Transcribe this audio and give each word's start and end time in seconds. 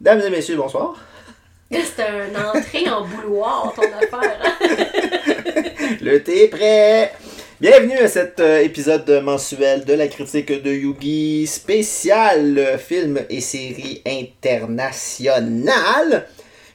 Mesdames 0.00 0.20
et 0.26 0.30
messieurs, 0.30 0.56
bonsoir. 0.56 0.94
C'est 1.70 2.06
une 2.06 2.36
entrée 2.36 2.88
en 2.90 3.06
bouloir, 3.06 3.72
ton 3.74 3.82
affaire. 3.82 4.38
hein? 4.44 4.52
Le 6.02 6.22
thé 6.22 6.44
est 6.44 6.48
prêt. 6.48 7.12
Bienvenue 7.64 7.96
à 7.96 8.08
cet 8.08 8.40
euh, 8.40 8.60
épisode 8.60 9.08
mensuel 9.24 9.86
de 9.86 9.94
la 9.94 10.06
critique 10.06 10.52
de 10.52 10.70
Yugi 10.70 11.46
spécial 11.46 12.58
euh, 12.58 12.76
film 12.76 13.20
et 13.30 13.40
série 13.40 14.02
internationale. 14.04 16.26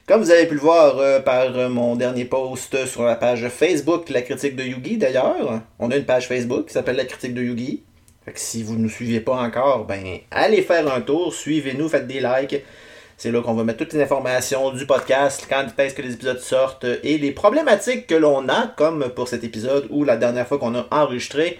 Comme 0.08 0.20
vous 0.20 0.32
avez 0.32 0.48
pu 0.48 0.54
le 0.54 0.60
voir 0.60 0.98
euh, 0.98 1.20
par 1.20 1.70
mon 1.70 1.94
dernier 1.94 2.24
post 2.24 2.86
sur 2.86 3.04
la 3.04 3.14
page 3.14 3.48
Facebook, 3.50 4.08
la 4.08 4.22
critique 4.22 4.56
de 4.56 4.64
Yugi 4.64 4.96
d'ailleurs, 4.96 5.60
on 5.78 5.92
a 5.92 5.96
une 5.96 6.06
page 6.06 6.26
Facebook 6.26 6.66
qui 6.66 6.72
s'appelle 6.72 6.96
la 6.96 7.04
critique 7.04 7.34
de 7.34 7.42
Yugi. 7.42 7.84
Fait 8.24 8.32
si 8.34 8.64
vous 8.64 8.74
ne 8.74 8.80
nous 8.80 8.90
suivez 8.90 9.20
pas 9.20 9.36
encore, 9.36 9.84
ben 9.84 10.02
allez 10.32 10.62
faire 10.62 10.92
un 10.92 11.02
tour, 11.02 11.32
suivez-nous, 11.32 11.88
faites 11.88 12.08
des 12.08 12.20
likes. 12.20 12.64
C'est 13.22 13.30
là 13.30 13.42
qu'on 13.42 13.52
va 13.52 13.64
mettre 13.64 13.80
toutes 13.80 13.92
les 13.92 14.00
informations 14.02 14.70
du 14.70 14.86
podcast, 14.86 15.46
quand 15.46 15.66
est-ce 15.76 15.94
que 15.94 16.00
les 16.00 16.14
épisodes 16.14 16.40
sortent 16.40 16.86
et 17.02 17.18
les 17.18 17.32
problématiques 17.32 18.06
que 18.06 18.14
l'on 18.14 18.48
a, 18.48 18.68
comme 18.78 19.10
pour 19.10 19.28
cet 19.28 19.44
épisode 19.44 19.86
où 19.90 20.04
la 20.04 20.16
dernière 20.16 20.48
fois 20.48 20.56
qu'on 20.58 20.74
a 20.74 20.86
enregistré, 20.90 21.58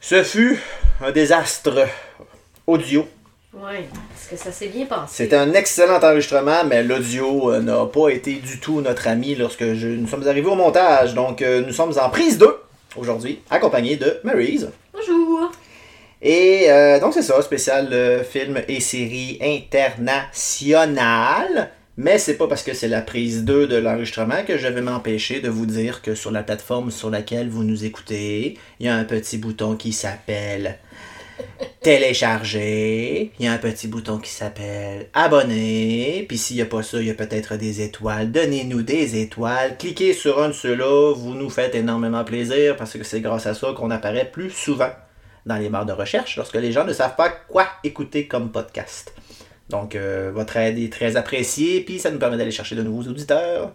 ce 0.00 0.22
fut 0.22 0.58
un 1.04 1.12
désastre 1.12 1.86
audio. 2.66 3.06
Ouais, 3.52 3.86
parce 4.08 4.28
que 4.30 4.36
ça 4.38 4.50
s'est 4.50 4.68
bien 4.68 4.86
passé. 4.86 5.12
C'était 5.24 5.36
un 5.36 5.52
excellent 5.52 5.98
enregistrement, 6.02 6.64
mais 6.64 6.82
l'audio 6.82 7.52
euh, 7.52 7.60
n'a 7.60 7.84
pas 7.84 8.08
été 8.08 8.36
du 8.36 8.58
tout 8.58 8.80
notre 8.80 9.08
ami 9.08 9.34
lorsque 9.34 9.74
je- 9.74 9.88
nous 9.88 10.08
sommes 10.08 10.26
arrivés 10.26 10.48
au 10.48 10.54
montage. 10.54 11.12
Donc 11.12 11.42
euh, 11.42 11.60
nous 11.66 11.72
sommes 11.74 11.92
en 12.00 12.08
prise 12.08 12.38
2 12.38 12.48
aujourd'hui, 12.96 13.40
accompagnés 13.50 13.96
de 13.96 14.20
Maryse. 14.24 14.70
Bonjour. 14.94 15.50
Et 16.28 16.68
euh, 16.70 16.98
donc 16.98 17.14
c'est 17.14 17.22
ça, 17.22 17.40
spécial 17.40 17.88
euh, 17.92 18.24
film 18.24 18.60
et 18.66 18.80
série 18.80 19.38
internationale. 19.40 21.70
Mais 21.96 22.18
c'est 22.18 22.36
pas 22.36 22.48
parce 22.48 22.64
que 22.64 22.74
c'est 22.74 22.88
la 22.88 23.00
prise 23.00 23.44
2 23.44 23.68
de 23.68 23.76
l'enregistrement 23.76 24.42
que 24.44 24.58
je 24.58 24.66
vais 24.66 24.80
m'empêcher 24.80 25.38
de 25.38 25.48
vous 25.48 25.66
dire 25.66 26.02
que 26.02 26.16
sur 26.16 26.32
la 26.32 26.42
plateforme 26.42 26.90
sur 26.90 27.10
laquelle 27.10 27.48
vous 27.48 27.62
nous 27.62 27.84
écoutez, 27.84 28.58
il 28.80 28.86
y 28.86 28.88
a 28.88 28.96
un 28.96 29.04
petit 29.04 29.38
bouton 29.38 29.76
qui 29.76 29.92
s'appelle 29.92 30.80
télécharger. 31.80 33.30
Il 33.38 33.44
y 33.44 33.48
a 33.48 33.52
un 33.52 33.58
petit 33.58 33.86
bouton 33.86 34.18
qui 34.18 34.30
s'appelle 34.30 35.06
abonner. 35.14 36.24
Puis 36.28 36.38
s'il 36.38 36.56
n'y 36.56 36.62
a 36.62 36.66
pas 36.66 36.82
ça, 36.82 37.00
il 37.00 37.06
y 37.06 37.10
a 37.10 37.14
peut-être 37.14 37.54
des 37.54 37.82
étoiles. 37.82 38.32
Donnez-nous 38.32 38.82
des 38.82 39.22
étoiles. 39.22 39.76
Cliquez 39.78 40.12
sur 40.12 40.42
un 40.42 40.48
de 40.48 40.54
ceux-là. 40.54 41.14
Vous 41.14 41.34
nous 41.34 41.50
faites 41.50 41.76
énormément 41.76 42.24
plaisir 42.24 42.74
parce 42.74 42.94
que 42.94 43.04
c'est 43.04 43.20
grâce 43.20 43.46
à 43.46 43.54
ça 43.54 43.68
qu'on 43.76 43.92
apparaît 43.92 44.28
plus 44.28 44.50
souvent 44.50 44.90
dans 45.46 45.56
les 45.56 45.70
barres 45.70 45.86
de 45.86 45.92
recherche 45.92 46.36
lorsque 46.36 46.56
les 46.56 46.72
gens 46.72 46.84
ne 46.84 46.92
savent 46.92 47.16
pas 47.16 47.30
quoi 47.30 47.66
écouter 47.84 48.26
comme 48.26 48.50
podcast. 48.50 49.14
Donc, 49.70 49.94
euh, 49.94 50.30
votre 50.34 50.56
aide 50.56 50.78
est 50.78 50.92
très 50.92 51.16
appréciée, 51.16 51.80
puis 51.80 51.98
ça 51.98 52.10
nous 52.10 52.18
permet 52.18 52.36
d'aller 52.36 52.50
chercher 52.50 52.76
de 52.76 52.82
nouveaux 52.82 53.08
auditeurs 53.08 53.72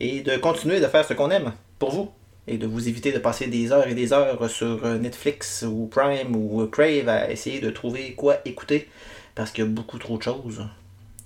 et 0.00 0.22
de 0.22 0.36
continuer 0.36 0.80
de 0.80 0.86
faire 0.86 1.04
ce 1.04 1.14
qu'on 1.14 1.30
aime 1.30 1.52
pour 1.78 1.90
vous 1.90 2.10
et 2.46 2.58
de 2.58 2.66
vous 2.66 2.88
éviter 2.88 3.12
de 3.12 3.18
passer 3.18 3.46
des 3.46 3.70
heures 3.70 3.86
et 3.86 3.94
des 3.94 4.12
heures 4.12 4.50
sur 4.50 4.84
euh, 4.84 4.98
Netflix 4.98 5.64
ou 5.66 5.86
Prime 5.86 6.34
ou 6.34 6.62
euh, 6.62 6.66
Crave 6.66 7.08
à 7.08 7.30
essayer 7.30 7.60
de 7.60 7.70
trouver 7.70 8.14
quoi 8.14 8.38
écouter 8.44 8.88
parce 9.34 9.50
qu'il 9.50 9.64
y 9.64 9.66
a 9.66 9.70
beaucoup 9.70 9.98
trop 9.98 10.18
de 10.18 10.22
choses. 10.22 10.66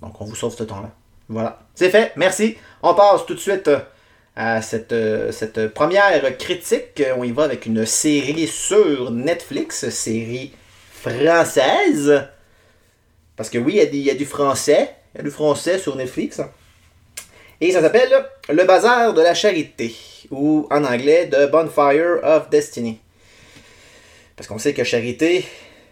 Donc, 0.01 0.19
on 0.21 0.25
vous 0.25 0.35
sauve 0.35 0.55
ce 0.55 0.63
temps-là. 0.63 0.91
Voilà. 1.27 1.59
C'est 1.73 1.89
fait. 1.89 2.13
Merci. 2.15 2.57
On 2.83 2.93
passe 2.93 3.25
tout 3.25 3.33
de 3.33 3.39
suite 3.39 3.69
à 4.35 4.61
cette, 4.61 4.91
euh, 4.91 5.31
cette 5.31 5.67
première 5.73 6.37
critique. 6.37 7.01
On 7.17 7.23
y 7.23 7.31
va 7.31 7.43
avec 7.43 7.65
une 7.65 7.85
série 7.85 8.47
sur 8.47 9.11
Netflix, 9.11 9.89
série 9.89 10.51
française. 10.91 12.27
Parce 13.35 13.49
que 13.49 13.57
oui, 13.57 13.73
il 13.73 13.77
y 13.77 13.81
a 13.81 13.85
des- 13.85 13.97
il 13.97 14.03
y, 14.03 14.09
a 14.11 14.15
du 14.15 14.25
français. 14.25 14.95
Il 15.13 15.17
y 15.19 15.21
a 15.21 15.23
du 15.23 15.31
français 15.31 15.77
sur 15.79 15.95
Netflix. 15.95 16.41
Et 17.61 17.71
ça 17.71 17.81
s'appelle 17.81 18.11
Le 18.49 18.63
Bazar 18.65 19.13
de 19.13 19.21
la 19.21 19.33
Charité. 19.33 19.95
Ou 20.31 20.67
en 20.71 20.83
anglais, 20.83 21.29
The 21.29 21.49
Bonfire 21.51 22.19
of 22.23 22.49
Destiny. 22.49 22.99
Parce 24.35 24.47
qu'on 24.47 24.57
sait 24.57 24.73
que 24.73 24.83
charité, 24.83 25.45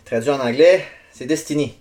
traduit 0.03 0.29
en 0.31 0.39
anglais, 0.39 0.83
c'est 1.13 1.25
Destiny. 1.25 1.77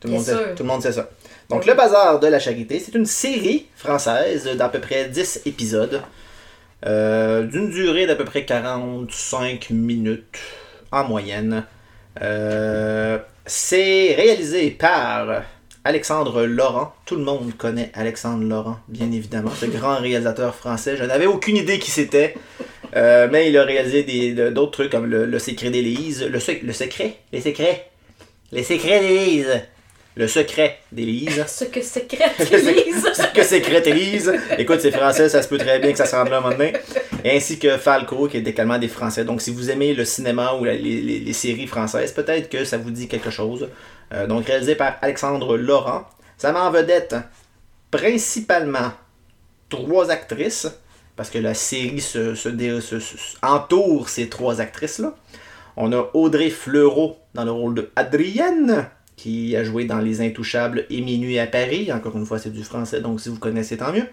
Tout 0.00 0.08
le, 0.08 0.14
Bien 0.14 0.18
monde 0.18 0.26
sait, 0.26 0.32
sûr. 0.32 0.54
tout 0.54 0.62
le 0.64 0.68
monde 0.68 0.82
sait 0.82 0.92
ça. 0.92 1.08
Donc, 1.52 1.66
Le 1.66 1.74
Bazar 1.74 2.18
de 2.18 2.26
la 2.28 2.38
Charité, 2.38 2.80
c'est 2.80 2.94
une 2.94 3.04
série 3.04 3.66
française 3.76 4.48
d'à 4.56 4.70
peu 4.70 4.80
près 4.80 5.10
10 5.10 5.42
épisodes. 5.44 6.00
euh, 6.86 7.42
d'une 7.42 7.68
durée 7.70 8.06
d'à 8.06 8.16
peu 8.16 8.24
près 8.24 8.44
45 8.46 9.68
minutes 9.70 10.38
en 10.90 11.04
moyenne. 11.04 11.64
Euh, 12.22 13.18
c'est 13.44 14.14
réalisé 14.14 14.70
par 14.70 15.42
Alexandre 15.84 16.44
Laurent. 16.44 16.94
Tout 17.04 17.16
le 17.16 17.22
monde 17.24 17.52
connaît 17.58 17.92
Alexandre 17.94 18.44
Laurent, 18.44 18.78
bien 18.88 19.12
évidemment. 19.12 19.50
Ce 19.54 19.66
grand 19.66 19.96
réalisateur 19.96 20.54
français. 20.54 20.96
Je 20.96 21.04
n'avais 21.04 21.26
aucune 21.26 21.56
idée 21.56 21.78
qui 21.78 21.90
c'était. 21.90 22.34
Euh, 22.96 23.28
mais 23.30 23.48
il 23.48 23.58
a 23.58 23.64
réalisé 23.64 24.32
d'autres 24.50 24.72
trucs 24.72 24.90
comme 24.90 25.06
le, 25.06 25.38
secret 25.38 25.70
d'Élise. 25.70 26.22
Le, 26.22 26.40
le 26.66 26.72
secret? 26.72 27.16
Les 27.30 27.42
secrets? 27.42 27.90
Les 28.52 28.62
secrets 28.62 29.00
d'Élise 29.00 29.62
Le 30.14 30.28
secret 30.28 30.78
d'Élise. 30.92 31.44
Ce 31.48 31.64
que 31.64 31.80
secrète 31.82 32.38
Élise. 32.52 33.08
Ce 33.14 33.32
que 33.34 33.42
secrète 33.42 33.86
Élise. 33.86 34.32
Écoute, 34.58 34.80
c'est 34.80 34.90
français, 34.92 35.28
ça 35.28 35.40
se 35.42 35.48
peut 35.48 35.58
très 35.58 35.78
bien 35.78 35.92
que 35.92 35.98
ça 35.98 36.06
se 36.06 36.14
rende 36.14 36.28
là 36.28 36.38
un 36.38 36.40
moment 36.40 36.54
donné. 36.56 36.74
Ainsi 37.24 37.58
que 37.58 37.78
Falco, 37.78 38.28
qui 38.28 38.36
est 38.36 38.46
également 38.46 38.78
des 38.78 38.88
Français. 38.88 39.24
Donc, 39.24 39.40
si 39.40 39.50
vous 39.50 39.70
aimez 39.70 39.94
le 39.94 40.04
cinéma 40.04 40.54
ou 40.54 40.64
la- 40.64 40.74
les, 40.74 41.00
les- 41.00 41.20
les 41.20 41.32
séries 41.32 41.66
françaises, 41.66 42.12
peut-être 42.12 42.48
que 42.50 42.64
ça 42.64 42.76
vous 42.78 42.90
dit 42.90 43.08
quelque 43.08 43.30
chose. 43.30 43.68
Euh, 44.12 44.26
donc, 44.26 44.46
réalisé 44.46 44.74
par 44.74 44.96
Alexandre 45.00 45.56
Laurent. 45.56 46.02
Ça 46.36 46.52
met 46.52 46.58
en 46.58 46.70
vedette 46.70 47.14
principalement 47.90 48.92
trois 49.68 50.10
actrices, 50.10 50.66
parce 51.16 51.30
que 51.30 51.38
la 51.38 51.54
série 51.54 52.00
se, 52.00 52.34
se 52.34 52.48
dé- 52.48 52.80
se- 52.80 52.98
se- 53.00 53.16
entoure 53.42 54.08
ces 54.08 54.28
trois 54.28 54.60
actrices-là. 54.60 55.14
On 55.76 55.92
a 55.92 56.10
Audrey 56.14 56.50
Fleurot 56.50 57.16
dans 57.34 57.44
le 57.44 57.50
rôle 57.52 57.74
de 57.74 57.90
Adrienne, 57.96 58.88
qui 59.16 59.56
a 59.56 59.64
joué 59.64 59.84
dans 59.84 59.98
Les 59.98 60.20
Intouchables 60.20 60.86
et 60.90 61.00
Minuit 61.00 61.38
à 61.38 61.46
Paris. 61.46 61.92
Encore 61.92 62.16
une 62.16 62.26
fois, 62.26 62.38
c'est 62.38 62.52
du 62.52 62.64
français, 62.64 63.00
donc 63.00 63.20
si 63.20 63.28
vous 63.28 63.38
connaissez, 63.38 63.76
tant 63.76 63.92
mieux. 63.92 64.06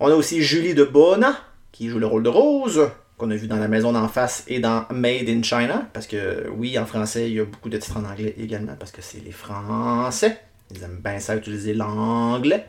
On 0.00 0.08
a 0.08 0.14
aussi 0.14 0.42
Julie 0.42 0.74
de 0.74 0.84
Bona, 0.84 1.36
qui 1.70 1.88
joue 1.88 1.98
le 1.98 2.06
rôle 2.06 2.22
de 2.22 2.28
Rose, 2.28 2.90
qu'on 3.16 3.30
a 3.30 3.36
vu 3.36 3.46
dans 3.46 3.56
La 3.56 3.68
Maison 3.68 3.92
d'en 3.92 4.08
face 4.08 4.44
et 4.48 4.58
dans 4.58 4.86
Made 4.90 5.28
in 5.28 5.42
China. 5.42 5.88
Parce 5.92 6.06
que, 6.06 6.48
oui, 6.56 6.78
en 6.78 6.86
français, 6.86 7.28
il 7.30 7.36
y 7.36 7.40
a 7.40 7.44
beaucoup 7.44 7.68
de 7.68 7.78
titres 7.78 7.98
en 7.98 8.04
anglais 8.04 8.34
également, 8.38 8.74
parce 8.78 8.90
que 8.90 9.02
c'est 9.02 9.22
les 9.24 9.32
Français. 9.32 10.38
Ils 10.74 10.82
aiment 10.82 11.00
bien 11.02 11.18
ça 11.18 11.36
utiliser 11.36 11.74
l'anglais. 11.74 12.66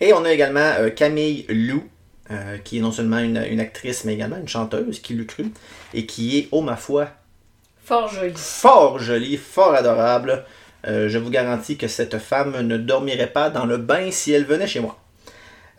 Et 0.00 0.12
on 0.12 0.24
a 0.24 0.32
également 0.32 0.60
euh, 0.80 0.90
Camille 0.90 1.46
Lou, 1.48 1.84
euh, 2.30 2.58
qui 2.58 2.78
est 2.78 2.80
non 2.80 2.90
seulement 2.90 3.18
une, 3.18 3.36
actrice, 3.60 4.04
mais 4.04 4.14
également 4.14 4.36
une 4.36 4.48
chanteuse, 4.48 5.00
qui 5.00 5.14
l'eût 5.14 5.26
cru, 5.26 5.44
et 5.94 6.06
qui 6.06 6.38
est, 6.38 6.48
oh 6.50 6.60
ma 6.60 6.76
foi, 6.76 7.08
Fort 7.84 8.08
joli. 8.08 8.32
fort 8.36 8.98
jolie, 8.98 9.36
fort 9.36 9.74
adorable. 9.74 10.44
Euh, 10.86 11.08
je 11.08 11.18
vous 11.18 11.30
garantis 11.30 11.76
que 11.76 11.88
cette 11.88 12.18
femme 12.18 12.60
ne 12.60 12.76
dormirait 12.76 13.32
pas 13.32 13.50
dans 13.50 13.66
le 13.66 13.76
bain 13.76 14.10
si 14.10 14.32
elle 14.32 14.44
venait 14.44 14.66
chez 14.66 14.80
moi. 14.80 14.98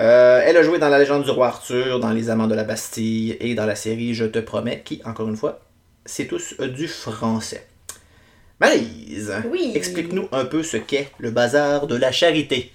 Euh, 0.02 0.42
elle 0.44 0.58
a 0.58 0.64
joué 0.64 0.80
dans 0.80 0.90
La 0.90 0.98
légende 1.00 1.24
du 1.24 1.30
roi 1.30 1.48
Arthur, 1.48 2.00
dans 2.00 2.12
Les 2.12 2.30
Amants 2.30 2.48
de 2.48 2.56
la 2.56 2.64
Bastille 2.64 3.38
et 3.40 3.54
dans 3.56 3.66
la 3.66 3.76
série 3.76 4.14
Je 4.14 4.26
te 4.26 4.40
promets, 4.40 4.82
qui, 4.84 5.02
encore 5.06 5.28
une 5.30 5.38
fois, 5.38 5.60
c'est 6.06 6.26
tous 6.26 6.56
euh, 6.60 6.68
du 6.68 6.88
français. 6.88 7.68
Maryse, 8.60 9.34
Oui. 9.52 9.72
explique-nous 9.76 10.28
un 10.32 10.46
peu 10.46 10.64
ce 10.64 10.78
qu'est 10.78 11.12
le 11.20 11.32
bazar 11.32 11.88
de 11.88 11.96
la 11.96 12.12
charité. 12.12 12.72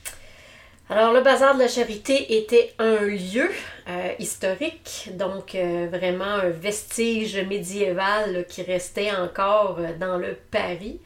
Alors, 0.90 1.12
le 1.12 1.20
bazar 1.22 1.54
de 1.54 1.60
la 1.60 1.68
charité 1.68 2.38
était 2.38 2.72
un 2.78 2.96
lieu 3.06 3.50
euh, 3.88 4.12
historique, 4.18 5.10
donc 5.14 5.54
euh, 5.54 5.88
vraiment 5.90 6.24
un 6.24 6.50
vestige 6.50 7.36
médiéval 7.48 8.32
là, 8.32 8.42
qui 8.42 8.62
restait 8.62 9.10
encore 9.12 9.78
euh, 9.78 9.92
dans 9.98 10.18
le 10.18 10.36
Paris. 10.50 11.00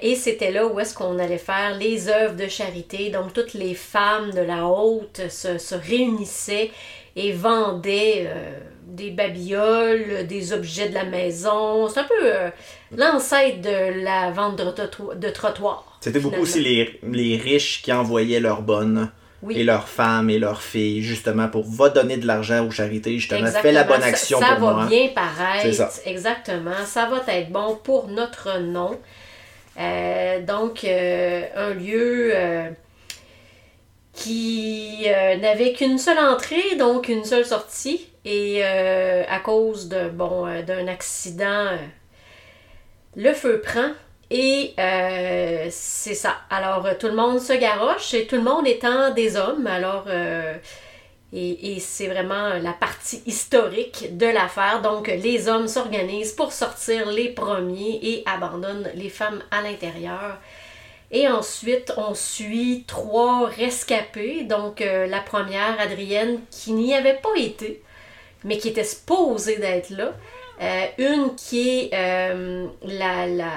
Et 0.00 0.14
c'était 0.14 0.52
là 0.52 0.64
où 0.68 0.78
est-ce 0.78 0.94
qu'on 0.94 1.18
allait 1.18 1.38
faire 1.38 1.76
les 1.76 2.08
œuvres 2.08 2.36
de 2.36 2.46
charité. 2.46 3.10
Donc, 3.10 3.32
toutes 3.32 3.52
les 3.54 3.74
femmes 3.74 4.30
de 4.30 4.40
la 4.40 4.66
haute 4.66 5.22
se, 5.28 5.58
se 5.58 5.74
réunissaient 5.74 6.70
et 7.16 7.32
vendaient 7.32 8.30
des 8.86 9.10
babioles, 9.10 10.24
des 10.28 10.52
objets 10.52 10.88
de 10.88 10.94
la 10.94 11.04
maison. 11.04 11.88
C'est 11.88 11.98
un 11.98 12.04
peu 12.04 12.32
l'ancêtre 12.96 13.60
de 13.60 14.04
la 14.04 14.30
vente 14.30 14.56
de, 14.56 14.62
trotto- 14.70 15.18
de 15.18 15.28
trottoir. 15.30 15.98
C'était 16.00 16.20
beaucoup 16.20 16.42
aussi 16.42 16.60
les, 16.60 17.00
les 17.02 17.36
riches 17.36 17.82
qui 17.82 17.92
envoyaient 17.92 18.38
leurs 18.38 18.62
bonnes 18.62 19.10
Oui. 19.42 19.58
et 19.58 19.64
leurs 19.64 19.88
femmes 19.88 20.30
et 20.30 20.38
leurs 20.38 20.62
filles, 20.62 21.02
justement, 21.02 21.48
pour 21.48 21.64
va 21.68 21.88
donner 21.88 22.16
de 22.16 22.26
l'argent 22.26 22.64
aux 22.64 22.70
charités, 22.70 23.14
justement, 23.18 23.40
Exactement. 23.40 23.62
fais 23.62 23.72
la 23.72 23.84
bonne 23.84 24.00
Ça- 24.00 24.06
action 24.06 24.38
ça, 24.38 24.54
pour 24.56 24.68
va 24.68 24.74
moi. 24.74 24.86
bien 24.86 25.08
paraître. 25.08 25.62
C'est 25.62 25.72
ça. 25.72 25.90
Exactement. 26.06 26.84
Ça 26.86 27.06
va 27.06 27.20
être 27.32 27.50
bon 27.50 27.76
pour 27.82 28.06
notre 28.08 28.58
nom. 28.60 28.98
Euh, 29.80 30.40
donc, 30.42 30.84
euh, 30.84 31.42
un 31.56 31.74
lieu 31.74 32.30
euh, 32.34 32.68
qui 34.12 35.06
n'avait 35.40 35.72
qu'une 35.72 35.98
seule 35.98 36.18
entrée, 36.18 36.76
donc 36.78 37.08
une 37.08 37.24
seule 37.24 37.44
sortie. 37.46 38.06
Et 38.24 38.62
à 38.62 39.40
cause 39.40 39.88
de, 39.88 40.08
bon, 40.08 40.46
d'un 40.64 40.86
accident, 40.86 41.70
le 43.16 43.32
feu 43.32 43.60
prend. 43.64 43.90
Et 44.34 44.72
euh, 44.78 45.66
c'est 45.70 46.14
ça. 46.14 46.36
Alors, 46.48 46.86
euh, 46.86 46.94
tout 46.98 47.08
le 47.08 47.14
monde 47.14 47.38
se 47.38 47.52
garoche 47.52 48.14
et 48.14 48.26
tout 48.26 48.36
le 48.36 48.42
monde 48.42 48.66
étant 48.66 49.10
des 49.10 49.36
hommes. 49.36 49.66
Alors, 49.66 50.04
euh, 50.08 50.54
et, 51.34 51.78
c'est 51.80 52.06
vraiment 52.06 52.54
la 52.54 52.72
partie 52.72 53.22
historique 53.26 54.16
de 54.16 54.24
l'affaire. 54.24 54.80
Donc, 54.80 55.08
les 55.08 55.48
hommes 55.48 55.68
s'organisent 55.68 56.32
pour 56.32 56.52
sortir 56.52 57.10
les 57.10 57.28
premiers 57.28 58.00
et 58.02 58.22
abandonnent 58.24 58.90
les 58.94 59.10
femmes 59.10 59.42
à 59.50 59.60
l'intérieur. 59.60 60.38
Et 61.10 61.28
ensuite, 61.28 61.92
on 61.98 62.14
suit 62.14 62.84
trois 62.86 63.48
rescapés. 63.48 64.44
Donc, 64.44 64.80
la 64.80 65.20
première, 65.20 65.78
Adrienne, 65.78 66.40
qui 66.50 66.72
n'y 66.72 66.94
avait 66.94 67.20
pas 67.22 67.36
été, 67.36 67.82
mais 68.44 68.56
qui 68.56 68.68
était 68.68 68.84
supposée 68.84 69.58
d'être 69.58 69.90
là. 69.90 70.12
Une 70.98 71.34
qui 71.34 71.90
est 71.90 71.90
la, 72.82 73.26
la 73.26 73.52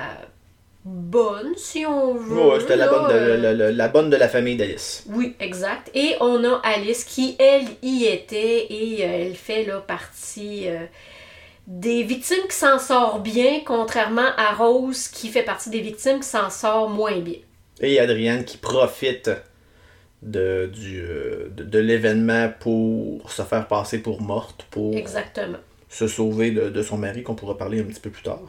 bonne, 0.85 1.53
si 1.57 1.85
on 1.85 2.13
veut. 2.13 2.35
Ouais, 2.35 2.59
c'était 2.59 2.75
la, 2.77 2.87
bonne 2.87 3.07
de, 3.07 3.13
euh, 3.13 3.37
la, 3.37 3.53
la- 3.53 3.71
la 3.71 3.87
bonne 3.87 4.09
de 4.09 4.15
la 4.15 4.29
famille 4.29 4.55
d'Alice. 4.55 5.03
oui, 5.09 5.35
exact. 5.39 5.89
Et 5.95 6.15
on 6.21 6.43
a 6.43 6.61
Alice 6.63 7.03
qui, 7.03 7.35
elle, 7.39 7.65
y 7.81 8.05
était 8.05 8.67
et 8.71 9.03
euh, 9.03 9.25
elle 9.27 9.35
fait 9.35 9.65
là, 9.65 9.79
partie 9.79 10.67
euh, 10.69 10.85
des 11.67 12.03
victimes 12.03 12.47
qui 12.49 12.55
s'en 12.55 12.77
sort 12.79 13.19
bien, 13.19 13.61
contrairement 13.65 14.29
à 14.37 14.53
Rose 14.53 15.07
qui 15.07 15.29
fait 15.29 15.43
partie 15.43 15.69
des 15.71 15.81
victimes 15.81 16.19
qui 16.19 16.27
s'en 16.27 16.49
sort 16.51 16.89
moins 16.89 17.19
bien. 17.19 17.39
Et 17.81 17.99
Adrienne 17.99 18.45
qui 18.45 18.57
profite 18.57 19.29
de, 20.21 20.69
du, 20.73 21.01
euh, 21.01 21.49
de, 21.55 21.63
de 21.63 21.79
l'événement 21.79 22.51
pour 22.59 23.31
se 23.31 23.41
faire 23.41 23.67
passer 23.67 23.99
pour 23.99 24.21
morte, 24.21 24.65
pour 24.71 24.95
Exactement. 24.95 25.57
se 25.89 26.07
sauver 26.07 26.51
de, 26.51 26.69
de 26.69 26.81
son 26.83 26.97
mari, 26.97 27.23
qu'on 27.23 27.35
pourra 27.35 27.57
parler 27.57 27.79
un 27.81 27.85
petit 27.85 27.99
peu 27.99 28.09
plus 28.11 28.23
tard. 28.23 28.39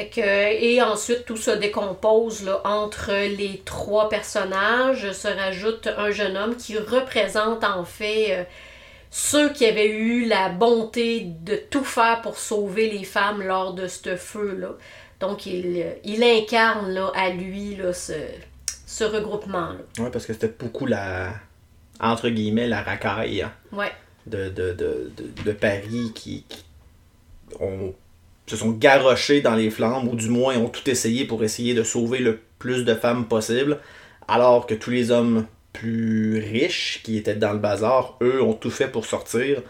Fait 0.00 0.06
que, 0.08 0.62
et 0.64 0.80
ensuite, 0.80 1.26
tout 1.26 1.36
se 1.36 1.50
décompose 1.50 2.42
là, 2.44 2.62
entre 2.64 3.12
les 3.12 3.60
trois 3.66 4.08
personnages. 4.08 5.12
Se 5.12 5.28
rajoute 5.28 5.88
un 5.98 6.10
jeune 6.10 6.38
homme 6.38 6.56
qui 6.56 6.78
représente 6.78 7.64
en 7.64 7.84
fait 7.84 8.26
euh, 8.38 8.44
ceux 9.10 9.52
qui 9.52 9.66
avaient 9.66 9.90
eu 9.90 10.26
la 10.26 10.48
bonté 10.48 11.26
de 11.42 11.56
tout 11.56 11.84
faire 11.84 12.22
pour 12.22 12.38
sauver 12.38 12.88
les 12.90 13.04
femmes 13.04 13.42
lors 13.42 13.74
de 13.74 13.86
ce 13.88 14.16
feu-là. 14.16 14.70
Donc, 15.20 15.44
il, 15.44 15.84
il 16.04 16.24
incarne 16.24 16.92
là, 16.94 17.12
à 17.14 17.28
lui 17.28 17.76
là, 17.76 17.92
ce, 17.92 18.14
ce 18.86 19.04
regroupement-là. 19.04 20.02
Ouais, 20.02 20.10
parce 20.10 20.24
que 20.24 20.32
c'était 20.32 20.48
beaucoup 20.48 20.86
la. 20.86 21.34
entre 22.00 22.30
guillemets, 22.30 22.68
la 22.68 22.80
racaille 22.82 23.42
hein, 23.42 23.52
Ouais, 23.70 23.92
de, 24.26 24.48
de, 24.48 24.72
de, 24.72 25.12
de, 25.14 25.42
de 25.44 25.52
Paris 25.52 26.12
qui, 26.14 26.44
qui 26.48 26.64
ont- 27.60 27.92
se 28.50 28.56
sont 28.56 28.72
garochés 28.72 29.42
dans 29.42 29.54
les 29.54 29.70
flammes, 29.70 30.08
ou 30.08 30.16
du 30.16 30.28
moins 30.28 30.56
ont 30.56 30.68
tout 30.68 30.90
essayé 30.90 31.24
pour 31.24 31.44
essayer 31.44 31.72
de 31.72 31.84
sauver 31.84 32.18
le 32.18 32.40
plus 32.58 32.84
de 32.84 32.94
femmes 32.94 33.26
possible, 33.26 33.78
alors 34.26 34.66
que 34.66 34.74
tous 34.74 34.90
les 34.90 35.12
hommes 35.12 35.46
plus 35.72 36.40
riches 36.40 37.00
qui 37.04 37.16
étaient 37.16 37.36
dans 37.36 37.52
le 37.52 37.60
bazar, 37.60 38.18
eux, 38.20 38.42
ont 38.42 38.54
tout 38.54 38.72
fait 38.72 38.88
pour 38.88 39.06
sortir. 39.06 39.62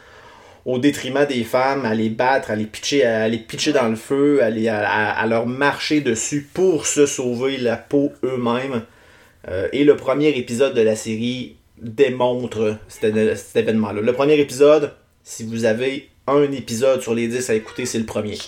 Au 0.64 0.78
détriment 0.78 1.26
des 1.26 1.44
femmes, 1.44 1.84
à 1.84 1.94
les 1.94 2.08
battre, 2.08 2.50
à 2.50 2.56
les 2.56 2.64
pitcher, 2.64 3.04
à 3.04 3.28
les 3.28 3.36
pitcher 3.36 3.72
dans 3.72 3.88
le 3.88 3.96
feu, 3.96 4.42
à, 4.42 4.46
à 4.46 5.26
leur 5.26 5.46
marcher 5.46 6.00
dessus 6.00 6.48
pour 6.54 6.86
se 6.86 7.04
sauver 7.04 7.58
la 7.58 7.76
peau 7.76 8.12
eux-mêmes. 8.24 8.84
Euh, 9.48 9.68
et 9.74 9.84
le 9.84 9.96
premier 9.96 10.30
épisode 10.30 10.72
de 10.72 10.80
la 10.80 10.96
série 10.96 11.56
démontre 11.82 12.78
cet, 12.88 13.14
cet 13.36 13.56
événement-là. 13.56 14.00
Le 14.00 14.12
premier 14.14 14.40
épisode, 14.40 14.94
si 15.22 15.44
vous 15.44 15.66
avez 15.66 16.08
un 16.26 16.50
épisode 16.50 17.02
sur 17.02 17.14
les 17.14 17.28
10 17.28 17.50
à 17.50 17.54
écouter, 17.54 17.84
c'est 17.84 17.98
le 17.98 18.06
premier. 18.06 18.38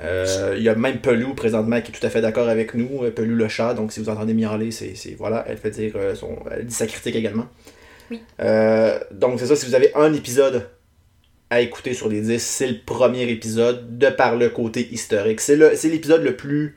Euh, 0.00 0.54
Il 0.56 0.62
y 0.62 0.68
a 0.68 0.74
même 0.74 1.00
Pelou 1.00 1.34
présentement 1.34 1.80
qui 1.80 1.90
est 1.90 1.94
tout 1.94 2.06
à 2.06 2.10
fait 2.10 2.20
d'accord 2.20 2.48
avec 2.48 2.74
nous, 2.74 3.04
euh, 3.04 3.10
Pelou 3.10 3.34
le 3.34 3.48
chat, 3.48 3.74
donc 3.74 3.92
si 3.92 4.00
vous 4.00 4.08
entendez 4.08 4.34
miauler, 4.34 4.70
c'est 4.70 4.94
c'est- 4.94 5.14
voilà, 5.16 5.44
elle 5.48 5.56
fait 5.58 5.70
dire 5.70 5.92
euh, 5.96 6.14
son, 6.14 6.36
elle 6.50 6.66
dit 6.66 6.74
sa 6.74 6.86
critique 6.86 7.16
également. 7.16 7.46
Oui. 8.10 8.22
Euh, 8.40 8.98
donc 9.10 9.38
c'est 9.40 9.46
ça, 9.46 9.56
si 9.56 9.66
vous 9.66 9.74
avez 9.74 9.92
un 9.94 10.12
épisode 10.12 10.68
à 11.50 11.60
écouter 11.60 11.94
sur 11.94 12.08
les 12.08 12.20
10, 12.20 12.38
c'est 12.42 12.66
le 12.68 12.78
premier 12.84 13.22
épisode 13.30 13.98
de 13.98 14.08
par 14.10 14.36
le 14.36 14.50
côté 14.50 14.86
historique. 14.92 15.40
C'est 15.40 15.56
le- 15.56 15.72
c'est 15.76 15.88
l'épisode 15.88 16.22
le 16.22 16.36
plus 16.36 16.76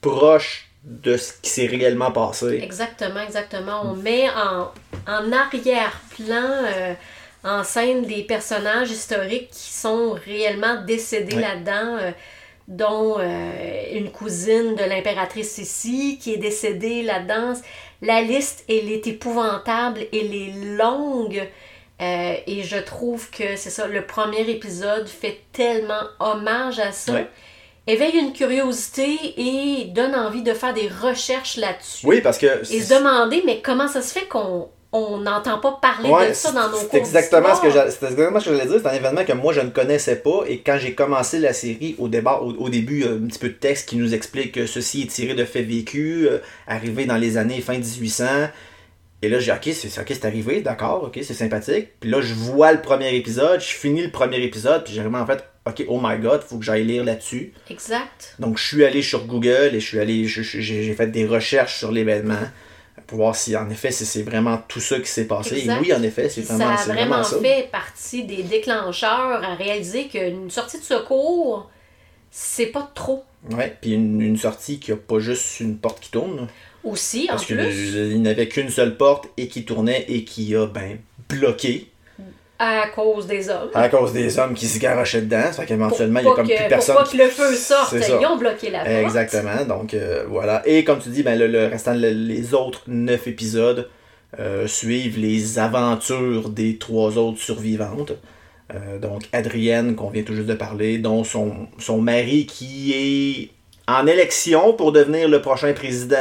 proche 0.00 0.68
de 0.84 1.16
ce 1.16 1.32
qui 1.40 1.48
s'est 1.50 1.66
réellement 1.66 2.10
passé. 2.12 2.58
exactement, 2.62 3.20
exactement. 3.26 3.82
On 3.90 3.96
met 3.96 4.28
en, 4.28 4.70
en 5.10 5.32
arrière-plan 5.32 6.44
euh, 6.66 6.92
en 7.44 7.62
scène 7.62 8.02
des 8.02 8.22
personnages 8.22 8.90
historiques 8.90 9.50
qui 9.50 9.72
sont 9.72 10.12
réellement 10.26 10.82
décédés 10.82 11.36
Ouais. 11.36 11.42
là-dedans, 11.42 11.96
euh, 12.00 12.10
dont 12.68 13.16
euh, 13.18 13.82
une 13.92 14.10
cousine 14.10 14.74
de 14.74 14.84
l'impératrice 14.84 15.58
ici 15.58 16.18
qui 16.20 16.32
est 16.32 16.38
décédée 16.38 17.02
là-dedans. 17.02 17.52
La 18.00 18.22
liste, 18.22 18.64
elle 18.68 18.90
est 18.90 19.06
épouvantable, 19.06 20.00
elle 20.12 20.34
est 20.34 20.52
longue. 20.76 21.46
euh, 22.00 22.34
et 22.46 22.62
je 22.64 22.76
trouve 22.78 23.30
que 23.30 23.54
c'est 23.56 23.70
ça, 23.70 23.86
le 23.86 24.04
premier 24.04 24.40
épisode 24.50 25.06
fait 25.06 25.42
tellement 25.52 26.02
hommage 26.18 26.80
à 26.80 26.90
ça, 26.90 27.12
Ouais. 27.12 27.28
éveille 27.86 28.16
une 28.18 28.32
curiosité 28.32 29.16
et 29.36 29.84
donne 29.86 30.14
envie 30.16 30.42
de 30.42 30.54
faire 30.54 30.74
des 30.74 30.88
recherches 30.88 31.56
là-dessus. 31.56 32.04
Oui, 32.06 32.20
parce 32.20 32.38
que 32.38 32.46
Et 32.72 32.80
se 32.80 32.94
demander, 32.94 33.42
mais 33.46 33.60
comment 33.62 33.86
ça 33.86 34.02
se 34.02 34.12
fait 34.18 34.26
qu'on 34.26 34.68
on 34.94 35.18
n'entend 35.18 35.58
pas 35.58 35.78
parler 35.82 36.08
Ouais, 36.08 36.28
de 36.28 36.34
ça 36.34 36.52
dans 36.52 36.70
nos 36.70 36.78
c'est 36.78 36.86
cours 36.86 36.98
exactement 37.00 37.54
ce 37.54 37.60
que 37.60 37.70
c'est 37.70 38.06
exactement 38.06 38.38
ce 38.38 38.48
que 38.48 38.56
j'allais 38.56 38.70
dire. 38.70 38.80
C'est 38.80 38.88
un 38.88 38.94
événement 38.94 39.24
que 39.24 39.32
moi 39.32 39.52
je 39.52 39.60
ne 39.60 39.70
connaissais 39.70 40.16
pas 40.16 40.44
et 40.46 40.60
quand 40.60 40.78
j'ai 40.80 40.94
commencé 40.94 41.40
la 41.40 41.52
série 41.52 41.96
au 41.98 42.06
au, 42.06 42.54
au 42.58 42.68
début, 42.68 43.00
il 43.00 43.04
y 43.04 43.08
a 43.08 43.12
un 43.12 43.26
petit 43.26 43.40
peu 43.40 43.48
de 43.48 43.54
texte 43.54 43.88
qui 43.88 43.96
nous 43.96 44.14
explique 44.14 44.52
que 44.52 44.66
ceci 44.66 45.02
est 45.02 45.06
tiré 45.06 45.34
de 45.34 45.44
faits 45.44 45.66
vécus, 45.66 46.28
euh, 46.30 46.38
arrivé 46.68 47.06
dans 47.06 47.16
les 47.16 47.36
années 47.36 47.60
fin 47.60 47.76
1800. 47.76 48.24
Et 49.22 49.28
là, 49.28 49.38
j'ai 49.40 49.52
dit, 49.52 49.70
ok, 49.70 49.74
c'est 49.74 49.88
c'est 49.88 50.24
arrivé, 50.26 50.60
d'accord, 50.60 51.04
ok, 51.04 51.18
c'est 51.22 51.34
sympathique. 51.34 51.88
Puis 51.98 52.10
là, 52.10 52.20
je 52.20 52.34
vois 52.34 52.72
le 52.72 52.82
premier 52.82 53.14
épisode, 53.16 53.58
je 53.60 53.66
finis 53.66 54.02
le 54.02 54.10
premier 54.10 54.42
épisode, 54.42 54.84
puis 54.84 54.92
j'ai 54.92 55.00
vraiment 55.00 55.24
fait, 55.26 55.42
ok, 55.66 55.84
oh 55.88 55.98
my 56.02 56.18
god, 56.18 56.42
faut 56.42 56.58
que 56.58 56.64
j'aille 56.64 56.84
lire 56.84 57.04
là-dessus. 57.04 57.54
Exact. 57.70 58.36
Donc, 58.38 58.58
je 58.58 58.64
suis 58.64 58.84
allé 58.84 59.00
sur 59.00 59.26
Google 59.26 59.70
et 59.72 59.80
je 59.80 59.86
suis 59.86 59.98
allé, 59.98 60.26
j'ai 60.26 60.94
fait 60.94 61.06
des 61.06 61.26
recherches 61.26 61.78
sur 61.78 61.90
l'événement 61.90 62.34
pour 63.06 63.18
voir 63.18 63.36
si 63.36 63.56
en 63.56 63.68
effet 63.70 63.90
c'est 63.90 64.04
c'est 64.04 64.22
vraiment 64.22 64.58
tout 64.68 64.80
ça 64.80 64.98
qui 65.00 65.08
s'est 65.08 65.26
passé. 65.26 65.56
Exact. 65.58 65.78
Et 65.78 65.80
oui, 65.80 65.92
en 65.92 66.02
effet, 66.02 66.28
c'est 66.28 66.42
Ça 66.44 66.56
vraiment, 66.56 66.70
a 66.72 66.76
c'est 66.76 66.92
vraiment 66.92 67.22
vraiment 67.22 67.24
ça. 67.24 67.38
fait 67.40 67.68
partie 67.70 68.24
des 68.24 68.42
déclencheurs 68.42 69.42
à 69.44 69.54
réaliser 69.56 70.08
qu'une 70.08 70.50
sortie 70.50 70.78
de 70.78 70.84
secours, 70.84 71.70
c'est 72.30 72.66
pas 72.66 72.90
trop. 72.94 73.24
Ouais, 73.50 73.76
puis 73.80 73.92
une, 73.92 74.20
une 74.22 74.36
sortie 74.38 74.78
qui 74.78 74.92
a 74.92 74.96
pas 74.96 75.18
juste 75.18 75.60
une 75.60 75.76
porte 75.76 76.00
qui 76.00 76.10
tourne, 76.10 76.48
Aussi, 76.82 77.26
parce 77.28 77.42
en 77.42 77.46
qu'il 77.46 77.56
plus, 77.56 78.16
n'avait 78.18 78.48
qu'une 78.48 78.70
seule 78.70 78.96
porte 78.96 79.28
et 79.36 79.48
qui 79.48 79.64
tournait 79.64 80.04
et 80.08 80.24
qui 80.24 80.54
a 80.56 80.66
ben 80.66 80.98
bloqué 81.28 81.90
à 82.58 82.86
cause 82.94 83.26
des 83.26 83.48
hommes. 83.50 83.70
à 83.74 83.88
cause 83.88 84.12
des 84.12 84.38
hommes 84.38 84.54
qui 84.54 84.66
se 84.66 84.78
garochaient 84.78 85.22
dedans. 85.22 85.42
Ça 85.52 85.62
fait 85.62 85.66
qu'éventuellement, 85.66 86.20
il 86.20 86.26
y 86.26 86.28
a 86.28 86.34
comme 86.34 86.46
plus 86.46 86.54
personne. 86.68 86.94
pour 86.96 87.04
pas 87.04 87.10
que 87.10 87.16
le 87.16 87.28
feu 87.28 87.54
sorte, 87.54 87.94
ils 87.94 88.26
ont 88.26 88.36
bloqué 88.36 88.70
la 88.70 88.78
porte. 88.80 88.90
Exactement, 88.90 89.64
donc 89.66 89.92
euh, 89.94 90.24
voilà. 90.28 90.62
Et 90.66 90.84
comme 90.84 91.00
tu 91.00 91.08
dis, 91.08 91.22
ben, 91.22 91.38
le, 91.38 91.46
le 91.48 91.66
restant, 91.66 91.94
le- 91.94 92.10
les 92.10 92.54
autres 92.54 92.82
neuf 92.86 93.26
épisodes 93.26 93.88
euh, 94.40 94.66
suivent 94.66 95.18
les 95.18 95.58
aventures 95.58 96.48
des 96.48 96.78
trois 96.78 97.18
autres 97.18 97.38
survivantes. 97.40 98.12
Euh, 98.74 98.98
donc 98.98 99.22
Adrienne, 99.32 99.94
qu'on 99.94 100.08
vient 100.10 100.22
tout 100.22 100.34
juste 100.34 100.48
de 100.48 100.54
parler, 100.54 100.98
dont 100.98 101.22
son, 101.24 101.68
son 101.78 102.00
mari 102.00 102.46
qui 102.46 102.92
est 102.94 103.50
en 103.92 104.06
élection 104.06 104.72
pour 104.72 104.92
devenir 104.92 105.28
le 105.28 105.40
prochain 105.42 105.72
président. 105.74 106.16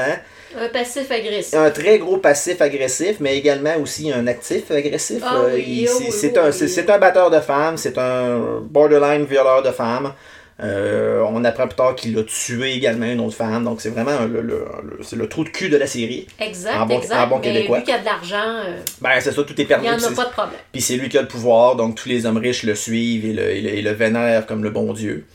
Un 0.60 0.67
passif 0.69 1.10
agressif. 1.12 1.53
Un 1.55 1.69
très 1.72 1.98
gros 2.00 2.17
passif 2.17 2.62
agressif, 2.62 3.17
mais 3.19 3.38
également 3.38 3.75
aussi 3.81 4.12
un 4.12 4.27
actif 4.27 4.69
agressif. 4.72 5.22
Ah 5.25 5.43
oui, 5.53 5.63
il- 5.67 5.88
oh 5.89 5.91
c'est 5.98 6.05
oh 6.38 6.41
oui. 6.45 6.53
c'est- 6.53 6.67
un 6.89 6.98
batteur 7.00 7.29
de 7.31 7.39
femmes, 7.39 7.77
c'est 7.77 7.98
un 7.98 8.60
borderline 8.62 9.25
violeur 9.25 9.63
de 9.63 9.72
femmes. 9.72 10.13
Euh, 10.62 11.24
on 11.27 11.43
apprend 11.45 11.65
plus 11.67 11.75
tard 11.75 11.95
qu'il 11.95 12.17
a 12.17 12.24
tué 12.24 12.74
également 12.74 13.07
une 13.07 13.19
autre 13.22 13.36
femme, 13.36 13.63
donc 13.63 13.81
c'est 13.81 13.89
vraiment 13.89 14.19
le, 14.22 14.39
le- 14.41 14.65
le- 14.83 15.17
le 15.17 15.27
trou 15.27 15.43
de 15.43 15.50
cul 15.50 15.67
de 15.69 15.77
la 15.77 15.88
série. 15.88 16.27
Exact, 16.39 16.77
en 16.77 16.86
bon- 16.86 17.00
exact. 17.00 17.15
en 17.24 17.27
bon 17.27 17.36
mais 17.39 17.51
québécois. 17.53 17.77
lui 17.79 17.83
qui 17.86 17.91
a 17.91 17.98
de 17.98 18.05
l'argent, 18.05 18.60
euh, 18.67 18.77
Ben 19.01 19.10
c'est 19.19 19.31
ça, 19.31 19.43
tout 19.43 19.60
est 19.60 19.63
il 19.63 19.67
permis. 19.67 19.88
n'y 19.88 19.93
en 19.93 19.98
a 19.98 20.12
pas 20.12 20.25
de 20.25 20.29
problème. 20.31 20.60
Puis 20.72 20.81
c'est 20.81 20.95
lui 20.95 21.10
qui 21.10 21.17
a 21.17 21.22
le 21.24 21.27
pouvoir, 21.27 21.75
donc 21.75 21.95
tous 21.95 22.07
les 22.07 22.27
hommes 22.27 22.38
riches 22.38 22.63
le 22.63 22.75
suivent 22.75 23.25
et 23.25 23.33
le, 23.33 23.50
et 23.50 23.62
le, 23.62 23.69
et 23.72 23.81
vénèrent 23.95 24.45
comme 24.45 24.63
le 24.63 24.69
bon 24.69 24.93
Dieu. 24.93 25.25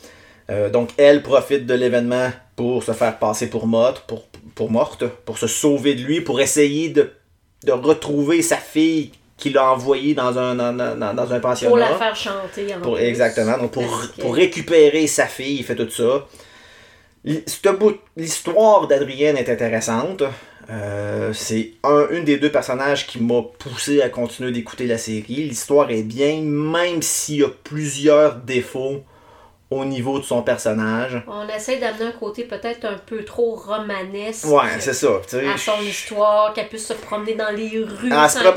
Euh, 0.51 0.71
donc 0.71 0.91
elle 0.97 1.23
profite 1.23 1.67
de 1.67 1.75
l'événement 1.75 2.31
pour 2.55 2.85
se 2.85 2.93
faire 2.93 3.19
passer 3.19 3.49
pour 3.51 3.67
pour, 4.07 4.28
pour 4.55 4.71
morte, 4.71 5.05
pour 5.25 5.39
se 5.39 5.47
sauver 5.47 5.95
de 5.95 6.03
lui, 6.03 6.21
pour 6.21 6.41
essayer 6.41 6.89
de, 6.91 7.11
de 7.65 7.73
retrouver 7.73 8.43
sa 8.43 8.57
fille 8.57 9.13
qu'il 9.37 9.57
a 9.57 9.73
envoyée 9.73 10.15
dans 10.15 10.37
un, 10.37 10.55
dans, 10.57 10.73
dans- 10.73 11.15
dans 11.15 11.33
un 11.33 11.39
pensionnat. 11.41 11.71
Pour 11.71 11.79
la 11.79 11.95
faire 11.97 12.17
chanter. 12.17 12.75
en 12.75 12.81
Pour- 12.81 12.97
plus. 12.97 13.05
exactement, 13.05 13.57
donc 13.59 13.71
pour, 13.73 13.85
que- 14.17 14.21
pour 14.21 14.35
récupérer 14.35 15.07
sa 15.07 15.27
fille, 15.27 15.59
il 15.59 15.65
fait 15.65 15.77
tout 15.77 15.89
ça. 15.91 16.27
L'histoire 18.17 18.87
d'Adrienne 18.89 19.37
est 19.37 19.49
intéressante. 19.49 20.23
Euh, 20.71 21.33
c'est 21.33 21.73
un, 21.83 22.07
une 22.11 22.25
des 22.25 22.37
deux 22.37 22.51
personnages 22.53 23.07
qui 23.07 23.21
m'a 23.23 23.43
poussé 23.59 24.03
à 24.03 24.09
continuer 24.11 24.53
d'écouter 24.53 24.87
la 24.87 24.99
série. 24.99 25.47
L'histoire 25.49 25.91
est 25.91 26.03
bien, 26.03 26.43
même 26.43 27.01
s'il 27.01 27.37
y 27.37 27.43
a 27.45 27.49
plusieurs 27.65 28.37
défauts 28.37 29.03
au 29.71 29.85
niveau 29.85 30.19
de 30.19 30.25
son 30.25 30.43
personnage. 30.43 31.23
On 31.27 31.47
essaie 31.55 31.77
d'amener 31.77 32.07
un 32.07 32.13
côté 32.13 32.45
peut-être 32.45 32.87
un 32.87 32.97
peu 33.05 33.23
trop 33.25 33.55
romanesque. 33.55 34.47
Ouais, 34.47 34.79
c'est 34.81 34.95
ça. 34.95 35.09
à 35.55 35.59
son 35.59 35.81
histoire, 35.83 36.53
qu'elle 36.55 36.69
puisse 36.69 36.87
se 36.87 36.95
promener 36.95 37.35
dans 37.35 37.51
les 37.51 37.69
rues. 37.85 38.11
Elle 38.11 38.31
se 38.31 38.39
ça. 38.39 38.55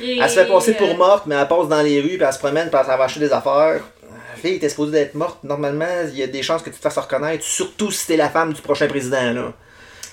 Elle 0.00 0.30
se 0.30 0.34
fait 0.40 0.46
passer 0.46 0.70
euh, 0.72 0.78
pour 0.78 0.96
morte, 0.96 1.24
mais 1.26 1.34
elle 1.34 1.46
passe 1.48 1.68
dans 1.68 1.82
les 1.82 2.00
rues, 2.00 2.16
puis 2.16 2.22
elle 2.26 2.32
se 2.32 2.38
promène, 2.38 2.70
puis 2.70 2.80
elle 2.80 2.86
va 2.86 3.04
acheter 3.04 3.20
des 3.20 3.32
affaires. 3.32 3.80
La 4.32 4.36
fille 4.36 4.54
était 4.54 4.70
supposée 4.70 4.92
d'être 4.92 5.14
morte. 5.14 5.44
Normalement, 5.44 5.84
il 6.10 6.16
y 6.18 6.22
a 6.22 6.26
des 6.26 6.42
chances 6.42 6.62
que 6.62 6.70
tu 6.70 6.76
te 6.76 6.80
fasses 6.82 6.96
reconnaître, 6.96 7.44
surtout 7.44 7.90
si 7.90 8.06
t'es 8.06 8.16
la 8.16 8.30
femme 8.30 8.54
du 8.54 8.62
prochain 8.62 8.86
président. 8.86 9.32
Là. 9.34 9.52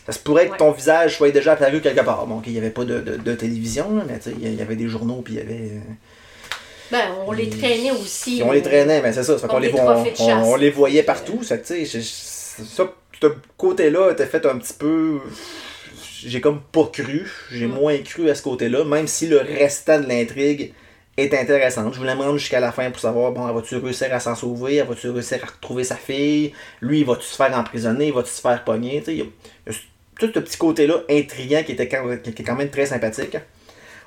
Ça 0.05 0.11
se 0.11 0.19
pourrait 0.19 0.47
que 0.47 0.51
Ouais. 0.53 0.57
ton 0.57 0.71
visage 0.71 1.15
soit 1.17 1.31
déjà 1.31 1.53
apparu 1.53 1.79
quelque 1.81 2.01
part. 2.03 2.25
Bon, 2.27 2.41
il 2.45 2.51
n'y 2.51 2.57
avait 2.57 2.69
pas 2.69 2.83
de, 2.83 2.99
de- 2.99 3.15
de 3.17 3.33
télévision, 3.35 3.95
là, 3.95 4.03
mais 4.07 4.17
tu 4.19 4.29
sais, 4.31 4.35
il 4.41 4.53
y 4.55 4.61
avait 4.61 4.75
des 4.75 4.87
journaux, 4.89 5.21
puis 5.23 5.35
il 5.35 5.39
y 5.39 5.41
avait. 5.41 5.71
euh, 5.73 5.79
Ben, 6.91 7.03
on 7.25 7.31
les 7.31 7.49
traînait 7.49 7.91
aussi. 7.91 8.41
On 8.45 8.51
les 8.51 8.61
traînait, 8.61 9.01
mais 9.01 9.11
c'est 9.13 9.23
ça. 9.23 9.35
qu'on 9.47 9.59
les, 9.59 9.73
on, 9.73 9.87
on- 10.19 10.43
on 10.51 10.55
les 10.55 10.69
voyait 10.69 11.03
partout. 11.03 11.43
Ça, 11.43 11.57
tu 11.57 11.85
sais, 11.85 12.01
ça, 12.01 12.93
ce 13.21 13.27
côté-là 13.57 14.11
était 14.11 14.25
fait 14.25 14.45
un 14.45 14.57
petit 14.57 14.73
peu. 14.73 15.19
J'ai 16.25 16.41
comme 16.41 16.61
pas 16.61 16.85
cru. 16.91 17.29
J'ai 17.51 17.67
Mm. 17.67 17.71
moins 17.73 17.97
cru 17.99 18.29
à 18.29 18.35
ce 18.35 18.41
côté-là, 18.41 18.83
même 18.85 19.07
si 19.07 19.27
le 19.27 19.37
restant 19.37 19.99
de 19.99 20.07
l'intrigue 20.07 20.73
est 21.17 21.33
intéressant. 21.33 21.91
Je 21.91 21.97
voulais 21.97 22.15
me 22.15 22.21
rendre 22.21 22.37
jusqu'à 22.37 22.59
la 22.59 22.71
fin 22.71 22.89
pour 22.91 22.99
savoir, 22.99 23.31
bon, 23.31 23.51
va-tu 23.51 23.75
réussir 23.77 24.13
à 24.13 24.19
s'en 24.19 24.35
sauver? 24.35 24.75
Elle 24.77 24.87
Va-tu 24.87 25.09
réussir 25.09 25.39
à 25.43 25.47
retrouver 25.47 25.83
sa 25.83 25.95
fille? 25.95 26.53
Lui, 26.81 27.03
va-tu 27.03 27.23
se 27.25 27.35
faire 27.35 27.55
emprisonner? 27.57 28.11
Va-tu 28.11 28.29
se 28.29 28.41
faire 28.41 28.63
pogner? 28.63 28.99
Tu 28.99 29.05
sais, 29.05 29.11
il 29.13 29.17
y 29.19 29.21
a- 29.21 29.25
il 29.67 29.73
y 29.73 29.75
a 29.75 29.79
tout 30.19 30.31
ce 30.33 30.39
petit 30.39 30.57
côté-là 30.57 31.03
intriguant 31.09 31.63
qui 31.63 31.73
était 31.73 31.87
quand, 31.87 32.03
qui 32.23 32.29
est 32.29 32.45
quand 32.45 32.55
même 32.55 32.69
très 32.69 32.85
sympathique. 32.87 33.37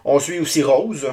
On 0.05 0.19
suit 0.19 0.41
aussi 0.41 0.63
Rose, 0.63 1.07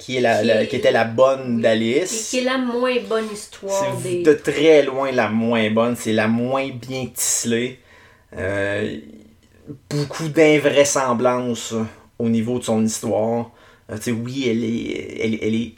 qui, 0.00 0.16
est 0.16 0.20
la, 0.20 0.40
Qui 0.40 0.46
la- 0.48 0.62
est- 0.62 0.66
qui 0.68 0.76
était 0.76 0.90
la 0.92 1.04
bonne 1.04 1.58
Et 1.58 1.62
d'Alice. 1.62 2.28
qui 2.30 2.38
est 2.38 2.44
la 2.44 2.58
moins 2.58 2.96
bonne 3.08 3.30
histoire 3.32 3.96
C'est 4.02 4.08
des. 4.10 4.22
de 4.24 4.32
très 4.32 4.82
loin 4.82 5.12
la 5.12 5.28
moins 5.28 5.70
bonne, 5.70 5.94
c'est 5.94 6.12
la 6.14 6.26
moins 6.26 6.68
bien 6.70 7.06
tisselée. 7.06 7.78
Euh, 8.36 8.96
beaucoup 9.88 10.28
d'invraisemblance 10.28 11.74
au 12.18 12.28
niveau 12.28 12.58
de 12.58 12.64
son 12.64 12.84
histoire. 12.84 13.50
Euh, 13.90 13.96
tu 13.96 14.02
sais, 14.02 14.10
oui, 14.12 14.46
elle 14.48 14.64
est, 14.64 15.24
elle, 15.24 15.38
elle 15.42 15.54
est 15.54 15.74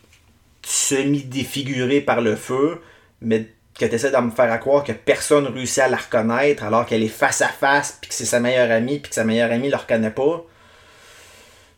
semi-défigurée 0.65 2.01
par 2.01 2.21
le 2.21 2.37
feu, 2.37 2.81
mais 3.21 3.47
que 3.79 3.87
tu 3.87 3.95
essaies 3.95 4.11
de 4.11 4.17
me 4.19 4.31
faire 4.31 4.53
à 4.53 4.59
croire 4.59 4.85
que 4.85 4.93
personne 4.93 5.47
réussit 5.47 5.79
à 5.81 5.89
la 5.89 5.97
reconnaître 5.97 6.63
alors 6.65 6.85
qu'elle 6.87 7.03
est 7.03 7.09
face 7.09 7.41
à 7.41 7.49
face, 7.49 7.99
puis 8.01 8.09
que 8.11 8.15
c'est 8.15 8.27
sa 8.27 8.39
meilleure 8.41 8.71
amie, 8.71 8.99
puis 8.99 9.09
que 9.09 9.15
sa 9.15 9.25
meilleure 9.25 9.51
amie 9.51 9.71
le 9.71 9.77
reconnaît 9.77 10.11
pas. 10.11 10.45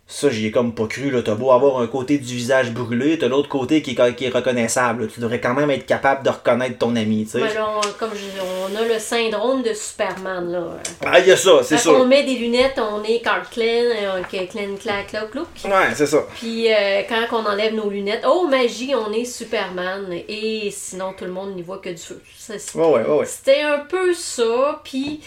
Ça, 0.07 0.29
j'y 0.29 0.47
ai 0.49 0.51
comme 0.51 0.75
pas 0.75 0.87
cru. 0.87 1.11
là. 1.11 1.23
T'as 1.23 1.35
beau 1.35 1.51
avoir 1.51 1.81
un 1.81 1.87
côté 1.87 2.19
du 2.19 2.35
visage 2.35 2.71
brûlé, 2.73 3.19
t'as 3.19 3.27
l'autre 3.29 3.49
côté 3.49 3.81
qui 3.81 3.93
est, 3.99 4.15
qui 4.15 4.27
est 4.27 4.29
reconnaissable. 4.29 5.05
là. 5.05 5.09
Tu 5.13 5.19
devrais 5.19 5.41
quand 5.41 5.55
même 5.55 5.71
être 5.71 5.87
capable 5.87 6.23
de 6.23 6.29
reconnaître 6.29 6.77
ton 6.77 6.95
ami, 6.95 7.25
tu 7.25 7.39
sais. 7.39 7.59
On- 7.59 7.81
comme 7.99 8.11
je- 8.15 8.41
on 8.71 8.77
a 8.77 8.87
le 8.87 8.99
syndrome 8.99 9.63
de 9.63 9.73
Superman, 9.73 10.53
là. 10.53 10.67
Ah, 11.07 11.19
il 11.21 11.27
y 11.29 11.33
a 11.33 11.37
ça, 11.39 11.61
c'est 11.63 11.83
Quand 11.83 11.95
on 12.03 12.07
met 12.07 12.23
des 12.23 12.35
lunettes, 12.35 12.79
on 12.79 13.03
est 13.03 13.21
Clark 13.23 13.49
Kent, 13.51 13.65
euh, 14.03 14.23
Kent, 14.31 14.79
Clark, 14.79 15.07
Clark, 15.09 15.31
Clark. 15.31 15.49
Ouais, 15.65 15.95
c'est 15.95 16.07
ça. 16.07 16.19
Puis 16.35 16.71
euh, 16.71 17.01
quand 17.09 17.25
on 17.43 17.47
enlève 17.47 17.75
nos 17.75 17.89
lunettes, 17.89 18.25
oh 18.27 18.47
magie, 18.47 18.95
on 18.95 19.11
est 19.11 19.25
Superman. 19.25 20.13
Et 20.29 20.71
sinon, 20.71 21.15
tout 21.17 21.25
le 21.25 21.33
monde 21.33 21.55
n'y 21.57 21.63
voit 21.63 21.79
que 21.79 21.89
du 21.89 21.97
feu. 21.97 22.21
Ça, 22.39 22.59
c'est- 22.59 22.77
Ouais, 22.77 22.85
ouais, 22.87 23.03
ouais, 23.07 23.19
ouais. 23.21 23.27
C'était 23.27 23.63
un 23.63 23.79
peu 23.79 24.13
ça. 24.13 24.83
Puis 24.85 25.23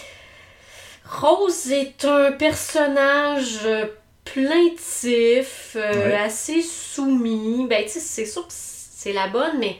Rose 1.04 1.72
est 1.72 2.04
un 2.04 2.30
personnage 2.32 3.60
euh, 3.64 3.86
plaintif, 4.34 5.76
euh, 5.76 6.08
Ouais. 6.08 6.14
assez 6.16 6.62
soumis. 6.62 7.66
Ben, 7.68 7.84
tu 7.84 7.90
sais, 7.90 8.00
c'est 8.00 8.26
sûr 8.26 8.42
que 8.46 8.52
c'est 8.52 9.12
la 9.12 9.28
bonne, 9.28 9.58
mais 9.58 9.76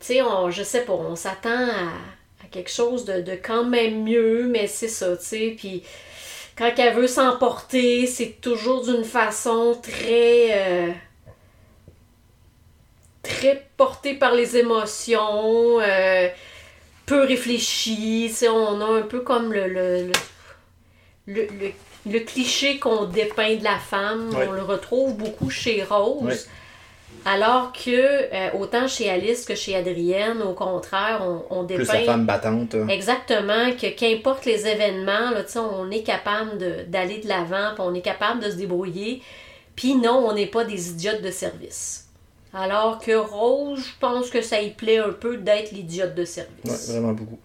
tu 0.00 0.06
sais, 0.06 0.22
on- 0.22 0.50
je 0.50 0.62
sais 0.62 0.82
pas, 0.84 0.92
on 0.92 1.16
s'attend 1.16 1.50
à, 1.50 1.92
à 2.44 2.46
quelque 2.50 2.70
chose 2.70 3.04
de, 3.04 3.20
de 3.20 3.32
quand 3.34 3.64
même 3.64 4.04
mieux, 4.04 4.46
mais 4.48 4.66
c'est 4.66 4.88
ça, 4.88 5.16
tu 5.16 5.24
sais. 5.24 5.54
Puis 5.58 5.82
quand 6.56 6.72
elle 6.78 6.94
veut 6.94 7.06
s'emporter, 7.08 8.06
c'est 8.06 8.40
toujours 8.40 8.84
d'une 8.84 9.04
façon 9.04 9.78
très. 9.82 10.48
euh, 10.52 10.92
très 13.22 13.68
portée 13.76 14.14
par 14.14 14.34
les 14.34 14.56
émotions, 14.56 15.80
euh, 15.80 16.28
peu 17.06 17.20
réfléchie. 17.22 18.26
tu 18.28 18.34
sais, 18.34 18.48
on 18.48 18.80
a 18.80 18.98
un 19.00 19.02
peu 19.02 19.20
comme 19.20 19.52
le, 19.52 19.68
le, 19.68 20.10
le, 21.26 21.42
le, 21.60 21.70
le- 22.06 22.20
cliché 22.20 22.78
qu'on 22.78 23.04
dépeint 23.04 23.56
de 23.56 23.64
la 23.64 23.78
femme. 23.78 24.30
Ouais. 24.34 24.46
On 24.48 24.52
le 24.52 24.62
retrouve 24.62 25.14
beaucoup 25.16 25.50
chez 25.50 25.82
Rose. 25.82 26.22
Ouais. 26.24 26.36
Alors 27.24 27.72
que, 27.72 27.90
euh, 27.90 28.50
autant 28.58 28.86
chez 28.86 29.10
Alice 29.10 29.44
que 29.44 29.54
chez 29.54 29.74
Adrienne, 29.74 30.40
au 30.42 30.52
contraire, 30.52 31.20
on, 31.22 31.42
on 31.60 31.64
Plus 31.64 31.78
la 31.78 31.84
dépeint 31.84 32.04
femme 32.04 32.26
battante. 32.26 32.74
hein. 32.74 32.86
exactement 32.88 33.72
que 33.72 33.88
qu'importe 33.88 34.44
les 34.46 34.66
événements, 34.66 35.30
là, 35.30 35.42
on 35.56 35.90
est 35.90 36.02
capable 36.02 36.58
de- 36.58 36.84
d'aller 36.86 37.18
de 37.18 37.28
l'avant, 37.28 37.74
on 37.78 37.92
est 37.94 38.00
capable 38.02 38.42
de 38.42 38.50
se 38.50 38.56
débrouiller. 38.56 39.22
Puis 39.74 39.94
non, 39.94 40.24
on 40.28 40.32
n'est 40.34 40.46
pas 40.46 40.64
des 40.64 40.90
idiotes 40.90 41.22
de 41.22 41.30
service. 41.30 42.06
Alors 42.54 42.98
que 42.98 43.12
Rose, 43.14 43.80
je 43.84 43.92
pense 44.00 44.30
que 44.30 44.40
ça 44.40 44.60
y 44.62 44.70
plaît 44.70 44.98
un 44.98 45.10
peu 45.12 45.36
d'être 45.36 45.72
l'idiote 45.72 46.14
de 46.14 46.24
service. 46.24 46.88
vraiment 46.90 47.12
beaucoup. 47.12 47.38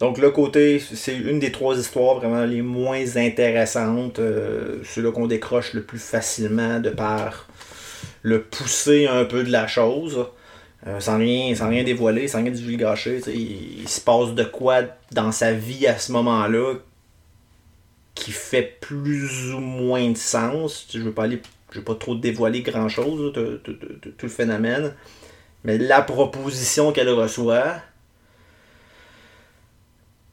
Donc 0.00 0.16
le 0.16 0.30
côté, 0.30 0.78
c'est 0.80 1.14
une 1.16 1.38
des 1.38 1.52
trois 1.52 1.78
histoires 1.78 2.16
vraiment 2.16 2.44
les 2.44 2.62
moins 2.62 3.16
intéressantes. 3.16 4.18
Euh, 4.18 4.78
Ceux-là 4.82 5.12
qu'on 5.12 5.26
décroche 5.26 5.74
le 5.74 5.82
plus 5.82 5.98
facilement 5.98 6.80
de 6.80 6.88
par 6.88 7.46
le 8.22 8.42
pousser 8.42 9.06
un 9.06 9.24
peu 9.26 9.44
de 9.44 9.50
la 9.52 9.66
chose. 9.66 10.26
Euh, 10.86 10.98
sans, 10.98 11.18
rien, 11.18 11.54
sans 11.54 11.68
rien 11.68 11.84
dévoiler, 11.84 12.26
sans 12.28 12.42
rien 12.42 12.50
divulgacher. 12.50 13.20
Il, 13.26 13.82
il 13.82 13.88
se 13.88 14.00
passe 14.00 14.34
de 14.34 14.44
quoi 14.44 14.80
dans 15.12 15.32
sa 15.32 15.52
vie 15.52 15.86
à 15.86 15.98
ce 15.98 16.12
moment-là 16.12 16.76
qui 18.14 18.32
fait 18.32 18.78
plus 18.80 19.52
ou 19.52 19.58
moins 19.60 20.10
de 20.10 20.16
sens. 20.16 20.88
Je 20.92 20.98
veux 21.00 21.12
pas 21.12 21.24
aller. 21.24 21.42
Je 21.72 21.78
veux 21.78 21.84
pas 21.84 21.94
trop 21.94 22.14
dévoiler 22.14 22.62
grand 22.62 22.88
chose, 22.88 23.32
tout 23.32 23.72
le 24.22 24.28
phénomène. 24.28 24.94
Mais 25.62 25.78
la 25.78 26.02
proposition 26.02 26.90
qu'elle 26.90 27.10
reçoit, 27.10 27.76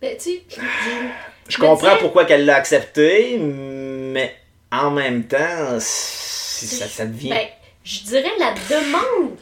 Tu 0.02 0.08
sais, 0.20 0.44
je- 0.50 0.56
je- 0.56 0.62
Je 1.50 1.62
Mais 1.62 1.68
comprends 1.68 1.96
pourquoi 1.98 2.26
qu'elle 2.26 2.46
l'a 2.46 2.58
accepté, 2.58 3.38
mais 3.40 4.36
en 4.72 4.92
même 4.92 5.24
temps, 5.28 5.78
si 5.80 6.68
ça, 6.68 6.86
ça 6.88 7.06
devient. 7.06 7.30
ben, 7.30 7.48
je 7.86 8.02
dirais 8.02 8.32
la 8.38 8.54
demande 8.70 9.38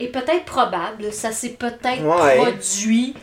est 0.00 0.08
peut-être 0.08 0.44
probable. 0.46 1.12
Ça 1.12 1.32
s'est 1.32 1.50
peut-être 1.58 2.02
Ouais. 2.02 2.36
produit, 2.38 3.14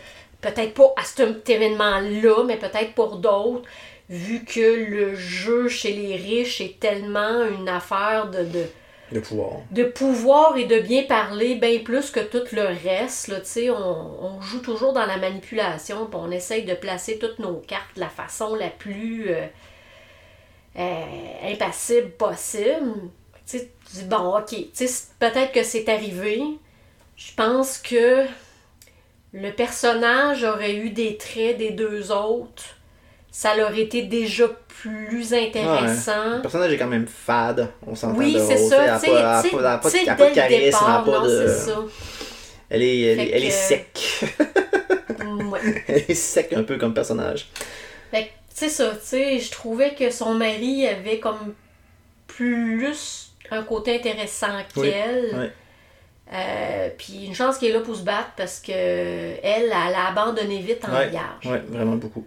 peut-être 0.41 0.75
pas 0.75 0.93
à 0.95 1.03
cet 1.03 1.49
événement-là, 1.49 2.43
mais 2.45 2.57
peut-être 2.57 2.93
pour 2.93 3.15
d'autres, 3.17 3.63
vu 4.09 4.45
que 4.45 4.59
le 4.59 5.15
jeu 5.15 5.67
chez 5.67 5.93
les 5.93 6.15
riches 6.15 6.61
est 6.61 6.79
tellement 6.79 7.45
une 7.59 7.67
affaire 7.69 8.27
de, 8.27 8.43
de, 8.43 8.65
de 9.13 9.19
pouvoir. 9.19 9.51
de 9.71 9.83
pouvoir 9.83 10.57
et 10.57 10.65
de 10.65 10.79
bien 10.79 11.03
parler, 11.03 11.55
bien 11.55 11.79
plus 11.79 12.11
que 12.11 12.19
tout 12.19 12.43
le 12.53 12.65
reste. 12.65 13.31
On, 13.69 13.71
on 13.71 14.41
joue 14.41 14.59
toujours 14.59 14.93
dans 14.93 15.05
la 15.05 15.17
manipulation, 15.17 16.09
on 16.11 16.31
essaye 16.31 16.65
de 16.65 16.73
placer 16.73 17.19
toutes 17.19 17.39
nos 17.39 17.55
cartes 17.55 17.95
de 17.95 18.01
la 18.01 18.09
façon 18.09 18.55
la 18.55 18.69
plus 18.69 19.29
euh, 19.29 19.45
euh, 20.77 21.03
impassible 21.43 22.11
possible. 22.11 23.09
Tu 23.45 23.59
dis, 23.93 24.03
bon, 24.05 24.37
ok, 24.37 24.55
peut-être 25.19 25.51
que 25.51 25.63
c'est 25.63 25.87
arrivé. 25.89 26.41
Je 27.15 27.33
pense 27.35 27.77
que 27.77 28.25
le 29.33 29.51
personnage 29.51 30.43
aurait 30.43 30.75
eu 30.75 30.89
des 30.89 31.17
traits 31.17 31.57
des 31.57 31.71
deux 31.71 32.11
autres. 32.11 32.77
Ça 33.35 33.55
aurait 33.57 33.81
été 33.81 34.03
déjà 34.03 34.47
plus 34.67 35.33
intéressant. 35.33 36.35
Le 36.35 36.41
personnage 36.43 36.71
est 36.71 36.77
quand 36.77 36.85
même 36.87 37.07
fade, 37.07 37.67
on 37.87 37.95
s'entend 37.95 38.15
Oui, 38.15 38.37
c'est 38.39 38.57
ça. 38.69 38.83
Elle 38.83 38.89
a 38.91 38.99
tu 38.99 39.05
sais, 39.07 39.11
pas- 39.11 39.41
pas- 39.77 39.77
de- 39.77 39.83
tu 39.83 39.89
sais, 39.89 40.03
elle 40.03 40.09
a 40.09 40.15
pas 40.15 40.29
charisme, 40.29 40.63
départ, 40.65 41.05
non, 41.07 41.23
de- 41.23 41.47
c'est 41.47 41.53
ça. 41.71 41.79
Elle 42.69 42.83
est, 42.83 43.01
elle, 43.01 43.19
est- 43.21 43.47
est 43.47 43.49
sec. 43.49 44.23
Ouais. 45.49 45.83
elle 45.87 46.03
est 46.07 46.13
sec 46.13 46.53
un 46.53 46.61
peu 46.63 46.77
comme 46.77 46.93
personnage. 46.93 47.47
Fait 48.11 48.29
c'est 48.53 48.69
ça, 48.69 48.91
tu 48.91 48.97
sais, 49.01 49.39
je 49.39 49.49
trouvais 49.51 49.95
que 49.95 50.11
son 50.11 50.35
mari 50.35 50.87
avait 50.87 51.19
comme 51.19 51.55
plus 52.27 53.31
un 53.49 53.63
côté 53.63 53.95
intéressant 53.95 54.47
Oui, 54.75 54.91
qu'elle. 54.91 55.29
oui. 55.33 55.45
Euh, 56.35 56.89
puis 56.97 57.25
une 57.25 57.35
chance 57.35 57.57
qu'il 57.57 57.69
est 57.69 57.73
là 57.73 57.79
pour 57.81 57.95
se 57.95 58.01
battre 58.03 58.29
parce 58.37 58.59
que 58.59 58.71
elle, 58.71 59.39
elle 59.43 59.71
a 59.71 60.07
abandonné 60.09 60.59
vite 60.59 60.83
en 60.85 60.91
vierge. 61.09 61.45
ouais, 61.45 61.61
vraiment 61.67 61.95
beaucoup. 61.95 62.25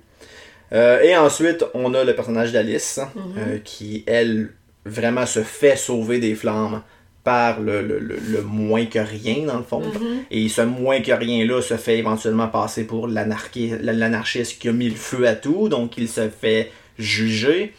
Euh, 0.72 1.00
et 1.02 1.16
ensuite, 1.16 1.64
on 1.74 1.94
a 1.94 2.02
le 2.04 2.14
personnage 2.14 2.52
d'Alice, 2.52 3.00
Mhm. 3.14 3.22
euh, 3.38 3.58
qui, 3.64 4.02
elle, 4.06 4.50
vraiment 4.84 5.26
se 5.26 5.40
fait 5.42 5.76
sauver 5.76 6.18
des 6.18 6.34
flammes 6.34 6.82
par 7.24 7.60
le, 7.60 7.82
le- 7.82 7.98
le- 7.98 8.18
le 8.30 8.42
moins 8.42 8.86
que 8.86 9.00
rien, 9.00 9.46
dans 9.46 9.56
le 9.58 9.64
fond. 9.64 9.80
Mhm. 9.80 10.22
Et 10.30 10.48
ce 10.48 10.62
moins 10.62 11.00
que 11.00 11.10
rien-là 11.12 11.60
se 11.60 11.76
fait 11.76 11.98
éventuellement 11.98 12.46
passer 12.48 12.84
pour 12.84 13.08
l'anarchi- 13.08 13.74
l'anarchiste 13.80 14.60
qui 14.60 14.68
a 14.68 14.72
mis 14.72 14.88
le 14.88 14.94
feu 14.96 15.26
à 15.26 15.34
tout, 15.34 15.68
donc 15.68 15.98
il 15.98 16.08
se 16.08 16.28
fait 16.28 16.70
juger 16.98 17.74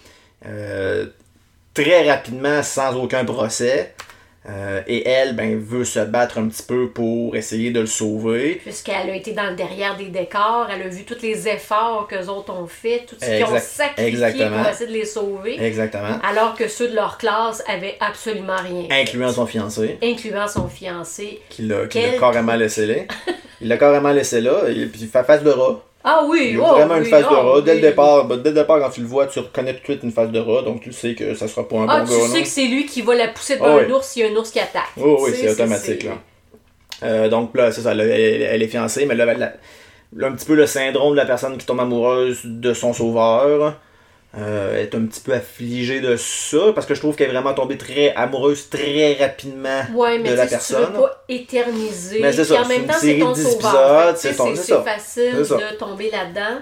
euh, 0.46 1.06
très 1.74 2.10
rapidement 2.10 2.62
sans 2.62 2.96
aucun 2.98 3.24
procès. 3.25 3.94
Euh, 4.50 4.82
et 4.88 5.08
elle, 5.08 5.36
ben, 5.36 5.60
veut 5.60 5.84
se 5.84 6.00
battre 6.00 6.38
un 6.38 6.48
petit 6.48 6.63
peu 6.63 6.89
pour 6.89 7.36
essayer 7.36 7.72
de 7.72 7.82
le 7.82 7.86
sauver. 7.86 8.62
Puisqu'elle 8.63 9.10
a 9.10 9.16
été 9.16 9.34
dans 9.34 9.50
le 9.50 9.56
derrière 9.58 9.98
des 9.98 10.06
décors, 10.08 10.68
elle 10.74 10.84
a 10.84 10.88
vu 10.88 11.04
tous 11.04 11.22
les 11.22 11.50
efforts 11.50 12.08
que 12.10 12.16
les 12.16 12.30
autres 12.30 12.54
ont 12.54 12.68
fait, 12.68 13.04
tout 13.06 13.16
ce 13.20 13.25
qu'ils 13.25 13.44
ont 13.44 13.60
sacrifié 13.60 14.06
exactement. 14.08 14.62
pour 14.63 14.72
essayer 14.72 14.88
de 14.88 14.94
les 14.94 15.06
sauver, 15.06 15.62
Exactement. 15.62 16.20
alors 16.24 16.56
que 16.56 16.68
ceux 16.70 16.88
de 16.88 16.96
leur 16.96 17.18
classe 17.18 17.62
avaient 17.68 17.98
absolument 18.00 18.56
rien, 18.56 18.88
Incluant 18.89 19.32
son 19.34 19.46
fiancé, 19.46 19.98
incluant 20.01 20.48
son 20.48 20.70
fiancé. 20.70 21.42
qui 21.50 21.63
l'a 21.63 21.86
qui 21.88 22.01
l'a 22.01 22.18
carrément 22.18 22.56
laissé 22.56 22.86
là. 22.86 22.96
Il 23.60 23.68
l'a 23.68 23.77
carrément 23.77 24.12
laissé 24.12 24.39
là, 24.39 24.70
et 24.70 24.86
puis 24.86 25.01
il 25.01 25.08
fait 25.08 25.24
face 25.24 25.42
de 25.44 25.50
rat. 25.50 25.82
Ah 26.10 26.24
oui, 26.26 26.52
Il 26.54 26.60
a 26.60 26.64
oh, 26.64 26.76
vraiment 26.76 26.96
une 26.96 27.04
oui, 27.04 27.10
face 27.10 27.24
de 27.28 27.34
oh, 27.34 27.54
rat. 27.56 27.62
Dès 27.62 27.76
le 27.76 27.82
départ, 27.82 28.26
ben, 28.26 28.38
dès 28.38 28.50
le 28.52 28.56
départ, 28.56 28.80
quand 28.80 28.90
tu 28.90 29.02
le 29.02 29.08
vois, 29.08 29.28
tu 29.28 29.40
reconnais 29.40 29.74
tout 29.74 29.80
de 29.80 29.84
suite 29.86 30.04
une 30.04 30.12
face 30.14 30.32
de 30.32 30.40
rat, 30.40 30.62
donc 30.62 30.80
tu 30.82 30.94
sais 30.94 31.16
que 31.16 31.34
ça 31.36 31.48
sera 31.50 31.68
pas 31.68 31.78
un 31.80 31.88
Ah, 31.90 32.00
bon 32.02 32.06
tu 32.06 32.14
sais 32.32 32.38
non? 32.38 32.44
que 32.44 32.48
c'est 32.48 32.68
lui 32.68 32.86
qui 32.86 33.02
va 33.02 33.14
la 33.16 33.28
pousser 33.28 33.56
devant 33.58 33.78
Ah 33.78 33.82
un 33.82 33.90
ours 33.90 34.08
s'il 34.08 34.24
y 34.24 34.26
a 34.26 34.32
un 34.32 34.36
ours 34.36 34.50
qui 34.50 34.60
attaque. 34.60 34.84
Oh, 34.96 35.18
oui, 35.22 35.32
c'est 35.36 35.50
automatique. 35.52 36.04
Là. 36.04 36.12
Euh, 37.04 37.30
donc 37.30 37.56
là, 37.56 37.72
c'est 37.72 37.82
ça, 37.82 37.94
là, 37.94 38.06
elle, 38.06 38.42
elle 38.42 38.64
est 38.64 38.68
fiancée, 38.68 39.06
mais 39.06 39.16
là, 39.16 39.26
la- 39.26 39.34
là, 39.36 40.28
un 40.28 40.32
petit 40.32 40.46
peu 40.46 40.56
le 40.56 40.66
syndrome 40.66 41.12
de 41.12 41.18
la 41.18 41.26
personne 41.26 41.58
qui 41.58 41.66
tombe 41.66 41.80
amoureuse 41.82 42.40
de 42.46 42.74
son 42.74 42.94
sauveur. 42.94 43.76
Euh, 44.38 44.79
est 44.84 44.94
un 44.94 45.06
petit 45.08 45.22
peu 45.22 45.34
affligée 45.34 46.00
de 46.00 46.15
ça, 46.15 46.72
parce 46.75 46.86
que 46.86 46.94
je 46.94 47.00
trouve 47.00 47.15
qu'elle 47.15 47.29
est 47.29 47.34
vraiment 47.34 47.56
tombée 47.56 47.77
très 47.77 48.13
amoureuse 48.13 48.70
très 48.70 49.13
rapidement 49.20 49.82
Ouais, 49.96 50.20
mais 50.20 50.29
de 50.29 50.36
la 50.36 50.48
sais, 50.48 50.60
si 50.60 50.67
tu 50.67 50.74
veux 50.74 50.86
personne. 50.86 51.01
pas 51.01 51.24
éterniser. 51.27 52.20
Mais 52.22 52.32
c'est 52.32 52.44
ça, 52.44 52.62
en 52.62 52.67
même 52.67 52.86
temps, 52.86 52.94
c'est 53.00 53.17
ton 53.17 53.34
sauveur. 53.34 54.15
c'est 54.15 54.34
facile 54.34 55.34
de 55.36 55.75
tomber 55.77 56.12
là-dedans. 56.12 56.62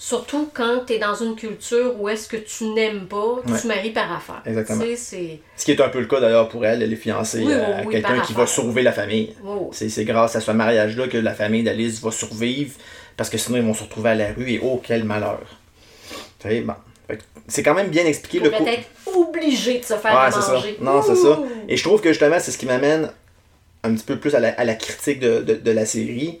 Surtout 0.00 0.48
quand 0.54 0.84
tu 0.86 0.92
es 0.92 0.98
dans 1.00 1.16
une 1.16 1.34
culture 1.34 2.00
où 2.00 2.08
est-ce 2.08 2.28
que 2.28 2.36
tu 2.36 2.66
n'aimes 2.66 3.08
pas, 3.08 3.38
tu 3.44 3.52
Ouais. 3.52 3.60
te 3.60 3.66
maries 3.66 3.90
par 3.90 4.12
affaire. 4.12 4.42
Exactement. 4.46 4.84
Tu 4.84 4.90
sais, 4.90 4.96
c'est... 4.96 5.40
Ce 5.56 5.64
qui 5.64 5.72
est 5.72 5.80
un 5.80 5.88
peu 5.88 5.98
le 5.98 6.06
cas 6.06 6.20
d'ailleurs 6.20 6.48
pour 6.48 6.64
elle, 6.64 6.84
elle 6.84 6.92
est 6.92 6.96
fiancée 6.96 7.42
Oui, 7.44 7.52
à 7.52 7.82
oui, 7.84 7.90
quelqu'un 7.94 8.20
qui 8.20 8.32
va 8.32 8.46
sauver 8.46 8.82
la 8.84 8.92
famille. 8.92 9.34
C'est 9.72 9.88
c'est 9.88 10.04
grâce 10.04 10.36
à 10.36 10.40
ce 10.40 10.52
mariage-là 10.52 11.08
que 11.08 11.18
la 11.18 11.34
famille 11.34 11.64
d'Alice 11.64 12.00
va 12.00 12.12
survivre, 12.12 12.74
parce 13.16 13.28
que 13.28 13.38
sinon 13.38 13.56
ils 13.58 13.64
vont 13.64 13.74
se 13.74 13.82
retrouver 13.82 14.10
à 14.10 14.14
la 14.14 14.28
rue 14.32 14.52
et 14.52 14.60
oh 14.62 14.80
quel 14.86 15.02
malheur. 15.02 15.40
Tu 16.38 16.48
sais, 16.48 16.60
bon. 16.60 16.74
C'est 17.46 17.62
quand 17.62 17.74
même 17.74 17.88
bien 17.88 18.04
expliqué 18.04 18.40
le 18.40 18.50
coup. 18.50 18.66
être 18.66 18.88
obligé 19.06 19.78
de 19.78 19.84
se 19.84 19.94
faire 19.94 20.12
Ouais, 20.24 20.30
ça. 20.30 20.52
manger. 20.52 20.76
Non, 20.80 21.00
c'est 21.02 21.16
ça. 21.16 21.40
Et 21.68 21.76
je 21.76 21.82
trouve 21.82 22.00
que 22.02 22.10
justement, 22.10 22.38
c'est 22.38 22.50
ce 22.50 22.58
qui 22.58 22.66
m'amène 22.66 23.10
un 23.82 23.94
petit 23.94 24.04
peu 24.04 24.18
plus 24.18 24.34
à 24.34 24.40
la, 24.40 24.50
à 24.50 24.64
la 24.64 24.74
critique 24.74 25.18
de, 25.20 25.40
de- 25.40 25.54
de 25.54 25.70
la 25.70 25.86
série. 25.86 26.40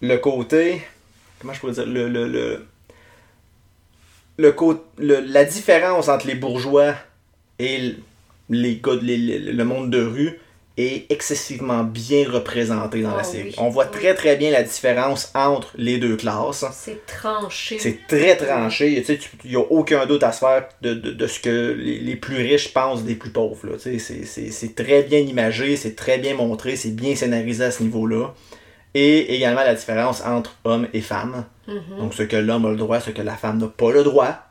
Le 0.00 0.16
côté. 0.16 0.80
Comment 1.40 1.52
je 1.52 1.60
pourrais 1.60 1.72
dire 1.72 1.86
Le. 1.86 2.08
le, 2.08 2.26
le, 2.26 2.66
le, 4.98 5.20
la 5.20 5.44
différence 5.44 6.08
entre 6.08 6.26
les 6.26 6.34
bourgeois 6.34 6.94
et 7.58 7.94
les 8.48 8.76
gars, 8.76 8.96
de- 8.96 9.00
les- 9.04 9.16
les- 9.18 9.38
le 9.52 9.64
monde 9.64 9.90
de 9.90 10.02
rue 10.02 10.38
est 10.76 11.10
excessivement 11.10 11.82
bien 11.84 12.26
représenté 12.30 13.02
dans 13.02 13.12
Ah 13.14 13.18
la 13.18 13.22
série. 13.24 13.48
oui. 13.50 13.54
On 13.58 13.68
voit 13.68 13.84
Oui. 13.92 13.98
très 14.00 14.14
très 14.14 14.36
bien 14.36 14.50
la 14.50 14.62
différence 14.62 15.30
entre 15.34 15.72
les 15.76 15.98
deux 15.98 16.16
classes. 16.16 16.64
C'est 16.72 17.04
tranché. 17.06 17.78
C'est 17.78 18.06
très 18.08 18.36
tranché. 18.36 19.04
Il 19.44 19.50
n'y 19.50 19.56
a 19.56 19.60
aucun 19.60 20.06
doute 20.06 20.22
à 20.22 20.32
se 20.32 20.38
faire 20.38 20.68
de, 20.80 20.94
de- 20.94 21.10
de 21.12 21.26
ce 21.26 21.40
que 21.40 21.76
les, 21.78 21.98
les 21.98 22.16
plus 22.16 22.36
riches 22.36 22.72
pensent 22.72 23.02
des 23.04 23.14
plus 23.16 23.30
pauvres. 23.30 23.66
là. 23.66 23.72
Tu 23.76 23.80
sais, 23.80 23.98
C'est 23.98 24.24
c'est- 24.24 24.50
c'est 24.50 24.74
très 24.74 25.02
bien 25.02 25.18
imagé, 25.18 25.76
c'est 25.76 25.94
très 25.96 26.18
bien 26.18 26.34
montré, 26.34 26.76
c'est 26.76 26.94
bien 26.94 27.14
scénarisé 27.14 27.64
à 27.64 27.70
ce 27.70 27.82
niveau-là. 27.82 28.32
Et 28.94 29.34
également 29.36 29.62
la 29.62 29.74
différence 29.74 30.22
entre 30.24 30.56
hommes 30.64 30.88
et 30.92 31.00
femmes. 31.00 31.44
Mhm. 31.68 31.98
Donc 31.98 32.14
ce 32.14 32.22
que 32.24 32.36
l'homme 32.36 32.64
a 32.64 32.70
le 32.70 32.76
droit, 32.76 33.00
ce 33.00 33.10
que 33.10 33.22
la 33.22 33.36
femme 33.36 33.58
n'a 33.58 33.68
pas 33.68 33.92
le 33.92 34.02
droit. 34.02 34.46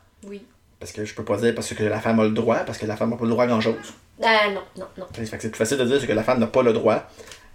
Parce 0.80 0.92
que 0.92 1.04
je 1.04 1.14
peux 1.14 1.24
pas 1.24 1.36
dire 1.36 1.54
parce 1.54 1.72
que 1.74 1.84
la 1.84 2.00
femme 2.00 2.18
a 2.20 2.24
le 2.24 2.30
droit, 2.30 2.56
parce 2.60 2.78
que 2.78 2.86
la 2.86 2.96
femme 2.96 3.10
n'a 3.10 3.16
pas 3.16 3.24
le 3.24 3.30
droit 3.30 3.44
à 3.44 3.46
grand-chose. 3.46 3.74
Ah 4.22 4.48
non, 4.50 4.62
non, 4.78 4.86
non. 4.98 5.06
C'est 5.14 5.38
plus 5.38 5.54
facile 5.58 5.76
de 5.78 5.84
dire 5.84 6.06
que 6.06 6.12
la 6.12 6.22
femme 6.22 6.40
n'a 6.40 6.46
pas 6.46 6.62
le 6.62 6.72
droit. 6.72 7.02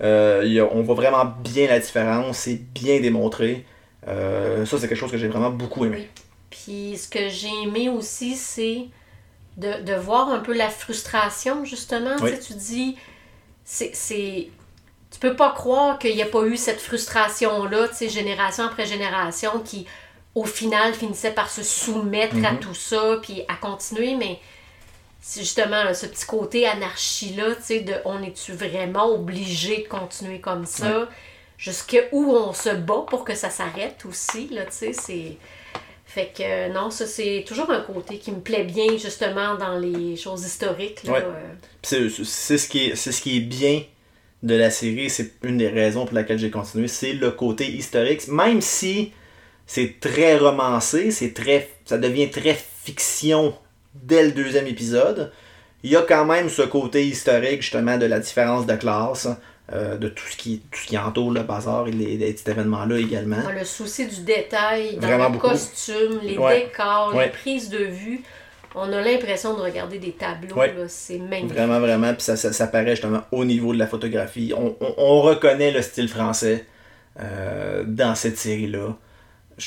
Euh, 0.01 0.41
a- 0.61 0.69
on 0.75 0.81
voit 0.83 0.95
vraiment 0.95 1.25
bien 1.25 1.67
la 1.67 1.79
différence, 1.79 2.37
c'est 2.37 2.55
bien 2.55 2.99
démontré. 3.01 3.65
Euh, 4.07 4.65
ça, 4.65 4.77
c'est 4.77 4.87
quelque 4.87 4.97
chose 4.97 5.11
que 5.11 5.17
j'ai 5.17 5.27
vraiment 5.27 5.49
beaucoup 5.49 5.85
aimé. 5.85 5.97
Oui. 6.13 6.21
Puis 6.51 6.97
ce 6.97 7.07
que 7.07 7.27
j'ai 7.29 7.49
aimé 7.63 7.89
aussi, 7.89 8.35
c'est 8.35 8.85
de, 9.57 9.81
de 9.83 9.93
voir 9.95 10.29
un 10.29 10.39
peu 10.39 10.53
la 10.55 10.69
frustration, 10.69 11.65
justement. 11.65 12.15
Oui. 12.21 12.29
Tu 12.31 12.35
sais, 12.35 12.47
tu 12.47 12.53
dis, 12.53 12.97
c'est. 13.63 13.91
c'est- 13.95 14.49
Tu 15.11 15.19
peux 15.19 15.35
pas 15.35 15.51
croire 15.51 15.97
qu'il 15.97 16.13
n'y 16.15 16.21
a 16.21 16.25
pas 16.27 16.43
eu 16.45 16.57
cette 16.57 16.81
frustration-là, 16.81 17.87
tu 17.87 17.95
sais, 17.95 18.09
génération 18.09 18.65
après 18.65 18.85
génération, 18.85 19.61
qui, 19.63 19.87
au 20.35 20.43
final, 20.43 20.93
finissait 20.93 21.31
par 21.31 21.49
se 21.49 21.63
soumettre 21.63 22.35
à 22.45 22.51
Mhm. 22.53 22.59
tout 22.59 22.73
ça, 22.75 23.17
puis 23.21 23.43
à 23.47 23.55
continuer, 23.55 24.15
mais 24.15 24.39
c'est 25.21 25.39
justement 25.41 25.83
là, 25.83 25.93
ce 25.93 26.05
petit 26.05 26.25
côté 26.25 26.67
anarchie-là, 26.67 27.55
tu 27.55 27.63
sais, 27.63 27.79
de 27.79 27.93
on 28.05 28.21
est-tu 28.21 28.51
vraiment 28.53 29.07
obligé 29.13 29.83
de 29.83 29.87
continuer 29.87 30.39
comme 30.39 30.65
ça? 30.65 31.09
Jusqu'à 31.57 32.01
où 32.11 32.31
on 32.35 32.51
se 32.53 32.69
bat 32.69 33.05
pour 33.09 33.23
que 33.23 33.33
ça 33.33 33.49
s'arrête 33.49 34.03
aussi, 34.05 34.49
là, 34.49 34.65
tu 34.65 34.71
sais, 34.73 34.93
c'est... 34.93 35.37
Fait 36.05 36.31
que 36.37 36.43
euh, 36.43 36.67
non, 36.69 36.91
ça 36.91 37.07
c'est 37.07 37.43
toujours 37.47 37.69
un 37.71 37.81
côté 37.81 38.19
qui 38.19 38.31
me 38.31 38.39
plaît 38.39 38.63
bien 38.63 38.97
justement 38.97 39.55
dans 39.55 39.77
les 39.77 40.15
choses 40.15 40.45
historiques. 40.45 41.01
Ouais. 41.05 41.21
euh. 41.23 41.53
C'est 41.81 42.09
c'est 42.23 42.57
ce, 42.57 42.69
qui 42.69 42.85
est- 42.87 42.95
c'est 42.95 43.11
ce 43.11 43.21
qui 43.21 43.37
est 43.37 43.41
bien 43.41 43.83
de 44.43 44.55
la 44.55 44.69
série, 44.69 45.09
c'est 45.09 45.33
une 45.43 45.57
des 45.57 45.67
raisons 45.67 46.05
pour 46.05 46.15
laquelle 46.15 46.37
j'ai 46.39 46.51
continué, 46.51 46.87
c'est 46.87 47.13
le 47.13 47.31
côté 47.31 47.67
historique. 47.69 48.27
Même 48.27 48.61
si 48.61 49.11
c'est 49.67 49.99
très 49.99 50.37
romancé, 50.37 51.11
c'est 51.11 51.33
très, 51.33 51.69
ça 51.85 51.97
devient 51.97 52.29
très 52.29 52.53
fiction 52.83 53.53
dès 53.93 54.23
le 54.25 54.31
deuxième 54.31 54.67
épisode, 54.67 55.31
il 55.83 55.91
y 55.91 55.95
a 55.95 56.01
quand 56.01 56.25
même 56.25 56.49
ce 56.49 56.61
côté 56.63 57.05
historique 57.05 57.61
justement 57.61 57.97
de 57.97 58.05
la 58.05 58.19
différence 58.19 58.65
de 58.65 58.75
classe, 58.75 59.27
euh, 59.73 59.97
de 59.97 60.09
tout 60.09 60.25
ce, 60.29 60.37
qui, 60.37 60.61
tout 60.71 60.79
ce 60.79 60.85
qui 60.87 60.97
entoure 60.97 61.31
le 61.31 61.41
bazar 61.41 61.87
et 61.87 61.91
les, 61.91 62.17
les 62.17 62.33
petits 62.33 62.49
événements-là 62.49 62.97
également. 62.99 63.41
Dans 63.41 63.51
le 63.51 63.63
souci 63.65 64.05
du 64.07 64.21
détail, 64.21 64.95
dans 64.97 65.07
Vraiment 65.07 65.25
le 65.25 65.31
beaucoup. 65.33 65.47
costume, 65.49 66.19
les 66.21 66.37
Ouais. 66.37 66.65
décors, 66.65 67.13
Ouais. 67.15 67.25
les 67.25 67.31
prises 67.31 67.69
de 67.69 67.79
vue, 67.85 68.21
on 68.75 68.91
a 68.91 69.01
l'impression 69.01 69.55
de 69.55 69.61
regarder 69.61 69.97
des 69.97 70.11
tableaux. 70.11 70.55
Ouais. 70.55 70.73
C'est 70.87 71.17
magnifique. 71.17 71.53
Vraiment, 71.53 71.79
vraiment. 71.79 72.13
Puis 72.13 72.23
ça, 72.23 72.35
ça, 72.35 72.51
ça 72.53 72.67
paraît 72.67 72.91
justement 72.91 73.21
au 73.31 73.45
niveau 73.45 73.73
de 73.73 73.79
la 73.79 73.87
photographie. 73.87 74.53
On, 74.55 74.75
on- 74.81 74.93
on 74.97 75.21
reconnaît 75.21 75.71
le 75.71 75.81
style 75.81 76.09
français 76.09 76.65
euh, 77.19 77.83
dans 77.87 78.13
cette 78.15 78.37
série-là. 78.37 78.95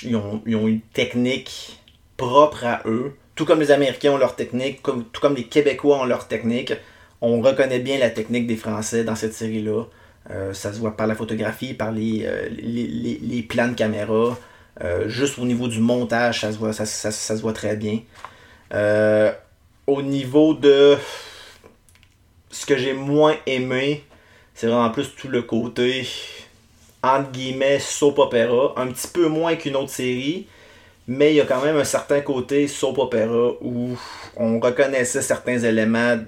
Ils 0.02 0.16
ont, 0.16 0.42
une 0.46 0.80
technique 0.80 1.80
propre 2.16 2.64
à 2.64 2.82
eux. 2.86 3.14
Tout 3.34 3.44
comme 3.44 3.60
les 3.60 3.70
Américains 3.70 4.12
ont 4.12 4.18
leur 4.18 4.36
technique, 4.36 4.82
tout 4.82 5.20
comme 5.20 5.34
les 5.34 5.44
Québécois 5.44 6.00
ont 6.00 6.04
leur 6.04 6.28
technique. 6.28 6.72
On 7.20 7.40
reconnaît 7.40 7.78
bien 7.78 7.98
la 7.98 8.10
technique 8.10 8.46
des 8.46 8.56
Français 8.56 9.04
dans 9.04 9.14
cette 9.16 9.34
série-là. 9.34 9.84
Euh, 10.30 10.52
ça 10.52 10.72
se 10.72 10.78
voit 10.78 10.96
par 10.96 11.06
la 11.06 11.14
photographie, 11.14 11.72
par 11.72 11.90
les, 11.90 12.24
euh, 12.24 12.48
les, 12.50 13.42
plans 13.42 13.68
de 13.68 13.74
caméra. 13.74 14.38
Euh, 14.82 15.08
juste 15.08 15.38
au 15.38 15.44
niveau 15.44 15.68
du 15.68 15.80
montage, 15.80 16.42
ça 16.42 16.52
se 16.52 16.58
voit, 16.58 16.72
ça, 16.72 16.84
se 16.86 17.40
voit 17.40 17.52
très 17.52 17.76
bien. 17.76 18.00
Au 19.86 20.02
niveau 20.02 20.52
de 20.52 20.96
ce 22.50 22.66
que 22.66 22.76
j'ai 22.76 22.92
moins 22.92 23.36
aimé, 23.46 24.04
c'est 24.54 24.66
vraiment 24.66 24.90
plus 24.90 25.14
tout 25.14 25.28
le 25.28 25.42
côté 25.42 26.06
entre 27.02 27.30
guillemets 27.30 27.78
soap 27.78 28.18
opéra, 28.18 28.74
un 28.76 28.88
petit 28.88 29.08
peu 29.08 29.28
moins 29.28 29.56
qu'une 29.56 29.76
autre 29.76 29.90
série, 29.90 30.46
mais 31.06 31.32
il 31.32 31.36
y 31.36 31.40
a 31.40 31.44
quand 31.46 31.62
même 31.62 31.76
un 31.76 31.84
certain 31.84 32.20
côté 32.20 32.66
soap 32.68 32.98
opéra 32.98 33.52
où 33.60 33.96
on 34.36 34.58
reconnaissait 34.60 35.22
certains 35.22 35.58
éléments, 35.58 36.18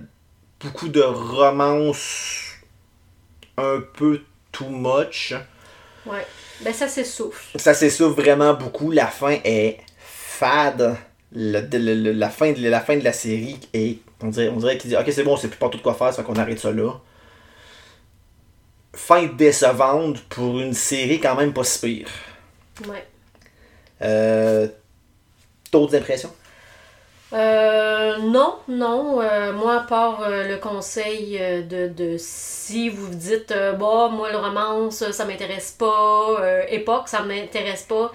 beaucoup 0.60 0.88
de 0.88 1.00
romance 1.00 2.52
un 3.56 3.82
peu 3.96 4.20
too 4.52 4.68
much. 4.68 5.34
Ouais. 6.06 6.26
Ben 6.62 6.72
ça 6.72 6.88
s'essouffle. 6.88 7.58
Ça 7.58 7.74
s'essouffle 7.74 8.20
vraiment 8.20 8.54
beaucoup. 8.54 8.90
La 8.90 9.06
fin 9.06 9.36
est 9.44 9.78
fade. 9.98 10.96
Le- 11.32 11.60
le- 11.60 11.94
le- 11.94 12.12
la, 12.12 12.28
fin 12.28 12.52
de, 12.52 12.68
la 12.68 12.80
fin 12.80 12.96
de 12.96 13.04
la 13.04 13.12
série 13.12 13.58
est. 13.72 13.98
On 14.22 14.28
dirait, 14.28 14.48
on 14.48 14.56
dirait 14.56 14.76
qu'il 14.76 14.90
dit 14.90 14.96
Ok, 14.96 15.04
c'est 15.10 15.22
bon, 15.22 15.34
on 15.34 15.36
sait 15.36 15.48
plus 15.48 15.58
pas 15.58 15.68
tout 15.68 15.78
quoi 15.78 15.94
faire, 15.94 16.12
ça 16.12 16.22
qu'on 16.22 16.34
arrête 16.34 16.58
ça 16.58 16.70
là. 16.72 16.92
Fin 18.92 19.26
décevante 19.26 20.20
pour 20.24 20.58
une 20.60 20.74
série 20.74 21.20
quand 21.20 21.36
même 21.36 21.52
pas 21.52 21.64
si 21.64 21.78
pire. 21.80 22.08
Ouais. 22.88 23.06
Euh, 24.02 24.68
D'autres 25.70 25.94
impressions? 25.96 26.32
Euh, 27.32 28.16
non, 28.18 28.56
non. 28.66 29.20
euh, 29.20 29.52
moi, 29.52 29.82
à 29.82 29.84
part 29.84 30.22
euh, 30.22 30.48
le 30.48 30.56
conseil 30.56 31.38
euh, 31.40 31.62
de, 31.62 31.86
de 31.86 32.16
si 32.18 32.88
vous 32.88 33.06
vous 33.06 33.14
dites, 33.14 33.54
bah, 33.78 34.08
moi, 34.10 34.32
le 34.32 34.38
romance, 34.38 35.08
ça 35.12 35.24
m'intéresse 35.24 35.70
pas, 35.70 36.38
époque, 36.68 37.06
ça 37.08 37.22
m'intéresse 37.22 37.84
pas, 37.84 38.10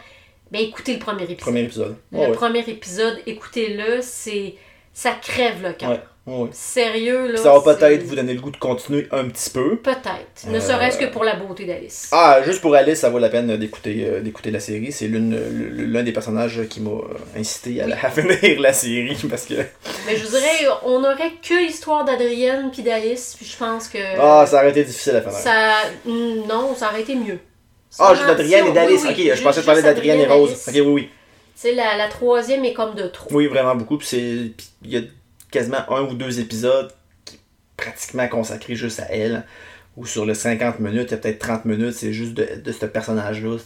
ben 0.52 0.62
écoutez 0.62 0.94
le 0.94 1.00
premier 1.00 1.24
épisode. 1.24 1.40
Premier 1.40 1.62
épisode. 1.64 1.96
Le 2.12 2.20
ouais. 2.20 2.32
premier 2.34 2.60
épisode, 2.70 3.20
écoutez-le, 3.26 4.00
c'est 4.02 4.56
ça 4.94 5.14
crève 5.14 5.64
le 5.64 5.72
cœur. 5.74 5.92
Ouais. 5.92 6.04
Oui. 6.28 6.50
Sérieux, 6.54 7.32
là. 7.34 7.38
Ça 7.38 7.54
va 7.58 7.76
peut-être 7.76 8.02
vous 8.04 8.16
donner 8.16 8.34
le 8.34 8.42
goût 8.42 8.50
de 8.50 8.58
continuer 8.58 9.08
un 9.12 9.26
petit 9.30 9.50
peu. 9.52 9.76
Peut-être. 9.78 10.48
Ne 10.48 10.58
Euh, 10.58 10.60
serait-ce 10.60 10.98
que 10.98 11.06
pour 11.06 11.24
la 11.24 11.36
beauté 11.36 11.66
d'Alice. 11.66 12.10
Ah, 12.12 12.40
juste 12.44 12.62
pour 12.62 12.74
Alice, 12.74 13.00
ça 13.00 13.10
vaut 13.12 13.20
la 13.20 13.30
peine 13.30 13.56
d'écouter 13.58 14.08
euh, 14.08 14.22
d'écouter 14.22 14.50
la 14.50 14.60
série. 14.60 14.92
C'est 14.92 15.08
l'un 15.08 16.02
des 16.04 16.12
personnages 16.12 16.62
qui 16.68 16.82
m'a 16.82 16.90
euh, 16.90 17.04
incité 17.38 17.80
à, 17.82 17.86
la- 17.88 18.04
à 18.04 18.10
finir 18.10 18.60
la 18.60 18.74
série 18.74 19.16
parce 19.30 19.46
que. 19.46 19.54
Mais 20.08 20.16
je 20.18 20.26
dirais, 20.26 20.68
on 20.84 21.04
aurait 21.04 21.34
que 21.48 21.64
l'histoire 21.64 22.04
d'Adrienne 22.06 22.72
puis 22.74 22.82
d'Alice, 22.82 23.36
puis 23.38 23.46
je 23.46 23.56
pense 23.58 23.88
que. 23.88 24.00
Ah, 24.20 24.46
ça 24.48 24.58
aurait 24.58 24.72
été 24.72 24.84
difficile 24.84 25.18
à 25.18 25.22
faire. 25.22 25.32
ça. 25.32 25.74
mm, 26.06 26.48
Non, 26.50 26.74
ça 26.76 26.90
aurait 26.90 27.02
été 27.02 27.14
mieux. 27.14 27.38
Ah, 28.00 28.16
juste 28.16 28.26
d'Adrienne 28.26 28.66
et 28.68 28.72
d'Alice. 28.74 29.04
oui, 29.04 29.10
ok, 29.12 29.36
je 29.38 29.44
pensais 29.44 29.54
juste 29.58 29.66
parler 29.68 29.84
d'Adrienne 29.84 30.20
et 30.22 30.26
Rose. 30.26 30.50
Alice. 30.50 30.68
Ok, 30.68 30.74
oui, 30.76 30.82
oui. 30.92 31.02
Tu 31.04 31.12
sais, 31.70 31.72
la, 31.76 31.96
la 31.98 32.08
troisième 32.10 32.66
est 32.66 32.74
comme 32.74 32.96
de 32.96 33.08
trop. 33.08 33.30
Oui, 33.32 33.46
vraiment 33.48 33.76
beaucoup. 33.76 33.98
Puis 34.00 34.54
il 34.84 34.90
y 34.92 34.98
a 34.98 35.02
quasiment 35.52 35.90
un 35.90 36.02
ou 36.04 36.14
deux 36.14 36.40
épisodes 36.40 36.92
qui 37.26 37.36
est 37.36 37.40
pratiquement 37.78 38.28
consacrés 38.28 38.76
juste 38.76 39.00
à 39.00 39.06
elle. 39.12 39.46
Ou 39.98 40.06
sur 40.06 40.26
le 40.26 40.34
50 40.34 40.80
minutes, 40.82 41.08
il 41.10 41.12
y 41.12 41.14
a 41.14 41.18
peut-être 41.18 41.40
30 41.40 41.66
minutes, 41.66 41.94
c'est 41.94 42.12
juste 42.12 42.34
de, 42.34 42.56
de 42.62 42.72
ce 42.72 42.86
personnage-là. 42.86 43.58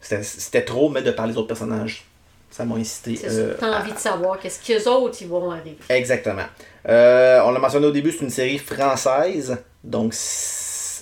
C'était- 0.00 0.62
trop, 0.64 0.88
mais 0.88 1.02
de 1.02 1.12
parler 1.12 1.32
des 1.32 1.38
autres 1.38 1.48
personnages. 1.48 2.04
Ça 2.50 2.64
m'a 2.64 2.74
incité. 2.74 3.18
Euh. 3.24 3.54
T'as 3.58 3.80
envie 3.80 3.92
de 3.92 3.98
savoir 3.98 4.38
qu'est-ce 4.38 4.60
qu'eux 4.62 4.90
autres 4.90 5.16
ils 5.22 5.28
vont 5.28 5.50
arriver. 5.52 5.78
Exactement. 5.88 6.42
Euh, 6.88 7.40
on 7.44 7.52
l'a 7.52 7.60
mentionné 7.60 7.86
au 7.86 7.92
début, 7.92 8.10
c'est 8.12 8.24
une 8.24 8.30
série 8.30 8.58
française. 8.58 9.56
Donc, 9.84 10.14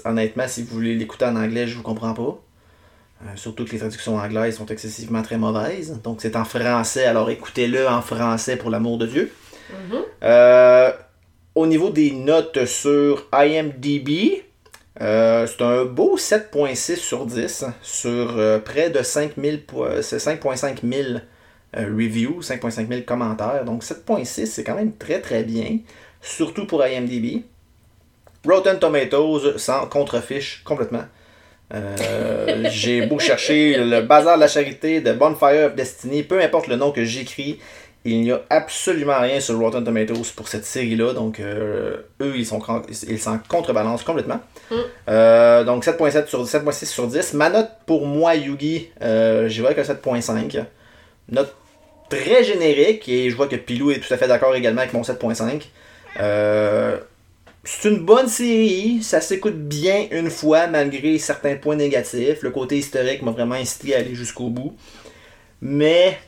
honnêtement, 0.05 0.47
si 0.47 0.63
vous 0.63 0.75
voulez 0.75 0.95
l'écouter 0.95 1.25
en 1.25 1.35
anglais, 1.37 1.67
je 1.67 1.75
vous 1.77 1.83
comprends 1.83 2.15
pas. 2.15 2.39
Euh, 3.23 3.27
surtout 3.37 3.65
que 3.67 3.71
les 3.73 3.79
traductions 3.79 4.17
anglaises 4.17 4.57
sont 4.57 4.67
excessivement 4.67 5.23
très 5.23 5.37
mauvaises. 5.37 6.01
Donc, 6.03 6.21
c'est 6.23 6.37
en 6.37 6.45
français, 6.45 7.05
alors 7.05 7.29
écoutez-le 7.31 7.87
en 7.87 8.01
français 8.01 8.57
pour 8.57 8.71
l'amour 8.71 8.97
de 8.99 9.07
Dieu. 9.07 9.33
Mhm. 9.71 9.99
Euh, 10.23 10.91
au 11.55 11.67
niveau 11.67 11.91
des 11.91 12.13
notes 12.13 12.65
sur 12.65 13.27
IMDb, 13.33 14.43
euh, 15.03 15.47
c'est 15.47 15.63
un 15.63 15.85
beau 15.85 16.17
7.6 16.17 16.97
sur 16.97 17.27
10 17.27 17.65
sur 17.83 18.39
euh, 18.39 18.59
près 18.59 18.91
de 18.91 19.03
5000 19.03 19.65
po- 19.65 19.87
c'est 20.03 20.17
5.5 20.19 20.79
000 20.83 21.19
euh, 21.77 21.87
reviews, 21.95 22.41
5.5 22.41 22.89
000 22.89 23.01
commentaires. 23.07 23.65
Donc 23.65 23.83
7.6, 23.85 24.47
c'est 24.47 24.65
quand 24.65 24.75
même 24.75 24.97
très 24.97 25.21
très 25.21 25.43
bien, 25.45 25.79
surtout 26.23 26.67
pour 26.67 26.85
IMDb. 26.85 27.43
Rotten 28.47 28.79
Tomatoes 28.79 29.59
sans 29.59 29.87
contrefiche 29.87 30.63
complètement. 30.65 31.05
Euh, 31.73 32.65
J'ai 32.71 33.07
beau 33.07 33.19
chercher 33.19 33.77
le 33.79 34.01
bazar 34.03 34.37
de 34.37 34.41
la 34.41 34.49
charité 34.49 35.01
de 35.01 35.13
Bonfire 35.13 35.67
of 35.67 35.75
Destiny, 35.75 36.23
peu 36.23 36.41
importe 36.41 36.67
le 36.67 36.77
nom 36.77 36.91
que 36.91 37.05
j'écris, 37.05 37.59
il 38.05 38.23
n'y 38.23 38.33
a 38.33 38.41
absolument 38.49 39.21
rien 39.21 39.41
sur 39.41 39.59
Rotten 39.59 39.85
Tomatoes 39.85 40.33
pour 40.35 40.49
cette 40.49 40.65
série-là, 40.65 41.13
donc 41.13 41.39
euh, 41.39 41.99
eux, 42.23 42.33
ils 42.35 42.47
sont 42.47 42.59
cran- 42.59 42.83
ils 43.09 43.19
s'en 43.21 43.39
contrebalancent 43.47 44.05
complètement. 44.05 44.41
Mm. 44.71 44.75
Euh, 45.11 45.65
donc 45.65 45.85
7.7 45.85 46.27
sur 46.27 46.43
7.6 46.45 46.87
sur 46.87 47.07
10. 47.07 47.35
Ma 47.35 47.51
note 47.51 47.69
pour 47.87 48.07
moi, 48.07 48.35
Yugi, 48.35 48.89
j'y 49.01 49.61
vais 49.61 49.67
avec 49.67 49.79
un 49.79 49.83
7.5. 49.83 50.65
Note 51.31 51.55
très 52.09 52.43
générique, 52.43 53.09
et 53.09 53.31
je 53.31 53.37
vois 53.37 53.47
que 53.47 53.57
Pilou 53.57 53.91
est 53.93 53.99
tout 54.01 54.13
à 54.13 54.17
fait 54.17 54.27
d'accord 54.27 54.55
également 54.57 54.81
avec 54.81 54.93
mon 54.95 55.03
7.5. 55.03 55.63
C'est 57.63 57.91
une 57.91 57.99
bonne 57.99 58.29
série, 58.29 59.03
ça 59.03 59.21
s'écoute 59.21 59.57
bien 59.57 60.07
une 60.13 60.31
fois 60.31 60.67
malgré 60.67 61.19
certains 61.19 61.57
points 61.57 61.77
négatifs. 61.77 62.43
Le 62.43 62.51
côté 62.51 62.79
historique 62.79 63.23
m'a 63.23 63.33
vraiment 63.33 63.55
incité 63.57 63.95
à 63.95 63.99
aller 63.99 64.15
jusqu'au 64.15 64.49
bout. 64.49 64.75
Mais 65.61 66.19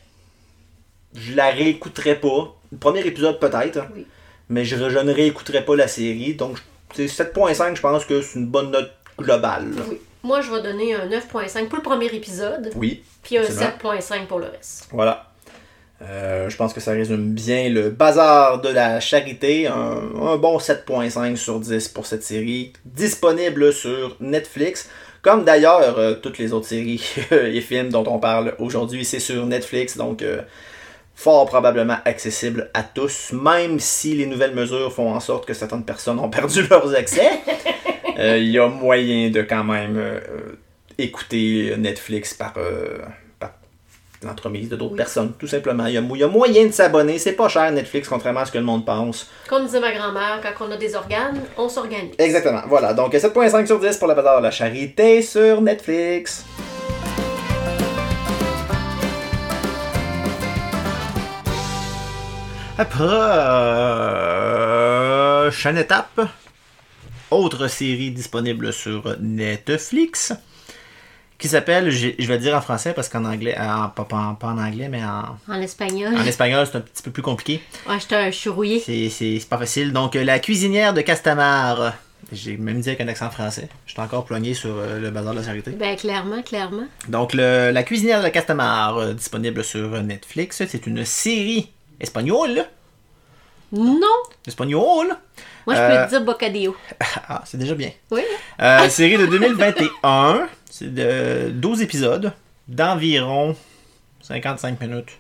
je 1.15 1.35
la 1.35 1.51
réécouterai 1.51 2.17
pas. 2.21 2.55
Le 2.71 2.79
premier 2.79 3.01
épisode 3.07 3.39
peut-être, 3.41 3.81
Oui. 3.97 4.07
mais 4.51 4.65
je, 4.65 4.77
je 4.77 4.99
ne 4.99 5.13
réécouterai 5.13 5.65
pas 5.65 5.75
la 5.77 5.89
série. 5.89 6.35
Donc 6.35 6.59
c'est 6.95 7.07
7.5, 7.07 7.77
je 7.77 7.81
pense 7.81 8.05
que 8.05 8.21
c'est 8.21 8.39
une 8.39 8.47
bonne 8.47 8.71
note 8.71 8.93
globale. 9.19 9.71
Oui. 9.89 9.99
Moi, 10.25 10.41
je 10.41 10.53
vais 10.53 10.63
donner 10.63 10.95
un 10.95 11.09
9.5 11.09 11.67
pour 11.69 11.79
le 11.79 11.83
premier 11.83 12.07
épisode, 12.15 12.71
Oui, 12.77 13.03
puis 13.25 13.39
un 13.39 13.43
Absolument. 13.43 13.73
7.5 13.99 14.27
pour 14.27 14.39
le 14.39 14.47
reste. 14.47 14.87
voilà. 14.93 15.32
Euh, 16.11 16.49
je 16.49 16.57
pense 16.57 16.73
que 16.73 16.81
ça 16.81 16.93
résume 16.93 17.33
bien 17.33 17.69
le 17.69 17.91
bazar 17.91 18.61
de 18.61 18.69
la 18.69 19.01
charité. 19.01 19.67
Un, 19.67 20.37
bon 20.37 20.59
7.5 20.59 21.37
sur 21.37 21.61
10 21.61 21.89
pour 21.89 22.07
cette 22.07 22.23
série. 22.23 22.73
Disponible 22.85 23.73
sur 23.73 24.17
Netflix. 24.21 24.89
Comme 25.23 25.45
d'ailleurs 25.45 25.99
euh, 25.99 26.15
toutes 26.15 26.39
les 26.39 26.53
autres 26.53 26.67
séries 26.67 27.03
et 27.31 27.61
films 27.61 27.91
dont 27.91 28.05
on 28.09 28.19
parle 28.19 28.55
aujourd'hui, 28.59 29.05
c'est 29.05 29.21
sur 29.21 29.47
Netflix. 29.47 29.97
Donc 29.97 30.23
euh, 30.23 30.43
fort 31.15 31.47
probablement 31.47 31.99
accessible 32.05 32.71
à 32.75 32.83
tous. 32.83 33.33
Même 33.33 33.79
si 33.79 34.15
les 34.15 34.27
nouvelles 34.27 34.55
mesures 34.55 34.93
font 34.93 35.15
en 35.15 35.21
sorte 35.21 35.47
que 35.47 35.55
certaines 35.55 35.85
personnes 35.85 36.19
ont 36.19 36.31
perdu 36.31 36.67
leurs 36.71 36.95
accès. 36.95 37.31
Il 38.19 38.49
y 38.49 38.59
a 38.59 38.69
moyen 38.69 39.31
de 39.31 39.43
quand 39.43 39.65
même 39.65 39.99
écouter 40.99 41.75
Netflix 41.79 42.35
par... 42.35 42.55
l'entremise 44.27 44.69
de 44.69 44.77
d'autres 44.77 44.93
Oui. 44.93 44.97
personnes, 44.99 45.33
tout 45.39 45.47
simplement. 45.47 45.87
Il 45.87 45.95
y, 45.95 45.97
a, 45.97 46.01
mo- 46.01 46.17
il 46.17 46.21
y 46.21 46.25
a 46.25 46.29
moyen 46.29 46.67
de 46.67 46.73
s'abonner. 46.73 47.19
C'est 47.19 47.33
pas 47.33 47.49
cher 47.49 47.71
Netflix, 47.73 48.09
contrairement 48.09 48.41
à 48.41 48.45
ce 48.47 48.53
que 48.53 48.59
le 48.59 48.65
monde 48.65 48.85
pense. 48.87 49.29
Comme 49.49 49.65
disait 49.67 49.81
ma 49.81 49.93
grand-mère, 49.93 50.41
quand 50.57 50.67
on 50.67 50.71
a 50.73 50.77
des 50.77 50.95
organes, 50.95 51.41
on 51.57 51.69
s'organise. 51.69 52.15
Exactement. 52.19 52.63
Voilà. 52.69 52.95
Donc 52.95 53.13
7.5 53.15 53.67
sur 53.67 53.81
10 53.81 53.97
pour 53.97 54.09
la 54.09 54.15
bazar 54.15 54.39
de 54.39 54.45
la 54.45 54.51
charité 54.51 55.23
sur 55.23 55.61
Netflix. 55.61 56.45
Après, 62.79 63.05
euh, 63.05 64.31
prochaine 65.51 65.77
étape, 65.79 66.21
autre 67.31 67.69
série 67.69 68.11
disponible 68.11 68.73
sur 68.73 69.17
Netflix 69.21 70.33
qui 71.43 71.49
s'appelle, 71.49 71.91
je 71.91 72.27
vais 72.27 72.39
dire 72.39 72.55
en 72.57 72.61
français 72.63 72.93
parce 72.95 73.09
qu'en 73.11 73.25
anglais, 73.27 73.55
en- 73.59 73.89
pas, 73.91 74.05
pas- 74.05 74.37
pas 74.41 74.47
en 74.47 74.59
anglais, 74.59 74.89
mais 74.89 75.03
en, 75.05 75.37
En 75.53 75.61
espagnol. 75.61 76.15
en 76.17 76.25
espagnol, 76.25 76.67
c'est 76.71 76.79
un 76.79 76.81
petit 76.81 77.03
peu 77.03 77.11
plus 77.11 77.23
compliqué. 77.23 77.61
Ouais, 77.89 78.01
j'étais 78.01 78.33
je 78.33 78.37
suis 78.39 78.49
rouillée. 78.49 78.81
C'est- 78.81 79.49
pas 79.49 79.59
facile. 79.59 79.93
Donc, 79.93 80.17
euh, 80.17 80.25
la 80.25 80.39
cuisinière 80.39 80.95
de 80.95 81.01
Castamar. 81.03 81.95
J'ai 82.31 82.57
même 82.57 82.81
dit 82.81 82.89
avec 82.89 83.01
un 83.01 83.09
accent 83.09 83.29
français. 83.31 83.69
J'étais 83.87 84.01
encore 84.01 84.25
ploigné 84.25 84.55
sur 84.55 84.71
euh, 84.79 84.99
le 85.01 85.11
bazar 85.11 85.35
de 85.35 85.41
la 85.41 85.45
charité. 85.45 85.73
Ben, 85.73 85.97
clairement, 85.97 86.41
clairement. 86.43 86.85
Donc, 87.09 87.35
le- 87.35 87.73
la 87.73 87.83
cuisinière 87.83 88.23
de 88.23 88.29
Castamar, 88.29 88.97
euh, 88.97 89.13
disponible 89.13 89.63
sur 89.65 89.93
euh, 89.95 90.01
Netflix. 90.01 90.63
C'est 90.67 90.87
une 90.87 91.05
série 91.05 91.71
espagnole. 92.01 92.65
Non! 93.73 94.07
Espagnole. 94.47 95.17
Moi, 95.67 95.75
je 95.77 95.81
Euh, 95.81 95.89
peux 95.89 96.05
te 96.05 96.11
dire 96.11 96.25
bocadillo. 96.25 96.77
Ah, 97.29 97.43
c'est 97.47 97.57
déjà 97.59 97.75
bien. 97.75 97.91
Oui? 98.11 98.23
Euh, 98.61 98.89
série 98.89 99.17
de 99.19 99.27
2021. 99.27 100.49
C'est 100.75 100.95
de 100.95 101.51
12 101.51 101.83
épisodes 101.83 102.33
d'environ 102.67 103.55
55 104.23 104.81
minutes 104.81 105.19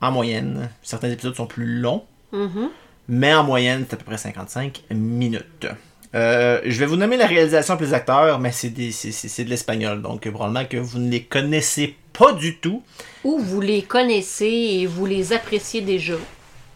en 0.00 0.12
moyenne. 0.12 0.70
Certains 0.84 1.10
épisodes 1.10 1.34
sont 1.34 1.46
plus 1.46 1.80
longs. 1.80 2.04
Mhm. 2.30 2.68
mais 3.08 3.34
en 3.34 3.42
moyenne, 3.42 3.86
c'est 3.88 3.94
à 3.94 3.96
peu 3.96 4.04
près 4.04 4.18
55 4.18 4.84
minutes. 4.90 5.66
Euh, 6.14 6.60
je 6.64 6.78
vais 6.78 6.86
vous 6.86 6.94
nommer 6.94 7.16
la 7.16 7.26
réalisation 7.26 7.76
plus 7.76 7.86
les 7.86 7.94
acteurs, 7.94 8.38
mais 8.38 8.52
c'est 8.52 8.68
de 8.70 9.48
l'espagnol, 9.50 10.00
donc 10.00 10.30
probablement 10.30 10.64
que 10.64 10.76
vous 10.76 11.00
ne 11.00 11.10
les 11.10 11.24
connaissez 11.24 11.96
pas 12.12 12.32
du 12.34 12.58
tout, 12.58 12.84
Ou 13.24 13.38
vous 13.40 13.60
les 13.60 13.82
connaissez 13.82 14.46
et 14.46 14.86
vous 14.86 15.06
les 15.06 15.32
appréciez 15.32 15.80
déjà. 15.80 16.14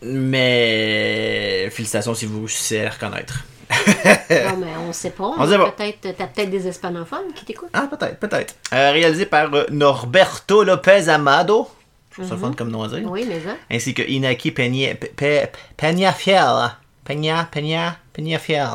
mais 0.03 1.69
félicitations 1.71 2.15
si 2.15 2.27
vous 2.27 2.49
les 2.49 2.89
reconnaître. 2.89 3.45
non, 4.31 4.57
mais 4.59 4.73
on 4.89 4.93
sait 4.93 5.11
pas. 5.11 5.33
On 5.39 5.47
sait 5.47 5.57
pas. 5.59 5.71
Peut-être, 5.73 6.17
t'as 6.17 6.27
peut-être 6.27 6.51
des 6.51 6.67
hispanophones 6.69 7.33
qui 7.35 7.45
t'écoutent. 7.45 7.71
Ah, 7.73 7.89
peut-être, 7.91 8.19
peut-être. 8.19 8.55
Euh, 8.73 8.93
réalisé 8.93 9.27
par 9.27 9.53
euh, 9.55 9.65
Norberto 9.71 10.65
Lopez 10.65 11.09
Amado, 11.09 11.69
je 12.11 12.17
trouve 12.23 12.29
ça 12.29 12.37
fun 12.37 12.53
comme 12.53 12.71
nom 12.71 12.83
à 12.83 12.89
dire, 12.89 13.03
Oui, 13.11 13.25
mais 13.29 13.41
ça. 13.41 13.57
ainsi 13.71 13.95
que 13.95 14.03
Inaki 14.03 14.51
Peña, 14.51 14.95
Pe- 14.95 15.13
Pe- 15.17 15.49
Peñafiel. 15.77 16.71
Peña, 17.05 17.49
Peña, 17.51 17.97
Peñafiel. 18.13 18.69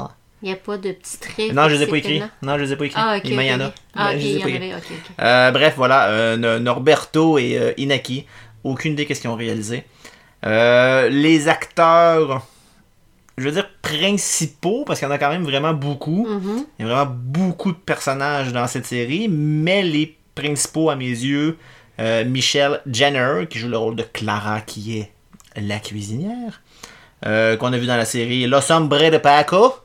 Il 0.43 0.49
n'y 0.49 0.53
a 0.53 0.57
pas 0.57 0.77
de 0.77 0.91
petits 0.91 1.17
traits. 1.17 1.51
Non, 1.53 1.67
je 1.67 1.75
les 1.75 1.83
ai 1.83 1.87
pas 1.87 1.97
écrits. 1.97 2.21
Non, 2.43 2.57
je 2.57 2.63
les 2.63 2.73
ai 2.73 2.75
pas 2.75 2.85
écrits. 2.85 3.01
Ah, 3.03 3.15
ok. 3.17 3.21
Il 3.25 3.41
y 3.41 3.53
en 3.53 3.59
a. 3.61 3.71
Ah, 3.95 4.11
ok, 4.13 4.17
il 4.19 4.37
y 4.37 4.43
en 4.43 4.45
avait. 4.45 4.73
Ok, 4.75 4.81
ok. 4.91 5.11
Euh, 5.19 5.51
bref, 5.51 5.73
voilà, 5.77 6.07
euh, 6.09 6.37
No- 6.37 6.59
Norberto 6.59 7.37
et 7.39 7.57
euh, 7.57 7.73
Inaki. 7.77 8.25
Aucune 8.63 8.93
idée 8.93 9.05
qu'est-ce 9.05 9.21
qu'ils 9.21 9.29
ont 9.29 9.35
réalisé. 9.35 9.83
Euh, 10.45 11.09
les 11.09 11.47
acteurs, 11.47 12.45
je 13.37 13.43
veux 13.43 13.51
dire 13.51 13.69
principaux, 13.81 14.83
parce 14.85 14.99
qu'il 14.99 15.07
y 15.07 15.11
en 15.11 15.13
a 15.13 15.19
quand 15.19 15.29
même 15.29 15.43
vraiment 15.43 15.73
beaucoup. 15.73 16.27
Mhm. 16.27 16.65
Il 16.79 16.85
y 16.85 16.89
a 16.89 16.93
vraiment 16.93 17.15
beaucoup 17.15 17.71
de 17.71 17.77
personnages 17.77 18.51
dans 18.51 18.67
cette 18.67 18.85
série, 18.85 19.27
mais 19.29 19.83
les 19.83 20.17
principaux 20.33 20.89
à 20.89 20.95
mes 20.95 21.05
yeux, 21.05 21.57
euh, 21.99 22.25
Michelle 22.25 22.81
Jenner, 22.91 23.47
qui 23.49 23.59
joue 23.59 23.69
le 23.69 23.77
rôle 23.77 23.95
de 23.95 24.03
Clara, 24.03 24.61
qui 24.61 24.99
est 24.99 25.11
la 25.55 25.79
cuisinière, 25.79 26.61
euh, 27.25 27.57
qu'on 27.57 27.73
a 27.73 27.77
vu 27.77 27.85
dans 27.85 27.97
la 27.97 28.05
série 28.05 28.47
Los 28.47 28.71
Hombres 28.71 29.09
de 29.09 29.17
Paco, 29.17 29.75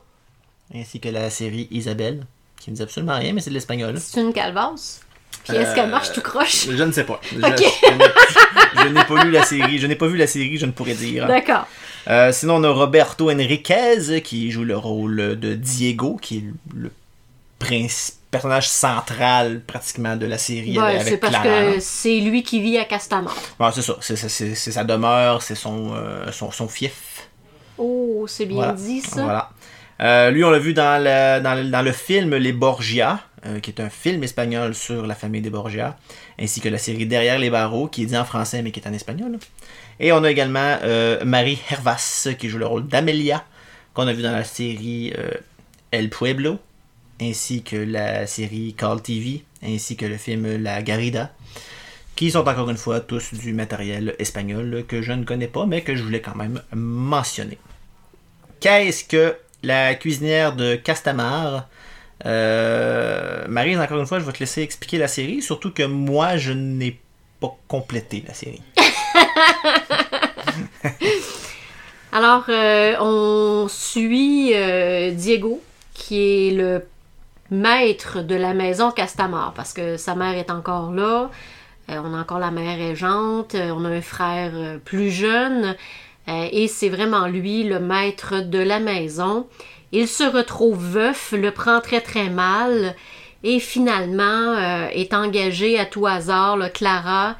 ainsi 0.73 0.99
que 0.99 1.09
la 1.09 1.29
série 1.29 1.67
Isabelle, 1.71 2.25
qui 2.59 2.71
ne 2.71 2.75
dit 2.75 2.81
absolument 2.81 3.17
rien, 3.17 3.33
mais 3.33 3.41
c'est 3.41 3.49
de 3.49 3.55
l'espagnol. 3.55 3.99
C'est 3.99 4.21
une 4.21 4.33
calvasse. 4.33 5.02
Puis 5.47 5.57
est-ce 5.57 5.75
qu'elle 5.75 5.85
Euh, 5.87 5.91
marche 5.91 6.11
tout 6.13 6.21
croche? 6.21 6.67
Je 6.69 6.83
ne 6.83 6.91
sais 6.91 7.03
pas. 7.03 7.19
Je, 7.31 7.35
je 7.35 7.41
n'ai- 7.41 8.83
je 8.83 8.87
n'ai 8.87 9.03
pas 9.03 9.23
lu 9.23 9.31
la 9.31 9.43
série. 9.43 9.77
Je 9.79 9.87
n'ai 9.87 9.95
pas 9.95 10.07
vu 10.07 10.17
la 10.17 10.27
série, 10.27 10.57
je 10.57 10.65
ne 10.65 10.71
pourrais 10.71 10.93
dire. 10.93 11.27
D'accord. 11.27 11.67
Euh, 12.09 12.31
sinon, 12.31 12.55
on 12.55 12.63
a 12.63 12.69
Roberto 12.69 13.29
Enriquez 13.31 14.21
qui 14.23 14.51
joue 14.51 14.63
le 14.63 14.75
rôle 14.77 15.39
de 15.39 15.53
Diego, 15.53 16.17
qui 16.21 16.37
est 16.37 16.43
le 16.75 16.91
personnage 18.31 18.67
central 18.67 19.61
pratiquement 19.65 20.15
de 20.17 20.25
la 20.25 20.37
série 20.37 20.77
Ouais, 20.77 20.95
avec 20.95 21.03
c'est 21.07 21.17
parce 21.17 21.33
Clara. 21.39 21.73
que 21.73 21.79
c'est 21.79 22.19
lui 22.19 22.43
qui 22.43 22.59
vit 22.61 22.77
à 22.77 22.83
Castamar. 22.85 23.33
Ouais, 23.59 23.67
c'est 23.73 23.81
ça. 23.81 23.95
C'est, 24.01 24.15
c'est- 24.17 24.27
c'est- 24.29 24.55
c'est 24.55 24.71
sa 24.71 24.83
demeure, 24.83 25.41
c'est 25.41 25.55
son, 25.55 25.93
euh, 25.95 26.29
son, 26.31 26.51
son 26.51 26.67
fief. 26.67 27.27
Oh, 27.77 28.25
c'est 28.27 28.45
bien 28.45 28.57
Voilà. 28.57 28.73
dit 28.73 29.01
ça. 29.01 29.21
Voilà. 29.23 29.49
Euh, 30.01 30.31
lui, 30.31 30.43
on 30.43 30.49
l'a 30.49 30.59
vu 30.59 30.73
dans 30.73 31.01
le, 31.01 31.39
dans, 31.41 31.53
le, 31.55 31.69
dans 31.69 31.81
le 31.81 31.91
film 31.93 32.35
Les 32.35 32.51
Borgia, 32.51 33.19
euh, 33.45 33.59
qui 33.59 33.71
est 33.71 33.81
un 33.81 33.89
film 33.89 34.23
espagnol 34.23 34.73
sur 34.73 35.05
la 35.05 35.15
famille 35.15 35.41
des 35.41 35.49
Borgia, 35.49 35.97
ainsi 36.39 36.61
que 36.61 36.69
la 36.69 36.77
série 36.77 37.05
Derrière 37.05 37.39
les 37.39 37.49
barreaux, 37.49 37.87
qui 37.87 38.03
est 38.03 38.05
dit 38.05 38.17
en 38.17 38.25
français 38.25 38.61
mais 38.61 38.71
qui 38.71 38.79
est 38.79 38.87
en 38.87 38.93
espagnol. 38.93 39.37
Et 39.99 40.11
on 40.11 40.23
a 40.23 40.31
également 40.31 40.77
euh, 40.83 41.23
Marie 41.25 41.59
Hervas, 41.69 42.29
qui 42.39 42.49
joue 42.49 42.57
le 42.57 42.65
rôle 42.65 42.87
d'Amelia, 42.87 43.43
qu'on 43.93 44.07
a 44.07 44.13
vu 44.13 44.21
dans 44.21 44.31
la 44.31 44.43
série 44.43 45.13
euh, 45.17 45.31
El 45.91 46.09
Pueblo, 46.09 46.57
ainsi 47.21 47.63
que 47.63 47.75
la 47.75 48.27
série 48.27 48.75
Call 48.77 49.01
TV, 49.01 49.43
ainsi 49.61 49.95
que 49.97 50.05
le 50.05 50.17
film 50.17 50.63
La 50.63 50.81
Garida, 50.81 51.31
qui 52.15 52.31
sont 52.31 52.47
encore 52.47 52.69
une 52.69 52.77
fois 52.77 52.99
tous 52.99 53.33
du 53.33 53.53
matériel 53.53 54.15
espagnol 54.19 54.85
que 54.87 55.01
je 55.01 55.11
ne 55.11 55.23
connais 55.23 55.47
pas, 55.47 55.65
mais 55.65 55.81
que 55.81 55.95
je 55.95 56.03
voulais 56.03 56.21
quand 56.21 56.35
même 56.35 56.61
mentionner. 56.73 57.57
Qu'est-ce 58.59 59.03
que 59.03 59.35
la 59.63 59.95
cuisinière 59.95 60.55
de 60.55 60.75
Castamar 60.75 61.67
euh, 62.25 63.45
Marie, 63.47 63.77
encore 63.77 63.99
une 63.99 64.05
fois, 64.05 64.19
je 64.19 64.25
vais 64.25 64.31
te 64.31 64.39
laisser 64.39 64.61
expliquer 64.61 64.97
la 64.97 65.07
série, 65.07 65.41
surtout 65.41 65.71
que 65.71 65.83
moi, 65.83 66.37
je 66.37 66.51
n'ai 66.53 66.99
pas 67.39 67.55
complété 67.67 68.23
la 68.27 68.33
série. 68.33 68.61
Alors, 72.11 72.45
euh, 72.47 72.95
on 72.99 73.67
suit 73.67 74.51
euh, 74.53 75.09
Diego, 75.11 75.61
qui 75.95 76.47
est 76.47 76.51
le 76.51 76.85
maître 77.49 78.21
de 78.21 78.35
la 78.35 78.53
maison 78.53 78.91
Castamar, 78.91 79.53
parce 79.55 79.73
que 79.73 79.97
sa 79.97 80.13
mère 80.13 80.37
est 80.37 80.51
encore 80.51 80.91
là. 80.91 81.31
Euh, 81.89 81.99
on 82.03 82.13
a 82.13 82.21
encore 82.21 82.37
la 82.37 82.51
mère 82.51 82.77
régente, 82.77 83.55
on 83.55 83.83
a 83.83 83.89
un 83.89 84.01
frère 84.01 84.79
plus 84.85 85.09
jeune, 85.09 85.75
et 86.27 86.67
c'est 86.67 86.87
vraiment 86.87 87.27
lui 87.27 87.63
le 87.63 87.79
maître 87.79 88.41
de 88.41 88.59
la 88.59 88.79
maison. 88.79 89.47
Il 89.95 90.07
se 90.07 90.23
retrouve 90.23 90.83
veuf, 90.83 91.33
le 91.33 91.51
prend 91.51 91.79
très 91.79 92.01
très 92.01 92.27
mal, 92.27 92.95
et 93.43 93.59
finalement 93.59 94.23
euh, 94.23 94.87
est 94.91 95.13
engagé 95.13 95.77
à 95.77 95.85
tout 95.85 96.07
hasard, 96.07 96.57
le 96.57 96.67
Clara, 96.69 97.37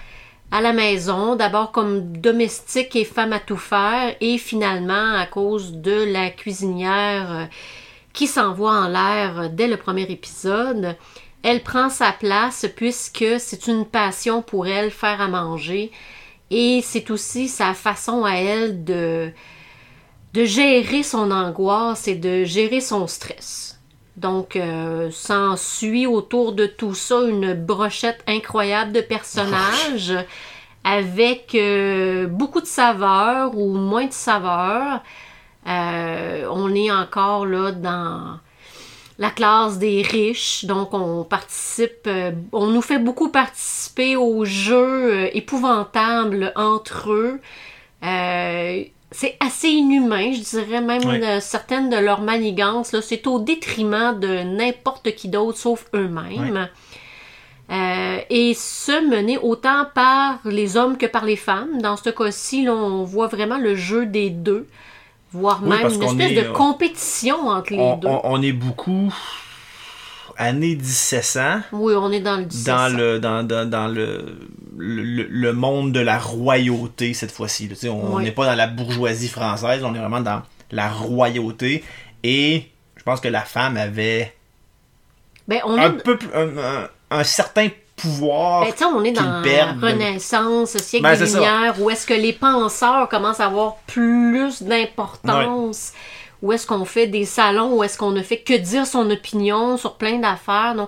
à 0.52 0.62
la 0.62 0.72
maison, 0.72 1.36
d'abord 1.36 1.72
comme 1.72 2.16
domestique 2.16 2.96
et 2.96 3.06
femme 3.06 3.34
à 3.34 3.40
tout 3.40 3.58
faire, 3.58 4.16
et 4.22 4.38
finalement 4.38 5.16
à 5.16 5.26
cause 5.26 5.72
de 5.74 6.04
la 6.14 6.30
cuisinière 6.30 7.32
euh, 7.32 7.46
qui 8.14 8.28
s'envoie 8.28 8.74
en 8.74 8.88
l'air 8.88 9.50
dès 9.50 9.68
le 9.68 9.78
premier 9.78 10.04
épisode. 10.04 10.96
Elle 11.42 11.64
prend 11.64 11.90
sa 11.90 12.12
place 12.12 12.68
puisque 12.76 13.26
c'est 13.40 13.66
une 13.66 13.88
passion 13.88 14.44
pour 14.44 14.68
elle 14.68 14.92
faire 14.92 15.22
à 15.22 15.28
manger 15.28 15.92
et 16.52 16.82
c'est 16.84 17.10
aussi 17.10 17.48
sa 17.48 17.74
façon 17.74 18.26
à 18.26 18.36
elle 18.36 18.84
de, 18.84 19.32
de 20.34 20.46
gérer 20.46 21.04
son 21.04 21.32
angoisse 21.32 22.08
et 22.08 22.16
de 22.16 22.44
gérer 22.44 22.82
son 22.82 23.08
stress. 23.08 23.80
Donc, 24.18 24.56
euh, 24.56 25.10
s'ensuit 25.12 26.08
autour 26.08 26.54
de 26.54 26.66
tout 26.66 26.94
ça 26.94 27.22
une 27.22 27.54
brochette 27.54 28.24
incroyable 28.28 28.92
de 28.92 29.02
personnages 29.02 30.14
avec 30.84 31.56
euh, 31.56 32.28
beaucoup 32.28 32.62
de 32.62 32.68
saveurs 32.68 33.58
ou 33.58 33.74
moins 33.74 34.06
de 34.06 34.14
saveurs. 34.14 35.02
Euh, 35.68 36.48
on 36.52 36.76
est 36.76 36.92
encore 36.92 37.46
là 37.46 37.72
dans 37.72 38.40
la 39.20 39.30
classe 39.30 39.78
des 39.78 40.02
riches, 40.02 40.66
donc 40.66 40.94
on 40.94 41.24
participe, 41.24 42.08
euh, 42.08 42.32
on 42.52 42.68
nous 42.68 42.82
fait 42.82 43.00
beaucoup 43.00 43.30
participer 43.30 44.16
aux 44.16 44.44
jeux 44.44 45.14
euh, 45.14 45.30
épouvantables 45.34 46.52
entre 46.56 47.12
eux. 47.12 47.42
Euh, 48.04 48.84
c'est 49.14 49.38
assez 49.40 49.70
inhumain, 49.70 50.34
je 50.34 50.40
dirais 50.42 50.82
même 50.82 51.04
Oui. 51.06 51.22
euh, 51.24 51.40
certaines 51.40 51.90
de 51.90 51.96
leurs 51.98 52.22
manigances. 52.22 52.92
là, 52.92 53.02
C'est 53.02 53.26
au 53.28 53.40
détriment 53.40 54.20
de 54.20 54.44
n'importe 54.44 55.16
qui 55.16 55.30
d'autre 55.30 55.58
sauf 55.58 55.86
eux-mêmes. 55.94 56.68
Euh, 57.72 58.18
et 58.30 58.54
ce 58.54 59.08
mené 59.10 59.38
autant 59.38 59.86
par 59.96 60.40
les 60.46 60.76
hommes 60.76 60.98
que 60.98 61.06
par 61.06 61.24
les 61.26 61.38
femmes. 61.38 61.82
Dans 61.82 61.96
ce 61.96 62.10
cas-ci, 62.10 62.68
on 62.70 63.04
voit 63.04 63.28
vraiment 63.28 63.58
le 63.58 63.74
jeu 63.76 64.06
des 64.06 64.30
deux, 64.30 64.68
voire 65.32 65.62
Oui, 65.64 65.70
même 65.70 65.88
une 65.94 66.04
espèce 66.04 66.32
est, 66.32 66.36
de 66.36 66.48
euh, 66.50 66.52
compétition 66.52 67.48
entre 67.48 67.72
les 67.72 67.80
On, 67.80 67.96
deux. 67.98 68.08
on- 68.10 68.22
on 68.26 68.42
est 68.42 68.52
beaucoup 68.52 69.14
années 70.38 70.76
1700 70.76 71.62
Oui, 71.74 71.94
on 71.96 72.12
est 72.12 72.20
dans 72.22 72.38
le 72.38 72.44
1700. 72.46 72.72
dans 72.72 72.98
le 72.98 73.20
dans, 73.20 73.44
dans, 73.48 73.70
dans 73.70 73.88
le, 73.88 74.38
le, 74.78 75.24
le 75.24 75.54
monde 75.54 75.92
de 75.92 76.00
la 76.00 76.18
royauté 76.20 77.14
cette 77.14 77.32
fois-ci. 77.32 77.70
On 77.90 78.16
Oui. 78.18 78.24
n'est 78.24 78.32
pas 78.32 78.46
dans 78.46 78.56
la 78.56 78.68
bourgeoisie 78.68 79.30
française, 79.30 79.84
on 79.84 79.94
est 79.96 80.00
vraiment 80.00 80.22
dans 80.22 80.42
la 80.72 80.90
royauté. 80.90 81.84
Et 82.24 82.70
je 82.96 83.04
pense 83.04 83.20
que 83.20 83.28
la 83.28 83.42
femme 83.42 83.78
avait 83.78 84.34
Ben, 85.48 85.60
on 85.66 85.78
un 85.78 85.90
est, 85.98 86.04
peu 86.04 86.18
un, 86.34 86.58
un- 86.58 86.90
un 87.12 87.24
certain 87.24 87.68
pouvoir. 87.96 88.64
ben, 88.66 88.74
on 88.96 89.04
est 89.04 89.12
dans 89.12 89.42
la. 89.42 89.74
Renaissance, 89.82 90.78
siècle 90.78 91.04
Ben, 91.04 91.18
des. 91.18 91.26
Lumières, 91.32 91.76
où 91.82 91.90
est-ce 91.90 92.08
que 92.08 92.14
les 92.14 92.34
penseurs 92.34 93.08
commencent 93.10 93.40
à 93.40 93.46
avoir 93.46 93.76
plus 93.88 94.64
d'importance, 94.64 95.94
où 96.44 96.52
est-ce 96.52 96.68
qu'on 96.68 96.86
fait 96.86 97.08
des 97.08 97.26
salons, 97.26 97.74
où 97.78 97.84
est-ce 97.84 97.98
qu'on 97.98 98.12
ne 98.12 98.22
fait 98.22 98.38
que 98.40 98.54
dire 98.54 98.86
son 98.86 99.10
opinion 99.10 99.78
sur 99.78 99.96
plein 99.96 100.20
d'affaires. 100.20 100.88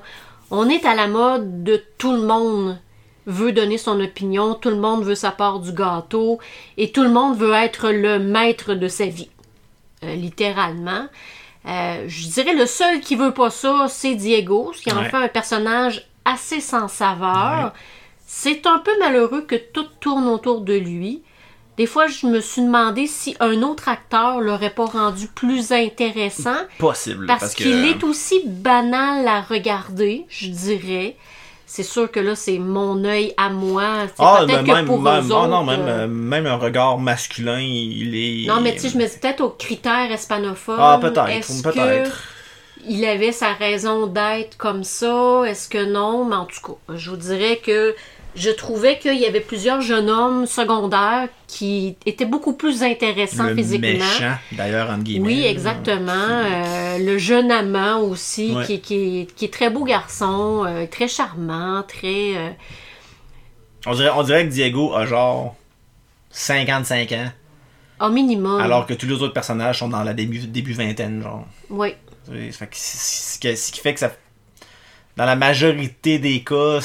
On 0.51 0.69
est 0.69 0.85
à 0.85 0.93
la 0.93 1.07
mode 1.07 1.63
de 1.63 1.81
tout 1.97 2.11
le 2.11 2.21
monde 2.21 2.77
veut 3.25 3.51
donner 3.53 3.79
son 3.79 3.99
opinion, 4.01 4.53
tout 4.53 4.69
le 4.69 4.75
monde 4.75 5.03
veut 5.03 5.15
sa 5.15 5.31
part 5.31 5.59
du 5.59 5.71
gâteau, 5.71 6.37
et 6.77 6.91
tout 6.91 7.01
le 7.01 7.09
monde 7.09 7.35
veut 7.37 7.53
être 7.53 7.89
le 7.89 8.19
maître 8.19 8.75
de 8.75 8.87
sa 8.87 9.07
vie, 9.07 9.29
euh, 10.03 10.13
littéralement. 10.13 11.07
Euh, 11.67 12.03
je 12.07 12.27
dirais 12.27 12.53
le 12.53 12.67
seul 12.67 12.99
qui 12.99 13.15
veut 13.15 13.33
pas 13.33 13.49
ça, 13.49 13.87
c'est 13.89 14.13
Diego, 14.13 14.71
ce 14.75 14.81
qui 14.83 14.91
en 14.91 14.99
Ouais. 15.01 15.09
fait 15.09 15.17
un 15.17 15.27
personnage 15.29 16.07
assez 16.25 16.59
sans 16.61 16.87
saveur. 16.87 17.73
C'est 18.27 18.67
un 18.67 18.77
peu 18.79 18.91
malheureux 18.99 19.41
que 19.41 19.55
tout 19.55 19.87
tourne 19.99 20.27
autour 20.27 20.61
de 20.61 20.73
lui. 20.75 21.23
Des 21.77 21.85
fois, 21.87 22.07
je 22.07 22.25
me 22.27 22.39
suis 22.39 22.61
demandé 22.61 23.05
si 23.05 23.35
un 23.41 23.61
autre 23.61 23.89
acteur 23.89 24.39
l'aurait 24.39 24.69
pas 24.69 24.85
rendu 24.85 25.27
plus 25.27 25.71
intéressant, 25.73 26.55
Possible. 26.77 27.25
parce, 27.25 27.39
Parce, 27.41 27.55
que, 27.55 27.63
qu'il 27.63 27.85
est 27.85 28.03
aussi 28.03 28.41
banal 28.45 29.27
à 29.27 29.41
regarder, 29.41 30.25
je 30.29 30.47
dirais. 30.47 31.15
C'est 31.67 31.83
sûr 31.83 32.09
que 32.09 32.19
là, 32.19 32.35
c'est 32.35 32.59
mon 32.59 33.03
œil 33.03 33.33
à 33.37 33.49
moi. 33.49 34.05
Ah, 34.19 34.43
peut-être 34.45 34.59
ben 34.59 34.65
que 34.65 34.71
même, 34.71 34.85
pour 34.85 35.01
même- 35.01 35.25
eux 35.25 35.27
non, 35.27 35.43
autres, 35.59 35.63
même, 35.63 35.85
euh, 35.87 36.07
même 36.07 36.45
un 36.45 36.55
regard 36.55 36.97
masculin, 36.99 37.59
il 37.59 38.15
est. 38.15 38.47
Non, 38.47 38.61
mais 38.61 38.73
tu 38.73 38.81
sais, 38.81 38.89
je 38.89 38.97
me 38.97 39.03
dis 39.05 39.17
peut-être 39.19 39.41
aux 39.41 39.49
critères 39.49 40.09
hispanophones. 40.11 40.77
Ah, 40.79 40.99
peut-être, 41.01 41.63
peut-être. 41.63 42.23
il 42.87 43.03
avait 43.03 43.31
sa 43.31 43.51
raison 43.53 44.05
d'être 44.05 44.55
comme 44.57 44.83
ça? 44.83 45.41
Est-ce 45.47 45.67
que 45.67 45.83
non? 45.83 46.23
Mais 46.23 46.35
en 46.35 46.45
tout 46.45 46.61
cas, 46.61 46.93
je 46.95 47.09
vous 47.09 47.17
dirais 47.17 47.59
que 47.65 47.95
je 48.35 48.49
trouvais 48.49 48.99
qu'il 48.99 49.15
y 49.19 49.25
avait 49.25 49.39
plusieurs 49.41 49.81
jeunes 49.81 50.09
hommes 50.09 50.45
secondaires 50.45 51.29
qui 51.47 51.95
étaient 52.05 52.25
beaucoup 52.25 52.53
plus 52.53 52.83
intéressants 52.83 53.45
Le 53.49 53.55
physiquement. 53.55 53.87
méchant, 53.87 54.35
d'ailleurs, 54.51 54.89
entre 54.89 55.03
guillemets. 55.03 55.27
Oui, 55.27 55.45
exactement. 55.45 56.11
Euh, 56.11 56.97
le 56.99 57.17
jeune 57.17 57.51
amant 57.51 57.99
aussi, 58.01 58.51
Ouais. 58.53 58.65
qui, 58.65 58.79
qui, 58.81 58.95
est- 59.21 59.33
qui 59.35 59.45
est 59.45 59.53
très 59.53 59.69
beau 59.69 59.83
garçon, 59.85 60.63
euh, 60.67 60.85
très 60.85 61.07
charmant, 61.07 61.83
très... 61.87 62.35
euh, 62.35 62.49
On 63.85 63.93
dirait, 63.93 64.09
on 64.15 64.23
dirait 64.23 64.45
que 64.45 64.51
Diego 64.51 64.93
a 64.95 65.05
genre 65.05 65.55
55 66.31 67.11
ans, 67.13 67.31
au 68.01 68.09
minimum. 68.09 68.59
alors 68.59 68.85
que 68.85 68.93
tous 68.93 69.05
les 69.05 69.13
autres 69.13 69.33
personnages 69.33 69.79
sont 69.79 69.87
dans 69.89 70.03
la 70.03 70.13
début, 70.13 70.39
début 70.39 70.73
vingtaine, 70.73 71.21
genre. 71.23 71.45
Oui. 71.69 71.93
Ce 72.27 73.71
qui 73.71 73.79
fait 73.79 73.93
que 73.93 73.99
ça. 73.99 74.11
Dans 75.15 75.25
la 75.25 75.35
majorité 75.37 76.19
des 76.19 76.43
cas, 76.43 76.79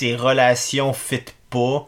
ces 0.00 0.16
relations 0.16 0.94
fit 0.94 1.24
pas. 1.50 1.86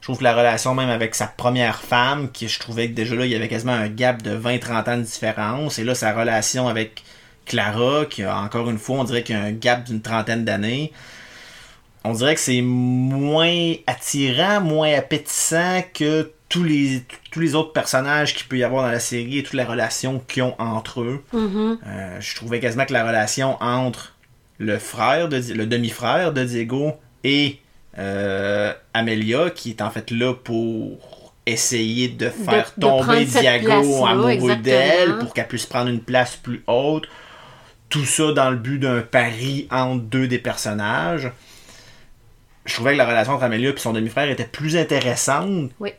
Je 0.00 0.06
trouve 0.06 0.18
que 0.18 0.24
la 0.24 0.34
relation 0.34 0.74
même 0.74 0.88
avec 0.88 1.14
sa 1.14 1.26
première 1.26 1.80
femme, 1.80 2.30
qui 2.32 2.48
je 2.48 2.58
trouvais 2.58 2.88
que 2.88 2.94
déjà 2.94 3.14
là, 3.14 3.26
il 3.26 3.32
y 3.32 3.34
avait 3.34 3.48
quasiment 3.48 3.72
un 3.72 3.88
gap 3.88 4.22
de 4.22 4.34
20-30 4.34 4.90
ans 4.90 4.96
de 4.96 5.02
différence. 5.02 5.78
Et 5.78 5.84
là, 5.84 5.94
sa 5.94 6.14
relation 6.14 6.68
avec 6.68 7.02
Clara, 7.44 8.06
qui 8.06 8.22
a 8.22 8.38
encore 8.38 8.70
une 8.70 8.78
fois, 8.78 9.00
on 9.00 9.04
dirait 9.04 9.22
qu'il 9.22 9.36
y 9.36 9.38
a 9.38 9.42
un 9.42 9.52
gap 9.52 9.84
d'une 9.84 10.00
trentaine 10.00 10.46
d'années. 10.46 10.90
On 12.02 12.14
dirait 12.14 12.34
que 12.34 12.40
c'est 12.40 12.62
moins 12.62 13.74
attirant, 13.86 14.62
moins 14.62 14.94
appétissant 14.94 15.82
que 15.92 16.32
tous 16.48 16.64
les, 16.64 17.02
tous 17.30 17.40
les 17.40 17.54
autres 17.54 17.74
personnages 17.74 18.34
qu'il 18.34 18.48
peut 18.48 18.56
y 18.56 18.64
avoir 18.64 18.84
dans 18.84 18.90
la 18.90 19.00
série 19.00 19.38
et 19.38 19.42
toutes 19.42 19.54
les 19.54 19.64
relations 19.64 20.18
qu'ils 20.26 20.44
ont 20.44 20.54
entre 20.58 21.02
eux. 21.02 21.22
Mhm. 21.34 21.78
Euh, 21.86 22.20
je 22.20 22.36
trouvais 22.36 22.58
quasiment 22.58 22.86
que 22.86 22.94
la 22.94 23.06
relation 23.06 23.62
entre 23.62 24.16
le 24.56 24.78
frère, 24.78 25.28
de, 25.28 25.42
le 25.52 25.66
demi-frère 25.66 26.32
de 26.32 26.42
Diego 26.42 26.94
et 27.24 27.58
euh, 27.98 28.72
Amelia, 28.94 29.50
qui 29.50 29.70
est 29.70 29.82
en 29.82 29.90
fait 29.90 30.10
là 30.10 30.34
pour 30.34 31.32
essayer 31.46 32.08
de 32.08 32.28
faire 32.28 32.72
de 32.76 32.80
tomber 32.80 33.24
place-là, 33.26 33.76
amoureux 34.08 34.56
d'elle 34.56 35.18
pour 35.18 35.34
qu'elle 35.34 35.48
puisse 35.48 35.66
prendre 35.66 35.88
une 35.90 36.00
place 36.00 36.36
plus 36.36 36.62
haute. 36.66 37.06
Tout 37.88 38.04
ça 38.04 38.32
dans 38.32 38.50
le 38.50 38.56
but 38.56 38.78
d'un 38.78 39.00
pari 39.00 39.66
entre 39.70 40.02
deux 40.02 40.28
des 40.28 40.38
personnages. 40.38 41.32
Je 42.64 42.74
trouvais 42.74 42.92
que 42.92 42.98
la 42.98 43.06
relation 43.06 43.32
entre 43.32 43.42
Amelia 43.44 43.70
et 43.70 43.76
son 43.78 43.92
demi-frère 43.92 44.30
était 44.30 44.44
plus 44.44 44.76
intéressante 44.76 45.72
Oui. 45.80 45.92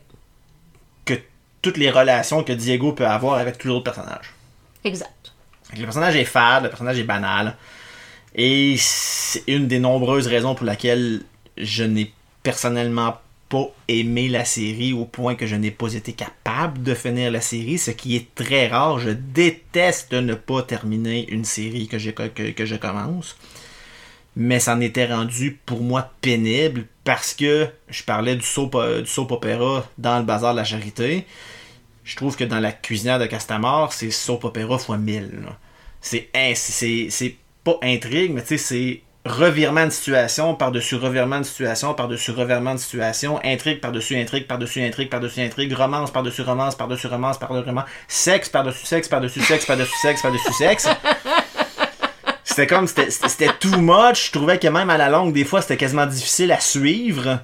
que 1.04 1.14
toutes 1.60 1.76
les 1.76 1.90
relations 1.90 2.42
que 2.44 2.52
Diego 2.52 2.92
peut 2.92 3.06
avoir 3.06 3.34
avec 3.38 3.58
tous 3.58 3.68
les 3.68 3.74
autres 3.74 3.84
personnages. 3.84 4.32
Exact. 4.84 5.32
Le 5.76 5.84
personnage 5.84 6.16
est 6.16 6.24
fade, 6.24 6.64
le 6.64 6.68
personnage 6.70 6.98
est 6.98 7.04
banal. 7.04 7.56
Et 8.34 8.76
c'est 8.78 9.44
une 9.46 9.68
des 9.68 9.78
nombreuses 9.78 10.26
raisons 10.26 10.54
pour 10.54 10.66
laquelle 10.66 11.22
je 11.56 11.84
n'ai 11.84 12.12
personnellement 12.42 13.16
pas 13.48 13.70
aimé 13.88 14.28
la 14.28 14.46
série 14.46 14.94
au 14.94 15.04
point 15.04 15.34
que 15.34 15.46
je 15.46 15.56
n'ai 15.56 15.70
pas 15.70 15.92
été 15.92 16.14
capable 16.14 16.82
de 16.82 16.94
finir 16.94 17.30
la 17.30 17.42
série, 17.42 17.76
ce 17.76 17.90
qui 17.90 18.16
est 18.16 18.34
très 18.34 18.68
rare. 18.68 18.98
Je 18.98 19.10
déteste 19.10 20.14
ne 20.14 20.34
pas 20.34 20.62
terminer 20.62 21.28
une 21.30 21.44
série 21.44 21.86
que, 21.86 21.98
je 21.98 22.76
commence. 22.76 23.36
Mais 24.34 24.60
ça 24.60 24.74
en 24.74 24.80
était 24.80 25.04
rendu 25.04 25.60
pour 25.66 25.82
moi 25.82 26.10
pénible 26.22 26.86
parce 27.04 27.34
que 27.34 27.68
je 27.90 28.02
parlais 28.02 28.36
du 28.36 28.46
soap, 28.46 28.74
du 29.00 29.06
soap 29.06 29.30
opéra 29.30 29.86
dans 29.98 30.18
le 30.18 30.24
bazar 30.24 30.54
de 30.54 30.58
la 30.58 30.64
charité. 30.64 31.26
Je 32.04 32.16
trouve 32.16 32.34
que 32.34 32.44
dans 32.44 32.58
la 32.58 32.72
cuisinière 32.72 33.18
de 33.18 33.26
Castamar, 33.26 33.92
c'est 33.92 34.10
soap 34.10 34.44
opéra 34.44 34.76
x 34.76 34.88
1000. 34.88 35.30
là. 35.44 35.58
C'est 36.00 36.30
c'est 36.54 37.08
c'est 37.10 37.36
pas 37.64 37.78
intrigue, 37.82 38.32
mais 38.32 38.42
tu 38.42 38.58
sais, 38.58 38.58
c'est 38.58 39.02
revirement 39.24 39.84
de 39.84 39.90
situation 39.90 40.54
par-dessus 40.54 40.96
revirement 40.96 41.38
de 41.38 41.44
situation 41.44 41.94
par-dessus 41.94 42.32
revirement 42.32 42.74
de 42.74 42.80
situation, 42.80 43.38
intrigue 43.44 43.80
par-dessus 43.80 44.16
intrigue 44.16 44.48
par-dessus 44.48 44.82
intrigue 44.82 45.08
par-dessus 45.08 45.40
intrigue, 45.40 45.72
romance 45.72 46.10
par-dessus 46.10 46.42
romance 46.42 46.74
par-dessus 46.74 47.06
romance 47.06 47.38
par-dessus 47.38 47.68
romance, 47.68 47.84
sexe 48.08 48.48
par-dessus 48.48 48.84
sexe 48.84 49.08
par-dessus 49.08 49.40
sexe 49.40 49.64
par-dessus 49.66 49.98
sexe 50.02 50.22
par-dessus 50.22 50.52
sexe. 50.52 50.88
C'était 52.44 52.66
comme, 52.66 52.86
c'était 52.86 53.48
too 53.60 53.78
much. 53.78 54.26
Je 54.26 54.32
trouvais 54.32 54.58
que 54.58 54.68
même 54.68 54.90
à 54.90 54.98
la 54.98 55.08
longue, 55.08 55.32
des 55.32 55.44
fois, 55.44 55.62
c'était 55.62 55.78
quasiment 55.78 56.04
difficile 56.04 56.52
à 56.52 56.60
suivre. 56.60 57.40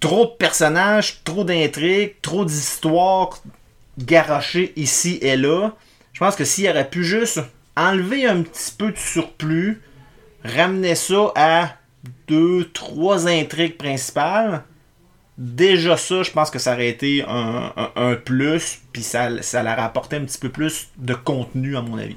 Trop 0.00 0.24
de 0.24 0.30
personnages, 0.38 1.22
trop 1.22 1.44
d'intrigues, 1.44 2.14
trop 2.22 2.46
d'histoires 2.46 3.38
garochées 3.98 4.72
ici 4.76 5.18
et 5.20 5.36
là. 5.36 5.74
Je 6.14 6.20
pense 6.20 6.34
que 6.34 6.46
s'il 6.46 6.66
aurait 6.70 6.88
pu 6.88 7.04
juste 7.04 7.40
enlever 7.76 8.26
un 8.26 8.42
petit 8.42 8.72
peu 8.76 8.92
de 8.92 8.96
surplus, 8.96 9.82
ramener 10.44 10.94
ça 10.94 11.32
à 11.34 11.70
deux, 12.28 12.68
trois 12.72 13.26
intrigues 13.28 13.76
principales, 13.76 14.64
déjà 15.38 15.96
ça, 15.96 16.22
je 16.22 16.30
pense 16.30 16.50
que 16.50 16.58
ça 16.58 16.72
aurait 16.72 16.88
été 16.88 17.24
un, 17.26 18.14
plus, 18.24 18.80
puis 18.92 19.02
ça, 19.02 19.42
ça 19.42 19.62
leur 19.62 19.78
apporté 19.78 20.16
un 20.16 20.24
petit 20.24 20.38
peu 20.38 20.48
plus 20.48 20.88
de 20.96 21.14
contenu, 21.14 21.76
à 21.76 21.82
mon 21.82 21.98
avis. 21.98 22.16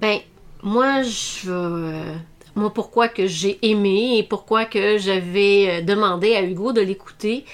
Ben, 0.00 0.18
moi, 0.62 1.02
je. 1.02 2.14
moi, 2.54 2.72
pourquoi 2.72 3.08
que 3.08 3.26
j'ai 3.26 3.58
aimé 3.62 4.18
et 4.18 4.22
pourquoi 4.22 4.64
que 4.64 4.98
j'avais 4.98 5.68
euh, 5.68 5.82
demandé 5.82 6.34
à 6.34 6.42
Hugo 6.42 6.72
de 6.72 6.80
l'écouter, 6.80 7.44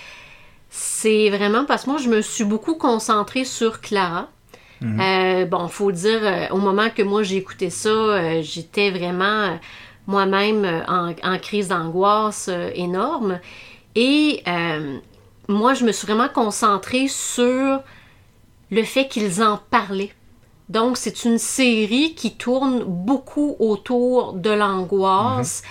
c'est 0.70 1.30
vraiment 1.30 1.64
parce 1.64 1.84
que 1.84 1.90
moi, 1.90 2.00
je 2.00 2.08
me 2.08 2.20
suis 2.20 2.44
beaucoup 2.44 2.74
concentrée 2.74 3.44
sur 3.44 3.80
Clara. 3.80 4.28
Euh, 4.82 5.44
bon, 5.46 5.68
faut 5.68 5.92
dire, 5.92 6.20
euh, 6.22 6.46
au 6.50 6.58
moment 6.58 6.88
que 6.90 7.02
moi 7.02 7.22
j'ai 7.22 7.36
écouté 7.36 7.70
ça, 7.70 7.88
euh, 7.88 8.42
j'étais 8.42 8.90
vraiment 8.90 9.58
moi-même 10.06 10.64
en, 10.88 11.12
en 11.22 11.38
crise 11.38 11.68
d'angoisse 11.68 12.50
énorme. 12.74 13.38
Et 13.94 14.42
moi, 15.48 15.74
je 15.74 15.84
me 15.84 15.92
suis 15.92 16.06
vraiment 16.06 16.28
concentrée 16.28 17.06
sur 17.08 17.80
le 18.70 18.82
fait 18.82 19.06
qu'ils 19.06 19.42
en 19.42 19.60
parlaient. 19.70 20.12
Donc, 20.68 20.96
c'est 20.96 21.24
une 21.24 21.38
série 21.38 22.14
qui 22.14 22.34
tourne 22.34 22.82
beaucoup 22.84 23.56
autour 23.58 24.32
de 24.32 24.50
l'angoisse. 24.50 25.62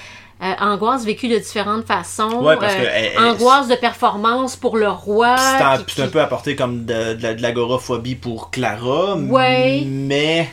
Euh, 0.44 0.54
angoisse 0.60 1.06
vécue 1.06 1.28
de 1.28 1.38
différentes 1.38 1.86
façons. 1.86 2.42
Ouais, 2.44 2.58
parce 2.58 2.74
que 2.74 2.82
Euh, 2.82 2.90
elle- 2.92 3.12
elle- 3.16 3.20
angoisse 3.20 3.68
de 3.68 3.76
performance 3.76 4.56
pour 4.56 4.76
le 4.76 4.90
roi. 4.90 5.36
C'est 5.38 6.02
un, 6.02 6.08
peu 6.08 6.20
apporté 6.20 6.56
comme 6.56 6.84
de, 6.86 7.14
de 7.14 7.22
la- 7.22 7.34
de 7.36 7.42
l'agoraphobie 7.44 8.16
pour 8.16 8.50
Clara, 8.50 9.16
Ouais. 9.18 9.84
mais 9.86 10.50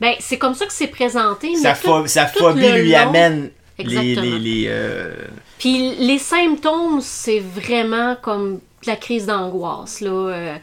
Ben, 0.00 0.14
c'est 0.20 0.38
comme 0.38 0.54
ça 0.54 0.64
que 0.64 0.72
c'est 0.72 0.86
présenté. 0.86 1.54
sa, 1.56 1.70
mais 1.70 1.74
pho- 1.74 2.06
sa 2.06 2.26
phobie 2.26 2.66
lui 2.72 2.92
long- 2.92 2.98
amène. 2.98 3.50
Exactement. 3.78 4.22
les, 4.22 4.38
les, 4.38 4.64
euh, 4.68 5.14
Puis 5.58 5.96
les 5.96 6.18
symptômes, 6.18 7.00
c'est 7.02 7.40
vraiment 7.40 8.16
comme 8.22 8.54
de 8.54 8.86
la 8.86 8.96
crise 8.96 9.26
d'angoisse. 9.26 10.00
Là. 10.00 10.56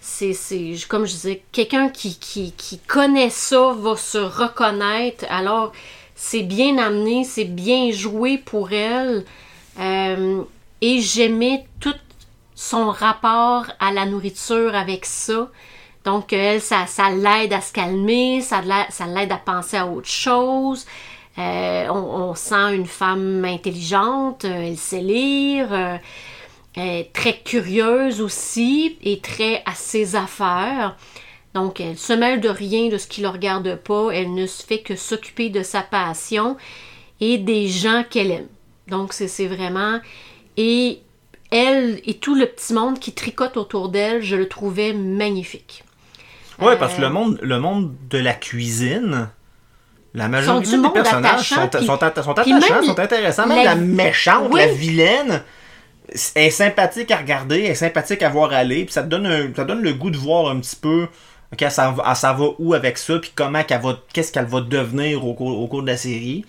C'est, 0.00 0.32
c'est, 0.34 0.74
comme 0.88 1.06
je 1.06 1.12
disais, 1.12 1.42
quelqu'un 1.52 1.88
qui, 1.88 2.16
qui, 2.18 2.52
qui 2.56 2.78
connaît 2.78 3.30
ça 3.30 3.72
va 3.76 3.96
se 3.96 4.18
reconnaître. 4.18 5.24
Alors, 5.30 5.72
c'est 6.24 6.44
bien 6.44 6.78
amené, 6.78 7.24
c'est 7.24 7.44
bien 7.46 7.90
joué 7.90 8.38
pour 8.38 8.70
elle. 8.70 9.24
Euh, 9.80 10.44
et 10.80 11.00
j'aimais 11.00 11.66
tout 11.80 11.96
son 12.54 12.90
rapport 12.90 13.64
à 13.80 13.92
la 13.92 14.06
nourriture 14.06 14.72
avec 14.76 15.04
ça. 15.04 15.50
Donc, 16.04 16.32
elle, 16.32 16.60
ça, 16.60 16.86
l'aide 17.10 17.52
à 17.52 17.60
se 17.60 17.72
calmer, 17.72 18.40
ça 18.40 18.62
l'a- 18.62 18.86
ça 18.90 19.06
l'aide 19.06 19.32
à 19.32 19.36
penser 19.36 19.76
à 19.76 19.84
autre 19.88 20.08
chose. 20.08 20.86
Euh, 21.38 21.88
on, 21.88 22.36
sent 22.36 22.76
une 22.76 22.86
femme 22.86 23.44
intelligente, 23.44 24.44
euh, 24.44 24.68
elle 24.68 24.78
sait 24.78 25.00
lire, 25.00 25.98
très 27.12 27.38
curieuse 27.44 28.20
aussi 28.20 28.96
et 29.02 29.18
très 29.18 29.64
à 29.66 29.74
ses 29.74 30.14
affaires. 30.14 30.96
Donc, 31.54 31.80
elle 31.80 31.98
se 31.98 32.12
mêle 32.12 32.40
de 32.40 32.48
rien 32.48 32.88
de 32.88 32.96
ce 32.98 33.06
qui 33.06 33.20
ne 33.20 33.26
le 33.26 33.32
regarde 33.32 33.76
pas. 33.76 34.10
Elle 34.12 34.32
ne 34.34 34.46
se 34.46 34.62
fait 34.64 34.78
que 34.80 34.96
s'occuper 34.96 35.50
de 35.50 35.62
sa 35.62 35.82
passion 35.82 36.56
et 37.20 37.36
des 37.38 37.68
gens 37.68 38.04
qu'elle 38.08 38.30
aime. 38.30 38.46
Donc, 38.88 39.12
c'est 39.12 39.46
vraiment. 39.46 40.00
Et 40.56 41.00
elle 41.50 42.00
et 42.06 42.14
tout 42.14 42.34
le 42.34 42.46
petit 42.46 42.72
monde 42.72 42.98
qui 42.98 43.12
tricote 43.12 43.56
autour 43.58 43.90
d'elle, 43.90 44.22
je 44.22 44.36
le 44.36 44.48
trouvais 44.48 44.92
magnifique. 44.94 45.84
Ouais, 46.60 46.76
parce 46.78 46.94
que 46.94 47.00
Euh, 47.02 47.06
le 47.08 47.10
monde, 47.10 47.38
le 47.42 47.58
monde 47.58 47.92
de 48.10 48.18
la 48.18 48.32
cuisine, 48.34 49.28
la 50.14 50.28
majorité 50.28 50.76
du 50.76 50.82
des 50.82 50.88
personnages 50.90 51.48
sont, 51.48 51.54
sont, 51.56 51.60
atta- 51.96 52.22
sont 52.22 52.34
puis 52.34 52.52
attachants, 52.52 52.74
même 52.74 52.84
sont 52.84 52.98
intéressants. 52.98 53.46
Même 53.46 53.58
la- 53.58 53.64
la, 53.64 53.74
méchante, 53.76 54.48
Oui. 54.52 54.60
la 54.60 54.66
vilaine, 54.68 55.42
est 56.34 56.50
sympathique 56.50 57.10
à 57.10 57.16
regarder, 57.16 57.60
est 57.60 57.74
sympathique 57.74 58.22
à 58.22 58.28
voir 58.28 58.52
aller, 58.52 58.84
puis 58.84 58.92
ça 58.92 59.02
te 59.02 59.08
donne, 59.08 59.26
un- 59.26 59.54
ça 59.54 59.64
donne 59.64 59.82
le 59.82 59.94
goût 59.94 60.10
de 60.10 60.18
voir 60.18 60.50
un 60.50 60.60
petit 60.60 60.76
peu 60.76 61.08
ok, 61.52 61.70
ça, 61.70 61.90
va, 61.90 62.44
où 62.58 62.74
avec 62.74 62.98
ça, 62.98 63.18
puis 63.18 63.32
comment 63.34 63.62
qu'elle 63.62 63.82
va, 63.82 63.98
qu'est-ce 64.12 64.32
qu'elle 64.32 64.46
va 64.46 64.60
devenir 64.60 65.26
au 65.26 65.34
cours, 65.34 65.58
au 65.58 65.68
cours 65.68 65.82
de 65.82 65.88
la 65.88 65.96
série. 65.96 66.44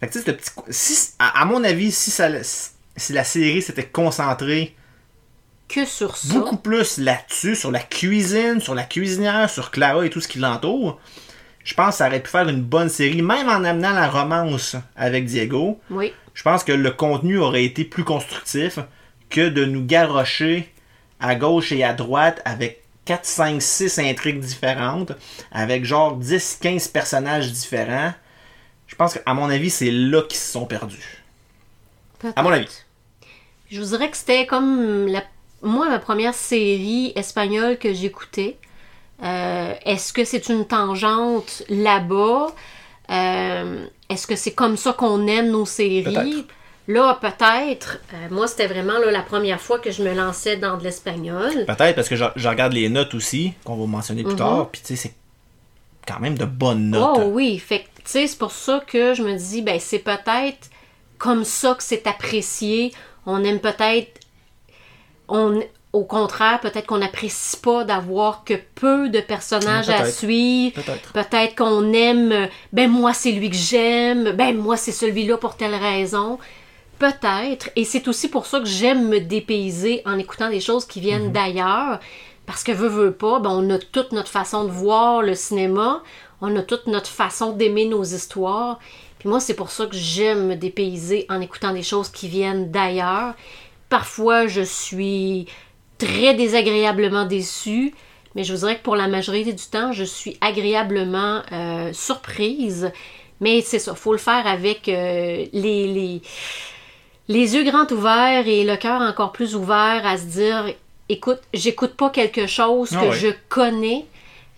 Fait 0.00 0.06
que 0.08 0.12
tu 0.12 0.18
sais, 0.20 0.24
ce 0.26 0.30
petit, 0.30 0.50
si, 0.70 1.10
à, 1.18 1.42
à 1.42 1.44
mon 1.44 1.64
avis, 1.64 1.90
si, 1.90 2.10
ça, 2.10 2.28
si 2.96 3.12
la 3.12 3.24
série 3.24 3.62
s'était 3.62 3.86
concentrée 3.86 4.74
Que 5.68 5.84
sur 5.84 6.16
ça. 6.16 6.32
beaucoup 6.34 6.56
plus 6.56 6.98
là-dessus, 6.98 7.56
sur 7.56 7.70
la 7.70 7.80
cuisine, 7.80 8.60
sur 8.60 8.74
la 8.74 8.84
cuisinière, 8.84 9.50
sur 9.50 9.70
Clara 9.70 10.06
et 10.06 10.10
tout 10.10 10.20
ce 10.20 10.28
qui 10.28 10.38
l'entoure. 10.38 11.00
Je 11.64 11.74
pense 11.74 11.90
que 11.90 11.94
ça 11.96 12.08
aurait 12.08 12.22
pu 12.22 12.30
faire 12.30 12.48
une 12.48 12.62
bonne 12.62 12.90
série, 12.90 13.22
même 13.22 13.48
en 13.48 13.64
amenant 13.64 13.92
la 13.92 14.08
romance 14.08 14.76
avec 14.96 15.24
Diego. 15.24 15.80
Oui. 15.90 16.12
Je 16.34 16.42
pense 16.42 16.62
que 16.62 16.72
le 16.72 16.90
contenu 16.90 17.38
aurait 17.38 17.64
été 17.64 17.84
plus 17.84 18.04
constructif 18.04 18.78
que 19.30 19.48
de 19.48 19.64
nous 19.64 19.84
garrocher 19.84 20.70
à 21.20 21.34
gauche 21.34 21.72
et 21.72 21.82
à 21.82 21.94
droite 21.94 22.42
avec 22.44 22.83
4, 23.04 23.24
5, 23.24 23.62
6 23.62 23.98
intrigues 23.98 24.40
différentes, 24.40 25.12
avec 25.52 25.84
genre 25.84 26.16
10, 26.16 26.58
15 26.60 26.88
personnages 26.88 27.52
différents. 27.52 28.12
Je 28.86 28.96
pense 28.96 29.14
qu'à 29.14 29.34
mon 29.34 29.48
avis, 29.50 29.70
c'est 29.70 29.90
là 29.90 30.22
qu'ils 30.22 30.38
se 30.38 30.52
sont 30.52 30.66
perdus. 30.66 31.22
À 32.36 32.42
mon 32.42 32.50
avis. 32.50 32.68
Je 33.70 33.80
vous 33.80 33.88
dirais 33.88 34.10
que 34.10 34.16
c'était 34.16 34.46
comme 34.46 35.06
la, 35.06 35.22
moi 35.62 35.88
ma 35.88 35.98
première 35.98 36.34
série 36.34 37.12
espagnole 37.16 37.78
que 37.78 37.92
j'écoutais. 37.92 38.58
Euh, 39.22 39.74
Est-ce 39.84 40.12
que 40.12 40.24
c'est 40.24 40.48
une 40.48 40.66
tangente 40.66 41.62
là-bas? 41.68 42.54
Euh, 43.10 43.86
Est-ce 44.08 44.26
que 44.26 44.36
c'est 44.36 44.52
comme 44.52 44.76
ça 44.76 44.92
qu'on 44.92 45.26
aime 45.26 45.50
nos 45.50 45.66
séries? 45.66 46.46
Là, 46.86 47.18
peut-être. 47.20 47.98
Euh, 48.12 48.28
moi, 48.30 48.46
c'était 48.46 48.66
vraiment 48.66 48.98
là, 48.98 49.10
la 49.10 49.22
première 49.22 49.60
fois 49.60 49.78
que 49.78 49.90
je 49.90 50.02
me 50.02 50.12
lançais 50.14 50.56
dans 50.56 50.76
de 50.76 50.84
l'espagnol. 50.84 51.64
Peut-être 51.66 51.94
parce 51.94 52.08
que 52.08 52.16
je, 52.16 52.24
je 52.36 52.48
regarde 52.48 52.74
les 52.74 52.88
notes 52.88 53.14
aussi, 53.14 53.54
qu'on 53.64 53.76
va 53.76 53.86
mentionner 53.86 54.22
plus 54.22 54.36
tard, 54.36 54.68
puis 54.70 54.82
tu 54.82 54.88
sais, 54.88 54.96
c'est 54.96 55.14
quand 56.06 56.20
même 56.20 56.36
de 56.36 56.44
bonnes 56.44 56.90
notes. 56.90 57.18
Oh 57.20 57.22
oui, 57.32 57.58
fait 57.58 57.80
que, 57.80 57.84
tu 57.84 58.02
sais, 58.04 58.26
c'est 58.26 58.38
pour 58.38 58.52
ça 58.52 58.82
que 58.86 59.14
je 59.14 59.22
me 59.22 59.34
dis, 59.36 59.62
ben, 59.62 59.80
c'est 59.80 59.98
peut-être 59.98 60.68
comme 61.16 61.44
ça 61.44 61.74
que 61.74 61.82
c'est 61.82 62.06
apprécié. 62.06 62.92
On 63.24 63.42
aime 63.44 63.60
peut-être. 63.60 64.20
On, 65.28 65.62
au 65.94 66.04
contraire, 66.04 66.60
peut-être 66.60 66.86
qu'on 66.86 66.98
n'apprécie 66.98 67.56
pas 67.56 67.84
d'avoir 67.84 68.44
que 68.44 68.54
peu 68.74 69.08
de 69.08 69.20
personnages 69.20 69.88
à 69.88 70.04
suivre. 70.04 70.74
Peut-être. 70.74 71.12
Peut-être 71.12 71.54
qu'on 71.54 71.92
aime, 71.94 72.48
ben 72.72 72.90
moi 72.90 73.14
c'est 73.14 73.32
lui 73.32 73.48
que 73.48 73.56
j'aime, 73.56 74.32
ben 74.32 74.54
moi 74.56 74.76
c'est 74.76 74.92
celui-là 74.92 75.38
pour 75.38 75.56
telle 75.56 75.74
raison. 75.74 76.38
Peut-être. 76.98 77.70
Et 77.76 77.84
c'est 77.84 78.08
aussi 78.08 78.28
pour 78.28 78.46
ça 78.46 78.60
que 78.60 78.66
j'aime 78.66 79.08
me 79.08 79.20
dépayser 79.20 80.02
en 80.06 80.18
écoutant 80.18 80.50
des 80.50 80.60
choses 80.60 80.86
qui 80.86 81.00
viennent 81.00 81.32
d'ailleurs. 81.32 82.00
Parce 82.46 82.62
que 82.62 82.72
veut, 82.72 82.88
veut 82.88 83.12
pas, 83.12 83.40
ben 83.40 83.50
on 83.50 83.70
a 83.70 83.78
toute 83.78 84.12
notre 84.12 84.30
façon 84.30 84.64
de 84.64 84.70
voir 84.70 85.22
le 85.22 85.34
cinéma, 85.34 86.02
on 86.42 86.54
a 86.56 86.62
toute 86.62 86.86
notre 86.86 87.08
façon 87.08 87.52
d'aimer 87.52 87.86
nos 87.86 88.04
histoires. 88.04 88.78
Puis 89.18 89.30
moi, 89.30 89.40
c'est 89.40 89.54
pour 89.54 89.70
ça 89.70 89.86
que 89.86 89.96
j'aime 89.96 90.48
me 90.48 90.54
dépayser 90.54 91.24
en 91.30 91.40
écoutant 91.40 91.72
des 91.72 91.82
choses 91.82 92.10
qui 92.10 92.28
viennent 92.28 92.70
d'ailleurs. 92.70 93.34
Parfois, 93.88 94.46
je 94.46 94.60
suis 94.60 95.46
très 95.96 96.34
désagréablement 96.34 97.24
déçue, 97.24 97.94
mais 98.34 98.44
je 98.44 98.52
vous 98.52 98.58
dirais 98.58 98.76
que 98.76 98.82
pour 98.82 98.96
la 98.96 99.08
majorité 99.08 99.52
du 99.52 99.64
temps, 99.64 99.92
je 99.92 100.04
suis 100.04 100.36
agréablement 100.42 101.42
euh, 101.52 101.92
surprise. 101.94 102.90
Mais 103.40 103.62
c'est 103.62 103.78
ça, 103.78 103.94
faut 103.94 104.12
le 104.12 104.18
faire 104.18 104.46
avec 104.46 104.88
euh, 104.88 105.46
les, 105.52 105.86
les, 105.86 106.22
les 107.28 107.54
yeux 107.54 107.64
grands 107.64 107.86
ouverts 107.90 108.46
et 108.46 108.64
le 108.64 108.76
cœur 108.76 109.00
encore 109.00 109.32
plus 109.32 109.54
ouvert 109.54 110.02
à 110.06 110.16
se 110.16 110.24
dire 110.24 110.66
écoute, 111.08 111.40
j'écoute 111.52 111.94
pas 111.94 112.10
quelque 112.10 112.46
chose 112.46 112.90
que 112.90 112.96
Ah 112.96 113.04
ouais. 113.08 113.12
je 113.18 113.28
connais. 113.48 114.04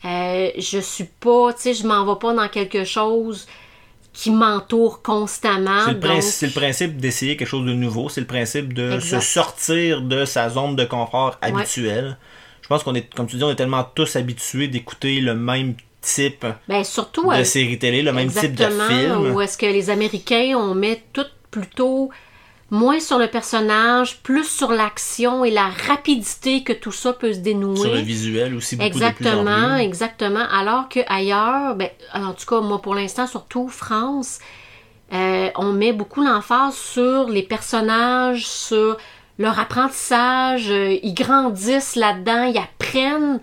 Euh, 0.04 0.50
je 0.58 0.78
suis 0.78 1.04
pas, 1.20 1.52
tu 1.54 1.62
sais, 1.62 1.74
je 1.74 1.86
m'en 1.86 2.04
vais 2.04 2.18
pas 2.18 2.32
dans 2.34 2.48
quelque 2.48 2.84
chose 2.84 3.46
qui 4.12 4.30
m'entoure 4.30 5.02
constamment. 5.02 5.80
C'est 5.84 5.92
le, 5.92 5.98
donc- 5.98 6.10
principe, 6.10 6.32
c'est 6.32 6.46
le 6.46 6.52
principe 6.52 6.96
d'essayer 6.98 7.36
quelque 7.36 7.48
chose 7.48 7.66
de 7.66 7.72
nouveau. 7.72 8.08
C'est 8.08 8.20
le 8.20 8.26
principe 8.26 8.72
de 8.72 8.92
Exact. 8.94 9.20
se 9.20 9.26
sortir 9.26 10.02
de 10.02 10.24
sa 10.24 10.48
zone 10.48 10.76
de 10.76 10.84
confort 10.84 11.36
habituelle. 11.42 12.16
Je 12.62 12.68
pense 12.68 12.82
qu'on 12.82 12.94
est, 12.94 13.12
comme 13.14 13.26
tu 13.26 13.36
dis, 13.36 13.44
on 13.44 13.50
est 13.50 13.56
tellement 13.56 13.84
tous 13.94 14.16
habitués 14.16 14.68
d'écouter 14.68 15.20
le 15.20 15.34
même 15.34 15.74
type 16.00 16.46
ben, 16.68 16.82
surtout, 16.84 17.30
de 17.30 17.36
euh, 17.36 17.44
série 17.44 17.78
télé, 17.78 18.02
le 18.02 18.12
même 18.12 18.30
type 18.30 18.54
de 18.54 18.64
film. 18.64 19.34
Où 19.34 19.40
est-ce 19.40 19.58
que 19.58 19.66
les 19.66 19.90
Américains, 19.90 20.54
on 20.56 20.74
met 20.74 21.02
tout 21.12 21.26
plutôt 21.50 22.10
moins 22.70 22.98
sur 22.98 23.18
le 23.18 23.28
personnage, 23.28 24.18
plus 24.22 24.44
sur 24.44 24.72
l'action 24.72 25.44
et 25.44 25.50
la 25.50 25.68
rapidité 25.86 26.62
que 26.64 26.72
tout 26.72 26.92
ça 26.92 27.12
peut 27.12 27.32
se 27.32 27.38
dénouer. 27.38 27.76
Sur 27.76 27.94
le 27.94 28.00
visuel 28.00 28.54
aussi, 28.54 28.76
beaucoup 28.76 28.88
de 28.88 28.94
plus 28.94 29.04
en 29.04 29.08
Exactement, 29.08 29.74
plus. 29.74 29.82
exactement. 29.84 30.44
Alors 30.52 30.88
que 30.88 31.00
ailleurs, 31.08 31.76
ben, 31.76 31.88
en 32.14 32.32
tout 32.32 32.46
cas, 32.46 32.60
moi 32.60 32.82
pour 32.82 32.94
l'instant, 32.94 33.26
surtout 33.26 33.68
France, 33.68 34.40
euh, 35.12 35.48
on 35.56 35.72
met 35.72 35.92
beaucoup 35.92 36.22
l'emphase 36.22 36.74
sur 36.74 37.28
les 37.28 37.44
personnages, 37.44 38.46
sur 38.46 38.96
leur 39.38 39.58
apprentissage. 39.60 40.70
euh, 40.70 40.96
ils 41.02 41.14
grandissent 41.14 41.94
là-dedans, 41.94 42.44
ils 42.52 42.58
apprennent. 42.58 43.40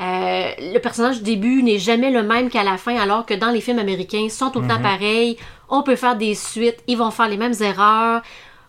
Euh, 0.00 0.50
le 0.60 0.78
personnage 0.78 1.18
du 1.18 1.24
début 1.24 1.62
n'est 1.62 1.78
jamais 1.78 2.10
le 2.10 2.22
même 2.22 2.50
qu'à 2.50 2.62
la 2.62 2.76
fin, 2.76 2.96
alors 2.96 3.24
que 3.26 3.34
dans 3.34 3.50
les 3.50 3.60
films 3.60 3.78
américains, 3.80 4.18
ils 4.18 4.30
sont 4.30 4.50
tout 4.50 4.60
le 4.60 4.68
temps 4.68 4.80
pareils. 4.80 5.36
On 5.70 5.82
peut 5.82 5.96
faire 5.96 6.16
des 6.16 6.34
suites, 6.34 6.78
ils 6.86 6.96
vont 6.96 7.10
faire 7.10 7.28
les 7.28 7.36
mêmes 7.36 7.54
erreurs. 7.60 8.22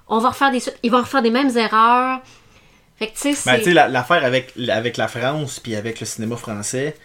On 0.10 0.20
va 0.20 0.30
refaire 0.30 0.52
des 0.52 0.62
ils 0.84 0.92
vont 0.92 1.00
refaire 1.02 1.22
des 1.22 1.30
mêmes 1.32 1.56
erreurs. 1.58 2.20
Fait 2.98 3.08
que 3.08 3.14
tu 3.18 3.34
sais. 3.36 3.50
Ben, 3.74 3.92
l'affaire 3.92 4.24
avec, 4.26 4.54
avec 4.70 4.98
la 4.98 5.08
France 5.08 5.60
puis 5.60 5.76
avec 5.76 6.00
le 6.00 6.06
cinéma 6.06 6.36
français, 6.36 6.96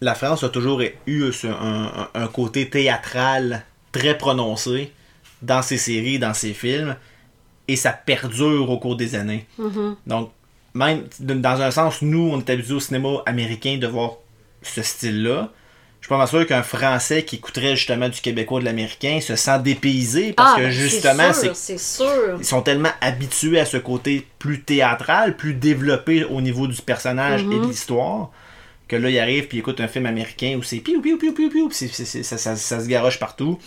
la 0.00 0.14
France 0.14 0.44
a 0.44 0.48
toujours 0.48 0.80
eu 1.06 1.24
un, 1.44 1.48
un- 1.50 2.08
un 2.14 2.26
côté 2.28 2.68
théâtral 2.70 3.64
très 3.92 4.16
prononcé 4.18 4.92
dans 5.42 5.62
ses 5.62 5.78
séries, 5.78 6.18
dans 6.18 6.34
ses 6.34 6.52
films, 6.54 6.96
et 7.68 7.76
ça 7.76 7.92
perdure 7.92 8.70
au 8.70 8.78
cours 8.78 8.96
des 8.96 9.14
années. 9.14 9.46
Mhm. 9.58 9.96
Donc, 10.06 10.30
même 10.74 11.06
dans 11.20 11.60
un 11.60 11.70
sens, 11.70 12.02
nous, 12.02 12.28
on 12.32 12.38
est 12.40 12.50
habitués 12.50 12.74
au 12.74 12.80
cinéma 12.80 13.08
américain 13.26 13.76
de 13.78 13.86
voir 13.86 14.12
ce 14.62 14.82
style-là. 14.82 15.50
Je 16.04 16.06
suis 16.06 16.10
pas 16.10 16.18
mal 16.18 16.28
sûr 16.28 16.46
qu'un 16.46 16.62
Français 16.62 17.22
qui 17.22 17.36
écouterait 17.36 17.76
justement 17.76 18.10
du 18.10 18.20
québécois 18.20 18.60
de 18.60 18.66
l'américain 18.66 19.20
se 19.22 19.36
sent 19.36 19.58
dépaysé 19.60 20.34
parce 20.34 20.52
Ah, 20.52 20.56
que 20.58 20.64
ben, 20.66 20.70
justement, 20.70 21.32
c'est 21.32 21.46
sûr, 21.46 21.56
c'est 21.56 21.78
sûr. 21.80 22.36
ils 22.38 22.44
sont 22.44 22.60
tellement 22.60 22.90
habitués 23.00 23.58
à 23.58 23.64
ce 23.64 23.78
côté 23.78 24.26
plus 24.38 24.60
théâtral, 24.60 25.34
plus 25.34 25.54
développé 25.54 26.24
au 26.24 26.42
niveau 26.42 26.66
du 26.66 26.76
personnage 26.82 27.40
et 27.40 27.44
Mhm. 27.46 27.62
de 27.62 27.66
l'histoire, 27.68 28.30
que 28.86 28.96
là, 28.96 29.08
ils 29.08 29.18
arrivent 29.18 29.46
puis 29.48 29.56
ils 29.56 29.60
écoutent 29.60 29.80
un 29.80 29.88
film 29.88 30.04
américain 30.04 30.56
où 30.58 30.62
c'est 30.62 30.76
piou 30.80 31.00
piou 31.00 31.16
piou 31.16 31.32
piou 31.32 31.48
piou, 31.48 31.70
ça, 31.70 32.36
ça- 32.36 32.56
ça 32.56 32.80
se 32.80 32.86
garoche 32.86 33.18
partout. 33.18 33.58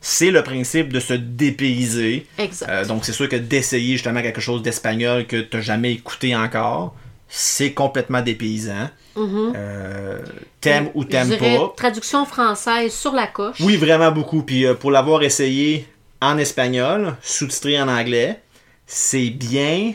C'est 0.00 0.32
le 0.32 0.42
principe 0.42 0.92
de 0.92 0.98
se 0.98 1.14
dépayser. 1.14 2.26
Exact. 2.38 2.68
Euh, 2.70 2.84
donc, 2.86 3.04
c'est 3.04 3.12
sûr 3.12 3.28
que 3.28 3.36
d'essayer 3.36 3.92
justement 3.92 4.20
quelque 4.22 4.40
chose 4.40 4.62
d'espagnol 4.62 5.28
que 5.28 5.36
tu 5.42 5.56
n'as 5.56 5.62
jamais 5.62 5.92
écouté 5.92 6.34
encore, 6.34 6.96
c'est 7.28 7.72
complètement 7.72 8.22
dépaysant. 8.22 8.88
Mhm. 9.16 9.52
Euh, 9.56 10.18
t'aimes 10.60 10.90
ou 10.94 11.02
Je 11.02 11.08
t'aimes 11.08 11.36
pas. 11.36 11.72
Traduction 11.76 12.24
française 12.24 12.92
sur 12.92 13.12
la 13.12 13.26
coche. 13.26 13.56
Oui, 13.60 13.76
vraiment 13.76 14.10
beaucoup. 14.10 14.42
Puis 14.42 14.64
euh, 14.64 14.74
pour 14.74 14.90
l'avoir 14.90 15.22
essayé 15.22 15.86
en 16.20 16.38
espagnol, 16.38 17.16
sous-titré 17.22 17.80
en 17.80 17.88
anglais, 17.88 18.40
c'est 18.86 19.30
bien, 19.30 19.92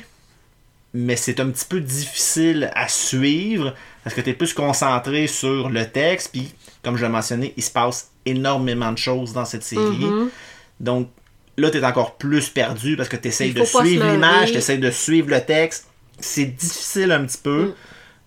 mais 0.93 1.15
c'est 1.15 1.39
un 1.39 1.49
petit 1.49 1.65
peu 1.65 1.79
difficile 1.79 2.71
à 2.75 2.87
suivre 2.87 3.73
parce 4.03 4.15
que 4.15 4.21
tu 4.21 4.29
es 4.29 4.33
plus 4.33 4.53
concentré 4.53 5.27
sur 5.27 5.69
le 5.69 5.89
texte. 5.89 6.29
Puis, 6.31 6.53
comme 6.83 6.97
je 6.97 7.03
l'ai 7.03 7.11
mentionné, 7.11 7.53
il 7.57 7.63
se 7.63 7.71
passe 7.71 8.11
énormément 8.25 8.91
de 8.91 8.97
choses 8.97 9.33
dans 9.33 9.45
cette 9.45 9.63
série. 9.63 10.05
Mhm. 10.05 10.29
Donc 10.79 11.09
là, 11.57 11.69
tu 11.71 11.77
es 11.77 11.85
encore 11.85 12.15
plus 12.15 12.49
perdu 12.49 12.97
parce 12.97 13.09
que 13.09 13.15
tu 13.15 13.29
essayes 13.29 13.53
de 13.53 13.63
suivre 13.63 14.05
l'image, 14.11 14.51
tu 14.51 14.57
essayes 14.57 14.79
de 14.79 14.91
suivre 14.91 15.29
le 15.29 15.41
texte. 15.41 15.87
C'est 16.23 16.45
difficile 16.45 17.11
un 17.11 17.25
petit 17.25 17.37
peu. 17.41 17.63
Mm. 17.65 17.73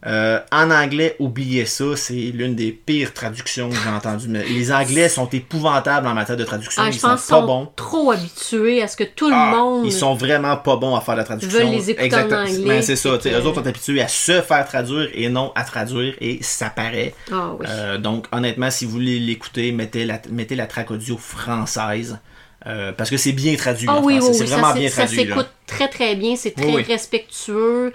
Euh, 0.07 0.39
en 0.53 0.71
anglais, 0.71 1.17
oubliez 1.19 1.65
ça, 1.67 1.97
c'est 1.97 2.13
l'une 2.13 2.55
des 2.55 2.71
pires 2.71 3.13
traductions 3.13 3.71
que 3.71 3.75
j'ai 3.75 3.89
entendues. 3.89 4.29
Mais 4.29 4.45
Les 4.45 4.71
Anglais 4.71 5.09
sont 5.09 5.27
épouvantables 5.31 6.07
en 6.07 6.15
matière 6.15 6.37
de 6.37 6.45
traduction. 6.45 6.81
Ah, 6.85 6.89
ils 6.89 6.95
sont 6.95 7.09
pas 7.09 7.17
sont 7.17 7.45
bons. 7.45 7.73
trop 7.75 8.13
habitués 8.13 8.83
à 8.83 8.89
ce 8.89 8.97
que 8.97 9.03
tout 9.03 9.29
le 9.29 9.35
Ah, 9.35 9.51
monde. 9.57 9.85
Ils 9.87 9.93
sont 9.93 10.15
vraiment 10.15 10.57
pas 10.59 10.77
bons 10.77 10.95
à 10.95 11.01
faire 11.01 11.17
la 11.17 11.25
traduction. 11.25 11.59
veulent 11.59 11.71
les 11.75 11.91
écouter 11.91 12.15
en 12.15 12.31
anglais, 12.31 12.63
Ben, 12.67 12.83
c'est 12.83 12.95
ça. 12.95 13.09
Eux 13.09 13.47
autres 13.47 13.55
sont 13.63 13.67
habitués 13.67 14.01
à 14.03 14.07
se 14.07 14.43
faire 14.43 14.65
traduire 14.69 15.09
et 15.13 15.29
non 15.29 15.51
à 15.57 15.65
traduire 15.65 16.15
et 16.21 16.39
ça 16.41 16.71
paraît. 16.71 17.13
Ah 17.33 17.55
oui. 17.59 17.67
Euh, 17.69 17.99
donc, 17.99 18.27
honnêtement, 18.31 18.71
si 18.71 18.85
vous 18.85 18.93
voulez 18.93 19.19
l'écouter, 19.19 19.73
mettez 19.73 20.05
la, 20.05 20.21
mettez 20.31 20.55
la 20.55 20.67
track 20.69 20.93
audio 20.93 21.17
française. 21.17 22.19
Euh, 22.67 22.93
parce 22.93 23.11
que 23.11 23.17
c'est 23.17 23.33
bien 23.33 23.55
traduit 23.57 23.87
Ah 23.91 24.01
oui, 24.03 24.19
oui, 24.21 24.29
c'est 24.33 24.41
oui, 24.43 24.47
vraiment 24.47 24.69
ça, 24.69 24.79
bien 24.79 24.89
ça 24.89 25.05
traduit. 25.05 25.25
là. 25.25 25.35
s'écoute 25.37 25.49
très 25.67 25.89
très 25.89 26.15
bien, 26.17 26.37
c'est 26.37 26.51
très 26.55 26.83
respectueux. 26.83 27.93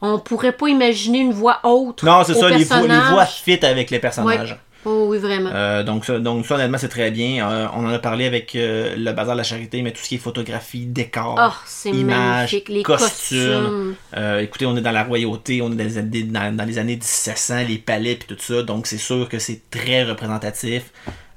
On 0.00 0.18
pourrait 0.18 0.52
pas 0.52 0.68
imaginer 0.68 1.18
une 1.18 1.32
voix 1.32 1.60
autre. 1.64 2.04
Non, 2.04 2.22
c'est 2.24 2.34
ça, 2.34 2.48
les 2.50 2.64
voix, 2.64 2.80
les 2.82 3.10
voix 3.10 3.26
fit 3.26 3.64
avec 3.64 3.90
les 3.90 3.98
personnages. 3.98 4.56
Oh 4.84 5.06
oui, 5.08 5.18
vraiment. 5.18 5.50
Euh, 5.52 5.82
donc, 5.82 6.04
ça, 6.04 6.20
donc 6.20 6.46
ça, 6.46 6.54
honnêtement, 6.54 6.78
c'est 6.78 6.88
très 6.88 7.10
bien. 7.10 7.46
Euh, 7.50 7.66
on 7.74 7.84
en 7.84 7.88
a 7.92 7.98
parlé 7.98 8.26
avec 8.26 8.54
euh, 8.54 8.94
le 8.96 9.12
Bazar 9.12 9.34
de 9.34 9.38
la 9.38 9.42
Charité, 9.42 9.82
mais 9.82 9.90
tout 9.90 10.00
ce 10.00 10.08
qui 10.08 10.14
est 10.14 10.18
photographie, 10.18 10.86
décor, 10.86 11.62
c'est 11.66 11.90
images. 11.90 12.52
Les 12.68 12.82
costumes. 12.84 13.94
costumes. 14.14 14.40
Écoutez, 14.40 14.66
on 14.66 14.76
est 14.76 14.80
dans 14.80 14.92
la 14.92 15.02
royauté, 15.02 15.60
on 15.62 15.72
est 15.72 15.74
dans 15.74 15.84
les 15.84 15.98
années, 15.98 16.22
dans, 16.22 16.56
dans 16.56 16.64
les 16.64 16.78
années 16.78 16.94
1700, 16.94 17.64
les 17.68 17.78
palais 17.78 18.12
et 18.12 18.18
tout 18.18 18.36
ça, 18.38 18.62
donc 18.62 18.86
c'est 18.86 18.98
sûr 18.98 19.28
que 19.28 19.40
c'est 19.40 19.62
très 19.68 20.04
représentatif. 20.04 20.84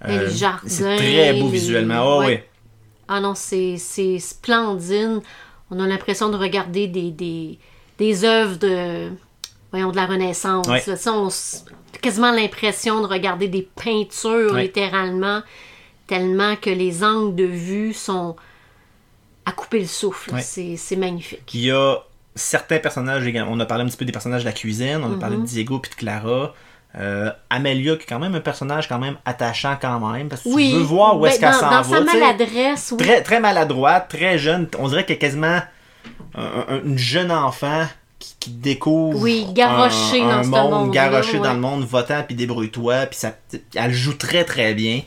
C'est 0.06 0.98
très 0.98 1.34
beau 1.34 1.46
les- 1.46 1.52
visuellement. 1.52 2.04
Oh, 2.06 2.20
ouais. 2.20 2.26
oui. 2.28 2.40
Ah 3.14 3.20
non, 3.20 3.34
c'est 3.36 3.78
splendide. 4.20 5.22
On 5.70 5.80
a 5.80 5.88
l'impression 5.88 6.30
de 6.30 6.38
regarder 6.38 6.88
des, 6.88 7.12
des, 7.12 7.60
des 7.98 8.24
œuvres 8.24 8.58
de, 8.58 9.10
voyons, 9.72 9.92
de 9.92 9.96
la 9.96 10.06
Renaissance. 10.06 10.68
Ouais. 10.68 10.82
là. 10.88 10.96
Ça, 10.96 11.14
on 11.14 11.28
s- 11.28 11.66
quasiment 12.02 12.32
l'impression 12.32 13.02
de 13.02 13.08
regarder 13.08 13.48
des 13.48 13.68
peintures, 13.76 14.54
Ouais. 14.54 14.64
littéralement, 14.64 15.42
tellement 16.08 16.56
que 16.56 16.70
les 16.70 17.04
angles 17.04 17.36
de 17.36 17.44
vue 17.46 17.94
sont 17.94 18.36
à 19.46 19.52
couper 19.52 19.80
le 19.80 19.88
souffle. 19.88 20.34
Ouais. 20.34 20.42
C'est 20.42 20.96
magnifique. 20.96 21.54
Il 21.54 21.62
y 21.62 21.72
a 21.72 21.98
certains 22.36 22.80
personnages, 22.80 23.26
également. 23.28 23.52
on 23.52 23.60
a 23.60 23.66
parlé 23.66 23.84
un 23.84 23.88
petit 23.88 23.98
peu 23.98 24.06
des 24.06 24.12
personnages 24.12 24.44
de 24.44 24.48
la 24.48 24.54
cuisine, 24.54 25.02
on 25.04 25.14
a 25.16 25.20
parlé 25.20 25.36
de 25.38 25.44
Diego 25.44 25.80
puis 25.80 25.92
de 25.92 25.96
Clara. 25.96 26.54
Euh, 27.00 27.32
Amelia, 27.50 27.96
qui 27.96 28.02
est 28.04 28.06
quand 28.06 28.20
même 28.20 28.36
un 28.36 28.42
personnage 28.42 28.90
quand 28.90 29.00
même 29.00 29.16
attachant 29.24 29.78
quand 29.82 30.00
même, 30.12 30.28
parce 30.28 30.42
que 30.42 30.50
Oui. 30.50 30.72
tu 30.72 30.78
veux 30.78 30.84
voir 30.84 31.18
où 31.18 31.26
est-ce 31.26 31.40
Ben, 31.40 31.52
qu'elle 31.52 31.62
dans, 31.62 31.68
s'en 31.68 31.72
dans 31.72 31.82
va. 31.84 31.98
sa 31.98 32.02
tu 32.04 32.12
sais. 32.12 32.20
maladresse, 32.20 32.92
oui. 32.92 32.98
très, 32.98 33.22
très 33.22 33.40
maladroite, 33.40 34.10
très 34.10 34.38
jeune. 34.38 34.68
On 34.78 34.90
dirait 34.90 35.06
qu'elle 35.06 35.16
est 35.16 35.20
quasiment 35.20 35.62
un, 36.36 36.44
un- 36.68 36.82
une 36.84 36.98
jeune 36.98 37.32
enfant 37.32 37.88
qui, 38.20 38.36
qui 38.42 38.50
découvre 38.52 39.20
Oui, 39.22 39.48
garochée 39.54 40.22
un, 40.22 40.42
dans 40.42 40.58
un 40.58 40.62
monde, 40.64 40.72
monde-là, 40.72 41.10
garochée 41.10 41.40
dans 41.40 41.54
le 41.54 41.60
monde, 41.60 41.84
votant 41.86 42.24
puis 42.26 42.36
débrouille-toi, 42.36 43.06
puis 43.06 43.18
ça, 43.20 43.32
elle 43.76 43.94
joue 43.94 44.14
très 44.16 44.44
très 44.44 44.74
bien. 44.74 45.02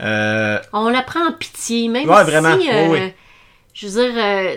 Euh, 0.00 0.58
On 0.72 0.88
la 0.88 1.02
prend 1.02 1.26
en 1.28 1.32
pitié, 1.32 1.88
même 1.88 2.08
Ouais, 2.08 2.24
si, 2.24 2.30
vraiment. 2.30 2.48
euh, 2.50 2.88
Oui, 2.88 2.98
oui. 3.00 3.12
je 3.74 3.86
veux 3.88 4.02
dire, 4.12 4.14
euh, 4.24 4.56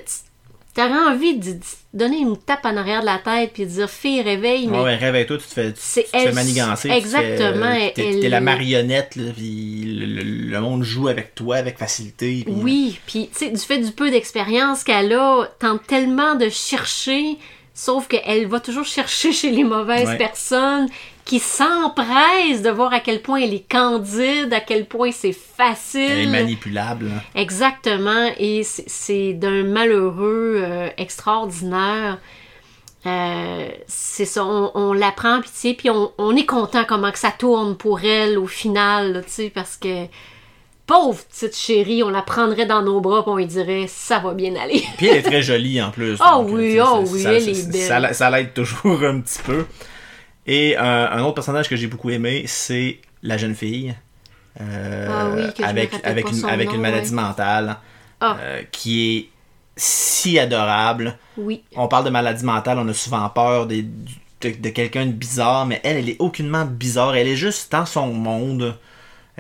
tu 0.74 0.82
aurais 0.82 1.12
envie 1.14 1.38
de, 1.38 1.52
de 1.54 1.60
donner 1.94 2.20
une 2.20 2.38
tape 2.38 2.66
en 2.66 2.78
arrière 2.78 3.02
de 3.02 3.06
la 3.06 3.18
tête 3.18 3.52
puis 3.54 3.66
dire 3.66 3.90
fille 3.90 4.22
réveille, 4.22 4.68
mais 4.68 4.80
ouais, 4.80 4.96
réveille-toi, 4.96 5.38
tu 5.38 5.44
te 5.48 5.54
fais, 5.54 5.74
tu, 5.74 5.80
tu 5.80 6.04
te 6.04 6.18
fais 6.18 6.32
manigancer. 6.32 6.88
tu 6.88 6.94
te 6.94 6.98
exactement, 7.00 7.72
elle- 7.98 8.20
t'es 8.22 8.30
la 8.30 8.40
marionnette, 8.40 9.16
là, 9.18 9.32
puis 9.36 9.84
le, 9.86 10.06
le- 10.06 10.24
le 10.52 10.62
monde 10.62 10.84
joue 10.84 11.10
avec 11.10 11.36
toi 11.36 11.58
avec 11.58 11.78
facilité. 11.78 12.44
puis- 12.46 12.54
oui, 12.56 13.00
puis 13.06 13.30
tu 13.34 13.40
sais, 13.46 13.50
du 13.52 13.58
fait 13.60 13.80
du 13.80 13.92
peu 13.92 14.10
d'expérience 14.10 14.84
qu'elle 14.86 15.12
a, 15.14 15.46
tente 15.60 15.86
tellement 15.88 16.36
de 16.36 16.48
chercher 16.50 17.38
Sauf 17.74 18.10
qu'elle 18.10 18.48
va 18.48 18.60
toujours 18.60 18.84
chercher 18.86 19.32
chez 19.34 19.50
les 19.50 19.64
mauvaises 19.64 20.10
Ouais. 20.10 20.18
personnes 20.18 20.88
qui 21.26 21.40
s'empressent 21.40 22.62
de 22.64 22.70
voir 22.70 22.94
à 22.94 23.00
quel 23.00 23.22
point 23.22 23.40
elle 23.42 23.54
est 23.54 23.70
candide, 23.72 24.54
à 24.54 24.60
quel 24.60 24.86
point 24.86 25.12
c'est 25.12 25.32
facile. 25.34 26.02
Elle 26.12 26.20
est 26.20 26.28
manipulable. 26.28 27.12
hein. 27.16 27.22
Exactement, 27.36 28.30
et 28.38 28.64
c'est- 28.64 29.34
d'un 29.34 29.64
malheureux 29.64 30.62
euh, 30.64 30.90
extraordinaire. 30.98 32.18
Euh, 33.06 33.70
c'est 33.88 34.26
ça, 34.26 34.46
on, 34.46 34.72
on 34.76 34.94
la 34.94 35.12
prend 35.12 35.38
en 35.38 35.42
pitié, 35.42 35.74
puis 35.74 35.90
on, 35.90 36.12
on 36.20 36.36
est 36.36 36.46
content 36.46 36.84
comment 36.88 37.12
que 37.12 37.18
ça 37.20 37.32
tourne 37.32 37.76
pour 37.76 38.02
elle 38.04 38.38
au 38.38 38.46
final, 38.46 39.24
tu 39.26 39.32
sais, 39.32 39.50
parce 39.54 39.76
que 39.76 40.06
pauvre 40.86 41.24
petite 41.24 41.56
chérie, 41.56 42.04
on 42.04 42.10
la 42.10 42.22
prendrait 42.22 42.66
dans 42.68 42.82
nos 42.84 43.00
bras, 43.02 43.24
puis 43.24 43.32
on 43.32 43.38
lui 43.38 43.46
dirait 43.48 43.86
ça 43.88 44.20
va 44.20 44.34
bien 44.34 44.56
aller. 44.56 44.84
Puis 44.98 45.08
elle 45.08 45.18
est 45.18 45.22
très 45.24 45.42
jolie 45.42 45.82
en 45.82 45.90
plus. 45.90 46.20
Donc, 46.42 46.50
oui, 46.52 46.76
ça- 46.78 47.00
oui, 47.00 47.22
ça- 47.24 47.34
elle 47.34 47.50
est 47.50 47.72
belle. 47.72 47.82
Ça, 47.82 48.14
ça 48.14 48.30
l'aide 48.30 48.54
toujours 48.54 49.02
un 49.04 49.20
petit 49.22 49.40
peu. 49.44 49.66
Et 50.48 50.76
euh, 50.78 51.10
un 51.12 51.22
autre 51.22 51.36
personnage 51.36 51.70
que 51.70 51.76
j'ai 51.76 51.88
beaucoup 51.88 52.10
aimé, 52.10 52.44
c'est 52.48 53.00
la 53.24 53.38
jeune 53.38 53.56
fille. 53.56 53.94
euh, 54.60 55.08
Ah 55.10 55.30
oui, 55.36 55.64
avec, 55.64 55.92
avec, 56.04 56.30
une, 56.32 56.46
avec 56.46 56.68
nom, 56.70 56.76
une 56.76 56.82
maladie 56.82 57.14
mentale 57.14 57.78
Ah. 58.20 58.38
euh, 58.40 58.62
qui 58.72 59.18
est 59.18 59.30
si 59.78 60.38
adorable. 60.40 61.18
Oui, 61.38 61.64
On 61.76 61.88
parle 61.88 62.06
de 62.06 62.10
maladie 62.10 62.44
mentale, 62.44 62.78
on 62.80 62.88
a 62.88 62.94
souvent 62.94 63.28
peur 63.30 63.68
des- 63.68 63.84
de, 63.84 64.50
de 64.60 64.70
quelqu'un 64.70 65.06
de 65.06 65.12
bizarre, 65.12 65.66
mais 65.68 65.80
elle, 65.84 65.98
elle 65.98 66.10
est 66.10 66.18
aucunement 66.20 66.66
bizarre. 66.66 67.16
Elle 67.16 67.28
est 67.28 67.36
juste 67.36 67.72
dans 67.72 67.86
son 67.86 68.08
monde. 68.08 68.76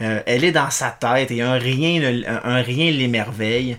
Euh, 0.01 0.21
elle 0.25 0.43
est 0.43 0.51
dans 0.51 0.69
sa 0.69 0.89
tête 0.91 1.31
et 1.31 1.41
un 1.41 1.53
rien, 1.55 2.01
un 2.43 2.61
rien 2.61 2.91
l'émerveille. 2.91 3.77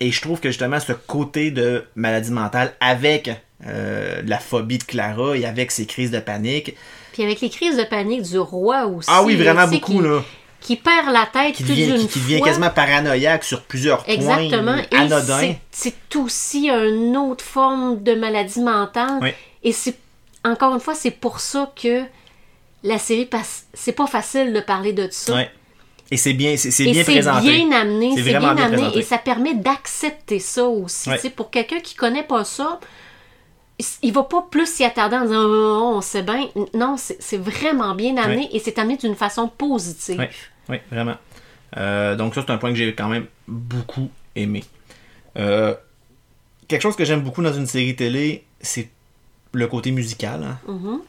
Et 0.00 0.10
je 0.10 0.20
trouve 0.20 0.40
que 0.40 0.48
justement 0.48 0.80
ce 0.80 0.92
côté 0.92 1.50
de 1.50 1.84
maladie 1.94 2.30
mentale 2.32 2.72
avec 2.80 3.30
euh, 3.66 4.22
la 4.24 4.38
phobie 4.38 4.78
de 4.78 4.84
Clara 4.84 5.36
et 5.36 5.44
avec 5.44 5.70
ses 5.72 5.86
crises 5.86 6.10
de 6.10 6.20
panique. 6.20 6.76
puis 7.12 7.22
avec 7.24 7.40
les 7.40 7.50
crises 7.50 7.76
de 7.76 7.84
panique 7.84 8.22
du 8.22 8.38
roi 8.38 8.86
aussi. 8.86 9.08
Ah 9.12 9.22
oui, 9.22 9.36
vraiment 9.36 9.66
beaucoup 9.66 9.98
qui, 10.00 10.02
là. 10.08 10.22
Qui 10.60 10.76
perd 10.76 11.10
la 11.12 11.26
tête 11.32 11.54
Qui 11.54 11.62
devient, 11.62 11.96
qui, 11.98 12.08
qui 12.08 12.18
devient 12.20 12.40
quasiment 12.40 12.70
paranoïaque 12.70 13.44
sur 13.44 13.62
plusieurs 13.62 14.02
Exactement. 14.08 14.74
points 14.74 14.84
Et 14.90 14.96
anodins. 14.96 15.38
c'est- 15.40 15.58
c'est 15.70 16.16
aussi 16.16 16.68
une 16.68 17.16
autre 17.16 17.44
forme 17.44 18.02
de 18.02 18.14
maladie 18.14 18.60
mentale. 18.60 19.18
Oui. 19.22 19.30
Et 19.62 19.72
c'est 19.72 19.96
encore 20.44 20.74
une 20.74 20.80
fois, 20.80 20.94
c'est 20.94 21.10
pour 21.12 21.40
ça 21.40 21.72
que 21.80 22.02
la 22.84 22.98
série 22.98 23.26
passe. 23.26 23.66
C'est 23.74 23.92
pas 23.92 24.06
facile 24.06 24.52
de 24.52 24.60
parler 24.60 24.92
de 24.92 25.08
ça. 25.10 25.36
Et 26.10 26.16
c'est 26.16 26.32
bien, 26.32 26.56
c'est 26.56 26.70
c'est 26.70 26.84
bien 26.84 27.04
c'est 27.04 27.12
présenté. 27.12 27.50
bien 27.50 27.70
amené, 27.80 28.10
C'est 28.16 28.22
c'est 28.22 28.28
bien, 28.30 28.38
bien 28.40 28.48
amené 28.56 28.76
présenté. 28.76 28.98
et 28.98 29.02
ça 29.02 29.18
permet 29.18 29.54
d'accepter 29.54 30.38
ça 30.38 30.64
aussi. 30.64 31.10
Sais, 31.20 31.30
Pour 31.30 31.50
quelqu'un 31.50 31.80
qui 31.80 31.94
connaît 31.94 32.22
pas 32.22 32.44
ça, 32.44 32.80
il 34.02 34.12
va 34.12 34.24
pas 34.24 34.46
plus 34.50 34.66
s'y 34.66 34.84
attarder 34.84 35.16
en 35.16 35.22
disant 35.22 35.44
oh, 35.46 35.92
on 35.96 36.00
sait 36.00 36.22
bien. 36.22 36.48
Non, 36.74 36.96
c'est 36.98 37.36
vraiment 37.38 37.94
bien 37.94 38.16
amené 38.16 38.48
et 38.52 38.58
c'est 38.58 38.78
amené 38.78 38.96
d'une 38.96 39.14
façon 39.14 39.48
positive. 39.48 40.18
Ouais. 40.18 40.30
Oui, 40.68 40.76
vraiment. 40.90 41.16
Euh, 41.76 42.16
donc 42.16 42.34
ça, 42.34 42.42
c'est 42.46 42.52
un 42.52 42.58
point 42.58 42.70
que 42.70 42.76
j'ai 42.76 42.94
quand 42.94 43.08
même 43.08 43.26
beaucoup 43.46 44.10
aimé. 44.34 44.64
Euh, 45.36 45.74
quelque 46.66 46.82
chose 46.82 46.96
que 46.96 47.04
j'aime 47.04 47.20
beaucoup 47.22 47.42
dans 47.42 47.52
une 47.52 47.66
série 47.66 47.94
télé, 47.94 48.44
c'est 48.60 48.88
le 49.52 49.66
côté 49.66 49.90
musical. 49.92 50.42
hein. 50.42 50.58
Mhm. 50.66 51.00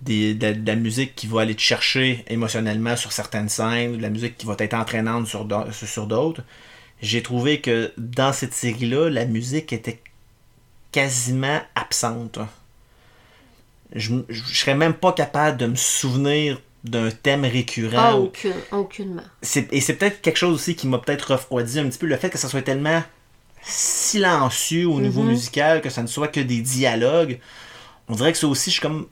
Des- 0.00 0.34
de, 0.34 0.52
de 0.52 0.66
la 0.66 0.76
musique 0.76 1.16
qui 1.16 1.26
va 1.26 1.40
aller 1.40 1.56
te 1.56 1.60
chercher 1.60 2.24
émotionnellement 2.28 2.94
sur 2.94 3.10
certaines 3.10 3.48
scènes, 3.48 3.96
de 3.96 4.02
la 4.02 4.10
musique 4.10 4.36
qui 4.36 4.46
va 4.46 4.54
être 4.58 4.74
entraînante 4.74 5.26
sur 5.26 5.44
d'autres. 5.44 6.42
J'ai 7.02 7.22
trouvé 7.22 7.60
que 7.60 7.92
dans 7.98 8.32
cette 8.32 8.54
série-là, 8.54 9.08
la 9.10 9.24
musique 9.24 9.72
était 9.72 10.00
quasiment 10.92 11.60
absente. 11.74 12.38
Je, 13.94 14.10
m- 14.12 14.24
je 14.28 14.42
serais 14.54 14.74
même 14.74 14.94
pas 14.94 15.12
capable 15.12 15.56
de 15.56 15.66
me 15.66 15.76
souvenir 15.76 16.60
d'un 16.84 17.10
thème 17.10 17.44
récurrent. 17.44 17.96
Ah, 17.98 18.16
aucune, 18.16 18.54
aucunement. 18.70 19.22
et 19.42 19.80
c'est 19.80 19.94
peut-être 19.94 20.20
quelque 20.20 20.36
chose 20.36 20.54
aussi 20.54 20.76
qui 20.76 20.86
m'a 20.86 20.98
peut-être 20.98 21.32
refroidi 21.32 21.80
un 21.80 21.88
petit 21.88 21.98
peu 21.98 22.06
le 22.06 22.16
fait 22.16 22.30
que 22.30 22.38
ça 22.38 22.48
soit 22.48 22.62
tellement 22.62 23.02
silencieux 23.62 24.86
au 24.88 25.00
niveau 25.00 25.22
Mhm. 25.22 25.28
musical 25.28 25.80
que 25.80 25.90
ça 25.90 26.02
ne 26.02 26.06
soit 26.06 26.28
que 26.28 26.40
des 26.40 26.60
dialogues 26.60 27.40
on 28.08 28.14
dirait 28.14 28.32
que 28.32 28.38
ça 28.38 28.46
aussi 28.46 28.70
je 28.70 28.74
suis 28.74 28.80
comme 28.82 29.08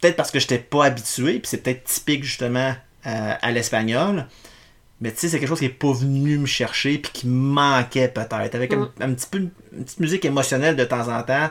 peut-être 0.00 0.16
parce 0.16 0.30
que 0.30 0.40
j'étais 0.40 0.58
pas 0.58 0.86
habitué 0.86 1.38
puis 1.38 1.48
c'est 1.48 1.58
peut-être 1.58 1.84
typique 1.84 2.24
justement 2.24 2.74
euh, 3.06 3.34
à 3.40 3.50
l'espagnol 3.52 4.26
mais 5.00 5.10
tu 5.12 5.18
sais 5.18 5.28
c'est 5.28 5.38
quelque 5.38 5.48
chose 5.48 5.58
qui 5.60 5.64
est 5.66 5.68
pas 5.70 5.92
venu 5.92 6.38
me 6.38 6.46
chercher 6.46 6.98
puis 6.98 7.10
qui 7.12 7.26
me 7.26 7.32
manquait 7.52 8.08
peut-être. 8.08 8.54
Avec 8.54 8.72
un, 8.72 8.90
un 9.00 9.12
petit 9.14 9.26
peu 9.30 9.38
une, 9.38 9.50
petite 9.84 10.00
musique 10.00 10.24
émotionnelle 10.24 10.76
de 10.76 10.84
temps 10.84 11.08
en 11.08 11.22
temps 11.22 11.48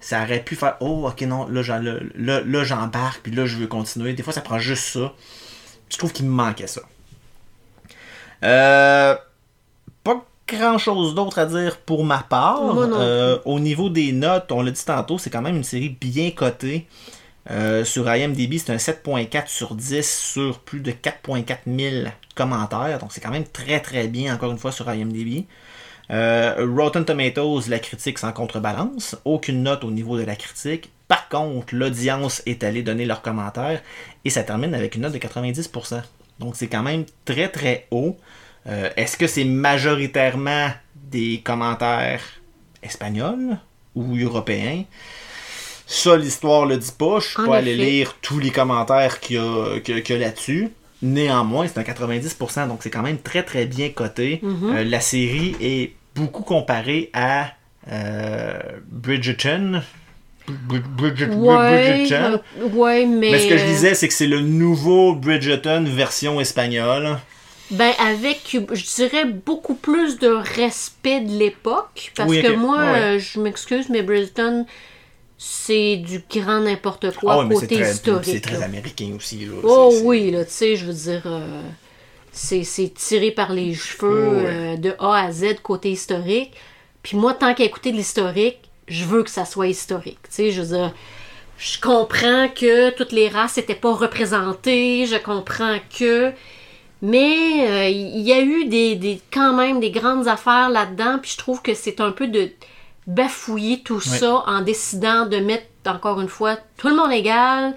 ça 0.00 0.22
aurait 0.22 0.42
pu 0.44 0.54
faire 0.54 0.76
oh 0.80 1.08
ok 1.08 1.22
non 1.22 1.48
là, 1.48 1.62
j'en- 1.62 1.80
là, 1.80 1.94
là, 2.14 2.40
là, 2.40 2.64
j'embarque 2.64 3.20
puis 3.22 3.32
là 3.32 3.46
je 3.46 3.56
veux 3.56 3.66
continuer. 3.66 4.12
Des 4.12 4.22
fois 4.22 4.32
ça 4.32 4.40
prend 4.42 4.58
juste 4.58 4.84
ça. 4.84 5.12
Je 5.90 5.96
trouve 5.96 6.12
qu'il 6.12 6.26
me 6.26 6.30
manquait 6.30 6.66
ça. 6.66 6.82
Euh, 8.44 9.16
pas 10.04 10.24
grand 10.46 10.78
chose 10.78 11.14
d'autre 11.14 11.38
à 11.38 11.46
dire 11.46 11.78
pour 11.78 12.04
ma 12.04 12.18
part. 12.18 12.62
Non 12.74 12.90
Euh, 12.98 13.38
au 13.44 13.58
niveau 13.58 13.88
des 13.90 14.12
notes, 14.12 14.50
on 14.52 14.62
l'a 14.62 14.70
dit 14.70 14.84
tantôt, 14.84 15.18
c'est 15.18 15.30
quand 15.30 15.42
même 15.42 15.56
une 15.56 15.64
série 15.64 15.96
bien 16.00 16.30
cotée. 16.30 16.86
Euh, 17.50 17.82
sur 17.84 18.08
IMDb, 18.14 18.58
c'est 18.58 18.70
un 18.72 18.76
7.4 18.76 19.46
sur 19.48 19.74
10 19.74 20.06
sur 20.06 20.58
plus 20.60 20.80
de 20.80 20.92
4.4 20.92 21.58
000 21.66 22.06
commentaires. 22.42 22.98
Donc 23.00 23.10
c'est 23.12 23.20
quand 23.20 23.30
même 23.38 23.48
très 23.60 23.80
très 23.80 24.06
bien, 24.08 24.34
encore 24.34 24.50
une 24.52 24.58
fois, 24.64 24.72
sur 24.72 24.86
IMDb. 24.90 25.44
Euh, 26.10 26.66
Rotten 26.76 27.04
Tomatoes, 27.04 27.62
la 27.68 27.78
critique 27.78 28.18
sans 28.18 28.32
contrebalance. 28.32 29.16
Aucune 29.24 29.62
note 29.62 29.84
au 29.84 29.90
niveau 29.90 30.16
de 30.18 30.24
la 30.24 30.36
critique. 30.36 30.90
Par 31.06 31.28
contre, 31.28 31.74
l'audience 31.74 32.42
est 32.46 32.60
allée 32.64 32.82
donner 32.82 33.04
leurs 33.06 33.22
commentaires 33.22 33.80
et 34.24 34.30
ça 34.30 34.42
termine 34.42 34.74
avec 34.74 34.94
une 34.94 35.02
note 35.02 35.12
de 35.12 35.18
90%. 35.18 36.02
Donc 36.38 36.54
c'est 36.56 36.68
quand 36.68 36.82
même 36.82 37.04
très 37.24 37.48
très 37.48 37.86
haut. 37.90 38.16
Euh, 38.66 38.90
Est-ce 38.96 39.16
que 39.16 39.26
c'est 39.26 39.44
majoritairement 39.44 40.68
des 40.94 41.40
commentaires 41.44 42.22
espagnols 42.82 43.58
ou 43.94 44.16
européens? 44.16 44.84
Ça, 45.86 46.16
l'histoire 46.16 46.66
le 46.66 46.76
dit 46.76 46.92
pas. 46.98 47.18
Je 47.20 47.26
suis 47.28 47.36
pas 47.46 47.56
allé 47.56 47.74
lire 47.84 48.16
tous 48.20 48.38
les 48.38 48.50
commentaires 48.50 49.20
qu'il 49.20 49.36
y 49.36 49.38
a, 49.38 49.80
qu'il 49.80 49.94
y 49.94 49.98
a- 49.98 50.00
qu'il 50.02 50.16
y 50.16 50.22
a 50.22 50.26
là-dessus. 50.26 50.68
Néanmoins, 51.02 51.66
c'est 51.68 51.78
un 51.78 51.82
90%, 51.84 52.66
donc 52.68 52.78
c'est 52.82 52.90
quand 52.90 53.02
même 53.02 53.18
très 53.18 53.42
très 53.44 53.66
bien 53.66 53.90
coté. 53.90 54.40
Mhm. 54.42 54.76
Euh, 54.76 54.84
la 54.84 55.00
série 55.00 55.54
est 55.60 55.92
beaucoup 56.16 56.42
comparée 56.42 57.10
à 57.12 57.52
euh, 57.90 58.58
Bridgerton. 58.90 59.82
Brid- 60.48 60.82
Bridget- 60.96 61.28
Ouais, 61.34 61.92
Bridgerton. 61.92 62.40
ouais, 62.72 63.06
mais. 63.06 63.30
Mais 63.32 63.38
ce 63.38 63.48
que 63.48 63.58
je 63.58 63.64
disais, 63.64 63.94
c'est 63.94 64.08
que 64.08 64.14
c'est 64.14 64.26
le 64.26 64.40
nouveau 64.40 65.14
Bridgerton 65.14 65.84
version 65.86 66.40
espagnole. 66.40 67.18
Ben, 67.70 67.92
avec, 68.00 68.40
je 68.72 68.94
dirais, 68.96 69.26
beaucoup 69.26 69.74
plus 69.74 70.18
de 70.18 70.28
respect 70.28 71.20
de 71.20 71.32
l'époque. 71.38 72.12
Parce 72.16 72.30
Oui, 72.30 72.42
que 72.42 72.52
moi, 72.52 72.78
ouais. 72.78 72.98
euh, 72.98 73.18
je 73.18 73.38
m'excuse, 73.40 73.90
mais 73.90 74.00
Brisbane, 74.02 74.64
c'est 75.40 75.96
du 75.96 76.22
grand 76.30 76.60
n'importe 76.60 77.14
quoi 77.16 77.34
Ah 77.34 77.38
ouais, 77.38 77.44
mais 77.46 77.54
c'est 77.54 77.60
côté 77.68 77.80
très, 77.80 77.92
historique. 77.92 78.24
c'est 78.24 78.40
très 78.40 78.62
américain 78.62 79.12
aussi. 79.16 79.46
Là. 79.46 79.52
Oh 79.62 79.94
oui, 80.02 80.30
là, 80.32 80.44
tu 80.44 80.50
sais, 80.50 80.76
je 80.76 80.84
veux 80.84 80.92
dire, 80.92 81.22
euh, 81.26 81.62
c'est 82.32 82.64
c'est 82.64 82.92
tiré 82.92 83.30
par 83.30 83.52
les 83.52 83.72
cheveux 83.74 84.28
Oh, 84.28 84.32
ouais. 84.34 84.46
euh, 84.46 84.76
de 84.76 84.94
A 84.98 85.24
à 85.26 85.32
Z 85.32 85.56
côté 85.62 85.90
historique. 85.92 86.52
Puis 87.02 87.16
moi, 87.16 87.34
tant 87.34 87.54
qu'à 87.54 87.64
écouter 87.64 87.92
de 87.92 87.96
l'historique, 87.96 88.58
je 88.88 89.04
veux 89.04 89.22
que 89.22 89.30
ça 89.30 89.44
soit 89.44 89.68
historique. 89.68 90.18
Tu 90.24 90.34
sais, 90.34 90.50
je 90.50 90.60
veux 90.62 90.76
dire, 90.76 90.92
je 91.56 91.80
comprends 91.80 92.48
que 92.48 92.90
toutes 92.90 93.12
les 93.12 93.28
races 93.28 93.56
n'étaient 93.58 93.74
pas 93.76 93.94
représentées, 93.94 95.06
je 95.06 95.16
comprends 95.16 95.78
que. 95.96 96.32
Mais 97.00 97.68
euh, 97.68 97.88
il 97.88 98.22
y 98.22 98.32
a 98.32 98.40
eu 98.40 98.64
des, 98.64 98.96
des- 98.96 99.20
quand 99.32 99.52
même 99.54 99.78
des 99.78 99.92
grandes 99.92 100.26
affaires 100.26 100.68
là-dedans, 100.68 101.20
puis 101.22 101.30
je 101.30 101.38
trouve 101.38 101.62
que 101.62 101.72
c'est 101.74 102.00
un 102.00 102.10
peu 102.10 102.26
de 102.26 102.50
bafouiller 103.08 103.82
tout 103.82 104.00
ça 104.00 104.44
en 104.46 104.60
décidant 104.60 105.26
de 105.26 105.38
mettre, 105.38 105.66
encore 105.86 106.20
une 106.20 106.28
fois, 106.28 106.56
tout 106.76 106.88
le 106.88 106.94
monde 106.94 107.10
égal, 107.10 107.74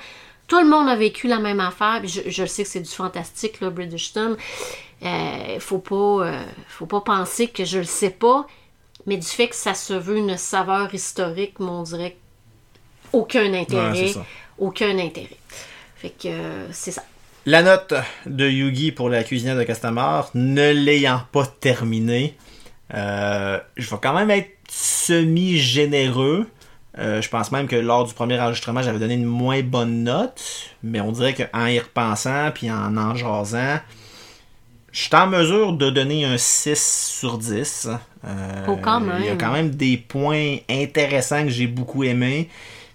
tout 0.47 0.59
le 0.59 0.67
monde 0.67 0.89
a 0.89 0.95
vécu 0.95 1.27
la 1.27 1.39
même 1.39 1.61
affaire, 1.61 2.01
je, 2.03 2.21
je 2.27 2.45
sais 2.45 2.63
que 2.63 2.69
c'est 2.69 2.81
du 2.81 2.89
fantastique, 2.89 3.61
là, 3.61 3.69
Bridgestone. 3.69 4.35
Euh, 5.03 5.59
faut 5.59 5.79
pas, 5.79 6.27
euh, 6.27 6.43
faut 6.67 6.85
pas 6.85 7.01
penser 7.01 7.47
que 7.47 7.65
je 7.65 7.79
le 7.79 7.85
sais 7.85 8.11
pas, 8.11 8.45
mais 9.07 9.17
du 9.17 9.25
fait 9.25 9.47
que 9.47 9.55
ça 9.55 9.73
se 9.73 9.93
veut 9.93 10.17
une 10.17 10.37
saveur 10.37 10.93
historique, 10.93 11.59
mais 11.59 11.67
on 11.67 11.83
dirait 11.83 12.17
aucun 13.13 13.53
intérêt, 13.53 13.91
Ouais, 13.91 14.13
aucun 14.59 14.99
intérêt. 14.99 15.37
Fait 15.95 16.09
que 16.09 16.27
euh, 16.27 16.71
c'est 16.71 16.91
ça. 16.91 17.03
La 17.45 17.63
note 17.63 17.93
de 18.27 18.47
Yugi 18.47 18.91
pour 18.91 19.09
la 19.09 19.23
cuisinière 19.23 19.55
de 19.55 19.63
Castamar, 19.63 20.29
ne 20.35 20.71
l'ayant 20.71 21.21
pas 21.31 21.47
terminée, 21.47 22.35
euh, 22.93 23.59
je 23.77 23.89
vais 23.89 23.97
quand 24.01 24.13
même 24.13 24.29
être 24.29 24.51
semi-généreux. 24.81 26.47
Euh, 26.97 27.21
je 27.21 27.29
pense 27.29 27.51
même 27.51 27.67
que 27.67 27.75
lors 27.75 28.05
du 28.05 28.13
premier 28.13 28.39
enregistrement, 28.39 28.81
j'avais 28.81 28.99
donné 28.99 29.13
une 29.13 29.25
moins 29.25 29.61
bonne 29.61 30.03
note, 30.03 30.41
mais 30.83 30.99
on 30.99 31.11
dirait 31.11 31.33
qu'en 31.33 31.65
y 31.67 31.79
repensant 31.79 32.51
puis 32.53 32.69
en 32.69 32.97
en 32.97 33.15
jasant, 33.15 33.79
je 34.91 34.99
suis 34.99 35.15
en 35.15 35.27
mesure 35.27 35.73
de 35.73 35.89
donner 35.89 36.25
un 36.25 36.37
6 36.37 37.09
sur 37.09 37.37
10. 37.37 37.89
Euh, 38.25 38.65
Oh, 38.67 38.77
quand 38.81 39.01
Il 39.19 39.25
y 39.25 39.29
a 39.29 39.35
quand 39.35 39.53
même 39.53 39.69
des 39.69 39.97
points 39.97 40.57
intéressants 40.69 41.43
que 41.43 41.49
j'ai 41.49 41.67
beaucoup 41.67 42.03
aimés. 42.03 42.49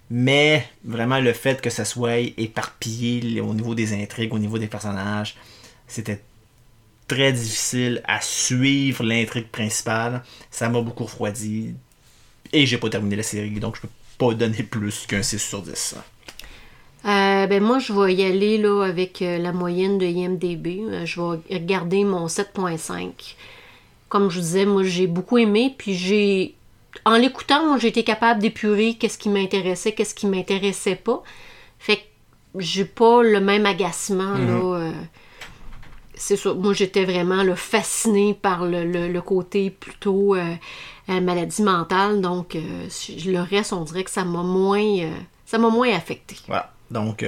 Mais 0.09 0.65
vraiment, 0.85 1.19
le 1.19 1.33
fait 1.33 1.61
que 1.61 1.71
ça 1.71 1.85
soit 1.85 2.19
éparpillé 2.19 3.41
au 3.41 3.55
niveau 3.55 3.75
des 3.75 3.93
intrigues, 4.01 4.33
au 4.33 4.39
niveau 4.39 4.59
des 4.59 4.69
personnages, 4.69 5.37
c'était 5.89 6.21
très 7.09 7.33
difficile 7.33 8.03
à 8.07 8.21
suivre 8.21 9.05
l'intrigue 9.05 9.49
principale. 9.49 10.23
Ça 10.51 10.69
m'a 10.69 10.81
beaucoup 10.81 11.05
refroidi. 11.05 11.75
Et 12.53 12.67
j'ai 12.67 12.79
pas 12.79 12.89
terminé 12.91 13.17
la 13.17 13.23
série, 13.23 13.51
donc 13.61 13.77
je 13.77 13.83
peux 13.83 13.89
pas 14.19 14.35
donner 14.35 14.63
plus 14.63 15.07
qu'un 15.07 15.23
6 15.23 15.39
sur 15.39 15.63
10. 15.63 15.97
Euh, 17.05 17.47
ben 17.47 17.63
moi, 17.63 17.79
je 17.79 17.93
vais 17.93 18.15
y 18.15 18.25
aller 18.25 18.59
là, 18.59 18.83
avec 18.85 19.23
euh, 19.23 19.39
la 19.39 19.53
moyenne 19.53 19.99
de 19.99 20.07
IMDB. 20.07 20.81
Euh, 20.89 21.07
je 21.07 21.21
vais 21.21 21.59
regarder 21.59 22.05
mon 22.05 22.27
7.5. 22.27 23.37
Comme 24.09 24.31
je 24.31 24.37
vous 24.37 24.43
disais, 24.43 24.67
moi, 24.67 24.83
j'ai 24.85 25.07
beaucoup 25.07 25.39
aimé. 25.39 25.75
Puis 25.77 25.95
j'ai. 25.95 26.55
En 27.05 27.17
l'écoutant, 27.17 27.67
moi, 27.67 27.79
j'ai 27.79 27.89
été 27.89 28.03
capable 28.05 28.41
d'épurer 28.41 28.95
qu'est-ce 28.95 29.19
qui 29.19 29.29
m'intéressait, 29.29 29.93
qu'est-ce 29.93 30.15
qui 30.15 30.27
m'intéressait 30.27 30.97
pas. 30.97 31.23
Fait 31.79 31.97
que 31.99 32.03
j'ai 32.59 32.85
pas 32.87 33.23
le 33.23 33.41
même 33.41 33.67
agacement, 33.67 34.33
là. 34.39 34.55
euh, 34.81 34.93
c'est 36.17 36.37
ça. 36.37 36.55
Moi, 36.55 36.73
j'étais 36.73 37.05
vraiment 37.05 37.43
là, 37.43 37.55
fascinée 37.57 38.35
par 38.41 38.65
le, 38.65 38.85
le- 38.85 39.21
côté 39.21 39.71
plutôt 39.71 40.35
euh, 40.35 40.55
euh, 41.09 41.21
maladie 41.21 41.63
mentale. 41.63 42.21
Donc, 42.21 42.57
euh, 42.57 42.87
le 43.27 43.39
reste, 43.41 43.73
on 43.73 43.83
dirait 43.85 44.05
que 44.05 44.11
ça 44.11 44.25
m'a 44.25 44.43
moins, 44.43 45.11
moins 45.59 45.95
affecté. 45.95 46.37
Voilà. 46.49 46.73
Donc, 46.91 47.23
on 47.23 47.27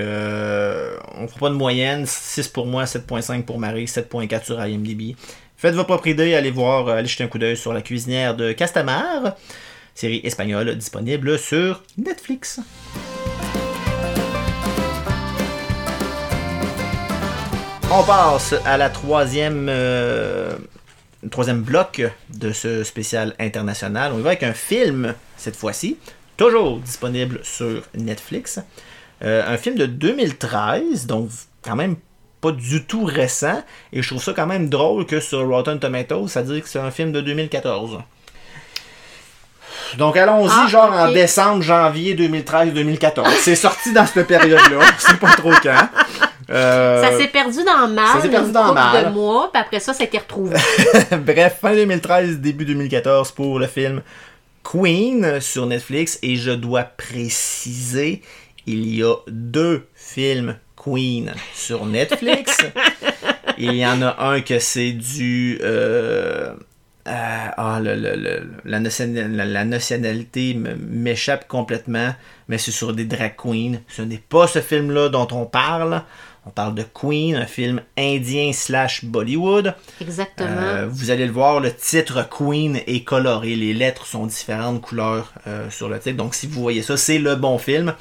fera 1.28 1.40
pas 1.40 1.48
de 1.50 1.54
moyenne. 1.54 2.04
6 2.06 2.48
pour 2.48 2.66
moi, 2.66 2.84
7.5 2.84 3.42
pour 3.44 3.58
Marie, 3.58 3.84
7.4 3.86 4.44
sur 4.44 4.64
IMDb. 4.64 5.16
Faites 5.56 5.74
vos 5.74 5.82
propres 5.84 6.06
idées, 6.06 6.34
allez 6.34 6.52
voir, 6.52 6.88
allez 6.88 7.08
jeter 7.08 7.24
un 7.24 7.28
coup 7.28 7.38
d'œil 7.38 7.56
sur 7.56 7.72
La 7.72 7.82
cuisinière 7.82 8.36
de 8.36 8.52
Castamar, 8.52 9.34
série 9.92 10.20
espagnole 10.22 10.76
disponible 10.76 11.36
sur 11.36 11.82
Netflix. 11.96 12.60
On 17.90 18.02
passe 18.04 18.54
à 18.66 18.76
la 18.76 18.90
troisième, 18.90 19.66
euh, 19.70 20.52
troisième 21.30 21.62
bloc 21.62 22.02
de 22.28 22.52
ce 22.52 22.84
spécial 22.84 23.34
international. 23.40 24.12
On 24.14 24.18
y 24.18 24.22
va 24.22 24.30
avec 24.30 24.42
un 24.42 24.52
film 24.52 25.14
cette 25.36 25.56
fois-ci, 25.56 25.96
toujours 26.36 26.78
disponible 26.80 27.40
sur 27.42 27.82
Netflix. 27.94 28.60
Euh, 29.24 29.42
un 29.46 29.56
film 29.56 29.76
de 29.76 29.86
2013, 29.86 31.06
donc 31.06 31.30
quand 31.62 31.76
même 31.76 31.96
pas 32.42 32.52
du 32.52 32.84
tout 32.84 33.04
récent. 33.04 33.62
Et 33.92 34.02
je 34.02 34.08
trouve 34.08 34.22
ça 34.22 34.32
quand 34.34 34.46
même 34.46 34.68
drôle 34.68 35.06
que 35.06 35.18
sur 35.20 35.48
Rotten 35.48 35.80
Tomatoes, 35.80 36.28
ça 36.28 36.42
dit 36.42 36.60
que 36.60 36.68
c'est 36.68 36.78
un 36.78 36.90
film 36.90 37.10
de 37.10 37.22
2014. 37.22 37.98
Donc 39.96 40.16
allons-y, 40.18 40.50
Ah, 40.52 40.66
genre 40.68 40.92
en 40.92 41.10
décembre, 41.10 41.62
janvier 41.62 42.14
2013-2014. 42.14 43.26
c'est 43.40 43.56
sorti 43.56 43.92
dans 43.92 44.04
cette 44.06 44.26
période-là. 44.26 44.80
C'est 44.98 45.18
pas 45.18 45.30
trop 45.30 45.52
quand. 45.62 45.88
Euh, 46.50 47.02
Ça 47.02 47.16
s'est 47.18 47.28
perdu 47.28 47.58
dans 47.64 47.86
le 47.86 47.92
mal, 47.94 48.06
ça 48.14 48.22
s'est 48.22 48.28
perdu 48.30 48.52
dans 48.52 48.72
mal. 48.72 49.04
de 49.06 49.10
mois, 49.10 49.50
puis 49.52 49.60
après 49.60 49.80
ça, 49.80 49.92
ça 49.92 50.02
a 50.02 50.06
été 50.06 50.18
retrouvé. 50.18 50.56
Bref, 51.12 51.58
fin 51.60 51.74
2013, 51.74 52.38
début 52.38 52.64
2014 52.64 53.32
pour 53.32 53.58
le 53.58 53.66
film 53.66 54.02
Queen 54.64 55.40
sur 55.40 55.66
Netflix. 55.66 56.18
Et 56.22 56.36
je 56.36 56.50
dois 56.52 56.84
préciser, 56.84 58.22
il 58.66 58.94
y 58.94 59.02
a 59.02 59.14
deux 59.28 59.86
films 59.94 60.56
Queen 60.76 61.32
sur 61.54 61.84
Netflix. 61.86 62.56
il 63.58 63.74
y 63.74 63.86
en 63.86 64.00
a 64.02 64.16
un 64.30 64.40
que 64.40 64.58
c'est 64.58 64.92
du... 64.92 65.58
euh, 65.62 66.52
euh, 67.06 67.46
ah, 67.56 67.80
le- 67.82 67.94
le- 67.94 68.16
le- 68.16 68.50
la, 68.66 68.80
nation- 68.80 69.12
la- 69.14 69.46
la 69.46 69.64
nationalité 69.64 70.54
m'échappe 70.54 71.48
complètement, 71.48 72.14
mais 72.48 72.58
c'est 72.58 72.70
sur 72.70 72.92
des 72.92 73.04
drag 73.06 73.34
queens. 73.36 73.78
Ce 73.88 74.02
n'est 74.02 74.18
pas 74.28 74.46
ce 74.46 74.60
film-là 74.60 75.08
dont 75.08 75.28
on 75.32 75.46
parle. 75.46 76.02
On 76.48 76.50
parle 76.50 76.74
de 76.74 76.82
Queen, 76.82 77.36
un 77.36 77.44
film 77.44 77.82
indien 77.98 78.52
slash 78.54 79.04
Bollywood. 79.04 79.74
Exactement. 80.00 80.48
Euh, 80.48 80.86
vous 80.90 81.10
allez 81.10 81.26
le 81.26 81.32
voir, 81.32 81.60
le 81.60 81.70
titre 81.74 82.26
Queen 82.26 82.80
est 82.86 83.04
coloré. 83.04 83.54
Les 83.54 83.74
lettres 83.74 84.06
sont 84.06 84.24
différentes 84.24 84.80
couleurs 84.80 85.34
euh, 85.46 85.68
sur 85.68 85.90
le 85.90 85.98
titre. 86.00 86.16
Donc, 86.16 86.34
si 86.34 86.46
vous 86.46 86.62
voyez 86.62 86.80
ça, 86.80 86.96
c'est 86.96 87.18
le 87.18 87.36
bon 87.36 87.58
film. 87.58 87.92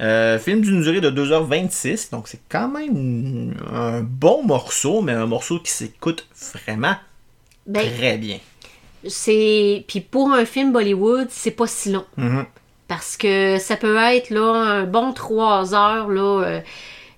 Euh, 0.00 0.38
film 0.38 0.62
d'une 0.62 0.80
durée 0.80 1.02
de 1.02 1.10
2h26. 1.10 2.10
Donc, 2.10 2.26
c'est 2.26 2.40
quand 2.48 2.68
même 2.68 3.54
un 3.70 4.00
bon 4.00 4.44
morceau, 4.44 5.02
mais 5.02 5.12
un 5.12 5.26
morceau 5.26 5.58
qui 5.58 5.70
s'écoute 5.70 6.26
vraiment 6.66 6.94
Ben, 7.66 7.86
très 7.98 8.16
bien. 8.16 8.38
c'est. 9.06 9.84
Puis 9.88 10.00
pour 10.00 10.32
un 10.32 10.46
film 10.46 10.72
Bollywood, 10.72 11.26
c'est 11.28 11.50
pas 11.50 11.66
si 11.66 11.92
long. 11.92 12.06
Mhm. 12.16 12.46
Parce 12.88 13.18
que 13.18 13.58
ça 13.58 13.76
peut 13.76 13.98
être 13.98 14.30
là 14.30 14.54
un 14.54 14.84
bon 14.84 15.12
trois 15.12 15.74
heures 15.74 16.08
là. 16.08 16.60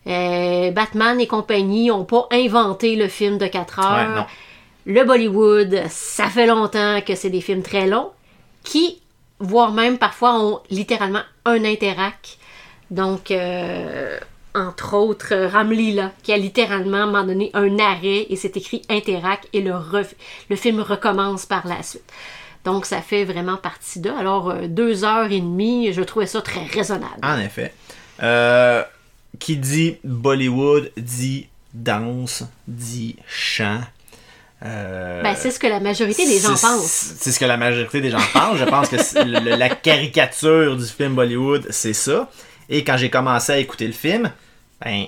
Euh, 0.07 0.71
Batman 0.73 1.21
et 1.21 1.27
compagnie 1.27 1.89
n'ont 1.89 2.05
pas 2.05 2.27
inventé 2.33 2.97
le 2.97 3.09
film 3.09 3.39
de 3.39 3.47
4 3.47 3.79
Ouais, 3.79 3.85
heures. 4.17 4.27
le 4.87 5.05
Bollywood, 5.05 5.83
ça 5.89 6.27
fait 6.27 6.47
longtemps 6.47 7.01
que 7.07 7.15
c'est 7.15 7.31
des 7.31 7.41
films 7.41 7.63
très 7.63 7.87
longs 7.87 8.11
qui, 8.65 9.01
voire 9.39 9.73
même 9.73 9.99
parfois, 9.99 10.39
ont 10.41 10.61
littéralement 10.71 11.23
un 11.45 11.65
interact. 11.65 12.39
Donc, 12.91 13.31
euh, 13.31 14.19
entre 14.55 14.95
autres, 14.97 15.35
Ramlila, 15.35 16.13
qui 16.23 16.33
a 16.33 16.37
littéralement 16.37 16.99
à 16.99 17.01
un 17.03 17.07
moment 17.07 17.25
donné 17.25 17.51
un 17.55 17.79
arrêt 17.79 18.27
et 18.29 18.37
c'est 18.37 18.57
écrit 18.57 18.83
interact 18.91 19.49
et 19.53 19.61
le, 19.63 19.73
le 20.51 20.57
film 20.57 20.81
recommence 20.81 21.47
par 21.47 21.67
la 21.67 21.83
suite. 21.83 22.05
Donc, 22.65 22.87
ça 22.87 23.01
fait 23.01 23.25
vraiment 23.25 23.57
partie 23.57 23.99
d'eux. 23.99 24.13
Alors, 24.17 24.51
euh, 24.51 24.67
deux 24.69 25.05
heures 25.05 25.33
et 25.33 25.41
demie, 25.41 25.93
je 25.93 26.03
trouvais 26.03 26.27
ça 26.27 26.43
très 26.43 26.65
raisonnable. 26.67 27.19
En 27.23 27.39
effet. 27.39 27.73
Euh, 28.23 28.85
qui 29.39 29.57
dit 29.57 29.97
Bollywood 30.05 30.91
dit 30.97 31.49
danse, 31.75 32.45
dit 32.69 33.17
chant. 33.29 33.81
Euh, 34.65 35.23
Ben, 35.23 35.35
c'est 35.37 35.51
ce 35.51 35.59
que 35.59 35.67
la 35.67 35.81
majorité 35.81 36.25
des 36.27 36.39
gens 36.39 36.51
pensent. 36.55 37.15
C'est 37.19 37.33
ce 37.33 37.41
que 37.41 37.45
la 37.45 37.57
majorité 37.57 38.01
des 38.01 38.11
gens 38.11 38.19
pensent. 38.33 38.59
Je 38.59 38.65
pense 38.65 38.89
que 38.89 38.97
le- 39.25 39.57
la 39.57 39.69
caricature 39.71 40.77
du 40.77 40.85
film 40.87 41.15
Bollywood, 41.15 41.67
c'est 41.71 41.95
ça. 41.95 42.31
Et 42.69 42.85
quand 42.85 42.97
j'ai 42.97 43.11
commencé 43.11 43.53
à 43.53 43.59
écouter 43.59 43.87
le 43.87 43.93
film, 43.93 44.31
ben, 44.85 45.07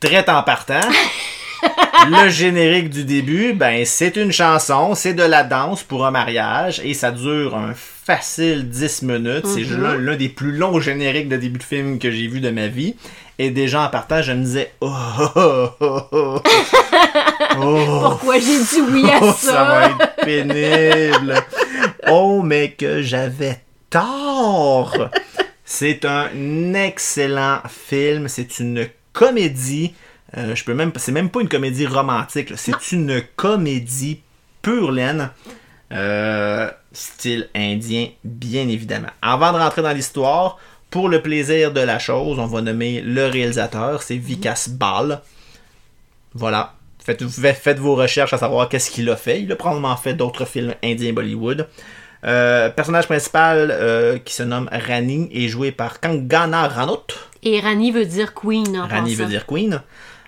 très 0.00 0.28
en 0.28 0.42
partant, 0.42 0.80
le 2.10 2.28
générique 2.28 2.90
du 2.90 3.04
début, 3.04 3.52
ben, 3.52 3.84
c'est 3.86 4.16
une 4.16 4.32
chanson, 4.32 4.94
c'est 4.96 5.14
de 5.14 5.22
la 5.22 5.44
danse 5.44 5.82
pour 5.84 6.04
un 6.04 6.10
mariage 6.10 6.80
et 6.84 6.92
ça 6.94 7.12
dure 7.12 7.54
un 7.56 7.72
facile 8.04 8.68
10 8.68 9.02
minutes. 9.02 9.46
C'est 9.46 9.62
Mhm. 9.62 9.82
l'un 9.82 9.94
l'un 9.96 10.16
des 10.16 10.28
plus 10.28 10.52
longs 10.52 10.80
génériques 10.80 11.28
de 11.28 11.36
début 11.36 11.58
de 11.58 11.64
film 11.64 11.98
que 11.98 12.10
j'ai 12.10 12.26
vu 12.26 12.40
de 12.40 12.50
ma 12.50 12.68
vie. 12.68 12.94
Et 13.38 13.50
déjà 13.50 13.82
en 13.86 13.88
partant, 13.88 14.22
je 14.22 14.32
me 14.32 14.44
disais, 14.44 14.72
oh, 14.80 14.92
oh, 15.18 15.30
oh, 15.36 15.70
oh, 15.80 16.00
oh. 16.12 16.40
Oh. 17.58 17.98
Pourquoi 18.02 18.38
j'ai 18.38 18.58
dit 18.58 18.80
oui 18.92 19.04
à 19.10 19.18
Oh, 19.22 19.32
ça? 19.32 19.52
ça 19.52 19.64
va 19.64 19.86
être 19.88 20.16
pénible. 20.24 21.34
oh, 22.08 22.42
mais 22.42 22.72
que 22.72 23.02
j'avais 23.02 23.60
tort. 23.90 24.96
C'est 25.64 26.04
un 26.04 26.74
excellent 26.74 27.60
film. 27.68 28.28
C'est 28.28 28.58
une 28.60 28.86
comédie. 29.12 29.94
Euh, 30.36 30.54
je 30.54 30.62
peux 30.64 30.74
même, 30.74 30.92
c'est 30.96 31.12
même 31.12 31.30
pas 31.30 31.40
une 31.40 31.48
comédie 31.48 31.86
romantique. 31.86 32.52
C'est 32.56 32.92
une 32.92 33.22
comédie 33.36 34.20
pure 34.62 34.92
laine. 34.92 35.30
Euh, 35.92 36.70
style 36.94 37.48
indien, 37.54 38.08
bien 38.24 38.68
évidemment. 38.68 39.08
Avant 39.20 39.52
de 39.52 39.58
rentrer 39.58 39.82
dans 39.82 39.92
l'histoire, 39.92 40.58
pour 40.90 41.08
le 41.08 41.20
plaisir 41.20 41.72
de 41.72 41.80
la 41.80 41.98
chose, 41.98 42.38
on 42.38 42.46
va 42.46 42.60
nommer 42.62 43.00
le 43.00 43.26
réalisateur. 43.26 44.02
C'est 44.02 44.16
Vikas 44.16 44.68
Bal. 44.70 45.20
Voilà. 46.34 46.74
Faites, 47.04 47.78
vos 47.78 47.96
recherches 47.96 48.32
à 48.32 48.38
savoir 48.38 48.68
qu'est-ce 48.68 48.90
qu'il 48.90 49.10
a 49.10 49.16
fait. 49.16 49.42
Il 49.42 49.52
a 49.52 49.56
probablement 49.56 49.96
fait 49.96 50.14
d'autres 50.14 50.44
films 50.44 50.74
indiens 50.82 51.12
Bollywood. 51.12 51.68
Euh, 52.24 52.70
personnage 52.70 53.06
principal 53.06 53.70
euh, 53.70 54.18
qui 54.18 54.32
se 54.32 54.42
nomme 54.42 54.70
Rani 54.72 55.28
est 55.34 55.48
joué 55.48 55.72
par 55.72 56.00
Kangana 56.00 56.68
Ranaut. 56.68 57.06
Et 57.42 57.60
Rani 57.60 57.90
veut 57.90 58.06
dire 58.06 58.32
queen 58.32 58.78
en 58.78 58.86
Rani 58.86 59.14
veut 59.14 59.26
dire 59.26 59.46
Queen. 59.46 59.82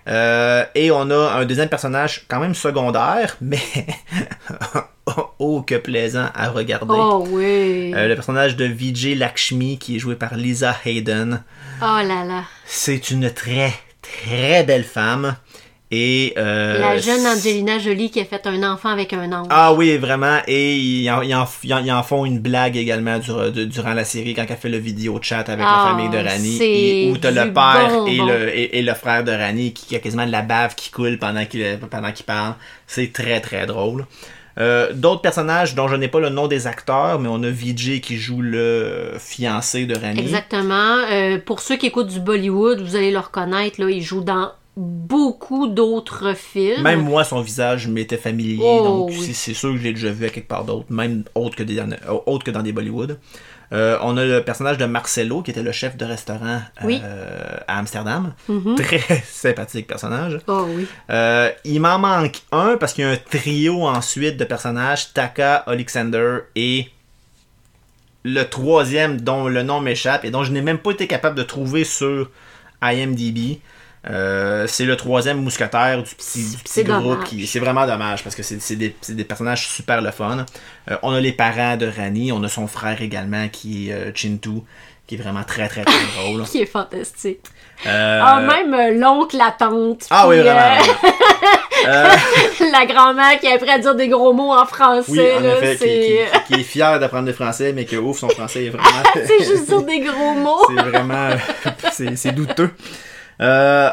Euh, 0.09 0.65
et 0.75 0.91
on 0.91 1.11
a 1.11 1.33
un 1.35 1.45
deuxième 1.45 1.69
personnage 1.69 2.27
quand 2.29 2.39
même 2.39 2.55
secondaire, 2.55 3.37
mais 3.41 3.59
oh 5.39 5.63
que 5.63 5.77
plaisant 5.77 6.29
à 6.35 6.49
regarder. 6.51 6.95
Oh 6.97 7.25
oui. 7.31 7.93
Euh, 7.95 8.09
le 8.09 8.15
personnage 8.15 8.57
de 8.57 8.65
Vijay 8.65 9.15
Lakshmi 9.15 9.79
qui 9.79 9.97
est 9.97 9.99
joué 9.99 10.15
par 10.17 10.35
Lisa 10.37 10.77
Hayden. 10.85 11.43
Oh 11.81 11.85
là 11.85 12.25
là. 12.25 12.45
C'est 12.67 13.11
une 13.11 13.31
très 13.31 13.73
très 14.03 14.65
belle 14.65 14.85
femme. 14.85 15.37
Et, 15.93 16.35
euh, 16.37 16.81
La 16.81 16.99
jeune 16.99 17.25
Angelina 17.25 17.79
Jolie 17.79 18.11
qui 18.11 18.19
a 18.19 18.25
fait 18.25 18.45
un 18.49 18.61
enfant 18.65 18.89
avec 18.89 19.13
un 19.13 19.31
ange. 19.31 19.47
Ah 19.51 19.73
oui, 19.73 19.97
vraiment. 19.99 20.39
Et 20.49 20.75
ils 20.75 21.09
en, 21.09 21.23
ils 21.23 21.33
en- 21.33 21.47
ils 21.63 21.73
en- 21.75 21.79
ils 21.79 21.93
en 21.93 22.03
font 22.03 22.25
une 22.25 22.41
blague 22.41 22.77
également 22.77 23.21
dur- 23.21 23.53
de- 23.53 23.65
durant 23.65 23.95
la 23.95 24.03
série 24.05 24.35
quand 24.35 24.45
elle 24.49 24.57
fait 24.57 24.69
le 24.69 24.79
vidéo 24.79 25.21
chat 25.23 25.49
avec 25.49 25.65
Ah, 25.65 25.85
la 25.85 25.91
famille 25.93 26.11
de 26.11 26.29
Rani. 26.29 26.57
c'est 26.59 26.69
et- 26.69 27.11
Où 27.13 27.17
t'as 27.19 27.31
le 27.31 27.53
père 27.53 27.89
bonbon. 27.91 28.07
et 28.09 28.17
le, 28.17 28.59
et, 28.59 28.79
et 28.81 28.83
le 28.83 28.95
frère 28.95 29.23
de 29.23 29.31
Rani 29.31 29.73
qui, 29.73 29.87
qui 29.87 29.95
a 29.95 30.01
quasiment 30.01 30.27
de 30.27 30.33
la 30.33 30.43
bave 30.43 30.75
qui 30.75 30.91
coule 30.91 31.19
pendant 31.19 31.45
qu'il 31.47 31.79
pendant 31.89 32.11
qu'il 32.11 32.27
parle. 32.27 32.55
C'est 32.89 33.13
très 33.13 33.41
très 33.41 33.65
drôle. 33.67 34.07
Euh, 34.59 34.93
D'autres 34.95 35.21
personnages 35.21 35.75
dont 35.75 35.87
je 35.89 35.97
n'ai 35.97 36.09
pas 36.09 36.21
le 36.21 36.31
nom 36.31 36.47
des 36.49 36.67
acteurs, 36.67 37.19
mais 37.21 37.29
on 37.31 37.43
a 37.43 37.51
Vijay 37.51 38.01
qui 38.01 38.17
joue 38.17 38.41
le 38.41 39.13
fiancé 39.19 39.85
de 39.87 39.95
Rani. 39.97 40.21
Exactement. 40.21 40.97
Euh, 41.11 41.39
pour 41.45 41.61
ceux 41.61 41.77
qui 41.77 41.87
écoutent 41.87 42.09
du 42.09 42.21
Bollywood, 42.21 42.81
vous 42.81 42.97
allez 42.97 43.11
le 43.11 43.19
reconnaître, 43.19 43.81
là, 43.81 43.91
il 43.91 44.03
joue 44.03 44.23
dans 44.23 44.53
beaucoup 44.77 45.69
d'autres 45.69 46.35
films. 46.35 46.83
Même 46.83 47.03
moi, 47.03 47.25
son 47.25 47.41
visage 47.41 47.89
m'était 47.89 48.17
familier, 48.19 48.59
Oh, 48.63 48.85
donc 48.85 49.09
oui. 49.11 49.17
c'est- 49.23 49.33
c'est 49.33 49.55
sûr 49.55 49.73
que 49.73 49.79
je 49.79 49.83
l'ai 49.85 49.93
déjà 49.93 50.11
vu 50.11 50.27
à 50.27 50.29
quelque 50.31 50.49
part 50.49 50.65
d'autre, 50.65 50.87
même 50.91 51.25
autre 51.35 51.57
que, 51.57 51.63
des, 51.63 51.81
autre 52.27 52.45
que 52.45 52.51
dans 52.51 52.63
des 52.63 52.73
Bollywood. 52.73 53.19
Euh, 53.73 53.99
on 54.03 54.17
a 54.17 54.25
le 54.25 54.43
personnage 54.43 54.79
de 54.79 54.85
Marcelo, 54.85 55.43
qui 55.43 55.51
était 55.51 55.63
le 55.63 55.73
chef 55.73 55.97
de 55.97 56.05
restaurant 56.05 56.61
euh, 56.83 56.85
Oui. 56.85 57.03
à 57.67 57.79
Amsterdam. 57.79 58.33
Mhm. 58.49 58.77
Très 58.77 59.01
sympathique 59.27 59.87
personnage. 59.87 60.39
Oh 60.47 60.67
oui. 60.69 60.87
Euh, 61.11 61.51
il 61.65 61.81
m'en 61.81 61.99
manque 61.99 62.43
un 62.53 62.77
parce 62.77 62.93
qu'il 62.93 63.05
y 63.05 63.09
a 63.09 63.11
un 63.11 63.17
trio 63.17 63.87
ensuite 63.87 64.37
de 64.37 64.45
personnages, 64.45 65.13
Taka, 65.13 65.57
Alexander 65.57 66.39
et 66.55 66.91
le 68.25 68.43
troisième 68.45 69.21
dont 69.21 69.49
le 69.49 69.63
nom 69.63 69.81
m'échappe 69.81 70.25
et 70.25 70.31
dont 70.31 70.43
je 70.45 70.53
n'ai 70.53 70.63
même 70.63 70.79
pas 70.79 70.91
été 70.93 71.07
capable 71.07 71.37
de 71.37 71.43
trouver 71.43 71.85
sur 71.85 72.31
IMDb. 72.83 73.59
Euh, 74.09 74.67
c'est 74.69 74.85
le 74.85 74.97
troisième 74.97 75.43
mousquetaire 75.43 76.03
du 76.03 76.15
petit, 76.15 76.51
du 76.51 76.57
petit 76.59 76.73
C'est 76.73 76.85
groupe. 76.85 77.25
qui 77.25 77.47
C'est 77.47 77.59
vraiment 77.59 77.87
dommage 77.87 78.23
parce 78.23 78.37
que 78.37 78.43
c'est 78.43 78.77
des, 78.77 79.25
personnages 79.25 79.67
super 79.69 80.01
le 80.01 80.11
fun. 80.13 80.45
Euh, 80.91 80.97
on 81.03 81.13
a 81.13 81.21
les 81.21 81.33
parents 81.33 81.77
de 81.77 81.87
Rani, 81.89 82.31
on 82.31 82.43
a 82.45 82.49
son 82.49 82.67
frère 82.69 83.03
également 83.03 83.49
qui 83.49 83.89
est 83.89 83.93
euh, 83.93 84.13
Chintu, 84.15 84.63
qui 85.09 85.17
est 85.17 85.19
vraiment 85.19 85.43
très 85.43 85.67
très 85.69 85.85
très 85.85 85.95
drôle. 86.17 86.45
Qui 86.45 86.63
est 86.63 86.67
fantastique. 86.67 87.41
Euh, 87.87 88.21
Ah, 88.25 88.41
même 88.41 88.99
l'oncle, 89.01 89.37
la 89.37 89.51
tante. 89.59 90.07
ah 90.11 90.29
oui, 90.29 90.39
vraiment. 90.39 90.77
la 92.73 92.87
grand-mère 92.87 93.39
qui 93.41 93.47
est 93.47 93.59
prête 93.59 93.69
à 93.71 93.79
dire 93.79 93.95
des 93.95 94.09
gros 94.09 94.33
mots 94.33 94.53
en 94.53 94.65
français. 94.67 95.05
Oui, 95.11 95.21
en 95.37 95.41
là, 95.41 95.59
effet, 95.59 95.77
qui, 95.77 95.79
c'est... 95.79 96.41
qui- 96.47 96.55
qui 96.55 96.61
est 96.61 96.65
fier 96.65 96.99
d'apprendre 97.01 97.27
le 97.27 97.33
français, 97.33 97.73
mais 97.75 97.85
que 97.85 97.97
ouf, 97.97 98.19
son 98.19 98.29
français 98.29 98.67
est 98.67 98.71
vraiment. 98.71 99.03
c'est 99.15 99.45
juste 99.45 99.67
dire 99.69 99.83
des 99.83 100.01
gros 100.01 100.33
mots. 100.35 100.63
c'est 100.69 100.83
vraiment. 100.83 101.31
c'est 101.93 102.33
douteux. 102.33 102.71
Euh, 103.41 103.91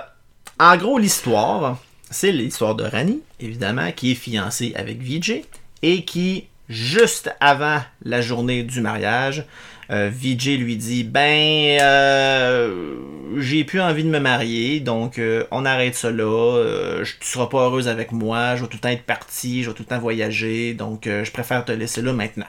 en 0.60 0.78
gros, 0.78 0.98
l'histoire, 0.98 1.78
c'est 2.10 2.32
l'histoire 2.32 2.76
de 2.76 2.84
Rani, 2.84 3.22
évidemment, 3.40 3.92
qui 3.92 4.12
est 4.12 4.16
fiancée 4.16 4.74
avec 4.76 5.00
Vijay 5.00 5.46
et 5.82 6.06
qui, 6.06 6.48
juste 6.70 7.34
avant 7.40 7.82
la 8.04 8.22
journée 8.22 8.64
du 8.64 8.82
mariage, 8.82 9.46
euh, 9.92 10.10
Vijay 10.12 10.56
lui 10.56 10.78
dit 10.78 11.04
Ben, 11.04 11.78
euh, 11.82 12.96
j'ai 13.38 13.64
plus 13.64 13.82
envie 13.82 14.04
de 14.04 14.10
me 14.10 14.20
marier, 14.20 14.80
donc 14.80 15.20
on 15.52 15.66
arrête 15.66 15.96
ça 15.96 16.10
là. 16.10 17.04
tu 17.04 17.28
seras 17.28 17.48
pas 17.48 17.66
heureuse 17.66 17.88
avec 17.88 18.12
moi, 18.12 18.56
je 18.56 18.62
vais 18.62 18.68
tout 18.68 18.78
le 18.78 18.82
temps 18.82 18.90
être 18.90 19.04
parti, 19.04 19.64
je 19.64 19.70
vais 19.70 19.76
tout 19.76 19.84
le 19.84 19.88
temps 19.90 20.00
voyager, 20.00 20.74
donc 20.74 21.06
je 21.06 21.32
préfère 21.32 21.66
te 21.66 21.72
laisser 21.72 22.02
là 22.02 22.14
maintenant. 22.14 22.48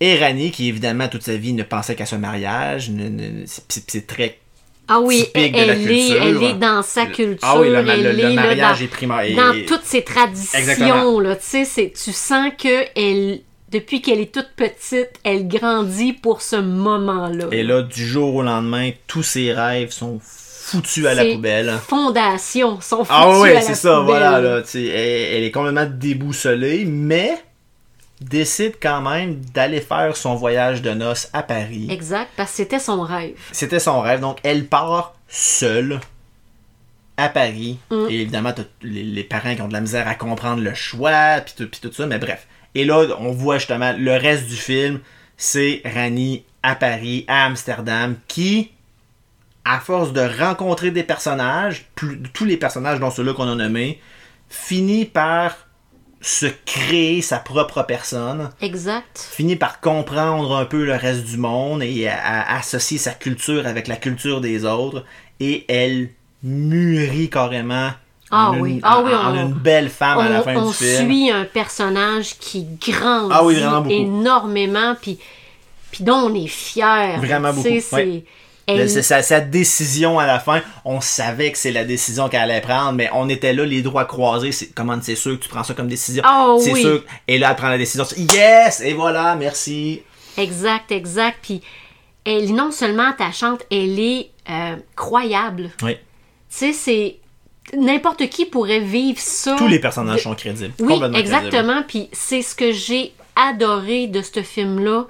Et 0.00 0.18
Rani, 0.18 0.50
qui 0.50 0.68
évidemment 0.68 1.06
toute 1.06 1.22
sa 1.22 1.36
vie 1.36 1.52
ne 1.52 1.62
pensait 1.62 1.94
qu'à 1.94 2.06
ce 2.06 2.16
mariage, 2.16 2.90
c'est 3.68 4.06
très 4.06 4.38
Ah 4.94 5.00
oui, 5.00 5.24
typique 5.24 5.52
de 5.54 5.58
elle, 5.58 5.66
la 5.68 5.74
est, 5.74 5.78
culture. 5.84 6.22
elle 6.22 6.42
est 6.42 6.54
dans 6.54 6.82
sa 6.82 7.06
culture. 7.06 7.38
Ah 7.42 7.58
oui, 7.60 7.68
le, 7.70 7.76
elle 7.76 8.02
le 8.02 8.08
est, 8.10 8.12
là, 8.22 8.30
mariage 8.34 8.78
dans- 8.78 8.84
est 8.84 8.88
primaire. 8.88 9.36
dans 9.36 9.52
et- 9.52 9.64
toutes 9.64 9.84
ses 9.84 10.02
traditions, 10.02 10.58
Exactement. 10.58 11.20
là, 11.20 11.36
tu 11.36 11.42
sais, 11.46 11.64
c'est- 11.64 11.92
tu 11.92 12.12
sens 12.12 12.50
que 12.62 12.84
elle, 12.96 13.40
depuis 13.70 14.02
qu'elle 14.02 14.20
est 14.20 14.34
toute 14.34 14.50
petite, 14.56 15.10
elle 15.24 15.48
grandit 15.48 16.12
pour 16.12 16.42
ce 16.42 16.56
moment-là. 16.56 17.46
Et 17.52 17.62
là, 17.62 17.82
du 17.82 18.06
jour 18.06 18.34
au 18.34 18.42
lendemain, 18.42 18.90
tous 19.06 19.22
ses 19.22 19.52
rêves 19.52 19.90
sont 19.92 20.18
foutus 20.22 21.06
à 21.06 21.14
la 21.14 21.24
poubelle. 21.24 21.72
fondations 21.88 22.80
sont 22.80 22.98
foutues 23.04 23.10
Ah 23.10 23.22
à 23.34 23.40
oui, 23.40 23.52
la 23.54 23.60
c'est 23.62 23.74
ça, 23.74 23.90
poubelle. 24.00 24.06
voilà. 24.06 24.40
Là, 24.40 24.62
tu 24.62 24.68
sais, 24.68 24.84
elle, 24.86 25.36
elle 25.36 25.44
est 25.44 25.50
complètement 25.50 25.88
déboussolée, 25.90 26.84
mais 26.86 27.32
décide 28.24 28.74
quand 28.80 29.00
même 29.00 29.36
d'aller 29.54 29.80
faire 29.80 30.16
son 30.16 30.34
voyage 30.34 30.82
de 30.82 30.90
noces 30.90 31.28
à 31.32 31.42
Paris. 31.42 31.88
Exact, 31.90 32.30
parce 32.36 32.50
que 32.50 32.56
c'était 32.56 32.78
son 32.78 33.02
rêve. 33.02 33.34
C'était 33.52 33.80
son 33.80 34.00
rêve, 34.00 34.20
donc 34.20 34.38
elle 34.42 34.66
part 34.66 35.14
seule 35.28 36.00
à 37.16 37.28
Paris. 37.28 37.78
Mm. 37.90 38.06
Et 38.10 38.20
évidemment, 38.20 38.54
les, 38.82 39.02
les 39.02 39.24
parents 39.24 39.54
qui 39.54 39.62
ont 39.62 39.68
de 39.68 39.72
la 39.72 39.80
misère 39.80 40.08
à 40.08 40.14
comprendre 40.14 40.62
le 40.62 40.74
choix, 40.74 41.40
puis 41.44 41.54
tout, 41.56 41.66
tout 41.80 41.92
ça, 41.92 42.06
mais 42.06 42.18
bref. 42.18 42.46
Et 42.74 42.84
là, 42.84 43.06
on 43.18 43.32
voit 43.32 43.58
justement 43.58 43.94
le 43.96 44.12
reste 44.12 44.46
du 44.46 44.56
film, 44.56 45.00
c'est 45.36 45.82
Rani 45.84 46.44
à 46.62 46.74
Paris, 46.74 47.24
à 47.28 47.46
Amsterdam, 47.46 48.16
qui, 48.28 48.70
à 49.64 49.80
force 49.80 50.12
de 50.12 50.20
rencontrer 50.20 50.90
des 50.90 51.02
personnages, 51.02 51.86
plus, 51.94 52.22
tous 52.32 52.44
les 52.44 52.56
personnages 52.56 53.00
dont 53.00 53.10
ceux-là 53.10 53.34
qu'on 53.34 53.48
a 53.48 53.54
nommés, 53.54 54.00
finit 54.48 55.04
par 55.04 55.56
se 56.22 56.46
créer 56.64 57.20
sa 57.20 57.38
propre 57.38 57.82
personne 57.82 58.50
Exact. 58.60 59.28
finit 59.32 59.56
par 59.56 59.80
comprendre 59.80 60.56
un 60.56 60.64
peu 60.64 60.84
le 60.84 60.94
reste 60.94 61.24
du 61.24 61.36
monde 61.36 61.82
et 61.82 62.08
à, 62.08 62.16
à 62.42 62.58
associer 62.58 62.96
sa 62.98 63.10
culture 63.12 63.66
avec 63.66 63.88
la 63.88 63.96
culture 63.96 64.40
des 64.40 64.64
autres 64.64 65.04
et 65.40 65.64
elle 65.68 66.10
mûrit 66.44 67.28
carrément 67.30 67.90
Ah 68.30 68.50
en, 68.50 68.58
oui, 68.60 68.74
une, 68.74 68.80
ah 68.82 68.98
en- 69.00 69.04
oui, 69.04 69.12
en 69.14 69.32
on- 69.36 69.46
une 69.48 69.52
belle 69.54 69.88
femme 69.90 70.18
à 70.20 70.28
la 70.28 70.40
on 70.40 70.42
fin 70.44 70.56
on 70.56 70.68
du 70.68 70.74
film. 70.74 71.06
suit 71.10 71.30
un 71.30 71.44
personnage 71.44 72.38
qui 72.38 72.66
grandit 72.80 73.32
Ah 73.32 73.44
oui, 73.44 73.56
énormément, 73.90 74.94
puis, 75.00 75.18
puis 75.90 76.04
dont 76.04 76.14
on 76.30 76.34
est 76.34 76.46
fier. 76.46 77.18
Vraiment 77.20 77.52
beaucoup, 77.52 77.68
c'est- 77.68 77.94
ouais. 77.94 78.24
C'est 78.68 79.02
sa, 79.02 79.22
sa 79.22 79.40
décision 79.40 80.18
à 80.18 80.26
la 80.26 80.38
fin. 80.38 80.60
On 80.84 81.00
savait 81.00 81.50
que 81.52 81.58
c'est 81.58 81.72
la 81.72 81.84
décision 81.84 82.28
qu'elle 82.28 82.42
allait 82.42 82.60
prendre, 82.60 82.92
mais 82.92 83.10
on 83.12 83.28
était 83.28 83.52
là, 83.52 83.64
les 83.64 83.82
doigts 83.82 84.04
croisés. 84.04 84.52
C'est, 84.52 84.68
comment 84.74 84.98
c'est 85.02 85.16
sûr 85.16 85.38
que 85.38 85.42
tu 85.44 85.48
prends 85.48 85.64
ça 85.64 85.74
comme 85.74 85.88
décision? 85.88 86.22
Ah 86.26 86.56
c'est 86.60 86.72
oui. 86.72 86.82
sûr. 86.82 87.02
Et 87.28 87.38
là, 87.38 87.50
elle 87.50 87.56
prend 87.56 87.68
la 87.68 87.78
décision. 87.78 88.04
Yes! 88.16 88.80
Et 88.80 88.92
voilà, 88.94 89.34
merci. 89.34 90.02
Exact, 90.38 90.90
exact. 90.92 91.38
Puis 91.42 91.60
elle 92.24 92.54
non 92.54 92.70
seulement 92.70 93.10
attachante, 93.10 93.62
elle 93.70 93.98
est 93.98 94.30
euh, 94.48 94.76
croyable. 94.96 95.70
Oui. 95.82 95.94
Tu 95.96 96.00
sais, 96.48 96.72
c'est. 96.72 97.16
N'importe 97.76 98.28
qui 98.28 98.44
pourrait 98.44 98.80
vivre 98.80 99.18
ça. 99.20 99.54
Tous 99.56 99.68
les 99.68 99.78
personnages 99.78 100.24
sont 100.24 100.34
crédibles. 100.34 100.74
Oui, 100.80 100.94
Complètement 100.94 101.16
crédibles. 101.18 101.34
exactement. 101.36 101.82
Puis 101.86 102.08
c'est 102.12 102.42
ce 102.42 102.54
que 102.54 102.72
j'ai 102.72 103.12
adoré 103.36 104.08
de 104.08 104.20
ce 104.20 104.42
film-là 104.42 105.06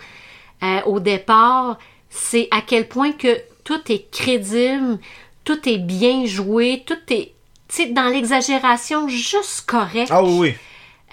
euh, 0.63 0.81
au 0.87 1.01
départ, 1.01 1.79
c'est 2.15 2.47
à 2.51 2.61
quel 2.61 2.87
point 2.89 3.13
que 3.13 3.41
tout 3.65 3.81
est 3.91 4.11
crédible, 4.13 4.99
tout 5.45 5.67
est 5.69 5.79
bien 5.79 6.27
joué, 6.27 6.85
tout 6.87 6.99
est, 7.09 7.33
tu 7.69 7.77
sais, 7.77 7.87
dans 7.87 8.09
l'exagération, 8.09 9.09
juste 9.09 9.65
correct. 9.67 10.09
Ah 10.11 10.23
oui. 10.23 10.55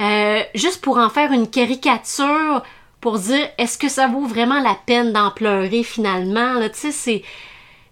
Euh, 0.01 0.41
juste 0.55 0.81
pour 0.81 0.97
en 0.97 1.09
faire 1.09 1.31
une 1.31 1.49
caricature, 1.49 2.63
pour 3.01 3.17
dire 3.17 3.47
est-ce 3.57 3.77
que 3.77 3.87
ça 3.87 4.07
vaut 4.07 4.25
vraiment 4.25 4.59
la 4.61 4.75
peine 4.85 5.13
d'en 5.13 5.31
pleurer 5.31 5.83
finalement. 5.83 6.53
Là, 6.53 6.69
tu 6.69 6.79
sais, 6.79 6.91
c'est, 6.91 7.23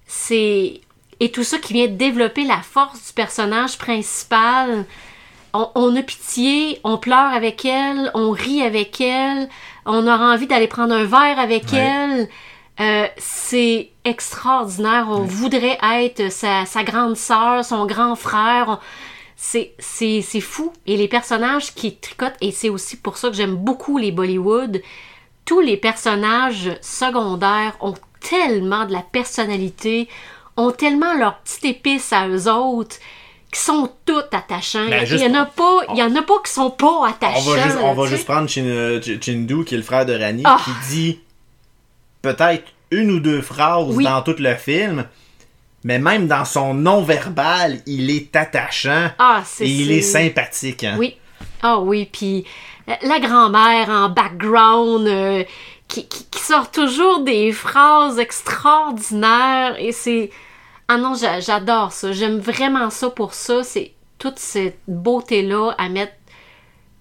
c'est 0.05 0.82
et 1.20 1.32
tout 1.32 1.43
ça 1.43 1.58
qui 1.58 1.74
vient 1.74 1.88
développer 1.88 2.43
la 2.43 2.62
force 2.62 3.08
du 3.08 3.14
personnage 3.14 3.78
principal. 3.78 4.86
On, 5.53 5.70
on 5.76 5.95
a 5.95 6.01
pitié, 6.03 6.80
on 6.84 6.97
pleure 6.97 7.34
avec 7.34 7.64
elle, 7.66 8.12
on 8.14 8.32
rit 8.32 8.62
avec 8.62 8.99
elle, 9.01 9.49
on 9.86 10.05
aura 10.05 10.34
envie 10.34 10.45
d'aller 10.47 10.68
prendre 10.68 10.93
un 10.93 11.05
verre 11.05 11.39
avec 11.39 11.72
Ouais. 11.72 11.80
elle. 11.80 12.30
Euh, 12.80 13.07
c'est 13.17 13.89
extraordinaire. 14.05 15.07
On 15.09 15.21
voudrait 15.21 15.78
être 15.84 16.32
sa, 16.32 16.65
sa 16.65 16.84
grande 16.84 17.17
sœur, 17.17 17.65
son 17.65 17.86
grand 17.86 18.15
frère. 18.15 18.80
C'est, 19.36 19.71
fou. 20.41 20.73
Et 20.86 20.97
les 20.97 21.07
personnages 21.07 21.73
qui 21.73 21.95
tricotent, 21.95 22.36
et 22.41 22.51
c'est 22.51 22.69
aussi 22.69 22.97
pour 22.97 23.17
ça 23.17 23.30
que 23.30 23.36
j'aime 23.36 23.55
beaucoup 23.55 23.97
les 23.97 24.11
Bollywood, 24.11 24.82
tous 25.45 25.59
les 25.59 25.78
personnages 25.78 26.71
secondaires 26.82 27.78
ont 27.82 27.93
tellement 28.19 28.86
de 28.86 28.93
la 28.93 29.01
personnalité, 29.01 30.07
ont 30.57 30.71
tellement 30.71 31.13
leur 31.13 31.38
petite 31.39 31.65
épice 31.65 32.11
à 32.13 32.28
eux 32.28 32.49
autres, 32.51 32.97
qui 33.51 33.59
sont 33.61 33.89
toutes 34.05 34.34
attachants. 34.34 34.88
Ben, 34.89 35.07
il 35.09 35.17
y 35.19 35.25
en 35.28 35.36
a 35.36 35.45
pas, 35.45 35.80
il 35.93 35.97
y 35.97 36.03
en 36.03 36.15
a 36.15 36.21
pas 36.21 36.34
qui 36.45 36.51
sont 36.51 36.71
pas 36.71 37.07
attachants. 37.07 37.39
On 37.47 37.53
va 37.53 37.63
juste, 37.63 37.78
on 37.82 37.93
va 37.93 38.34
prendre 38.34 38.49
Chin- 38.49 39.01
Ch- 39.01 39.19
Chindu, 39.21 39.63
qui 39.63 39.75
est 39.75 39.78
le 39.78 39.84
frère 39.84 40.05
de 40.05 40.13
Rani, 40.19 40.41
Ah. 40.45 40.57
qui 40.63 40.71
dit 40.89 41.19
peut-être 42.34 42.65
une 42.91 43.11
ou 43.11 43.19
deux 43.19 43.41
phrases 43.41 43.95
Oui. 43.95 44.03
dans 44.03 44.21
tout 44.21 44.36
le 44.39 44.55
film, 44.55 45.05
mais 45.84 45.99
même 45.99 46.28
dans 46.28 46.45
son 46.45 46.73
non-verbal, 46.73 47.80
il 47.86 48.09
est 48.09 48.36
attachant 48.36 49.09
Ah, 49.19 49.41
c'est 49.45 49.65
et 49.65 49.69
il 49.69 49.91
est 49.91 50.01
sympathique. 50.01 50.84
hein. 50.84 50.95
Oui. 50.97 51.17
Ah 51.61 51.80
oui, 51.80 52.07
puis 52.11 52.45
la 52.88 53.19
grand-mère 53.19 53.89
en 53.89 54.09
background 54.09 55.07
euh, 55.07 55.43
qui, 55.88 56.07
qui, 56.07 56.25
qui 56.25 56.39
sort 56.41 56.71
toujours 56.71 57.19
des 57.23 57.51
phrases 57.51 58.17
extraordinaires 58.19 59.75
et 59.80 59.91
c'est... 59.91 60.30
Ah 60.88 60.97
non, 60.97 61.15
j'a- 61.15 61.41
j'adore 61.41 61.91
ça. 61.91 62.11
J'aime 62.13 62.39
vraiment 62.39 62.89
ça 62.89 63.09
pour 63.09 63.34
ça. 63.34 63.61
C'est 63.63 63.91
toute 64.19 64.39
cette 64.39 64.80
beauté-là 64.88 65.71
à 65.78 65.89
mettre 65.89 66.13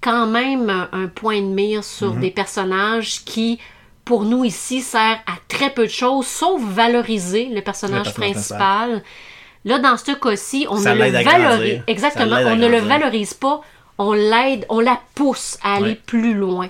quand 0.00 0.26
même 0.26 0.68
un, 0.70 0.88
un 0.92 1.06
point 1.06 1.40
de 1.40 1.46
mire 1.46 1.84
sur 1.84 2.14
Mhm. 2.14 2.20
des 2.20 2.30
personnages 2.30 3.24
qui, 3.24 3.58
pour 4.06 4.24
nous 4.24 4.44
ici, 4.44 4.80
sert 4.80 5.18
à 5.26 5.32
très 5.48 5.70
peu 5.70 5.86
de 5.86 5.90
choses, 5.90 6.26
sauf 6.26 6.62
valoriser 6.62 7.46
le 7.46 7.60
personnage 7.60 8.06
Le 8.06 8.12
personnage 8.12 8.32
principal. 8.32 9.02
Là, 9.66 9.80
dans 9.80 9.96
ce 9.96 10.12
cas-ci, 10.12 10.66
on 10.70 10.76
Ça 10.76 10.94
ne 10.94 11.04
le 11.04 11.22
valorise. 11.22 11.82
Exactement, 11.88 12.36
on 12.46 12.56
ne 12.56 12.68
le 12.68 12.78
valorise 12.78 13.34
pas. 13.34 13.60
On 13.98 14.12
l'aide, 14.12 14.64
on 14.68 14.78
la 14.78 15.00
pousse 15.14 15.58
à 15.62 15.74
aller 15.74 15.96
plus 15.96 16.34
loin. 16.34 16.68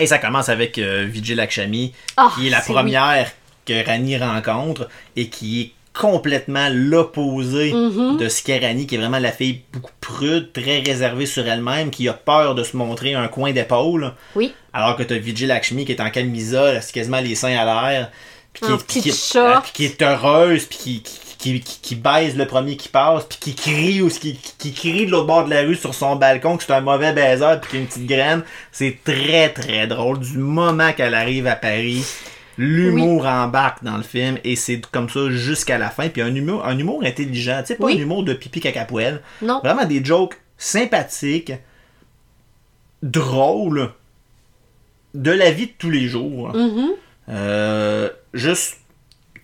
Et 0.00 0.06
ça 0.08 0.18
commence 0.18 0.48
avec 0.48 0.76
euh, 0.78 1.06
Vijay 1.08 1.36
Lakshmi, 1.36 1.92
Ah, 2.16 2.32
qui 2.34 2.48
est 2.48 2.50
la 2.50 2.60
première 2.60 3.30
que 3.64 3.86
Rani 3.86 4.18
rencontre 4.18 4.88
et 5.14 5.28
qui 5.28 5.60
est 5.62 5.72
complètement 5.98 6.68
l'opposé 6.72 7.72
Mhm. 7.72 8.16
de 8.18 8.28
ce 8.28 8.42
qu'est 8.42 8.58
Rani, 8.58 8.86
qui 8.86 8.94
est 8.94 8.98
vraiment 8.98 9.18
la 9.18 9.32
fille 9.32 9.60
beaucoup 9.72 9.90
prude, 10.00 10.52
très 10.52 10.80
réservée 10.80 11.26
sur 11.26 11.46
elle-même, 11.46 11.90
qui 11.90 12.08
a 12.08 12.12
peur 12.12 12.54
de 12.54 12.62
se 12.64 12.76
montrer 12.76 13.14
un 13.14 13.28
coin 13.28 13.52
d'épaule. 13.52 14.12
Oui. 14.34 14.52
Alors 14.72 14.96
que 14.96 15.02
tu 15.02 15.14
as 15.14 15.18
Vijay 15.18 15.46
Lakshmi 15.46 15.84
qui 15.84 15.92
est 15.92 16.00
en 16.00 16.10
camisole, 16.10 16.78
c'est 16.82 16.92
quasiment 16.92 17.20
les 17.20 17.34
seins 17.34 17.56
à 17.56 17.64
l'air, 17.92 18.10
puis 18.52 18.64
qui, 18.66 18.72
est- 18.72 18.86
puis 18.86 19.00
qui 19.02 19.08
est- 19.10 19.32
short. 19.32 19.62
puis 19.64 19.72
qui 19.74 19.84
est 19.84 20.02
heureuse, 20.02 20.64
puis 20.64 20.78
qui, 20.78 21.02
qui, 21.02 21.20
qui, 21.38 21.60
qui- 21.60 21.78
qui 21.82 21.94
baise 21.96 22.36
le 22.36 22.46
premier 22.46 22.76
qui 22.76 22.88
passe, 22.88 23.24
puis 23.24 23.38
qui 23.40 23.54
crie 23.54 24.00
ou 24.00 24.08
qui, 24.08 24.38
qui 24.58 24.72
crie 24.72 25.06
de 25.06 25.10
l'autre 25.10 25.26
bord 25.26 25.44
de 25.44 25.50
la 25.50 25.62
rue 25.62 25.74
sur 25.74 25.92
son 25.94 26.16
balcon 26.16 26.56
que 26.56 26.62
c'est 26.64 26.72
un 26.72 26.80
mauvais 26.80 27.12
baiser 27.12 27.44
puis 27.60 27.70
qu'il 27.70 27.78
y 27.78 27.82
a 27.82 27.82
une 27.82 27.88
petite 27.88 28.06
graine. 28.06 28.42
C'est 28.70 28.96
très 29.04 29.48
très 29.50 29.86
drôle 29.88 30.20
du 30.20 30.38
moment 30.38 30.92
qu'elle 30.92 31.14
arrive 31.14 31.46
à 31.48 31.56
Paris. 31.56 32.04
L'humour 32.58 33.26
embarque 33.26 33.82
dans 33.82 33.96
le 33.96 34.02
film 34.02 34.38
et 34.44 34.56
c'est 34.56 34.80
comme 34.90 35.08
ça 35.08 35.30
jusqu'à 35.30 35.78
la 35.78 35.90
fin. 35.90 36.08
Puis 36.08 36.22
un 36.22 36.34
humour, 36.34 36.64
un 36.66 36.78
humour 36.78 37.02
intelligent, 37.04 37.60
tu 37.60 37.68
sais, 37.68 37.74
pas 37.76 37.86
Oui. 37.86 37.94
un 37.98 38.02
humour 38.02 38.24
de 38.24 38.34
pipi 38.34 38.60
caca 38.60 38.84
poêle. 38.84 39.22
Non. 39.40 39.60
Vraiment 39.64 39.84
des 39.86 40.04
jokes 40.04 40.38
sympathiques, 40.58 41.52
drôles, 43.02 43.90
de 45.14 45.30
la 45.30 45.50
vie 45.50 45.66
de 45.66 45.72
tous 45.78 45.90
les 45.90 46.06
jours. 46.08 46.54
Mhm. 46.54 46.90
Euh, 47.28 48.08
juste 48.34 48.78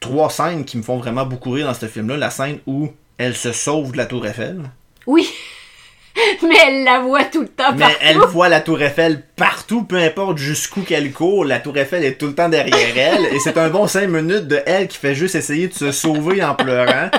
trois 0.00 0.30
scènes 0.30 0.64
qui 0.64 0.76
me 0.78 0.82
font 0.82 0.98
vraiment 0.98 1.26
beaucoup 1.26 1.50
rire 1.50 1.66
dans 1.66 1.74
ce 1.74 1.86
film-là. 1.86 2.16
La 2.16 2.30
scène 2.30 2.59
où 2.66 2.90
elle 3.18 3.34
se 3.36 3.52
sauve 3.52 3.92
de 3.92 3.96
la 3.96 4.06
tour 4.06 4.26
Eiffel. 4.26 4.62
Oui. 5.06 5.28
Mais 6.43 6.57
elle 6.66 6.85
la 6.85 7.01
voit 7.01 7.25
tout 7.25 7.43
le 7.43 7.49
temps 7.49 7.73
Mais 7.75 7.81
partout. 7.85 7.97
elle 8.01 8.19
voit 8.19 8.49
la 8.49 8.61
tour 8.61 8.81
Eiffel 8.83 9.23
partout, 9.37 9.83
peu 9.85 9.97
importe 9.97 10.39
jusqu'où 10.39 10.83
qu'elle 10.83 11.12
court. 11.12 11.45
La 11.45 11.59
tour 11.61 11.77
Eiffel 11.77 12.05
est 12.05 12.14
tout 12.14 12.27
le 12.27 12.35
temps 12.35 12.49
derrière 12.49 12.77
elle. 12.97 13.27
Et 13.27 13.39
c'est 13.39 13.57
un 13.59 13.69
bon 13.69 13.87
cinq 13.87 14.09
minutes 14.09 14.49
de 14.49 14.61
elle 14.66 14.89
qui 14.89 14.99
fait 14.99 15.14
juste 15.14 15.35
essayer 15.35 15.69
de 15.69 15.75
se 15.75 15.93
sauver 15.93 16.43
en 16.43 16.55
pleurant. 16.55 17.11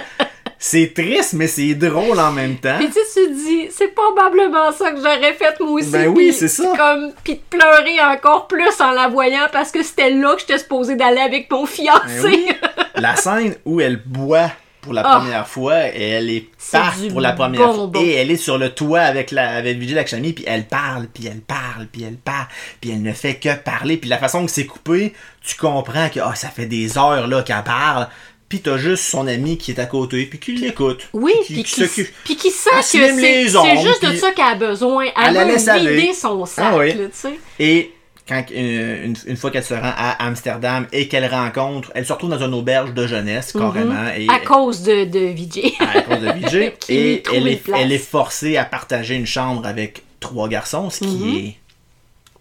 C'est 0.62 0.94
triste, 0.94 1.34
mais 1.34 1.48
c'est 1.48 1.74
drôle 1.74 2.20
en 2.20 2.32
même 2.34 2.58
temps. 2.58 2.76
Puis 2.80 2.90
tu 2.90 2.94
te 2.94 3.34
dis, 3.34 3.70
c'est 3.72 3.96
probablement 3.96 4.74
ça 4.74 4.92
que 4.92 4.98
j'aurais 4.98 5.32
fait 5.34 5.58
moi 5.62 5.72
aussi. 5.80 5.90
Ben 5.90 6.08
oui, 6.08 6.34
c'est 6.34 6.50
ça. 6.50 6.74
Comme, 6.76 7.14
puis 7.24 7.36
de 7.36 7.58
pleurer 7.58 8.02
encore 8.02 8.48
plus 8.48 8.82
en 8.82 8.92
la 8.92 9.08
voyant 9.08 9.48
parce 9.54 9.72
que 9.72 9.82
c'était 9.84 10.10
là 10.10 10.34
que 10.34 10.42
j'étais 10.42 10.58
supposée 10.58 10.98
d'aller 10.98 11.22
avec 11.22 11.50
mon 11.50 11.66
fiancé. 11.66 12.02
Ben 12.08 12.26
oui. 12.26 12.50
La 12.96 13.16
scène 13.16 13.56
où 13.64 13.80
elle 13.80 14.02
boit 14.06 14.52
pour 14.82 14.94
la 14.94 15.02
Ah. 15.06 15.18
première 15.20 15.48
fois 15.48 15.88
et 15.94 16.10
elle 16.10 16.30
est 16.30 16.46
C'est 16.58 16.78
part 16.80 16.96
du 16.98 17.08
pour 17.10 17.22
la 17.22 17.34
première 17.34 17.74
fois 17.74 17.90
et 17.96 18.12
elle 18.14 18.32
est 18.32 18.38
sur 18.38 18.58
le 18.58 18.70
toit 18.70 19.02
avec 19.02 19.32
la 19.32 19.50
avec 19.58 19.78
Vijay 19.78 19.96
Lakshmi 19.96 20.34
puis 20.34 20.44
elle 20.48 20.68
parle 20.68 21.08
puis 21.14 21.28
elle 21.28 21.42
parle 21.42 21.88
puis 21.92 22.04
elle 22.04 22.18
parle 22.18 22.48
puis 22.80 22.92
elle 22.92 23.02
ne 23.02 23.14
fait 23.14 23.36
que 23.36 23.54
parler 23.56 23.98
puis 23.98 24.10
la 24.10 24.18
façon 24.18 24.46
que 24.46 24.52
c'est 24.52 24.66
coupé 24.66 25.14
tu 25.46 25.56
comprends 25.56 26.10
que 26.10 26.20
ah, 26.22 26.34
ça 26.36 26.50
fait 26.50 26.66
des 26.66 26.98
heures 26.98 27.28
là 27.28 27.44
qu'elle 27.44 27.64
parle 27.64 28.08
puis 28.48 28.62
t'as 28.62 28.78
juste 28.78 29.04
son 29.04 29.28
ami 29.28 29.58
qui 29.60 29.72
est 29.72 29.80
à 29.80 29.86
côté 29.86 30.26
puis 30.26 30.40
qui 30.40 30.56
l'écoute 30.56 31.08
Oui, 31.14 31.34
puis 31.46 31.64
qui 31.64 31.88
qui, 32.26 32.36
qui 32.36 32.50
sent 32.50 32.70
que 32.72 32.82
c'est 32.82 33.48
juste 33.82 34.04
de 34.04 34.16
ça 34.16 34.32
qu'elle 34.32 34.46
a 34.46 34.56
besoin. 34.56 35.06
Elle, 35.24 35.36
veut 35.38 35.46
laisse 35.46 35.68
aller. 35.68 35.98
vider 35.98 36.14
son 36.16 36.44
sac, 36.48 36.66
Ah 36.68 36.78
oui. 36.78 36.94
là, 36.94 37.06
tu 37.06 37.10
sais. 37.14 37.40
Et 37.60 37.94
quand, 38.30 38.46
euh, 38.52 39.06
une, 39.06 39.16
une 39.26 39.36
fois 39.36 39.50
qu'elle 39.50 39.64
se 39.64 39.74
rend 39.74 39.82
à 39.98 40.24
Amsterdam 40.26 40.86
et 40.94 41.08
qu'elle 41.08 41.26
rencontre, 41.26 41.92
elle 41.96 42.06
se 42.06 42.14
retrouve 42.14 42.30
dans 42.30 42.46
une 42.46 42.54
auberge 42.54 42.94
de 42.94 43.08
jeunesse, 43.08 43.52
carrément. 43.52 44.08
et, 44.16 44.26
Mhm. 44.26 44.30
À 44.30 44.40
cause 44.40 44.84
de, 44.84 45.06
de 45.06 45.20
Vijay. 45.20 45.74
à 45.80 46.02
cause 46.02 46.20
de 46.20 46.32
Vijay. 46.34 46.76
Et 46.90 47.24
elle 47.34 47.48
est, 47.48 47.62
elle 47.76 47.92
est 47.92 47.98
forcée 47.98 48.56
à 48.58 48.64
partager 48.66 49.16
une 49.16 49.26
chambre 49.26 49.66
avec 49.66 50.04
trois 50.20 50.48
garçons, 50.48 50.90
ce 50.92 51.00
qui 51.00 51.08
Mhm. 51.08 51.36
est. 51.38 51.56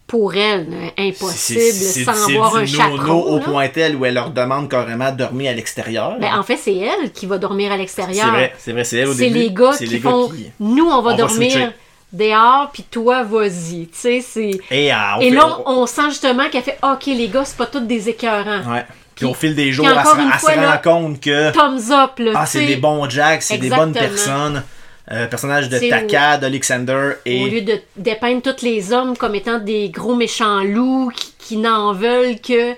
Pour 0.07 0.35
elle, 0.35 0.67
euh, 0.73 0.89
impossible, 1.11 1.61
c'est- 1.61 2.05
sans 2.05 2.15
c'est 2.15 2.33
avoir 2.35 2.57
un 2.57 2.63
du 2.65 2.73
nono 2.79 2.97
chaperon. 2.97 3.23
au 3.25 3.39
là. 3.41 3.45
point 3.45 3.69
tel 3.69 3.95
où 3.95 4.07
elle 4.07 4.15
leur 4.15 4.31
demande 4.31 4.71
carrément 4.71 5.13
de 5.13 5.19
dormir 5.19 5.51
à 5.51 5.55
l'extérieur. 5.55 6.17
Ben, 6.19 6.39
en 6.39 6.43
fait, 6.43 6.57
c'est 6.57 6.75
elle 6.77 7.13
qui 7.13 7.27
va 7.27 7.37
dormir 7.37 7.71
à 7.71 7.75
c'est 7.75 7.79
l'extérieur. 7.81 8.29
vrai, 8.31 8.55
c'est 8.59 8.73
vrai, 8.73 8.85
c'est 8.85 8.97
elle 9.01 9.09
au 9.09 9.13
C'est 9.13 9.27
début. 9.29 9.39
les 9.39 9.51
gars 9.51 9.73
c'est 9.75 9.85
qui 9.85 9.91
les 9.93 10.01
gars 10.01 10.11
font. 10.11 10.29
qui- 10.31 10.47
Nous, 10.61 10.87
on 10.87 11.03
va 11.03 11.13
On 11.13 11.17
dormir. 11.17 11.73
Dehors, 12.13 12.71
puis 12.73 12.85
toi, 12.85 13.23
vas-y. 13.23 13.87
Tu 13.89 13.89
sais, 13.93 14.21
c'est. 14.21 14.51
Et, 14.71 14.93
euh, 14.93 14.97
Et 15.21 15.31
là, 15.31 15.59
on- 15.67 15.83
on 15.83 15.87
sent 15.87 16.11
justement 16.11 16.49
qu'elle 16.51 16.63
fait 16.63 16.79
OK, 16.83 17.07
les 17.07 17.29
gars, 17.29 17.45
c'est 17.45 17.57
pas 17.57 17.67
tous 17.67 17.81
des 17.81 18.09
écœurants. 18.09 18.73
ouais. 18.73 18.85
Puis 19.15 19.27
au 19.27 19.35
fil 19.35 19.55
des 19.57 19.73
jours, 19.73 19.85
elle 19.89 19.95
se, 19.97 20.17
elle 20.17 20.33
se 20.35 20.39
fois, 20.39 20.53
rend 20.55 20.61
là, 20.61 20.79
compte 20.79 21.21
que 21.21 21.51
Thumbs 21.51 21.91
up, 21.93 22.19
là. 22.21 22.33
ah, 22.37 22.47
c'est 22.47 22.65
des 22.67 22.77
bons 22.77 23.11
jacks, 23.11 23.43
c'est 23.43 23.59
des 23.59 23.69
bonnes 23.69 23.93
personnes. 23.93 24.63
Euh, 25.11 25.27
personnage 25.27 25.71
de 25.71 25.79
Taka, 25.79 26.37
d'Alexander 26.37 27.13
et. 27.25 27.43
Au 27.43 27.47
lieu 27.49 27.63
de 27.63 27.81
dépeindre 27.97 28.43
tous 28.43 28.63
les 28.63 28.93
hommes 28.93 29.17
comme 29.17 29.35
étant 29.35 29.59
des 29.59 29.89
gros 29.89 30.15
méchants 30.15 30.63
loups 30.63 31.11
qui, 31.17 31.33
qui 31.39 31.57
n'en 31.57 31.95
veulent 31.95 32.39
que. 32.41 32.73
Tu 32.73 32.77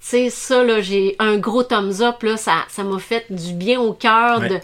sais, 0.00 0.30
ça, 0.30 0.62
là, 0.62 0.80
j'ai 0.82 1.16
un 1.18 1.36
gros 1.38 1.62
thumbs 1.62 2.00
up, 2.02 2.22
là, 2.22 2.36
ça 2.36 2.52
ça 2.68 2.84
m'a 2.84 2.98
fait 2.98 3.24
du 3.30 3.52
bien 3.54 3.80
au 3.80 3.92
cœur 3.94 4.40
Ouais. 4.40 4.48
de, 4.50 4.60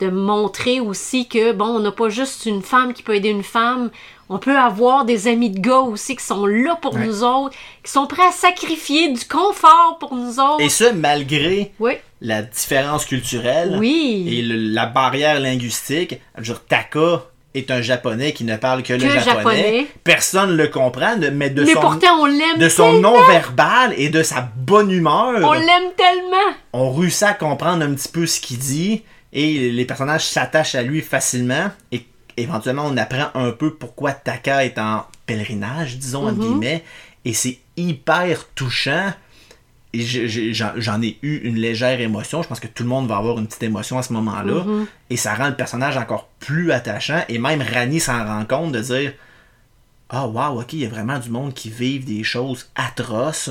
de 0.00 0.08
montrer 0.10 0.80
aussi 0.80 1.26
que, 1.28 1.52
bon, 1.52 1.66
on 1.66 1.80
n'a 1.80 1.90
pas 1.92 2.08
juste 2.08 2.46
une 2.46 2.62
femme 2.62 2.92
qui 2.94 3.02
peut 3.02 3.14
aider 3.16 3.30
une 3.30 3.42
femme, 3.42 3.90
on 4.28 4.38
peut 4.38 4.56
avoir 4.56 5.04
des 5.04 5.26
amis 5.26 5.50
de 5.50 5.58
gars 5.58 5.80
aussi 5.80 6.14
qui 6.16 6.24
sont 6.24 6.46
là 6.46 6.76
pour 6.80 6.94
Ouais. 6.94 7.06
nous 7.06 7.24
autres, 7.24 7.56
qui 7.82 7.90
sont 7.90 8.06
prêts 8.06 8.26
à 8.28 8.30
sacrifier 8.32 9.12
du 9.12 9.24
confort 9.26 9.96
pour 9.98 10.14
nous 10.14 10.38
autres. 10.38 10.60
Et 10.60 10.68
ce, 10.68 10.92
malgré 10.92 11.72
Oui, 11.80 11.94
la 12.20 12.42
différence 12.42 13.06
culturelle 13.06 13.76
oui. 13.78 14.28
et 14.30 14.42
le- 14.42 14.72
la 14.72 14.86
barrière 14.86 15.40
linguistique. 15.40 16.20
Je 16.36 16.52
veux 16.52 16.58
dire, 16.58 16.64
Taka 16.68 17.24
est 17.54 17.70
un 17.70 17.80
japonais 17.80 18.32
qui 18.32 18.44
ne 18.44 18.56
parle 18.56 18.82
que, 18.84 18.92
le 18.92 19.00
japonais. 19.00 19.24
japonais. 19.24 19.86
Personne 20.04 20.50
ne 20.50 20.56
le 20.56 20.68
comprend, 20.68 21.16
mais 21.32 21.50
de 21.50 21.64
Mais 21.64 21.72
son, 21.72 21.80
pourtant, 21.80 22.20
on 22.20 22.26
l'aime 22.26 22.58
de 22.58 22.68
son 22.68 22.92
tellement. 22.92 23.12
non-verbal 23.18 23.94
et 23.96 24.10
de 24.10 24.22
sa 24.22 24.42
bonne 24.42 24.90
humeur, 24.92 25.40
On 25.42 25.52
l'aime 25.54 25.90
tellement. 25.96 26.54
on 26.74 26.92
réussit 26.92 27.22
à 27.24 27.32
comprendre 27.32 27.82
un 27.82 27.94
petit 27.94 28.08
peu 28.10 28.26
ce 28.26 28.40
qu'il 28.40 28.58
dit 28.58 29.02
et 29.32 29.70
les 29.70 29.84
personnages 29.84 30.24
s'attachent 30.26 30.74
à 30.74 30.82
lui 30.82 31.00
facilement 31.02 31.70
et 31.92 32.06
éventuellement 32.36 32.84
on 32.86 32.96
apprend 32.96 33.28
un 33.34 33.50
peu 33.52 33.74
pourquoi 33.74 34.12
Taka 34.12 34.64
est 34.64 34.78
en 34.78 35.06
pèlerinage, 35.26 35.98
disons 35.98 36.26
entre 36.26 36.38
Mhm. 36.38 36.42
guillemets, 36.42 36.84
et 37.24 37.32
c'est 37.34 37.58
hyper 37.76 38.46
touchant. 38.54 39.12
Et 39.94 40.04
j'en 40.04 41.00
ai 41.02 41.16
eu 41.22 41.38
une 41.38 41.56
légère 41.56 41.98
émotion. 42.00 42.42
Je 42.42 42.48
pense 42.48 42.60
que 42.60 42.66
tout 42.66 42.82
le 42.82 42.88
monde 42.90 43.08
va 43.08 43.16
avoir 43.16 43.38
une 43.38 43.46
petite 43.46 43.62
émotion 43.62 43.96
à 43.98 44.02
ce 44.02 44.12
moment-là. 44.12 44.62
Mhm. 44.64 44.86
Et 45.08 45.16
ça 45.16 45.34
rend 45.34 45.48
le 45.48 45.56
personnage 45.56 45.96
encore 45.96 46.28
plus 46.40 46.72
attachant. 46.72 47.22
Et 47.30 47.38
même 47.38 47.62
Rani 47.62 47.98
s'en 47.98 48.22
rend 48.24 48.44
compte 48.44 48.72
de 48.72 48.80
dire 48.80 49.14
Ah, 50.10 50.26
wow, 50.26 50.60
ok, 50.60 50.72
il 50.74 50.80
y 50.80 50.86
a 50.86 50.88
vraiment 50.90 51.18
du 51.18 51.30
monde 51.30 51.54
qui 51.54 51.70
vivent 51.70 52.04
des 52.04 52.22
choses 52.22 52.68
atroces. 52.76 53.50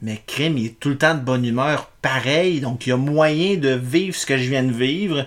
Mais 0.00 0.22
Crime, 0.26 0.56
il 0.58 0.66
est 0.66 0.78
tout 0.80 0.90
le 0.90 0.98
temps 0.98 1.14
de 1.14 1.20
bonne 1.20 1.44
humeur, 1.44 1.86
pareil. 2.02 2.60
Donc, 2.60 2.86
il 2.86 2.90
y 2.90 2.92
a 2.92 2.96
moyen 2.96 3.56
de 3.56 3.70
vivre 3.70 4.14
ce 4.16 4.26
que 4.26 4.36
je 4.38 4.48
viens 4.48 4.62
de 4.62 4.72
vivre 4.72 5.26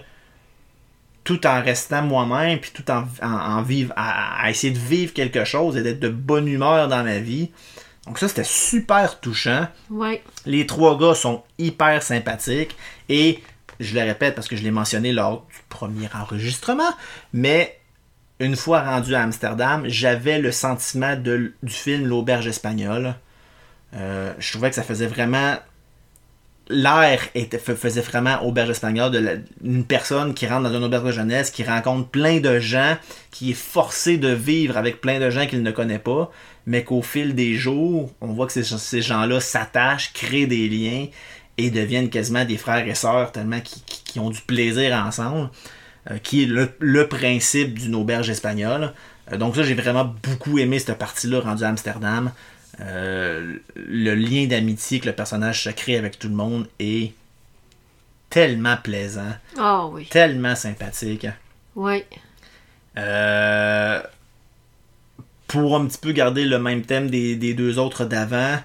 tout 1.24 1.46
en 1.46 1.62
restant 1.62 2.02
moi-même, 2.02 2.60
puis 2.60 2.72
tout 2.74 2.90
en, 2.90 3.04
en, 3.22 3.28
en 3.32 3.62
vivre, 3.62 3.94
à, 3.96 4.44
à 4.44 4.50
essayer 4.50 4.74
de 4.74 4.80
vivre 4.80 5.14
quelque 5.14 5.46
chose 5.46 5.78
et 5.78 5.84
d'être 5.84 6.00
de 6.00 6.10
bonne 6.10 6.48
humeur 6.48 6.88
dans 6.88 7.04
ma 7.04 7.20
vie. 7.20 7.52
Donc, 8.08 8.18
ça, 8.18 8.28
c'était 8.28 8.44
super 8.44 9.20
touchant. 9.20 9.68
Ouais. 9.92 10.24
Les 10.48 10.66
trois 10.66 10.98
gars 10.98 11.14
sont 11.14 11.44
hyper 11.60 12.02
sympathiques 12.02 12.76
et 13.10 13.40
je 13.80 13.94
le 13.94 14.02
répète 14.02 14.34
parce 14.36 14.48
que 14.48 14.56
je 14.56 14.64
l'ai 14.64 14.72
mentionné 14.72 15.12
lors 15.12 15.42
du 15.52 15.58
premier 15.70 16.08
enregistrement, 16.14 16.92
mais 17.34 17.78
une 18.40 18.56
fois 18.56 18.82
rendu 18.82 19.14
à 19.14 19.22
Amsterdam, 19.22 19.84
j'avais 19.86 20.40
le 20.40 20.52
sentiment 20.52 21.16
de- 21.16 21.54
du 21.62 21.74
film 21.74 22.08
L'auberge 22.08 22.48
espagnole. 22.48 23.14
Euh, 23.96 24.34
je 24.40 24.52
trouvais 24.52 24.70
que 24.70 24.76
ça 24.76 24.84
faisait 24.84 25.08
vraiment 25.08 25.58
l'air 26.70 27.20
faisait 27.60 28.02
vraiment 28.02 28.42
auberge 28.46 28.70
espagnole 28.70 29.44
une 29.64 29.84
personne 29.84 30.34
qui 30.34 30.48
rentre 30.48 30.70
dans 30.70 30.78
une 30.78 30.84
auberge 30.84 31.04
de 31.08 31.12
jeunesse, 31.12 31.52
qui 31.52 31.64
rencontre 31.64 32.08
plein 32.08 32.40
de 32.40 32.60
gens, 32.60 32.98
qui 33.30 33.52
est 33.52 33.56
forcé 33.56 34.18
de 34.18 34.30
vivre 34.30 34.78
avec 34.78 35.02
plein 35.02 35.20
de 35.20 35.30
gens 35.30 35.46
qu'il 35.48 35.64
ne 35.64 35.72
connaît 35.72 36.00
pas, 36.00 36.32
mais 36.66 36.84
qu'au 36.84 37.02
fil 37.02 37.36
des 37.36 37.56
jours, 37.56 38.12
on 38.22 38.28
voit 38.28 38.48
que 38.48 38.54
ces, 38.54 39.02
gens-là 39.02 39.40
s'attachent, 39.42 40.14
créent 40.14 40.46
des 40.48 40.70
liens 40.70 41.08
et 41.58 41.70
deviennent 41.72 42.10
quasiment 42.10 42.46
des 42.46 42.58
frères 42.58 42.88
et 42.88 42.96
sœurs 42.96 43.32
tellement 43.34 43.60
qui, 43.60 43.82
qui- 43.84 44.04
qui 44.04 44.20
ont 44.20 44.30
du 44.30 44.42
plaisir 44.42 44.96
ensemble, 44.96 45.50
euh, 46.10 46.18
qui 46.20 46.44
est 46.44 46.48
le, 46.48 46.70
le 46.80 47.08
principe 47.08 47.78
d'une 47.80 47.96
auberge 47.96 48.30
espagnole. 48.30 48.94
Euh, 49.32 49.38
donc 49.38 49.56
ça, 49.56 49.64
j'ai 49.64 49.74
vraiment 49.74 50.06
beaucoup 50.24 50.58
aimé 50.58 50.80
cette 50.80 50.98
partie-là 50.98 51.42
rendue 51.42 51.64
à 51.64 51.70
Amsterdam. 51.70 52.32
Euh, 52.82 53.58
le 53.76 54.16
lien 54.16 54.48
d'amitié 54.48 55.00
que 55.00 55.06
le 55.08 55.14
personnage 55.14 55.64
se 55.64 55.70
crée 55.70 55.98
avec 55.98 56.18
tout 56.18 56.28
le 56.30 56.34
monde 56.36 56.68
est 56.80 57.14
tellement 58.30 58.78
plaisant, 58.78 59.34
Ah 59.60 59.86
oui. 59.88 60.08
tellement 60.08 60.56
sympathique. 60.56 61.28
Oui. 61.76 62.04
Euh, 62.98 64.02
pour 65.48 65.76
un 65.76 65.86
petit 65.86 65.98
peu 65.98 66.12
garder 66.12 66.46
le 66.46 66.60
même 66.60 66.82
thème 66.84 67.10
des, 67.10 67.36
des 67.36 67.54
deux 67.54 67.78
autres 67.78 68.06
d'avant, 68.06 68.58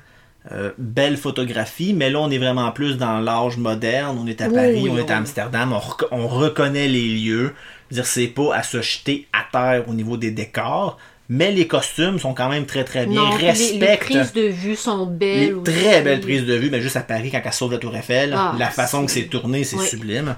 euh, 0.53 0.71
belle 0.79 1.17
photographie, 1.17 1.93
mais 1.93 2.09
là 2.11 2.21
on 2.21 2.31
est 2.31 2.39
vraiment 2.39 2.71
plus 2.71 2.97
dans 2.97 3.19
l'âge 3.19 3.57
moderne. 3.57 4.17
On 4.21 4.27
est 4.27 4.41
à 4.41 4.47
Oui, 4.49 4.55
Paris, 4.55 4.81
oui, 4.85 4.91
on 4.93 4.99
est 4.99 5.11
à 5.11 5.17
Amsterdam, 5.19 5.73
on, 5.73 5.79
rec- 5.79 6.09
on 6.13 6.29
reconnaît 6.29 6.89
les 6.89 7.09
lieux. 7.19 7.55
Dire, 7.91 8.07
c'est 8.07 8.29
pas 8.29 8.55
à 8.55 8.63
se 8.63 8.81
jeter 8.83 9.27
à 9.33 9.45
terre 9.51 9.89
au 9.89 9.95
niveau 9.95 10.17
des 10.17 10.31
décors, 10.31 10.99
mais 11.29 11.51
les 11.51 11.67
costumes 11.67 12.19
sont 12.19 12.35
quand 12.35 12.49
même 12.49 12.67
très 12.67 12.85
très 12.85 13.07
bien, 13.07 13.21
Non, 13.21 13.31
puis 13.37 13.47
les, 13.47 13.53
les 13.53 13.59
respectent. 13.59 14.05
prises 14.05 14.33
de 14.33 14.43
vue 14.49 14.77
sont 14.77 15.07
belles. 15.07 15.41
Les 15.49 15.53
aussi. 15.53 15.63
très 15.65 16.03
belles 16.03 16.21
prises 16.21 16.45
de 16.47 16.55
vue, 16.55 16.71
mais 16.71 16.81
juste 16.81 16.97
à 16.97 17.01
Paris, 17.03 17.31
quand 17.31 17.41
elle 17.45 17.53
sauve 17.53 17.73
la 17.73 17.79
Tour 17.79 17.97
Eiffel, 17.97 18.33
Ah, 18.37 18.55
la 18.59 18.71
façon 18.71 19.05
que 19.05 19.11
c'est- 19.11 19.25
tourné, 19.25 19.65
c'est 19.65 19.77
Oui. 19.77 19.87
sublime. 19.87 20.37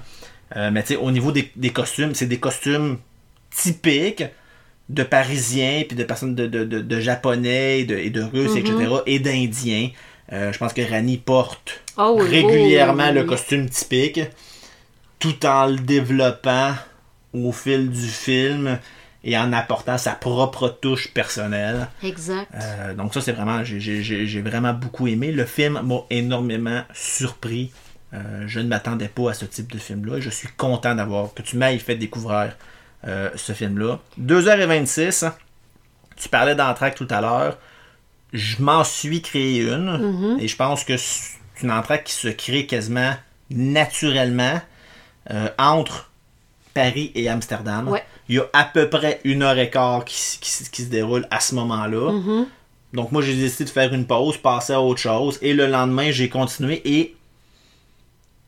Euh, 0.55 0.71
mais 0.71 0.81
tu 0.81 0.89
sais, 0.89 0.95
au 0.95 1.11
niveau 1.11 1.31
des, 1.31 1.51
des 1.55 1.69
costumes, 1.69 2.15
c'est 2.15 2.25
des 2.25 2.39
costumes 2.39 2.97
typiques 3.55 4.23
de 4.89 5.03
Parisiens, 5.03 5.83
puis 5.87 5.95
de 5.95 6.03
personnes 6.03 6.33
de, 6.33 6.47
de, 6.47 6.63
de- 6.63 6.81
de 6.81 6.99
Japonais, 6.99 7.81
et 7.81 7.83
de, 7.85 7.95
et 7.97 8.09
de 8.09 8.21
Russes, 8.23 8.55
etc., 8.55 8.73
Mm-hmm. 8.73 9.03
et 9.05 9.19
d'Indiens. 9.19 9.89
Euh, 10.33 10.51
je 10.51 10.57
pense 10.57 10.73
que 10.73 10.81
Rani 10.81 11.17
porte 11.17 11.81
Ah 11.97 12.11
oui, 12.11 12.27
régulièrement 12.27 13.09
oui, 13.09 13.13
le 13.13 13.23
costume 13.25 13.69
typique, 13.69 14.21
tout 15.19 15.45
en 15.45 15.67
le 15.67 15.77
développant 15.77 16.73
au 17.33 17.51
fil 17.51 17.89
du 17.91 18.07
film 18.07 18.79
et 19.23 19.37
en 19.37 19.51
apportant 19.51 19.97
sa 19.97 20.13
propre 20.13 20.69
touche 20.69 21.13
personnelle. 21.13 21.87
Exact. 22.03 22.47
Euh, 22.55 22.93
donc 22.93 23.13
ça, 23.13 23.19
c'est 23.21 23.33
vraiment, 23.33 23.63
j'ai- 23.63 24.41
vraiment 24.41 24.73
beaucoup 24.73 25.07
aimé. 25.07 25.31
Le 25.31 25.45
film 25.45 25.81
m'a 25.83 25.99
énormément 26.09 26.83
surpris. 26.93 27.71
Euh, 28.13 28.43
je 28.47 28.59
ne 28.59 28.67
m'attendais 28.67 29.09
pas 29.09 29.31
à 29.31 29.33
ce 29.33 29.45
type 29.45 29.71
de 29.71 29.77
film-là. 29.77 30.19
Je 30.19 30.29
suis 30.29 30.47
content 30.57 30.95
d'avoir 30.95 31.33
que 31.33 31.41
tu 31.41 31.57
m'ailles 31.57 31.79
fait 31.79 31.95
découvrir 31.95 32.55
euh, 33.07 33.29
ce 33.35 33.51
film-là. 33.53 33.99
2h26, 34.19 35.29
tu 36.15 36.29
parlais 36.29 36.55
d'entraque 36.55 36.95
tout 36.95 37.07
à 37.09 37.19
l'heure. 37.21 37.57
Je 38.33 38.61
m'en 38.61 38.83
suis 38.83 39.21
créé 39.21 39.61
une. 39.63 39.97
Mhm. 39.97 40.39
Et 40.39 40.47
je 40.47 40.55
pense 40.55 40.83
que 40.83 40.95
c'est 40.97 41.37
une 41.61 41.71
entraque 41.71 42.05
qui 42.05 42.13
se 42.13 42.29
crée 42.29 42.65
quasiment 42.65 43.13
naturellement 43.49 44.61
entre 45.57 46.09
Paris 46.73 47.11
et 47.15 47.29
Amsterdam. 47.29 47.87
Ouais. 47.89 48.03
Il 48.29 48.35
y 48.35 48.39
a 48.39 48.45
à 48.53 48.63
peu 48.63 48.89
près 48.89 49.19
une 49.25 49.41
heure 49.43 49.57
et 49.57 49.69
quart 49.69 50.05
qui, 50.05 50.15
qui 50.39 50.83
se 50.83 50.87
déroule 50.89 51.27
à 51.31 51.39
ce 51.39 51.55
moment-là. 51.55 52.11
Mhm. 52.13 52.45
Donc 52.93 53.11
moi 53.11 53.21
j'ai 53.21 53.35
décidé 53.35 53.65
de 53.65 53.69
faire 53.69 53.93
une 53.93 54.05
pause, 54.05 54.37
passer 54.37 54.73
à 54.73 54.81
autre 54.81 54.99
chose. 55.01 55.37
Et 55.41 55.53
le 55.53 55.67
lendemain 55.67 56.11
j'ai 56.11 56.29
continué 56.29 56.81
et 56.85 57.15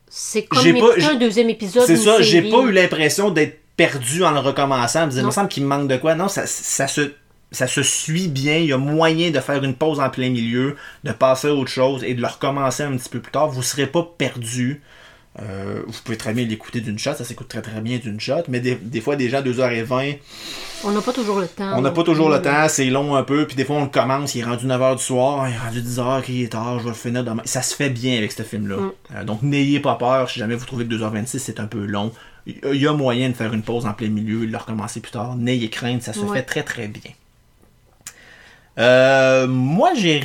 C'est 0.08 0.44
comme 0.44 0.62
pas- 0.78 1.10
un 1.10 1.14
deuxième 1.14 1.50
épisode 1.50 1.84
c'est 1.86 1.96
ça, 1.96 2.20
j'ai 2.22 2.42
pas 2.42 2.60
eu 2.62 2.72
l'impression 2.72 3.30
d'être 3.30 3.60
perdu 3.76 4.24
en 4.24 4.30
le 4.32 4.40
recommençant. 4.40 5.06
Me 5.06 5.12
il 5.12 5.24
me 5.24 5.30
semble 5.30 5.48
qu'il 5.48 5.62
me 5.64 5.68
manque 5.68 5.88
de 5.88 5.96
quoi. 5.96 6.14
Non, 6.14 6.28
ça, 6.28 6.46
ça 6.46 6.86
se 6.86 7.12
ça 7.50 7.66
se 7.66 7.82
suit 7.82 8.28
bien, 8.28 8.56
il 8.56 8.66
y 8.66 8.72
a 8.72 8.78
moyen 8.78 9.30
de 9.30 9.38
faire 9.40 9.62
une 9.62 9.74
pause 9.74 10.00
en 10.00 10.08
plein 10.08 10.30
milieu, 10.30 10.76
de 11.04 11.12
passer 11.12 11.48
à 11.48 11.54
autre 11.54 11.70
chose 11.70 12.02
et 12.02 12.14
de 12.14 12.20
le 12.22 12.26
recommencer 12.26 12.82
un 12.82 12.96
petit 12.96 13.10
peu 13.10 13.20
plus 13.20 13.30
tard. 13.32 13.48
Vous 13.50 13.62
serez 13.62 13.86
pas 13.86 14.02
perdu. 14.16 14.80
Euh, 15.40 15.82
vous 15.86 15.98
pouvez 16.04 16.18
très 16.18 16.34
bien 16.34 16.44
l'écouter 16.44 16.82
d'une 16.82 16.98
shot, 16.98 17.14
ça 17.14 17.24
s'écoute 17.24 17.48
très 17.48 17.62
très 17.62 17.80
bien 17.80 17.96
d'une 17.96 18.20
shot, 18.20 18.42
mais 18.48 18.60
des, 18.60 18.74
des 18.74 19.00
fois, 19.00 19.16
déjà 19.16 19.40
2h20, 19.40 20.18
On 20.84 20.90
n'a 20.90 21.00
pas 21.00 21.14
toujours 21.14 21.40
le 21.40 21.48
temps. 21.48 21.72
on 21.74 21.80
n'a 21.80 21.90
pas 21.90 22.02
toujours 22.02 22.28
le 22.28 22.36
plus. 22.42 22.50
temps, 22.50 22.68
c'est 22.68 22.84
long 22.90 23.16
un 23.16 23.22
peu, 23.22 23.46
puis 23.46 23.56
des 23.56 23.64
fois 23.64 23.76
on 23.76 23.84
le 23.84 23.88
commence, 23.88 24.34
il 24.34 24.40
est 24.40 24.44
rendu 24.44 24.66
9h 24.66 24.96
du 24.98 25.02
soir, 25.02 25.48
il 25.48 25.54
est 25.54 25.58
rendu 25.58 25.80
10h, 25.80 26.18
ok, 26.18 26.28
il 26.28 26.42
est 26.42 26.48
tard, 26.48 26.78
je 26.80 26.84
vais 26.84 26.90
le 26.90 26.94
finir 26.96 27.24
demain. 27.24 27.40
Ça 27.46 27.62
se 27.62 27.74
fait 27.74 27.88
bien 27.88 28.18
avec 28.18 28.30
ce 28.32 28.42
film-là. 28.42 28.76
Mm. 28.76 28.92
Euh, 29.16 29.24
donc 29.24 29.40
n'ayez 29.42 29.80
pas 29.80 29.94
peur, 29.94 30.28
si 30.28 30.38
jamais 30.38 30.54
vous 30.54 30.66
trouvez 30.66 30.84
que 30.86 30.92
2h26 30.92 31.38
c'est 31.38 31.60
un 31.60 31.66
peu 31.66 31.82
long, 31.86 32.12
il 32.46 32.56
il 32.70 32.82
y 32.82 32.86
a 32.86 32.92
moyen 32.92 33.30
de 33.30 33.34
faire 33.34 33.54
une 33.54 33.62
pause 33.62 33.86
en 33.86 33.94
plein 33.94 34.08
milieu 34.10 34.42
et 34.42 34.46
de 34.46 34.52
le 34.52 34.58
recommencer 34.58 35.00
plus 35.00 35.12
tard. 35.12 35.34
N'ayez 35.36 35.70
crainte, 35.70 36.02
ça 36.02 36.12
se 36.12 36.20
Ouais. 36.20 36.36
fait 36.38 36.42
très 36.42 36.62
très 36.62 36.88
bien. 36.88 37.12
Euh, 38.78 39.46
moi 39.46 39.92
j'ai 39.96 40.22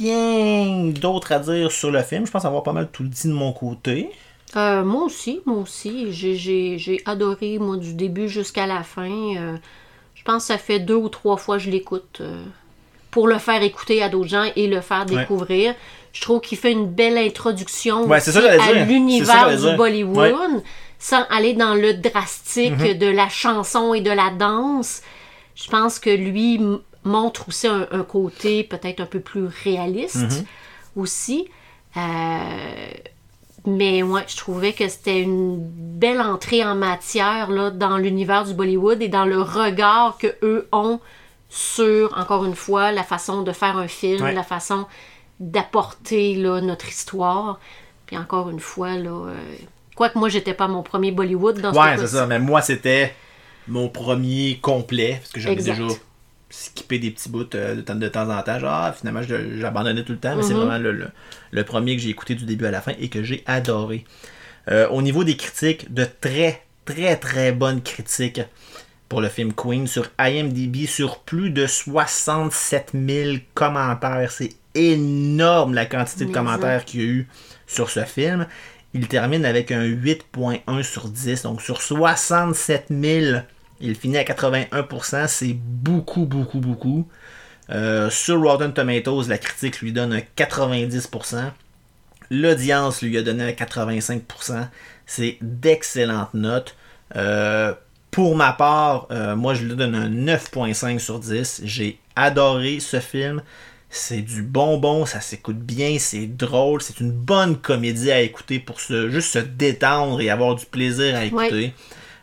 rien 0.00 0.86
d'autre 0.90 1.32
à 1.32 1.38
dire 1.38 1.70
sur 1.70 1.90
le 1.90 2.02
film, 2.02 2.26
je 2.26 2.30
pense 2.30 2.44
avoir 2.44 2.62
pas 2.62 2.72
mal 2.72 2.88
tout 2.92 3.04
dit 3.04 3.28
de 3.28 3.32
mon 3.32 3.52
côté. 3.52 4.10
Euh, 4.56 4.82
moi 4.84 5.04
aussi, 5.04 5.40
moi 5.46 5.58
aussi. 5.58 6.12
J'ai- 6.12 7.00
adoré, 7.04 7.58
moi, 7.58 7.76
du 7.76 7.94
début 7.94 8.28
jusqu'à 8.28 8.66
la 8.66 8.82
fin. 8.82 9.10
Euh, 9.36 9.56
je 10.14 10.22
pense 10.24 10.42
que 10.44 10.46
ça 10.48 10.58
fait 10.58 10.80
deux 10.80 10.96
ou 10.96 11.08
trois 11.08 11.36
fois 11.36 11.56
que 11.58 11.62
je 11.64 11.70
l'écoute 11.70 12.18
euh, 12.20 12.42
pour 13.10 13.28
le 13.28 13.38
faire 13.38 13.62
écouter 13.62 14.02
à 14.02 14.08
d'autres 14.08 14.28
gens 14.30 14.50
et 14.56 14.66
le 14.66 14.80
faire 14.80 15.06
découvrir. 15.06 15.74
Je 16.12 16.20
trouve 16.20 16.40
qu'il 16.40 16.58
fait 16.58 16.72
une 16.72 16.86
belle 16.88 17.16
introduction 17.16 18.06
Ouais, 18.06 18.18
ça 18.20 18.36
à 18.40 18.72
l'univers 18.84 19.56
du. 19.56 19.76
Bollywood 19.76 20.62
sans 20.98 21.22
aller 21.30 21.54
dans 21.54 21.74
le 21.74 21.94
drastique 21.94 22.76
Mhm. 22.76 22.98
de 22.98 23.06
la 23.06 23.28
chanson 23.28 23.94
et 23.94 24.00
de 24.00 24.10
la 24.10 24.30
danse. 24.30 25.02
Je 25.54 25.70
pense 25.70 25.98
que 25.98 26.10
lui 26.10 26.60
montre 27.04 27.48
aussi 27.48 27.66
un, 27.66 27.86
un 27.90 28.02
côté 28.02 28.62
peut-être 28.64 29.00
un 29.00 29.06
peu 29.06 29.20
plus 29.20 29.46
réaliste 29.64 30.16
Mhm. 30.16 30.44
aussi. 30.96 31.48
Euh, 31.96 32.00
mais 33.66 34.02
ouais, 34.02 34.24
je 34.26 34.36
trouvais 34.36 34.72
que 34.72 34.88
c'était 34.88 35.20
une 35.20 35.58
belle 35.60 36.20
entrée 36.20 36.64
en 36.64 36.74
matière 36.74 37.50
là, 37.50 37.70
dans 37.70 37.96
l'univers 37.98 38.44
du 38.44 38.54
Bollywood 38.54 39.02
et 39.02 39.08
dans 39.08 39.24
le 39.26 39.40
regard 39.40 40.16
que 40.18 40.28
eux 40.42 40.68
ont 40.72 41.00
sur, 41.48 42.16
encore 42.16 42.44
une 42.44 42.54
fois, 42.54 42.92
la 42.92 43.02
façon 43.02 43.42
de 43.42 43.52
faire 43.52 43.76
un 43.76 43.88
film, 43.88 44.22
Ouais. 44.22 44.32
la 44.32 44.42
façon 44.44 44.86
d'apporter 45.40 46.36
notre 46.36 46.88
histoire. 46.88 47.58
Puis 48.06 48.16
encore 48.16 48.50
une 48.50 48.60
fois, 48.60 48.96
là, 48.96 49.10
euh, 49.10 49.34
quoique 49.96 50.18
moi, 50.18 50.28
j'étais 50.28 50.54
pas 50.54 50.68
mon 50.68 50.82
premier 50.82 51.10
Bollywood 51.12 51.60
dans 51.60 51.72
ce 51.72 51.78
Ouais, 51.78 51.96
c'est 51.98 52.06
ça. 52.08 52.26
Mais 52.26 52.38
moi, 52.38 52.60
c'était 52.62 53.14
mon 53.68 53.88
premier 53.88 54.58
complet. 54.62 55.16
Parce 55.20 55.32
que 55.32 55.40
j'avais 55.40 55.56
déjà 55.56 55.74
skippé 56.50 56.98
des 56.98 57.10
petits 57.10 57.28
bouts 57.28 57.46
euh, 57.54 57.76
de, 57.76 57.80
temps, 57.80 57.94
de 57.94 58.08
temps 58.08 58.28
en 58.28 58.42
temps. 58.42 58.58
Genre, 58.58 58.70
ah, 58.72 58.92
finalement, 58.98 59.22
j'abandonnais 59.22 60.02
tout 60.04 60.12
le 60.12 60.18
temps. 60.18 60.36
Mais 60.36 60.42
c'est 60.42 60.54
Mhm. 60.54 60.60
vraiment 60.60 60.78
le, 60.78 60.92
le- 60.92 61.10
le 61.52 61.64
premier 61.64 61.96
que 61.96 62.02
j'ai 62.02 62.10
écouté 62.10 62.34
du 62.34 62.44
début 62.44 62.66
à 62.66 62.70
la 62.70 62.80
fin 62.80 62.92
et 62.98 63.08
que 63.08 63.22
j'ai 63.22 63.42
adoré. 63.46 64.04
Euh, 64.68 64.88
au 64.88 65.00
niveau 65.02 65.24
des 65.24 65.36
critiques, 65.36 65.92
de 65.92 66.04
très, 66.20 66.62
très, 66.84 67.16
très 67.16 67.52
bonnes 67.52 67.80
critiques 67.82 68.42
pour 69.08 69.20
le 69.20 69.28
film 69.28 69.52
Queen 69.52 69.86
sur 69.86 70.08
IMDb, 70.20 70.86
sur 70.86 71.20
plus 71.20 71.50
de 71.50 71.66
67 71.66 72.90
000 72.94 73.38
commentaires. 73.54 74.30
C'est 74.30 74.52
énorme 74.74 75.74
la 75.74 75.86
quantité 75.86 76.26
de 76.26 76.32
commentaires 76.32 76.84
qu'il 76.84 77.00
y 77.00 77.02
a 77.04 77.06
eu 77.06 77.28
sur 77.66 77.90
ce 77.90 78.04
film. 78.04 78.46
Il 78.94 79.08
termine 79.08 79.44
avec 79.44 79.70
un 79.72 79.84
8.1 79.84 80.82
sur 80.82 81.08
10. 81.08 81.42
Donc 81.42 81.62
sur 81.62 81.80
67 81.82 82.86
000, 82.90 83.38
il 83.80 83.94
finit 83.94 84.18
à 84.18 84.24
81%. 84.24 85.26
C'est 85.28 85.54
beaucoup, 85.54 86.26
beaucoup, 86.26 86.60
beaucoup. 86.60 87.08
Euh, 87.70 88.10
sur 88.10 88.40
Rotten 88.42 88.72
Tomatoes, 88.72 89.28
la 89.28 89.38
critique 89.38 89.80
lui 89.80 89.92
donne 89.92 90.12
un 90.12 90.22
90%. 90.36 91.50
L'audience 92.30 93.02
lui 93.02 93.16
a 93.16 93.22
donné 93.22 93.44
un 93.44 93.50
85%. 93.50 94.68
C'est 95.06 95.38
d'excellentes 95.40 96.34
notes. 96.34 96.76
Euh, 97.16 97.74
pour 98.10 98.36
ma 98.36 98.52
part, 98.52 99.06
euh, 99.10 99.36
moi 99.36 99.54
je 99.54 99.64
lui 99.64 99.76
donne 99.76 99.94
un 99.94 100.08
9.5 100.08 100.98
sur 100.98 101.18
10. 101.18 101.62
J'ai 101.64 101.98
adoré 102.16 102.80
ce 102.80 103.00
film. 103.00 103.42
C'est 103.92 104.22
du 104.22 104.42
bonbon, 104.42 105.04
ça 105.04 105.20
s'écoute 105.20 105.58
bien, 105.58 105.96
c'est 105.98 106.28
drôle, 106.28 106.80
c'est 106.80 107.00
une 107.00 107.10
bonne 107.10 107.56
comédie 107.56 108.12
à 108.12 108.20
écouter 108.20 108.60
pour 108.60 108.78
se, 108.78 109.10
juste 109.10 109.32
se 109.32 109.40
détendre 109.40 110.20
et 110.20 110.30
avoir 110.30 110.54
du 110.54 110.64
plaisir 110.64 111.16
à 111.16 111.24
écouter. 111.24 111.74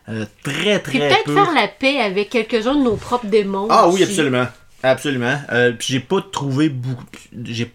Euh, 0.10 0.26
très 0.44 0.80
Puis 0.82 1.00
très 1.00 1.10
peut-être 1.10 1.24
peu. 1.26 1.34
faire 1.34 1.54
la 1.54 1.68
paix 1.68 2.00
avec 2.00 2.30
quelques-uns 2.30 2.76
de 2.76 2.84
nos 2.84 2.96
propres 2.96 3.28
démons. 3.28 3.68
Ah 3.70 3.90
oui, 3.90 4.04
absolument. 4.04 4.48
Absolument. 4.84 5.38
Euh, 5.52 5.72
puis 5.78 5.88
j'ai 5.92 6.00
pas 6.00 6.22
trouvé 6.32 6.70
beaucoup. 6.70 7.04
J'ai 7.44 7.72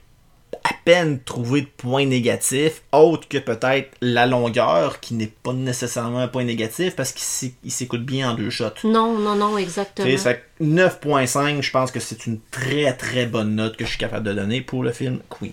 à 0.65 0.71
peine 0.85 1.19
trouvé 1.21 1.63
de 1.63 1.67
points 1.67 2.07
négatifs, 2.07 2.83
autre 2.93 3.27
que 3.29 3.39
peut-être 3.39 3.91
la 4.01 4.27
longueur, 4.27 5.01
qui 5.01 5.15
n'est 5.15 5.27
pas 5.43 5.53
nécessairement 5.53 6.21
un 6.21 6.29
point 6.29 6.45
négatif 6.45 6.95
parce 6.95 7.11
qu'il 7.11 7.23
s'é- 7.23 7.55
il 7.65 7.73
s'écoute 7.73 8.05
bien 8.05 8.31
en 8.31 8.35
deux 8.35 8.49
shots. 8.51 8.67
Non, 8.85 9.19
non, 9.19 9.35
non, 9.35 9.59
exactement. 9.59 10.09
sais, 10.09 10.17
ça 10.17 10.35
fait 10.35 10.45
que 10.61 10.65
9.5, 10.65 11.63
je 11.63 11.71
pense 11.73 11.91
que 11.91 11.99
c'est 11.99 12.27
une 12.27 12.39
très 12.53 12.93
très 12.93 13.27
bonne 13.27 13.57
note 13.57 13.77
que 13.77 13.85
je 13.85 13.91
suis 13.91 13.99
capable 13.99 14.25
de 14.27 14.35
donner 14.35 14.61
pour 14.61 14.85
le 14.85 14.93
film 14.93 15.19
Queen. 15.29 15.53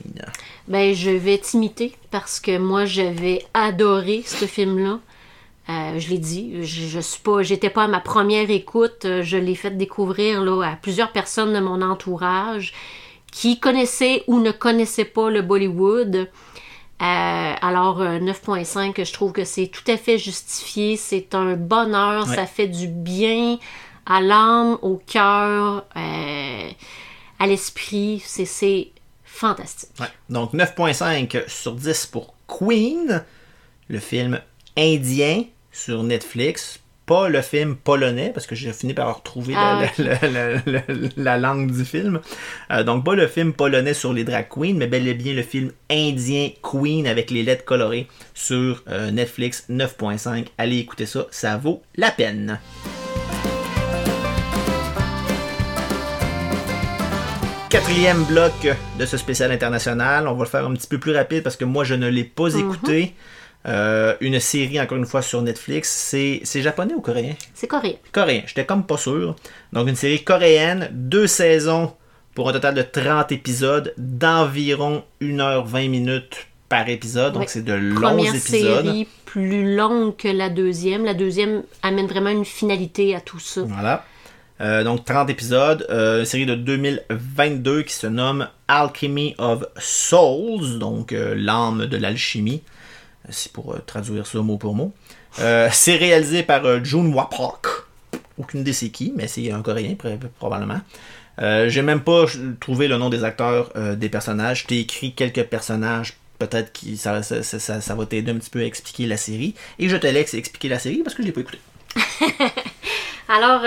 Ben, 0.67 0.93
je 0.93 1.09
vais 1.09 1.39
t'imiter 1.39 1.93
parce 2.11 2.39
que 2.39 2.57
moi, 2.59 2.85
j'avais 2.85 3.43
adoré 3.55 4.21
ce 4.25 4.45
film-là. 4.45 4.99
Euh, 5.69 5.99
je 5.99 6.09
l'ai 6.09 6.17
dit, 6.17 6.63
je, 6.63 6.87
je 6.87 6.99
suis 6.99 7.21
pas, 7.21 7.43
j'étais 7.43 7.69
pas 7.69 7.83
à 7.83 7.87
ma 7.87 7.99
première 7.99 8.49
écoute. 8.49 9.05
euh, 9.05 9.21
Je 9.21 9.37
l'ai 9.37 9.53
fait 9.55 9.71
découvrir 9.77 10.41
là, 10.41 10.63
à 10.71 10.75
plusieurs 10.75 11.11
personnes 11.11 11.53
de 11.53 11.59
mon 11.59 11.81
entourage 11.83 12.73
qui 13.31 13.59
connaissaient 13.59 14.23
ou 14.27 14.39
ne 14.39 14.51
connaissaient 14.51 15.05
pas 15.05 15.29
le 15.29 15.43
Bollywood. 15.43 16.15
Euh, 16.15 16.25
alors, 17.61 18.01
euh, 18.01 18.19
9.5, 18.19 19.05
je 19.05 19.13
trouve 19.13 19.31
que 19.31 19.45
c'est 19.45 19.67
tout 19.67 19.83
à 19.91 19.95
fait 19.97 20.17
justifié. 20.17 20.97
C'est 20.97 21.35
un 21.35 21.53
bonheur, 21.55 22.27
Ouais. 22.27 22.35
ça 22.35 22.45
fait 22.47 22.67
du 22.67 22.87
bien 22.87 23.59
à 24.07 24.21
l'âme, 24.21 24.77
au 24.81 24.97
cœur, 25.05 25.85
euh, 25.95 26.69
à 27.37 27.47
l'esprit. 27.47 28.21
C'est- 28.25 28.45
C'est 28.45 28.89
fantastique. 29.23 29.91
Ouais. 29.99 30.07
Donc 30.29 30.53
9.5 30.53 31.43
sur 31.47 31.73
10 31.73 32.07
pour 32.07 32.33
Queen. 32.47 33.23
le 33.87 33.99
film 33.99 34.39
indien 34.77 35.43
sur 35.83 36.03
Netflix. 36.03 36.79
Pas 37.05 37.27
le 37.27 37.41
film 37.41 37.75
polonais, 37.75 38.29
parce 38.31 38.45
que 38.45 38.53
j'ai 38.53 38.71
fini 38.71 38.93
par 38.93 39.15
retrouver 39.17 39.55
Ah, 39.57 39.81
la, 39.97 40.05
la- 40.21 40.27
la- 40.27 40.61
la- 40.67 40.81
la 41.17 41.37
langue 41.39 41.71
du 41.71 41.83
film. 41.83 42.19
Euh, 42.71 42.83
donc, 42.83 43.03
pas 43.03 43.15
le 43.15 43.25
film 43.27 43.53
polonais 43.53 43.95
sur 43.95 44.13
les 44.13 44.23
drag 44.23 44.47
queens, 44.47 44.75
mais 44.75 44.85
bel 44.85 45.07
et 45.07 45.15
bien 45.15 45.33
le 45.33 45.41
film 45.41 45.71
indien 45.89 46.49
Queen 46.61 47.07
avec 47.07 47.31
les 47.31 47.41
lettres 47.41 47.65
colorées 47.65 48.07
sur 48.35 48.83
euh, 48.89 49.09
Netflix 49.09 49.65
9.5. 49.71 50.45
Allez 50.59 50.77
écouter 50.77 51.07
ça, 51.07 51.25
ça 51.31 51.57
vaut 51.57 51.81
la 51.95 52.11
peine. 52.11 52.59
Quatrième 57.69 58.23
bloc 58.23 58.67
de 58.97 59.05
ce 59.05 59.15
spécial 59.17 59.51
international. 59.51 60.27
On 60.27 60.33
va 60.33 60.43
le 60.43 60.49
faire 60.49 60.65
un 60.65 60.73
petit 60.73 60.87
peu 60.87 60.97
plus 60.97 61.15
rapide 61.15 61.43
parce 61.43 61.55
que 61.55 61.65
moi 61.65 61.83
je 61.83 61.93
ne 61.93 62.07
l'ai 62.09 62.23
pas 62.23 62.53
écouté. 62.55 63.13
Euh, 63.67 64.15
une 64.21 64.39
série, 64.39 64.79
encore 64.79 64.97
une 64.97 65.05
fois, 65.05 65.21
sur 65.21 65.41
Netflix. 65.41 65.89
C'est 66.43 66.61
japonais 66.61 66.93
ou 66.93 67.01
coréen? 67.01 67.35
C'est 67.53 67.67
coréen. 67.67 67.95
Coréen, 68.11 68.43
j'étais 68.45 68.65
comme 68.65 68.85
pas 68.85 68.97
sûr. 68.97 69.35
Donc 69.73 69.87
une 69.87 69.95
série 69.95 70.23
coréenne, 70.23 70.89
deux 70.91 71.27
saisons 71.27 71.93
pour 72.35 72.49
un 72.49 72.53
total 72.53 72.75
de 72.75 72.81
30 72.81 73.31
épisodes 73.31 73.93
d'environ 73.97 75.03
1h20 75.21 75.89
minutes 75.89 76.47
par 76.69 76.87
épisode. 76.87 77.33
Donc 77.33 77.49
c'est 77.49 77.65
de 77.65 77.73
longs 77.73 78.01
Première 78.01 78.35
épisodes. 78.35 78.85
série 78.85 79.07
plus 79.25 79.75
longue 79.75 80.15
que 80.15 80.29
la 80.29 80.49
deuxième. 80.49 81.03
La 81.03 81.13
deuxième 81.13 81.63
amène 81.83 82.07
vraiment 82.07 82.29
une 82.29 82.45
finalité 82.45 83.15
à 83.15 83.21
tout 83.21 83.39
ça. 83.39 83.61
Voilà. 83.65 84.05
Euh, 84.61 84.83
donc 84.83 85.05
30 85.05 85.29
épisodes, 85.29 85.85
euh, 85.89 86.19
une 86.19 86.25
série 86.25 86.45
de 86.45 86.55
2022 86.55 87.83
qui 87.83 87.93
se 87.93 88.07
nomme 88.07 88.47
Alchemy 88.67 89.35
of 89.37 89.63
Souls, 89.77 90.79
donc 90.79 91.13
euh, 91.13 91.33
l'âme 91.35 91.85
de 91.85 91.97
l'alchimie. 91.97 92.61
C'est 93.31 93.51
pour 93.51 93.73
euh, 93.73 93.79
traduire 93.85 94.25
ça 94.27 94.39
mot 94.39 94.57
pour 94.57 94.75
mot. 94.75 94.93
Euh, 95.39 95.69
c'est 95.73 95.95
réalisé 95.95 96.43
par 96.43 96.65
euh, 96.65 96.83
Junhwa 96.83 97.29
Park. 97.29 97.65
Aucune 98.37 98.61
idée 98.61 98.73
c'est 98.73 98.89
qui, 98.89 99.13
mais 99.15 99.27
c'est 99.27 99.51
un 99.51 99.61
coréen 99.61 99.93
pr- 99.93 100.17
probablement. 100.37 100.81
J'ai 101.67 101.81
même 101.81 102.01
pas 102.01 102.25
trouvé 102.59 102.89
le 102.89 102.97
nom 102.97 103.09
des 103.09 103.23
acteurs 103.23 103.71
des 103.95 104.09
personnages. 104.09 104.63
Je 104.63 104.67
t'ai 104.67 104.79
écrit 104.81 105.13
quelques 105.13 105.43
personnages. 105.45 106.15
Peut-être 106.37 106.73
que 106.73 106.95
ça, 106.97 107.23
ça, 107.23 107.41
ça- 107.43 107.79
ça- 107.79 107.95
va 107.95 108.05
t'aider 108.05 108.31
un 108.31 108.35
petit 108.35 108.49
peu 108.49 108.59
à 108.59 108.63
expliquer 108.65 109.05
la 109.07 109.15
série. 109.15 109.55
Et 109.77 109.87
je 109.87 109.95
te 109.95 110.05
laisse 110.07 110.33
expliquer 110.33 110.67
la 110.67 110.79
série 110.79 110.97
parce 110.97 111.15
que 111.15 111.21
je 111.21 111.27
l'ai 111.27 111.31
pas 111.33 111.39
écouté. 111.41 111.59
Alors, 113.29 113.61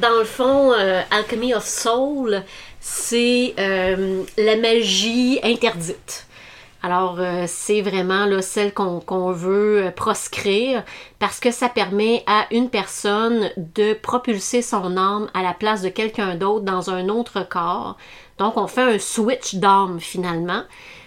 dans 0.00 0.18
le 0.18 0.24
fond, 0.24 0.72
Alchemy 1.10 1.54
of 1.54 1.66
Soul, 1.66 2.42
c'est 2.80 3.54
la 3.56 4.56
magie 4.56 5.38
interdite. 5.42 6.26
Alors, 6.84 7.16
euh, 7.18 7.46
c'est 7.48 7.80
vraiment 7.80 8.26
là, 8.26 8.42
celle 8.42 8.74
qu'on 8.74 9.32
veut 9.32 9.86
euh, 9.86 9.90
proscrire 9.90 10.84
parce 11.18 11.40
que 11.40 11.50
ça 11.50 11.70
permet 11.70 12.22
à 12.26 12.46
une 12.50 12.68
personne 12.68 13.48
de 13.56 13.94
propulser 13.94 14.60
son 14.60 14.98
âme 14.98 15.30
à 15.32 15.42
la 15.42 15.54
place 15.54 15.80
de 15.80 15.88
quelqu'un 15.88 16.34
d'autre 16.34 16.66
dans 16.66 16.90
un 16.90 17.08
autre 17.08 17.48
corps. 17.48 17.96
Donc, 18.36 18.58
on 18.58 18.66
fait 18.66 18.82
un 18.82 18.98
switch 18.98 19.54
d'âme 19.54 19.98
finalement, 19.98 20.62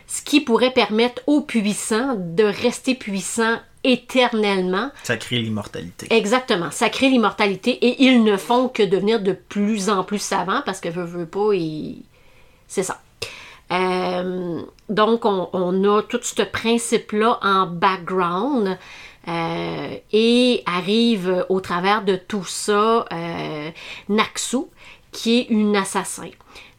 ce 0.07 0.23
qui 0.23 0.41
pourrait 0.41 0.71
permettre 0.73 1.21
aux 1.27 1.41
puissants 1.41 2.15
de 2.17 2.45
rester 2.45 2.95
puissants 2.95 3.59
éternellement 3.83 4.89
Ça 5.03 5.17
crée 5.17 5.37
l'immortalité. 5.37 6.07
Exactement. 6.09 6.71
Ça 6.71 6.89
crée 6.89 7.09
l'immortalité 7.09 7.73
et 7.85 8.03
ils 8.03 8.23
ne 8.23 8.35
font 8.35 8.67
que 8.67 8.81
devenir 8.81 9.21
de 9.21 9.33
plus 9.33 9.91
en 9.91 10.03
plus 10.03 10.23
savants 10.23 10.63
parce 10.65 10.79
que 10.79 10.89
veut, 10.89 11.05
veut 11.05 11.27
pas, 11.27 11.53
ils... 11.53 12.03
c'est 12.67 12.81
ça. 12.81 12.99
Euh, 13.71 14.61
donc, 14.89 15.25
on, 15.25 15.83
a 15.83 16.01
tout 16.03 16.19
ce 16.21 16.41
principe-là 16.43 17.39
en 17.41 17.67
background 17.67 18.77
euh, 19.27 19.97
et 20.13 20.63
arrive 20.65 21.45
au 21.49 21.59
travers 21.59 22.03
de 22.03 22.15
tout 22.15 22.45
ça 22.45 23.05
euh, 23.11 23.69
Naxu, 24.07 24.57
qui 25.11 25.39
est 25.39 25.47
une 25.49 25.75
assassin. 25.75 26.29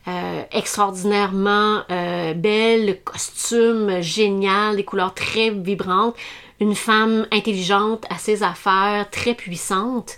Euh, 0.07 0.43
extraordinairement 0.53 1.83
belle, 1.89 2.87
le 2.87 2.95
costume 2.95 4.01
génial, 4.01 4.77
des 4.77 4.85
couleurs 4.85 5.13
très 5.13 5.51
vibrantes, 5.51 6.17
une 6.61 6.75
femme 6.75 7.27
intelligente 7.31 8.07
à 8.09 8.17
ses 8.17 8.43
affaires, 8.43 9.11
très 9.11 9.35
puissante, 9.35 10.17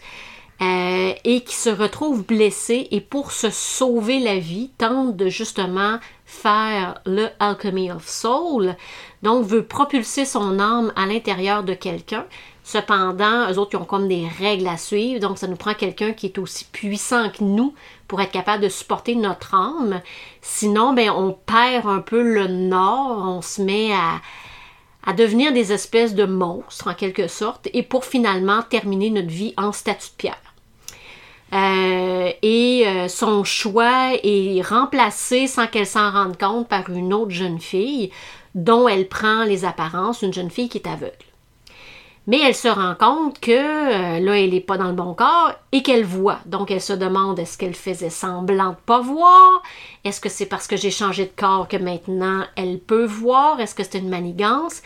et 0.60 1.40
qui 1.40 1.54
se 1.56 1.70
retrouve 1.70 2.24
blessée 2.24 2.86
et 2.92 3.00
pour 3.00 3.32
se 3.32 3.50
sauver 3.50 4.20
la 4.20 4.38
vie, 4.38 4.70
tente 4.78 5.16
de 5.16 5.28
justement 5.28 5.98
faire 6.30 7.00
le 7.04 7.28
Alchemy 7.40 7.90
of 7.90 8.08
Soul, 8.08 8.76
donc 9.22 9.44
veut 9.44 9.64
propulser 9.64 10.24
son 10.24 10.60
âme 10.60 10.92
à 10.94 11.04
l'intérieur 11.06 11.64
de 11.64 11.74
quelqu'un. 11.74 12.24
Cependant, 12.62 13.50
eux 13.50 13.58
autres, 13.58 13.72
ils 13.72 13.82
ont 13.82 13.84
comme 13.84 14.06
des 14.06 14.28
règles 14.38 14.68
à 14.68 14.76
suivre, 14.76 15.20
donc 15.20 15.38
ça 15.38 15.48
nous 15.48 15.56
prend 15.56 15.74
quelqu'un 15.74 16.12
qui 16.12 16.26
est 16.26 16.38
aussi 16.38 16.64
puissant 16.66 17.30
que 17.30 17.42
nous 17.42 17.74
pour 18.06 18.20
être 18.20 18.30
capable 18.30 18.62
de 18.62 18.68
supporter 18.68 19.16
notre 19.16 19.54
âme. 19.54 20.00
Sinon, 20.40 20.94
ben, 20.94 21.10
on 21.10 21.32
perd 21.32 21.86
un 21.86 22.00
peu 22.00 22.22
le 22.22 22.46
nord, 22.46 23.24
on 23.26 23.42
se 23.42 23.60
met 23.60 23.92
à, 23.92 24.20
à 25.04 25.12
devenir 25.12 25.52
des 25.52 25.72
espèces 25.72 26.14
de 26.14 26.26
monstres 26.26 26.88
en 26.88 26.94
quelque 26.94 27.26
sorte, 27.26 27.68
et 27.74 27.82
pour 27.82 28.04
finalement 28.04 28.62
terminer 28.62 29.10
notre 29.10 29.28
vie 29.28 29.52
en 29.56 29.72
statue 29.72 30.10
de 30.10 30.16
pierre. 30.16 30.49
Euh, 31.52 32.30
et 32.42 32.84
euh, 32.86 33.08
son 33.08 33.42
choix 33.44 34.12
est 34.22 34.62
remplacé 34.62 35.46
sans 35.46 35.66
qu'elle 35.66 35.86
s'en 35.86 36.10
rende 36.10 36.38
compte 36.38 36.68
par 36.68 36.88
une 36.90 37.12
autre 37.12 37.32
jeune 37.32 37.60
fille 37.60 38.10
dont 38.54 38.88
elle 38.88 39.08
prend 39.08 39.44
les 39.44 39.64
apparences, 39.64 40.22
une 40.22 40.32
jeune 40.32 40.50
fille 40.50 40.68
qui 40.68 40.78
est 40.78 40.88
aveugle. 40.88 41.14
Mais 42.26 42.40
elle 42.40 42.54
se 42.54 42.68
rend 42.68 42.94
compte 42.94 43.40
que 43.40 43.50
euh, 43.50 44.20
là, 44.20 44.38
elle 44.38 44.50
n'est 44.50 44.60
pas 44.60 44.76
dans 44.76 44.88
le 44.88 44.92
bon 44.92 45.14
corps 45.14 45.52
et 45.72 45.82
qu'elle 45.82 46.04
voit. 46.04 46.38
Donc, 46.46 46.70
elle 46.70 46.80
se 46.80 46.92
demande 46.92 47.38
est-ce 47.38 47.58
qu'elle 47.58 47.74
faisait 47.74 48.10
semblant 48.10 48.70
de 48.70 48.76
pas 48.86 49.00
voir? 49.00 49.62
Est-ce 50.04 50.20
que 50.20 50.28
c'est 50.28 50.46
parce 50.46 50.68
que 50.68 50.76
j'ai 50.76 50.90
changé 50.90 51.24
de 51.24 51.32
corps 51.34 51.66
que 51.66 51.76
maintenant 51.76 52.44
elle 52.56 52.78
peut 52.78 53.06
voir? 53.06 53.58
Est-ce 53.58 53.74
que 53.74 53.82
c'est 53.82 53.98
une 53.98 54.08
manigance? 54.08 54.82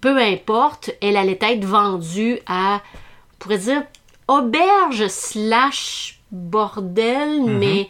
Peu 0.00 0.16
importe, 0.16 0.90
elle 1.00 1.16
allait 1.16 1.38
être 1.40 1.64
vendue 1.64 2.40
à, 2.46 2.76
on 2.76 3.36
pourrait 3.38 3.58
dire, 3.58 3.82
auberge 4.28 5.08
slash 5.08 6.20
bordel, 6.30 7.44
mais 7.44 7.88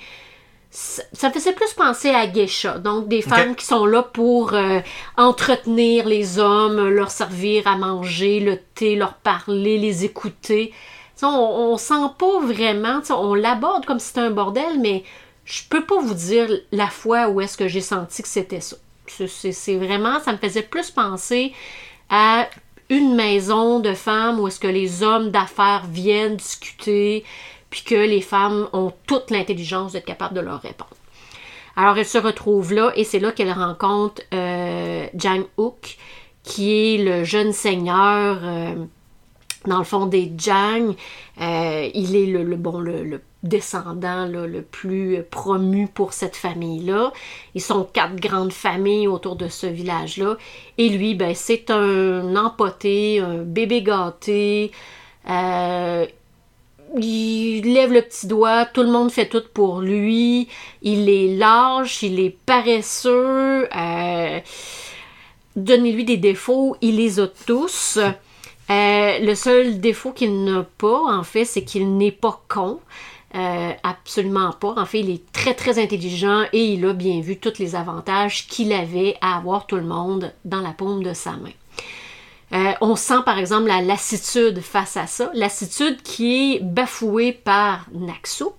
ça, 0.70 1.30
faisait 1.30 1.53
plus 1.53 1.72
penser 1.74 2.11
à 2.11 2.26
geisha. 2.26 2.78
Donc, 2.78 3.09
des 3.09 3.22
femmes 3.22 3.57
qui 3.57 3.64
sont 3.64 3.84
là 3.84 4.03
pour 4.03 4.55
euh, 4.55 4.80
entretenir 5.16 6.07
les 6.07 6.39
hommes, 6.39 6.89
leur 6.89 7.11
servir 7.11 7.66
à 7.66 7.76
manger, 7.76 8.41
le 8.41 8.59
thé, 8.74 8.95
leur 8.95 9.14
parler, 9.14 9.78
les 9.78 10.05
écouter. 10.05 10.72
On, 11.22 11.26
on 11.26 11.76
sent 11.76 11.95
pas 12.16 12.41
vraiment, 12.41 13.01
on 13.11 13.34
l'aborde 13.34 13.86
comme 13.86 13.99
si 13.99 14.09
c'était 14.09 14.20
un 14.20 14.30
bordel, 14.30 14.78
mais 14.78 15.03
je 15.45 15.62
peux 15.68 15.84
pas 15.84 15.99
vous 16.01 16.14
dire 16.14 16.49
la 16.70 16.89
fois 16.89 17.28
où 17.28 17.41
est-ce 17.41 17.57
que 17.57 17.66
j'ai 17.66 17.80
senti 17.80 18.22
que 18.22 18.28
c'était 18.28 18.61
ça. 18.61 18.76
C'est 19.09 19.76
vraiment, 19.76 20.20
ça 20.20 20.32
me 20.32 20.36
faisait 20.36 20.62
plus 20.62 20.91
penser 20.91 21.55
à 22.11 22.49
une 22.91 23.14
maison 23.14 23.80
de 23.80 23.93
femmes 23.95 24.41
où 24.41 24.49
est-ce 24.49 24.61
que 24.61 24.66
les 24.66 25.03
hommes 25.03 25.30
d'affaires 25.30 25.84
viennent 25.91 26.36
discuter, 26.36 27.24
puis 27.70 27.82
que 27.82 27.95
les 27.95 28.20
femmes 28.22 28.68
ont 28.72 28.93
toute 29.07 29.30
l'intelligence 29.30 29.93
d'être 29.93 30.07
capables 30.07 30.34
de 30.34 30.41
leur 30.41 30.61
répondre. 30.61 30.91
Alors 31.76 31.99
elle 31.99 32.07
se 32.07 32.18
retrouve 32.18 32.72
là 32.72 32.93
et 32.97 33.05
c'est 33.05 33.18
là 33.20 33.30
qu'elle 33.30 33.53
rencontre 33.53 34.22
euh, 34.34 35.07
Jang 35.14 35.45
Hook, 35.59 35.97
qui 36.43 36.95
est 36.95 36.99
le 36.99 37.24
jeune 37.24 37.53
seigneur, 37.53 38.39
euh, 38.43 38.74
dans 39.66 39.78
le 39.78 39.85
fond 39.85 40.06
des 40.06 40.32
Jang. 40.36 40.94
Euh, 41.40 41.89
il 41.94 42.16
est 42.16 42.27
le, 42.27 42.43
le- 42.43 42.56
bon, 42.56 42.81
le, 42.81 43.05
le 43.05 43.20
descendant 43.43 44.27
le 44.27 44.62
plus 44.62 45.23
promu 45.31 45.86
pour 45.86 46.12
cette 46.12 46.36
famille-là. 46.36 47.12
Ils 47.55 47.62
sont 47.62 47.85
quatre 47.85 48.16
grandes 48.16 48.52
familles 48.52 49.06
autour 49.06 49.36
de 49.36 49.48
ce 49.48 49.66
village-là. 49.66 50.36
Et 50.77 50.89
lui, 50.89 51.15
ben, 51.15 51.35
c'est 51.35 51.70
un 51.70 52.35
empoté, 52.36 53.20
un 53.20 53.39
bébé 53.39 53.82
gâté. 53.82 54.73
Euh, 55.28 56.06
il 56.97 57.74
lève 57.74 57.93
le 57.93 58.02
petit 58.02 58.27
doigt, 58.27 58.65
tout 58.65 58.82
le 58.82 58.90
monde 58.90 59.10
fait 59.10 59.28
tout 59.28 59.43
pour 59.52 59.81
lui. 59.81 60.48
Il 60.82 61.09
est 61.09 61.36
lâche, 61.36 62.02
il 62.02 62.19
est 62.19 62.36
paresseux. 62.47 63.69
Euh, 63.77 64.40
Donnez-lui 65.59 66.05
des 66.05 66.16
défauts, 66.16 66.77
il 66.81 66.97
les 66.97 67.19
a 67.19 67.27
tous. 67.27 67.98
Euh, 67.98 69.19
le 69.19 69.35
seul 69.35 69.81
défaut 69.81 70.12
qu'il 70.12 70.44
n'a 70.44 70.65
pas, 70.78 71.01
en 71.01 71.24
fait, 71.24 71.44
c'est 71.44 71.65
qu'il 71.65 71.97
n'est 71.97 72.12
pas 72.12 72.40
con. 72.48 72.78
Euh, 73.35 73.73
absolument 73.83 74.53
pas. 74.53 74.75
En 74.77 74.87
fait, 74.87 75.01
il 75.01 75.11
est 75.11 75.33
très 75.33 75.53
très 75.55 75.79
intelligent 75.79 76.45
et 76.53 76.65
il 76.65 76.87
a 76.87 76.95
bien 76.95 77.21
vu 77.21 77.39
tous 77.39 77.59
les 77.59 77.75
avantages 77.75 78.47
qu'il 78.47 78.73
avait 78.73 79.17
à 79.21 79.37
avoir 79.37 79.67
tout 79.67 79.77
le 79.77 79.83
monde 79.83 80.33
dans 80.47 80.61
la 80.61 80.71
paume 80.71 81.03
de 81.03 81.13
sa 81.13 81.33
main. 81.33 81.53
Euh, 82.55 82.73
on 82.81 82.97
sent 82.97 83.21
par 83.27 83.39
exemple 83.39 83.67
la 83.67 83.83
lassitude 83.83 84.61
face 84.61 84.97
à 84.97 85.07
ça, 85.07 85.31
lassitude 85.35 86.01
qui 86.03 86.55
est 86.55 86.61
bafouée 86.61 87.33
par 87.33 87.87
Naxo, 87.93 88.57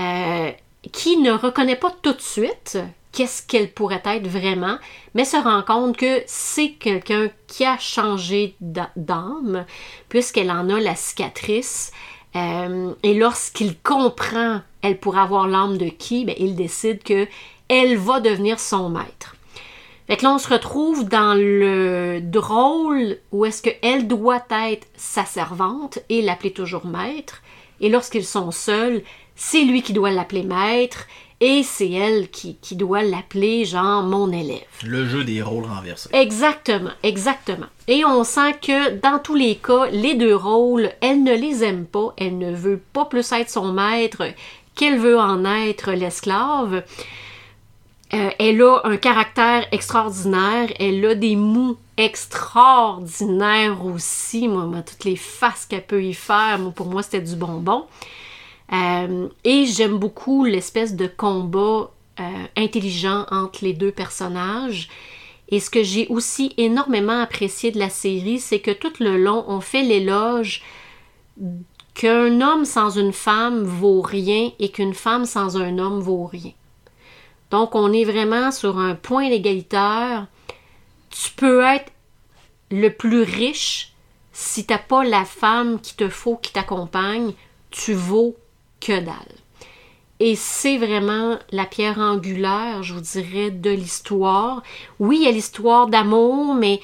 euh, 0.00 0.50
qui 0.90 1.18
ne 1.18 1.30
reconnaît 1.30 1.76
pas 1.76 1.94
tout 2.02 2.12
de 2.12 2.20
suite 2.20 2.78
qu'est-ce 3.16 3.42
qu'elle 3.42 3.72
pourrait 3.72 4.02
être 4.04 4.26
vraiment, 4.26 4.76
mais 5.14 5.24
se 5.24 5.38
rend 5.38 5.62
compte 5.62 5.96
que 5.96 6.22
c'est 6.26 6.72
quelqu'un 6.72 7.30
qui 7.46 7.64
a 7.64 7.78
changé 7.78 8.56
d'âme, 8.60 9.64
puisqu'elle 10.10 10.50
en 10.50 10.68
a 10.68 10.78
la 10.78 10.94
cicatrice. 10.94 11.92
Euh, 12.36 12.92
et 13.02 13.14
lorsqu'il 13.14 13.78
comprend 13.78 14.60
elle 14.86 14.98
pourrait 14.98 15.20
avoir 15.20 15.48
l'âme 15.48 15.78
de 15.78 15.88
qui, 15.88 16.24
ben, 16.24 16.34
il 16.38 16.54
décide 16.54 17.02
que 17.02 17.26
elle 17.68 17.96
va 17.96 18.20
devenir 18.20 18.60
son 18.60 18.88
maître. 18.88 19.34
Là, 20.08 20.16
on 20.32 20.38
se 20.38 20.48
retrouve 20.48 21.08
dans 21.08 21.34
le 21.36 22.20
drôle 22.20 23.18
où 23.32 23.44
est-ce 23.44 23.62
qu'elle 23.62 24.06
doit 24.06 24.44
être 24.50 24.86
sa 24.94 25.24
servante 25.24 25.98
et 26.08 26.22
l'appeler 26.22 26.52
toujours 26.52 26.86
maître. 26.86 27.42
Et 27.80 27.88
lorsqu'ils 27.88 28.24
sont 28.24 28.52
seuls, 28.52 29.02
c'est 29.34 29.62
lui 29.62 29.82
qui 29.82 29.92
doit 29.92 30.12
l'appeler 30.12 30.44
maître 30.44 31.08
et 31.40 31.62
c'est 31.62 31.90
elle 31.90 32.30
qui, 32.30 32.56
qui 32.56 32.76
doit 32.76 33.02
l'appeler 33.02 33.64
genre 33.64 34.02
mon 34.02 34.32
élève. 34.32 34.62
Le 34.84 35.06
jeu 35.06 35.24
des 35.24 35.42
rôles 35.42 35.64
renversés. 35.66 36.08
Exactement, 36.12 36.92
exactement. 37.02 37.66
Et 37.88 38.04
on 38.04 38.24
sent 38.24 38.54
que 38.62 38.98
dans 39.00 39.18
tous 39.18 39.34
les 39.34 39.56
cas, 39.56 39.86
les 39.90 40.14
deux 40.14 40.34
rôles, 40.34 40.90
elle 41.00 41.22
ne 41.22 41.34
les 41.34 41.62
aime 41.62 41.84
pas, 41.84 42.14
elle 42.16 42.38
ne 42.38 42.54
veut 42.54 42.80
pas 42.92 43.04
plus 43.04 43.30
être 43.32 43.50
son 43.50 43.72
maître 43.72 44.22
qu'elle 44.74 44.98
veut 44.98 45.18
en 45.18 45.44
être 45.44 45.92
l'esclave. 45.92 46.82
Euh, 48.14 48.30
elle 48.38 48.62
a 48.62 48.80
un 48.84 48.96
caractère 48.96 49.66
extraordinaire, 49.72 50.68
elle 50.78 51.04
a 51.04 51.14
des 51.14 51.34
mous 51.34 51.76
extraordinaires 51.96 53.84
aussi. 53.84 54.46
Moi, 54.48 54.82
toutes 54.82 55.04
les 55.04 55.16
faces 55.16 55.66
qu'elle 55.66 55.84
peut 55.84 56.04
y 56.04 56.14
faire, 56.14 56.60
pour 56.74 56.86
moi, 56.86 57.02
c'était 57.02 57.20
du 57.20 57.34
bonbon. 57.34 57.84
Euh, 58.72 59.28
et 59.44 59.66
j'aime 59.66 59.98
beaucoup 59.98 60.44
l'espèce 60.44 60.96
de 60.96 61.06
combat 61.06 61.90
euh, 62.18 62.46
intelligent 62.56 63.26
entre 63.30 63.64
les 63.64 63.72
deux 63.72 63.92
personnages. 63.92 64.88
Et 65.48 65.60
ce 65.60 65.70
que 65.70 65.82
j'ai 65.82 66.08
aussi 66.08 66.52
énormément 66.56 67.20
apprécié 67.20 67.70
de 67.70 67.78
la 67.78 67.88
série, 67.88 68.40
c'est 68.40 68.60
que 68.60 68.72
tout 68.72 68.94
le 68.98 69.16
long, 69.16 69.44
on 69.46 69.60
fait 69.60 69.82
l'éloge 69.82 70.62
qu'un 71.94 72.40
homme 72.40 72.64
sans 72.64 72.90
une 72.98 73.12
femme 73.12 73.62
vaut 73.62 74.02
rien 74.02 74.50
et 74.58 74.70
qu'une 74.70 74.94
femme 74.94 75.24
sans 75.24 75.56
un 75.56 75.78
homme 75.78 76.00
vaut 76.00 76.26
rien. 76.26 76.52
Donc, 77.50 77.76
on 77.76 77.92
est 77.92 78.04
vraiment 78.04 78.50
sur 78.50 78.78
un 78.78 78.96
point 78.96 79.30
égalitaire. 79.30 80.26
Tu 81.10 81.30
peux 81.30 81.62
être 81.62 81.92
le 82.70 82.88
plus 82.88 83.22
riche 83.22 83.92
si 84.32 84.66
t'as 84.66 84.78
pas 84.78 85.04
la 85.04 85.24
femme 85.24 85.80
qui 85.80 85.94
te 85.94 86.08
faut, 86.08 86.36
qui 86.36 86.52
t'accompagne, 86.52 87.32
tu 87.70 87.94
vaux 87.94 88.36
que 88.86 89.00
dalle. 89.00 89.36
Et 90.18 90.34
c'est 90.36 90.78
vraiment 90.78 91.38
la 91.50 91.66
pierre 91.66 91.98
angulaire, 91.98 92.82
je 92.82 92.94
vous 92.94 93.00
dirais, 93.00 93.50
de 93.50 93.70
l'histoire. 93.70 94.62
Oui, 94.98 95.18
il 95.20 95.24
y 95.24 95.28
a 95.28 95.32
l'histoire 95.32 95.88
d'amour, 95.88 96.54
mais 96.54 96.80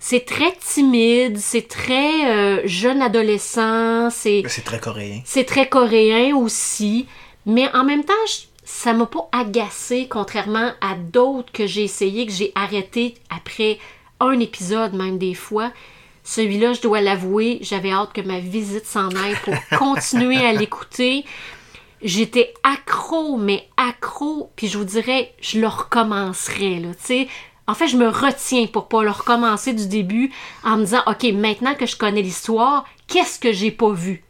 c'est 0.00 0.24
très 0.24 0.52
timide, 0.56 1.38
c'est 1.38 1.68
très 1.68 2.26
euh, 2.26 2.62
jeune 2.64 3.00
adolescent, 3.00 4.10
c'est... 4.10 4.42
C'est 4.48 4.64
très 4.64 4.80
coréen. 4.80 5.20
C'est 5.24 5.44
très 5.44 5.68
coréen 5.68 6.34
aussi. 6.34 7.06
Mais 7.46 7.68
en 7.74 7.84
même 7.84 8.04
temps, 8.04 8.12
ça 8.64 8.92
m'a 8.92 9.06
pas 9.06 9.28
agacé, 9.30 10.08
contrairement 10.08 10.72
à 10.80 10.94
d'autres 10.94 11.52
que 11.52 11.66
j'ai 11.66 11.84
essayé, 11.84 12.26
que 12.26 12.32
j'ai 12.32 12.52
arrêté 12.54 13.14
après 13.30 13.78
un 14.18 14.40
épisode, 14.40 14.94
même 14.94 15.18
des 15.18 15.34
fois. 15.34 15.70
Celui-là, 16.24 16.72
je 16.72 16.80
dois 16.80 17.02
l'avouer, 17.02 17.58
j'avais 17.60 17.92
hâte 17.92 18.14
que 18.14 18.22
ma 18.22 18.40
visite 18.40 18.86
s'en 18.86 19.10
aille 19.10 19.36
pour 19.44 19.54
continuer 19.78 20.38
à 20.38 20.52
l'écouter. 20.52 21.24
J'étais 22.02 22.52
accro, 22.62 23.36
mais 23.36 23.68
accro, 23.76 24.50
puis 24.56 24.68
je 24.68 24.78
vous 24.78 24.84
dirais, 24.84 25.34
je 25.40 25.60
le 25.60 25.68
recommencerai, 25.68 26.80
là, 26.80 26.88
tu 26.94 27.04
sais. 27.04 27.28
En 27.66 27.74
fait, 27.74 27.88
je 27.88 27.96
me 27.96 28.08
retiens 28.08 28.66
pour 28.66 28.88
pas 28.88 29.02
le 29.02 29.10
recommencer 29.10 29.72
du 29.72 29.86
début 29.86 30.30
en 30.64 30.76
me 30.76 30.84
disant, 30.84 31.02
OK, 31.06 31.24
maintenant 31.32 31.74
que 31.74 31.86
je 31.86 31.96
connais 31.96 32.20
l'histoire, 32.20 32.84
qu'est-ce 33.06 33.38
que 33.38 33.52
j'ai 33.52 33.70
pas 33.70 33.92
vu? 33.92 34.22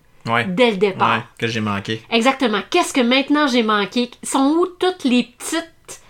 dès 0.48 0.70
le 0.70 0.76
départ? 0.78 1.24
que 1.38 1.46
j'ai 1.46 1.60
manqué. 1.60 2.02
Exactement. 2.10 2.60
Qu'est-ce 2.70 2.92
que 2.92 3.00
maintenant 3.00 3.46
j'ai 3.46 3.62
manqué? 3.62 4.10
Sont 4.22 4.54
où 4.58 4.66
toutes 4.66 5.04
les 5.04 5.24
petites, 5.24 6.00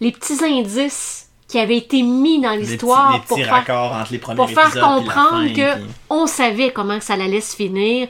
les 0.00 0.12
petits 0.12 0.44
indices 0.44 1.23
qui 1.54 1.60
avaient 1.60 1.76
été 1.76 2.02
mis 2.02 2.40
dans 2.40 2.56
l'histoire 2.56 3.22
pour 3.26 3.38
faire, 3.38 3.64
entre 3.70 4.10
les 4.10 4.18
pour 4.18 4.50
faire 4.50 4.72
comprendre 4.72 5.52
que 5.52 5.80
on 6.10 6.26
savait 6.26 6.72
comment 6.72 7.00
ça 7.00 7.14
allait 7.14 7.40
se 7.40 7.54
finir, 7.54 8.08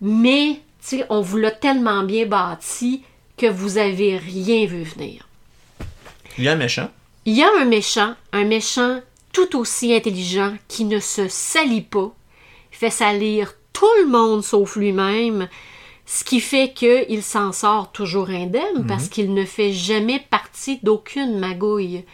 mais 0.00 0.60
on 1.08 1.20
vous 1.20 1.38
l'a 1.38 1.50
tellement 1.50 2.04
bien 2.04 2.26
bâti 2.26 3.02
que 3.36 3.46
vous 3.46 3.76
avez 3.76 4.18
rien 4.18 4.66
vu 4.66 4.84
venir. 4.84 5.26
Il 6.38 6.44
y 6.44 6.48
a 6.48 6.52
un 6.52 6.56
méchant. 6.56 6.88
Il 7.24 7.36
y 7.36 7.42
a 7.42 7.48
un 7.60 7.64
méchant, 7.64 8.14
un 8.32 8.44
méchant 8.44 9.00
tout 9.32 9.58
aussi 9.58 9.92
intelligent 9.92 10.54
qui 10.68 10.84
ne 10.84 11.00
se 11.00 11.26
salit 11.26 11.80
pas, 11.80 12.14
fait 12.70 12.90
salir 12.90 13.54
tout 13.72 13.84
le 14.00 14.06
monde 14.06 14.44
sauf 14.44 14.76
lui-même, 14.76 15.48
ce 16.06 16.22
qui 16.22 16.38
fait 16.38 16.72
qu'il 16.72 17.24
s'en 17.24 17.50
sort 17.50 17.90
toujours 17.90 18.30
indemne 18.30 18.86
parce 18.86 19.06
mhm. 19.06 19.10
qu'il 19.10 19.34
ne 19.34 19.44
fait 19.44 19.72
jamais 19.72 20.24
partie 20.30 20.78
d'aucune 20.84 21.36
magouille. 21.36 22.04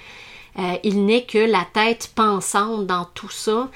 Euh, 0.58 0.76
il 0.82 1.04
n'est 1.04 1.24
que 1.24 1.38
la 1.38 1.66
tête 1.72 2.10
pensante 2.14 2.86
dans 2.86 3.04
tout 3.14 3.30
ça. 3.30 3.68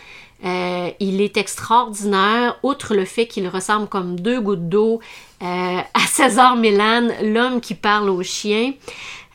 Euh, 0.45 0.91
il 1.01 1.21
est 1.21 1.37
extraordinaire, 1.37 2.59
outre 2.63 2.95
le 2.95 3.05
fait 3.05 3.27
qu'il 3.27 3.47
ressemble 3.49 3.89
comme 3.89 4.19
deux 4.19 4.41
gouttes 4.41 4.71
d'eau 4.71 5.01
euh, 5.43 5.45
à 5.45 6.01
César 6.09 6.57
Milan, 6.57 7.09
l'homme 7.23 7.61
qui 7.61 7.75
parle 7.75 8.09
aux 8.09 8.23
chiens. 8.23 8.73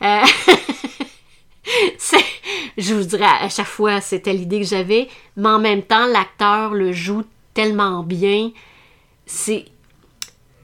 je 2.76 2.94
vous 2.94 3.04
dirais, 3.04 3.24
à 3.40 3.48
chaque 3.48 3.66
fois, 3.66 4.00
c'était 4.00 4.32
l'idée 4.32 4.60
que 4.60 4.66
j'avais, 4.66 5.08
mais 5.36 5.48
en 5.48 5.60
même 5.60 5.82
temps, 5.82 6.06
l'acteur 6.06 6.74
le 6.74 6.92
joue 6.92 7.22
tellement 7.54 8.02
bien. 8.02 8.50
C'est. 9.26 9.66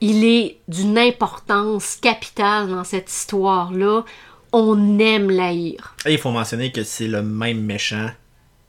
Il 0.01 0.25
est 0.25 0.59
d'une 0.67 0.99
importance 0.99 1.95
capitale 1.95 2.69
dans 2.69 2.83
cette 2.83 3.09
histoire-là. 3.09 4.05
On 4.53 4.99
aime 4.99 5.31
l'haïr. 5.31 5.95
Et 6.07 6.13
il 6.13 6.19
faut 6.19 6.31
mentionner 6.31 6.73
que 6.73 6.85
c'est 6.85 7.09
le 7.09 7.23
même 7.23 7.63
méchant 7.63 8.11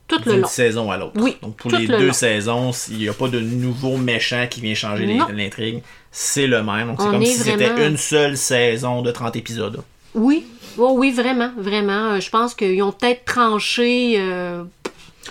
toute 0.07 0.27
d'une 0.27 0.45
saison 0.45 0.91
à 0.91 0.97
l'autre. 0.97 1.13
Oui, 1.15 1.37
Donc 1.41 1.57
pour 1.57 1.71
les 1.71 1.87
deux 1.87 2.11
saisons, 2.11 2.71
il 2.89 2.97
n'y 2.97 3.09
a 3.09 3.13
pas 3.13 3.27
de 3.27 3.39
nouveau 3.39 3.97
méchant 3.97 4.47
qui 4.49 4.61
vient 4.61 4.75
changer 4.75 5.05
l'intrigue. 5.05 5.81
C'est 6.11 6.47
le 6.47 6.61
même. 6.63 6.87
Donc 6.87 7.01
c'est 7.01 7.09
comme 7.09 7.25
si 7.25 7.37
c'était 7.37 7.87
une 7.87 7.97
seule 7.97 8.37
saison 8.37 9.01
de 9.01 9.11
30 9.11 9.35
épisodes. 9.35 9.81
Oui, 10.13 10.45
oh, 10.77 10.93
oui, 10.95 11.11
vraiment, 11.11 11.51
vraiment. 11.57 12.11
Euh, 12.11 12.19
je 12.19 12.29
pense 12.29 12.53
qu'ils 12.53 12.83
ont 12.83 12.91
peut-être 12.91 13.25
tranché 13.25 14.15
euh, 14.19 14.63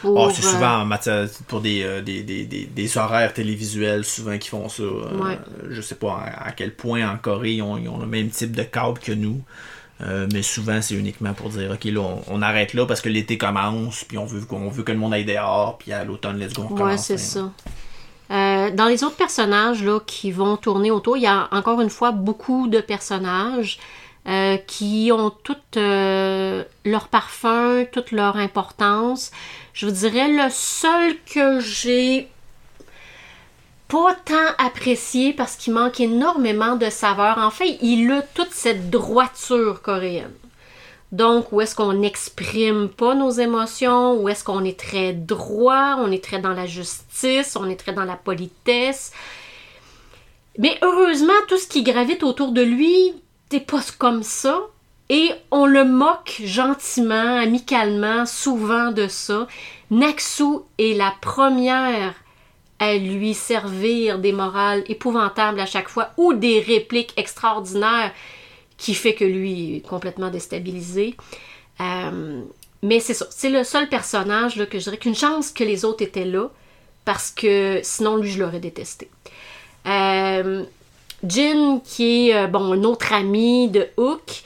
ah, 0.04 0.28
c'est 0.32 0.42
souvent 0.42 0.80
en 0.80 0.84
matière, 0.84 1.28
pour 1.46 1.62
euh, 1.64 2.00
des, 2.02 2.22
des, 2.22 2.44
des, 2.44 2.66
des, 2.66 2.98
horaires 2.98 3.32
télévisuels, 3.32 4.04
souvent 4.04 4.36
qui 4.38 4.48
font 4.48 4.68
ça. 4.68 4.82
Euh, 4.82 5.36
je 5.70 5.80
sais 5.80 5.94
pas 5.94 6.24
à, 6.36 6.52
quel 6.52 6.74
point 6.74 7.08
en 7.08 7.16
Corée 7.16 7.54
ils 7.54 7.62
ont, 7.62 7.76
ils 7.76 7.88
ont 7.88 7.98
le 7.98 8.06
même 8.06 8.28
type 8.30 8.52
de 8.52 8.62
câble 8.62 8.98
que 8.98 9.12
nous. 9.12 9.40
Euh, 10.02 10.26
mais 10.32 10.42
souvent, 10.42 10.82
c'est 10.82 10.94
uniquement 10.94 11.32
pour 11.32 11.50
dire, 11.50 11.70
OK, 11.70 11.84
là, 11.84 12.00
on, 12.28 12.42
arrête 12.42 12.74
là 12.74 12.86
parce 12.86 13.00
que 13.00 13.08
l'été 13.08 13.38
commence, 13.38 14.04
puis 14.04 14.18
on 14.18 14.24
veut, 14.24 14.42
on 14.50 14.68
veut 14.68 14.82
que 14.82 14.92
le 14.92 14.98
monde 14.98 15.14
aille 15.14 15.24
dehors, 15.24 15.78
puis 15.78 15.92
à 15.92 16.04
l'automne, 16.04 16.38
let's 16.38 16.52
go, 16.52 16.66
on 16.70 16.74
Ouais, 16.74 16.96
c'est 16.96 17.18
ça. 17.18 17.50
dans 18.28 18.86
les 18.88 19.04
autres 19.04 19.16
personnages 19.16 19.84
là, 19.84 20.00
qui 20.06 20.32
vont 20.32 20.56
tourner 20.56 20.90
autour, 20.90 21.16
il 21.16 21.22
y 21.22 21.26
a 21.26 21.48
encore 21.52 21.80
une 21.80 21.90
fois 21.90 22.10
beaucoup 22.10 22.68
de 22.68 22.80
personnages. 22.80 23.78
Euh, 24.28 24.56
qui 24.56 25.10
ont 25.12 25.30
tout 25.30 25.56
euh, 25.76 26.62
leur 26.84 27.08
parfum, 27.08 27.84
toute 27.90 28.12
leur 28.12 28.36
importance. 28.36 29.32
Je 29.74 29.86
vous 29.86 29.90
dirais 29.90 30.28
le 30.28 30.48
seul 30.48 31.16
que 31.26 31.58
j'ai 31.58 32.28
tant 34.24 34.54
apprécié 34.58 35.32
parce 35.32 35.56
qu'il 35.56 35.74
manque 35.74 36.00
énormément 36.00 36.76
de 36.76 36.90
saveur. 36.90 37.38
En 37.38 37.50
fait, 37.50 37.78
il 37.82 38.10
a 38.10 38.22
toute 38.22 38.52
cette 38.52 38.90
droiture 38.90 39.82
coréenne. 39.82 40.32
Donc, 41.10 41.52
où 41.52 41.60
est-ce 41.60 41.74
qu'on 41.74 41.92
n'exprime 41.92 42.88
pas 42.88 43.14
nos 43.14 43.30
émotions, 43.30 44.14
où 44.14 44.28
est-ce 44.30 44.44
qu'on 44.44 44.64
est 44.64 44.80
très 44.80 45.12
droit, 45.12 45.96
on 45.98 46.10
est 46.10 46.24
très 46.24 46.38
dans 46.38 46.54
la 46.54 46.64
justice, 46.64 47.54
on 47.54 47.68
est 47.68 47.76
très 47.76 47.92
dans 47.92 48.04
la 48.04 48.16
politesse? 48.16 49.12
Mais 50.58 50.78
heureusement, 50.80 51.32
tout 51.48 51.58
ce 51.58 51.66
qui 51.66 51.82
gravite 51.82 52.22
autour 52.22 52.52
de 52.52 52.62
lui 52.62 53.14
pas 53.60 53.82
comme 53.98 54.22
ça. 54.22 54.60
Et 55.08 55.30
on 55.50 55.66
le 55.66 55.84
moque 55.84 56.40
gentiment, 56.44 57.38
amicalement, 57.38 58.24
souvent 58.24 58.92
de 58.92 59.08
ça. 59.08 59.46
Naksu 59.90 60.60
est 60.78 60.96
la 60.96 61.12
première 61.20 62.14
à 62.82 62.96
lui 62.96 63.32
servir 63.32 64.18
des 64.18 64.32
morales 64.32 64.82
épouvantables 64.88 65.60
à 65.60 65.66
chaque 65.66 65.88
fois 65.88 66.10
ou 66.16 66.34
des 66.34 66.58
répliques 66.58 67.12
extraordinaires 67.16 68.10
qui 68.76 68.94
fait 68.94 69.14
que 69.14 69.24
lui 69.24 69.76
est 69.76 69.86
complètement 69.86 70.30
déstabilisé. 70.30 71.14
Euh, 71.80 72.42
mais 72.82 72.98
c'est 72.98 73.14
ça, 73.14 73.26
c'est 73.30 73.50
le 73.50 73.62
seul 73.62 73.88
personnage 73.88 74.56
que 74.68 74.80
je 74.80 74.84
dirais 74.84 74.96
qu'une 74.96 75.14
chance 75.14 75.52
que 75.52 75.62
les 75.62 75.84
autres 75.84 76.02
étaient 76.02 76.24
là 76.24 76.48
parce 77.04 77.30
que 77.30 77.78
sinon 77.84 78.16
lui 78.16 78.28
je 78.28 78.40
l'aurais 78.40 78.58
détesté. 78.58 79.08
Euh, 79.86 80.64
Jin, 81.22 81.78
qui 81.84 82.30
est 82.30 82.36
euh, 82.36 82.48
bon, 82.48 82.72
un 82.72 82.82
autre 82.82 83.12
ami 83.12 83.68
de 83.68 83.86
Hook, 83.96 84.42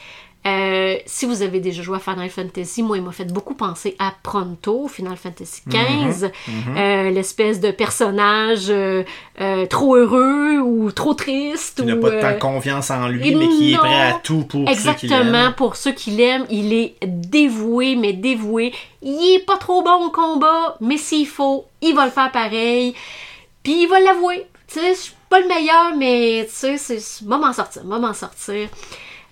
Euh, 0.47 0.97
si 1.06 1.27
vous 1.27 1.43
avez 1.43 1.59
déjà 1.59 1.82
joué 1.82 1.97
à 1.97 1.98
Final 1.98 2.31
Fantasy, 2.31 2.82
moi, 2.82 2.97
il 2.97 3.02
m'a 3.02 3.10
fait 3.10 3.31
beaucoup 3.32 3.55
penser 3.55 3.97
à 3.98 4.12
Pronto, 4.23 4.86
Final 4.86 5.16
Fantasy 5.16 5.62
XV. 5.68 6.31
Euh, 6.77 7.10
L'espèce 7.10 7.59
de 7.60 7.70
personnage 7.73 8.66
euh, 8.68 9.02
trop 9.68 9.97
heureux 9.97 10.59
ou 10.59 10.93
trop 10.93 11.14
triste. 11.14 11.81
Qui 11.81 11.86
n'a 11.86 11.97
pas 11.97 12.20
tant 12.20 12.39
confiance 12.39 12.90
en 12.90 13.09
lui, 13.09 13.35
mais 13.35 13.48
qui 13.48 13.73
est 13.73 13.77
prêt 13.77 14.01
à 14.01 14.20
tout 14.23 14.44
pour 14.44 14.68
ceux 14.68 14.74
qui 14.94 15.06
Exactement, 15.06 15.52
pour 15.52 15.77
ceux 15.77 15.93
qui 15.93 16.12
l'aiment, 16.12 16.47
il 16.48 16.73
est 16.73 16.97
dévoué, 17.05 17.97
mais 17.97 18.12
dévoué. 18.12 18.73
Il 19.02 19.36
est 19.36 19.44
pas 19.44 19.56
trop 19.56 19.82
bon 19.82 20.06
au 20.06 20.10
combat, 20.10 20.77
mais 20.81 20.97
s'il 20.97 21.27
faut, 21.27 21.64
il 21.82 21.94
va 21.94 22.05
le 22.05 22.12
faire 22.12 22.31
pareil. 22.31 22.94
Puis 23.62 23.82
il 23.82 23.89
va 23.89 23.98
l'avouer. 23.98 24.47
Tu 24.68 24.81
sais, 24.81 24.94
je 24.94 25.01
suis 25.01 25.14
pas 25.28 25.40
le 25.40 25.48
meilleur, 25.48 25.97
mais 25.97 26.47
tu 26.48 26.55
sais, 26.55 26.78
c'est 26.78 27.24
m'en 27.24 27.52
sortir, 27.52 27.85
m'en 27.85 28.14
sortir. 28.14 28.68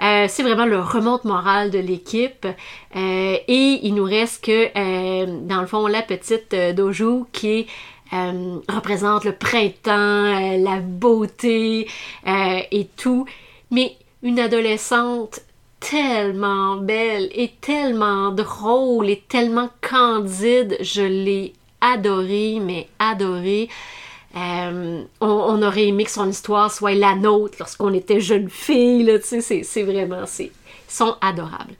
Euh, 0.03 0.27
c'est 0.29 0.43
vraiment 0.43 0.67
le 0.67 0.81
remonte 0.81 1.25
morale 1.25 1.71
de 1.71 1.79
l'équipe. 1.79 2.47
Euh, 2.47 3.37
et 3.47 3.81
il 3.83 3.95
nous 3.95 4.05
reste 4.05 4.45
que, 4.45 4.69
euh, 4.77 5.41
dans 5.43 5.61
le 5.61 5.67
fond, 5.67 5.87
la 5.87 6.03
petite 6.03 6.55
Dojo 6.75 7.27
qui 7.33 7.67
représente 8.13 9.25
le 9.25 9.33
printemps, 9.33 10.57
la 10.57 10.79
beauté 10.79 11.89
et 12.27 12.87
tout. 12.97 13.27
Mais 13.73 13.97
une 14.23 14.39
adolescente 14.39 15.41
tellement 15.81 16.77
belle 16.77 17.29
et 17.35 17.51
tellement 17.61 18.31
drôle 18.31 19.11
et 19.11 19.25
tellement 19.29 19.69
candide, 19.81 20.77
je 20.81 21.03
l'ai 21.03 21.55
adorée, 21.81 22.59
mais 22.61 22.89
adorée. 23.01 23.69
Euh, 24.37 25.03
on, 25.21 25.27
on 25.29 25.63
aurait 25.63 25.87
aimé 25.89 26.05
que 26.05 26.11
son 26.11 26.29
histoire 26.29 26.73
soit 26.73 26.95
la 26.95 27.15
nôtre 27.15 27.57
lorsqu'on 27.61 27.93
était 27.95 28.21
jeune 28.21 28.51
fille, 28.51 29.05
là, 29.05 29.19
tu 29.21 29.27
sais, 29.27 29.41
c'est- 29.41 29.63
c'est 29.63 29.83
vraiment, 29.85 30.27
c'est, 30.27 30.47
ils 30.47 30.93
sont 30.93 31.17
adorables. 31.21 31.75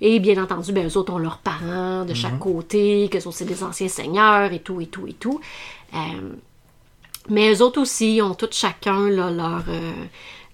Et 0.00 0.20
bien 0.20 0.40
entendu, 0.40 0.72
ben, 0.72 0.86
eux 0.88 0.96
autres 0.96 1.12
ont 1.12 1.18
leurs 1.18 1.38
parents 1.38 2.04
de 2.04 2.14
chaque 2.14 2.38
côté, 2.38 3.08
que 3.10 3.18
ce 3.18 3.30
sont 3.32 3.44
des 3.44 3.64
anciens 3.64 3.88
seigneurs 3.88 4.52
et 4.52 4.60
tout, 4.60 4.80
et 4.80 4.86
tout, 4.86 5.08
et 5.08 5.12
tout. 5.12 5.40
Euh, 5.92 5.98
mais 7.28 7.52
eux 7.52 7.62
autres 7.62 7.80
aussi 7.80 8.20
ont 8.22 8.34
tous 8.34 8.52
chacun 8.52 9.08
là, 9.10 9.30
leur, 9.32 9.64
euh, 9.68 9.92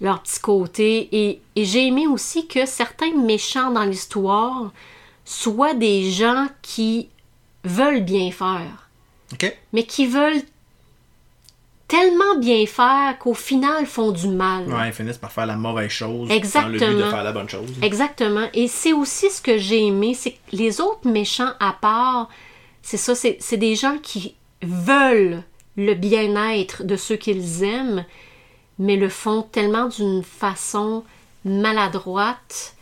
leur 0.01 0.23
petit 0.23 0.41
côté. 0.41 1.09
Et, 1.13 1.41
et 1.57 1.65
j'ai 1.67 1.87
aimé 1.89 2.07
aussi 2.07 2.47
que 2.47 2.65
certains 2.65 3.13
méchants 3.15 3.71
dans 3.71 3.85
l'histoire 3.85 4.73
soient 5.27 5.75
des 5.75 6.11
gens 6.11 6.47
qui 6.63 7.11
veulent 7.65 8.03
bien 8.03 8.31
faire, 8.31 8.89
mais 9.75 9.85
qui 9.85 10.07
veulent 10.07 10.43
tellement 11.95 12.37
bien 12.39 12.67
faire 12.67 13.17
qu'au 13.19 13.35
final 13.35 13.87
font 13.87 14.11
du 14.11 14.29
mal. 14.29 14.67
Ouais, 14.67 14.89
ils 14.89 14.93
finissent 14.93 15.19
par 15.19 15.31
faire 15.31 15.47
la 15.47 15.57
mauvaise 15.57 15.91
chose 15.91 16.29
dans 16.29 16.69
le 16.69 16.79
but 16.79 16.97
de 16.97 17.05
faire 17.05 17.23
la 17.23 17.33
bonne 17.33 17.49
chose. 17.49 17.71
Exactement. 17.83 18.49
Et 18.53 18.67
c'est 18.67 18.93
aussi 18.93 19.31
ce 19.31 19.41
que 19.41 19.59
j'ai 19.59 19.87
aimé, 19.87 20.15
c'est 20.15 20.33
que 20.33 20.39
les 20.53 20.81
autres 20.81 21.09
méchants 21.09 21.53
à 21.61 21.73
part, 21.73 22.29
c'est 22.83 22.97
ça, 22.97 23.15
c'est 23.15 23.37
c'est 23.41 23.57
des 23.57 23.77
gens 23.77 23.99
qui 24.03 24.35
veulent 24.63 25.43
le 25.77 25.95
bien-être 25.95 26.83
de 26.85 26.97
ceux 26.97 27.17
qu'ils 27.17 27.63
aiment, 27.63 28.05
mais 28.79 28.97
le 28.97 29.09
font 29.09 29.43
tellement 29.43 29.87
d'une 29.87 30.25
façon 30.25 31.05
maladroite 31.45 32.75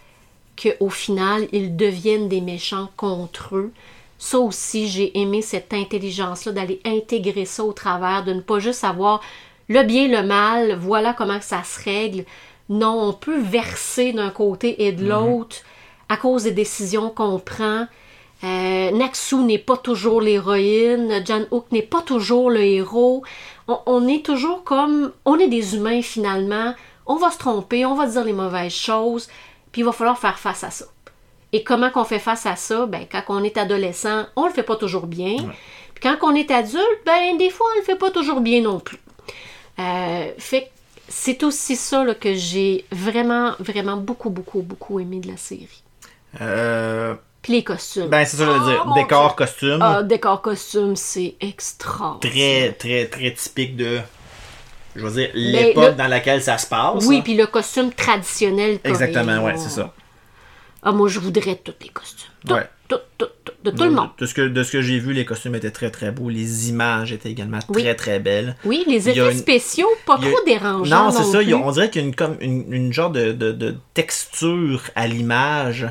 qu'au 0.61 0.91
final, 0.91 1.49
ils 1.53 1.77
deviennent 1.77 2.29
des 2.29 2.41
méchants 2.41 2.91
contre 2.97 3.57
eux. 3.57 3.73
Ça 4.25 4.39
aussi, 4.39 4.87
j'ai 4.87 5.19
aimé 5.19 5.43
cette 5.43 5.75
intelligence-là 5.75 6.53
d'aller 6.53 6.81
intégrer 6.85 7.45
ça 7.45 7.65
au 7.65 7.73
travers, 7.73 8.23
de 8.23 8.33
ne 8.33 8.41
pas 8.41 8.61
juste 8.61 8.85
avoir 8.85 9.21
le 9.69 9.83
bien, 9.83 10.07
le 10.07 10.25
mal, 10.25 10.79
voilà 10.79 11.13
comment 11.13 11.41
ça 11.41 11.65
se 11.65 11.83
règle. 11.83 12.25
Non, 12.69 13.09
on 13.09 13.15
peut 13.15 13.41
verser 13.41 14.13
d'un 14.13 14.31
côté 14.31 14.87
et 14.87 14.93
de 14.93 15.05
l'autre 15.05 15.57
à 16.09 16.17
cause 16.17 16.45
des 16.45 16.53
décisions 16.53 17.11
qu'on 17.11 17.41
prend. 17.41 17.89
Euh, 18.45 18.91
Naxu 18.93 19.39
n'est 19.39 19.59
pas 19.59 19.77
toujours 19.77 20.21
l'héroïne, 20.21 21.27
Jan 21.27 21.43
Hook 21.51 21.67
n'est 21.73 21.83
pas 21.83 22.03
toujours 22.03 22.49
le 22.49 22.63
héros. 22.63 23.25
On, 23.67 23.81
on 23.87 24.07
est 24.07 24.25
toujours 24.25 24.63
comme. 24.63 25.11
On 25.25 25.37
est 25.37 25.49
des 25.49 25.75
humains 25.75 26.01
finalement. 26.01 26.75
On 27.07 27.17
va 27.17 27.33
se 27.33 27.39
tromper, 27.39 27.85
on 27.85 27.97
va 27.97 28.07
dire 28.07 28.23
les 28.23 28.33
mauvaises 28.33 28.73
choses, 28.73 29.27
puis 29.73 29.81
il 29.81 29.85
va 29.85 29.91
falloir 29.91 30.17
faire 30.17 30.39
face 30.39 30.63
à 30.63 30.71
ça. 30.71 30.85
Et 31.53 31.63
comment 31.65 31.91
qu'on 31.91 32.05
fait 32.05 32.19
face 32.19 32.47
à 32.47 32.57
ça? 32.57 32.87
Ben, 32.87 33.07
quand 33.11 33.23
on 33.29 33.45
est 33.45 33.57
adolescent, 33.59 34.25
on 34.37 34.47
le 34.47 34.53
fait 34.53 34.63
pas 34.63 34.77
toujours 34.77 35.07
bien. 35.07 35.37
Puis 35.95 36.03
quand 36.03 36.17
on 36.23 36.35
est 36.35 36.51
adulte, 36.51 36.83
ben, 37.05 37.37
des 37.37 37.51
fois, 37.51 37.67
on 37.75 37.79
le 37.79 37.85
fait 37.85 37.97
pas 37.97 38.11
toujours 38.11 38.41
bien 38.41 38.63
non 38.63 38.81
plus. 38.81 38.99
Euh, 39.79 40.31
fait 40.39 40.63
que 40.63 40.67
c'est 41.09 41.43
aussi 41.43 41.77
ça 41.77 42.05
là, 42.05 42.15
que 42.15 42.35
j'ai 42.35 42.85
vraiment, 42.91 43.53
vraiment 43.59 43.97
beaucoup, 43.97 44.31
beaucoup, 44.31 44.63
beaucoup 44.63 44.99
aimé 45.01 45.21
de 45.21 45.29
la 45.29 45.37
série. 45.37 45.83
Euh, 46.41 47.15
Puis 47.43 47.53
les 47.55 47.65
costumes. 47.65 48.07
ben, 48.09 48.25
c'est 48.25 48.39
ça 48.39 48.47
que 48.47 48.53
je 48.55 48.59
veux 48.59 48.65
dire. 48.71 48.83
Oh, 48.85 48.89
mon 48.89 48.95
Décor, 48.95 49.27
Dieu. 49.29 49.37
costume. 49.37 49.79
Ah, 49.83 50.03
décor 50.03 50.41
costume, 50.41 50.97
c'est 50.97 51.35
extraordinaire. 51.41 52.31
très, 52.31 52.73
très, 52.73 53.07
très 53.09 53.35
typique 53.35 53.77
de. 53.77 54.01
Je 54.97 55.05
veux 55.07 55.11
dire, 55.13 55.31
Mais 55.35 55.41
l'époque 55.67 55.85
le- 55.91 55.93
dans 55.93 56.09
laquelle 56.09 56.43
ça 56.43 56.57
se 56.59 56.67
passe. 56.67 57.05
Oui, 57.07 57.19
hein. 57.19 57.21
puis 57.23 57.35
le 57.35 57.47
costume 57.47 57.93
traditionnel 57.93 58.79
coréen. 58.79 58.95
Exactement, 58.95 59.45
ouais, 59.45 59.57
c'est 59.59 59.71
ça. 59.71 59.93
Ah, 60.83 60.93
moi, 60.93 61.09
je 61.09 61.21
voudrais 61.21 61.57
tous 61.57 61.75
les 61.81 61.89
costumes. 61.89 62.29
Tout, 62.47 62.55
Ouais. 62.55 62.69
tout, 62.89 62.97
tout, 63.17 63.27
tout, 63.45 63.53
de 63.65 63.71
tout 63.71 63.85
le 63.85 63.91
monde. 63.91 64.09
De 64.19 64.27
ce 64.27 64.35
que, 64.35 64.43
de 64.49 64.63
ce 64.65 64.73
que 64.73 64.83
j'ai 64.83 64.99
vu, 64.99 65.13
les 65.13 65.25
costumes 65.25 65.55
étaient 65.55 65.71
très 65.71 65.91
très 65.91 66.11
beaux. 66.11 66.29
Les 66.29 66.69
images 66.71 67.13
étaient 67.13 67.31
également 67.31 67.61
Oui. 67.69 67.83
très 67.83 67.95
très 67.95 68.19
belles. 68.19 68.57
Oui, 68.65 68.85
les 68.89 69.09
effets 69.09 69.31
une- 69.33 69.39
spéciaux, 69.39 69.87
pas 70.07 70.17
il 70.21 70.25
y 70.25 70.29
a- 70.29 70.33
trop 70.33 70.45
dérangeants. 70.45 71.05
Non, 71.05 71.11
c'est 71.13 71.23
ça. 71.31 71.39
plus. 71.39 71.55
on 71.55 71.71
dirait 71.71 71.89
qu'il 71.91 72.03
y 72.03 72.05
a 72.05 72.09
une, 72.09 72.15
comme 72.17 72.37
une, 72.41 72.73
une 72.73 72.93
genre 72.93 73.11
de, 73.11 73.31
de- 73.33 73.53
de 73.53 73.77
texture 73.95 74.83
à 74.97 75.07
l'image 75.07 75.87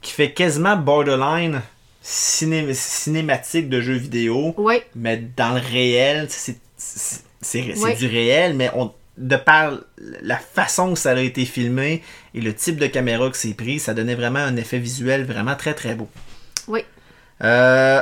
qui 0.00 0.12
fait 0.12 0.32
quasiment 0.32 0.76
borderline 0.76 1.60
ciné- 2.02 2.72
cinématique 2.72 3.68
de 3.68 3.80
jeux 3.80 3.94
vidéo, 3.96 4.54
Oui, 4.56 4.76
mais 4.94 5.22
dans 5.36 5.54
le 5.54 5.60
réel, 5.60 6.28
c'est 6.28 6.56
du 7.98 8.06
réel, 8.06 8.54
mais 8.54 8.70
on, 8.76 8.92
de 9.20 9.36
par 9.36 9.74
la 10.22 10.36
façon 10.38 10.94
que 10.94 10.98
ça 10.98 11.12
a 11.12 11.20
été 11.20 11.44
filmé 11.44 12.02
et 12.34 12.40
le 12.40 12.52
type 12.54 12.76
de 12.78 12.86
caméra 12.88 13.30
que 13.30 13.36
c'est 13.36 13.54
pris, 13.54 13.78
ça 13.78 13.94
donnait 13.94 14.14
vraiment 14.16 14.40
un 14.40 14.56
effet 14.56 14.78
visuel 14.78 15.24
vraiment 15.24 15.54
très 15.54 15.74
très 15.74 15.94
beau. 15.94 16.08
oui. 16.66 16.80
Euh, 17.42 18.00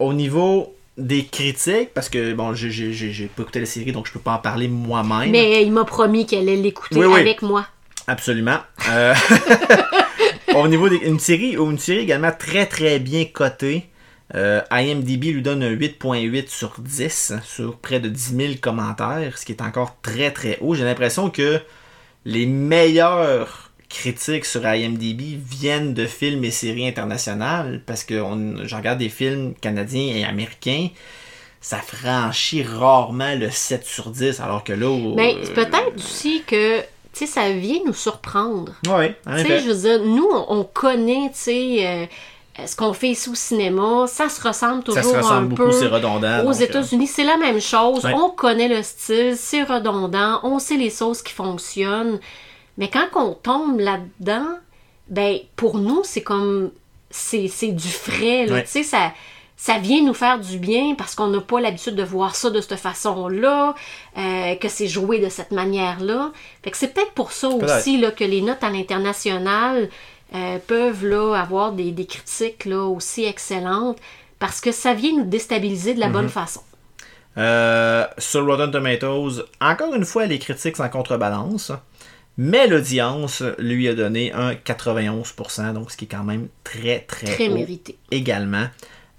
au 0.00 0.12
niveau 0.12 0.74
des 0.98 1.24
critiques, 1.26 1.90
parce 1.94 2.08
que 2.08 2.32
bon, 2.32 2.54
j'ai- 2.54 3.26
pas 3.36 3.42
écouté 3.42 3.60
la 3.60 3.66
série, 3.66 3.92
donc 3.92 4.06
je 4.08 4.12
peux 4.12 4.18
pas 4.18 4.32
en 4.32 4.38
parler 4.38 4.66
moi-même. 4.66 5.30
Mais 5.30 5.62
il 5.62 5.70
m'a 5.72 5.84
promis 5.84 6.26
qu'elle 6.26 6.48
allait 6.48 6.56
l'écouter 6.56 6.96
Oui, 6.98 7.06
oui. 7.06 7.20
avec 7.20 7.42
moi. 7.42 7.66
Absolument. 8.06 8.58
Euh, 8.88 9.14
au 10.54 10.66
niveau 10.68 10.88
d'une 10.88 11.18
série, 11.20 11.52
une 11.54 11.78
série 11.78 12.00
également 12.00 12.32
très 12.36 12.66
très 12.66 12.98
bien 12.98 13.24
cotée. 13.26 13.86
Euh, 14.34 14.60
IMDb 14.70 15.24
lui 15.32 15.42
donne 15.42 15.62
un 15.62 15.70
8.8 15.72 16.48
sur 16.48 16.74
10 16.78 17.32
sur 17.44 17.76
près 17.78 17.98
de 17.98 18.08
10 18.08 18.36
000 18.36 18.52
commentaires, 18.60 19.36
ce 19.38 19.44
qui 19.44 19.52
est 19.52 19.62
encore 19.62 19.96
très 20.02 20.30
très 20.30 20.58
haut. 20.60 20.74
J'ai 20.74 20.84
l'impression 20.84 21.30
que 21.30 21.60
les 22.24 22.46
meilleures 22.46 23.70
critiques 23.88 24.44
sur 24.44 24.64
IMDb 24.66 25.36
viennent 25.44 25.94
de 25.94 26.06
films 26.06 26.44
et 26.44 26.52
séries 26.52 26.86
internationales 26.86 27.82
parce 27.86 28.04
que 28.04 28.20
on- 28.20 28.64
je 28.64 28.76
regarde 28.76 28.98
des 28.98 29.08
films 29.08 29.54
canadiens 29.60 30.14
et 30.14 30.24
américains, 30.24 30.88
ça 31.60 31.78
franchit 31.78 32.62
rarement 32.62 33.34
le 33.34 33.50
7 33.50 33.84
sur 33.84 34.10
10 34.10 34.40
alors 34.40 34.62
que 34.62 34.72
là... 34.72 35.14
Mais 35.16 35.34
euh, 35.34 35.40
c'est 35.42 35.54
peut-être 35.54 35.96
aussi 35.96 36.42
que, 36.46 36.80
tu 36.80 36.84
sais, 37.14 37.26
ça 37.26 37.50
vient 37.50 37.80
nous 37.84 37.92
surprendre. 37.92 38.72
Oui, 38.86 39.06
en 39.26 39.36
Tu 39.36 39.38
sais, 39.38 39.40
effet. 39.40 39.60
je 39.60 39.70
veux 39.72 39.80
dire, 39.98 40.04
nous, 40.04 40.28
on, 40.32 40.60
on 40.60 40.64
connaît, 40.64 41.28
tu 41.32 41.38
sais, 41.40 41.86
euh, 41.86 42.06
ce 42.66 42.76
qu'on 42.76 42.92
fait 42.92 43.08
ici 43.10 43.28
au 43.28 43.34
cinéma. 43.34 44.06
Ça 44.06 44.28
se 44.28 44.40
ressemble 44.40 44.82
Ça 44.86 45.00
toujours 45.02 45.12
se 45.12 45.16
ressemble 45.18 45.34
un 45.34 45.42
beaucoup, 45.42 45.64
peu. 45.64 45.72
c'est 45.72 45.86
redondant. 45.86 46.44
Aux 46.46 46.60
euh, 46.60 46.64
États-Unis, 46.64 47.06
c'est 47.06 47.24
la 47.24 47.36
même 47.36 47.60
chose. 47.60 48.04
Ouais. 48.04 48.12
On 48.14 48.30
connaît 48.30 48.68
le 48.68 48.82
style, 48.82 49.34
c'est 49.36 49.62
redondant, 49.62 50.40
on 50.42 50.58
sait 50.58 50.76
les 50.76 50.90
sauces 50.90 51.22
qui 51.22 51.32
fonctionnent. 51.32 52.20
Mais 52.78 52.88
quand 52.88 53.06
on 53.16 53.34
tombe 53.34 53.78
là-dedans, 53.80 54.58
ben 55.08 55.38
pour 55.56 55.78
nous, 55.78 56.02
c'est 56.04 56.22
comme 56.22 56.70
c'est 57.10 57.72
du 57.72 57.88
frais. 57.88 58.46
là. 58.46 58.54
Ouais. 58.54 58.64
Tu 58.64 58.70
sais, 58.70 58.82
ça, 58.84 59.12
ça 59.56 59.78
vient 59.78 60.02
nous 60.02 60.14
faire 60.14 60.38
du 60.38 60.56
bien 60.58 60.94
parce 60.96 61.14
qu'on 61.14 61.26
n'a 61.26 61.40
pas 61.40 61.60
l'habitude 61.60 61.94
de 61.94 62.02
voir 62.02 62.34
ça 62.34 62.48
de 62.48 62.60
cette 62.62 62.76
façon-là, 62.76 63.74
euh, 64.16 64.54
que 64.54 64.68
c'est 64.68 64.86
joué 64.86 65.18
de 65.18 65.28
cette 65.28 65.50
manière-là. 65.50 66.32
Fait 66.62 66.70
que 66.70 66.76
c'est 66.78 66.94
peut-être 66.94 67.12
pour 67.12 67.32
ça 67.32 67.48
aussi 67.48 67.98
là, 67.98 68.10
que 68.10 68.24
les 68.24 68.40
notes 68.40 68.62
à 68.64 68.70
l'international 68.70 69.90
euh, 70.34 70.58
peuvent 70.66 71.04
là, 71.06 71.34
avoir 71.34 71.72
des, 71.72 71.90
des 71.92 72.06
critiques 72.06 72.64
là, 72.64 72.84
aussi 72.84 73.24
excellentes 73.24 73.98
parce 74.38 74.60
que 74.60 74.72
ça 74.72 74.94
vient 74.94 75.12
nous 75.16 75.24
déstabiliser 75.24 75.94
de 75.94 76.00
la 76.00 76.06
Mhm. 76.06 76.12
bonne 76.12 76.28
façon. 76.28 76.60
Euh, 77.38 78.06
sur 78.18 78.44
Rotten 78.46 78.70
Tomatoes, 78.70 79.44
encore 79.60 79.94
une 79.94 80.04
fois, 80.04 80.26
les 80.26 80.38
critiques 80.38 80.76
s'en 80.76 80.88
contrebalance. 80.88 81.72
Mais 82.38 82.66
l'audience 82.68 83.42
lui 83.58 83.86
a 83.88 83.94
donné 83.94 84.32
un 84.32 84.54
91%, 84.54 85.72
donc 85.74 85.90
ce 85.90 85.96
qui 85.96 86.06
est 86.06 86.08
quand 86.08 86.24
même 86.24 86.48
très 86.64 87.00
très, 87.00 87.26
Très 87.26 87.48
haut 87.48 87.54
mérité. 87.54 87.98
également. 88.10 88.66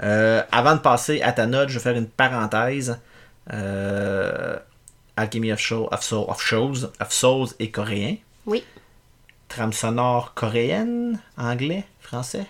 Euh, 0.01 0.41
avant 0.51 0.73
de 0.75 0.79
passer 0.79 1.21
à 1.21 1.31
ta 1.31 1.45
note, 1.45 1.69
je 1.69 1.75
vais 1.75 1.79
faire 1.83 1.95
une 1.95 2.07
parenthèse. 2.07 2.99
Euh, 3.53 4.57
Alchemy 5.17 5.51
of, 5.51 5.59
Show, 5.59 5.87
of, 5.91 6.01
Soul- 6.03 6.25
of 6.27 6.41
Shows, 6.41 6.85
of 6.99 7.11
Souls 7.11 7.49
est 7.59 7.69
coréen. 7.69 8.15
Oui. 8.45 8.63
Trame 9.51 9.73
sonore 9.73 10.33
coréenne, 10.33 11.19
anglais, 11.37 11.83
français? 11.99 12.45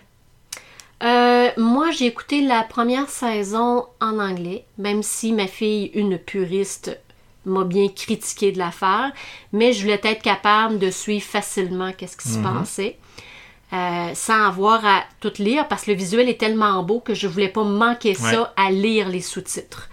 Euh, 1.03 1.49
moi, 1.57 1.89
j'ai 1.89 2.05
écouté 2.05 2.41
la 2.41 2.61
première 2.63 3.09
saison 3.09 3.85
en 3.99 4.19
anglais, 4.19 4.65
même 4.77 5.01
si 5.01 5.33
ma 5.33 5.47
fille, 5.47 5.89
une 5.95 6.19
puriste, 6.19 6.99
m'a 7.45 7.63
bien 7.63 7.87
critiqué 7.87 8.51
de 8.51 8.59
l'affaire, 8.59 9.11
mais 9.51 9.73
je 9.73 9.81
voulais 9.81 9.99
être 10.03 10.21
capable 10.21 10.77
de 10.77 10.91
suivre 10.91 11.25
facilement 11.25 11.91
qu'est-ce 11.91 12.17
qui 12.17 12.29
se 12.29 12.37
passait. 12.37 12.99
euh, 13.73 14.11
sans 14.13 14.47
avoir 14.47 14.85
à 14.85 15.03
tout 15.21 15.31
lire 15.39 15.67
parce 15.69 15.83
que 15.85 15.91
le 15.91 15.97
visuel 15.97 16.27
est 16.27 16.39
tellement 16.39 16.83
beau 16.83 16.99
que 16.99 17.13
je 17.13 17.25
voulais 17.27 17.47
pas 17.47 17.63
manquer 17.63 18.13
ça 18.13 18.53
à 18.57 18.69
lire 18.69 19.07
les 19.07 19.21
sous-titres. 19.21 19.87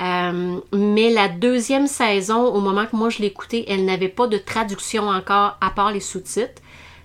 Euh, 0.00 0.60
mais 0.72 1.10
la 1.10 1.28
deuxième 1.28 1.86
saison, 1.86 2.44
au 2.46 2.60
moment 2.60 2.86
que 2.86 2.94
moi 2.96 3.10
je 3.10 3.18
l'écoutais, 3.18 3.64
elle 3.68 3.84
n'avait 3.84 4.08
pas 4.08 4.26
de 4.26 4.38
traduction 4.38 5.08
encore 5.08 5.56
à 5.60 5.70
part 5.70 5.90
les 5.92 6.00
sous-titres. 6.00 6.62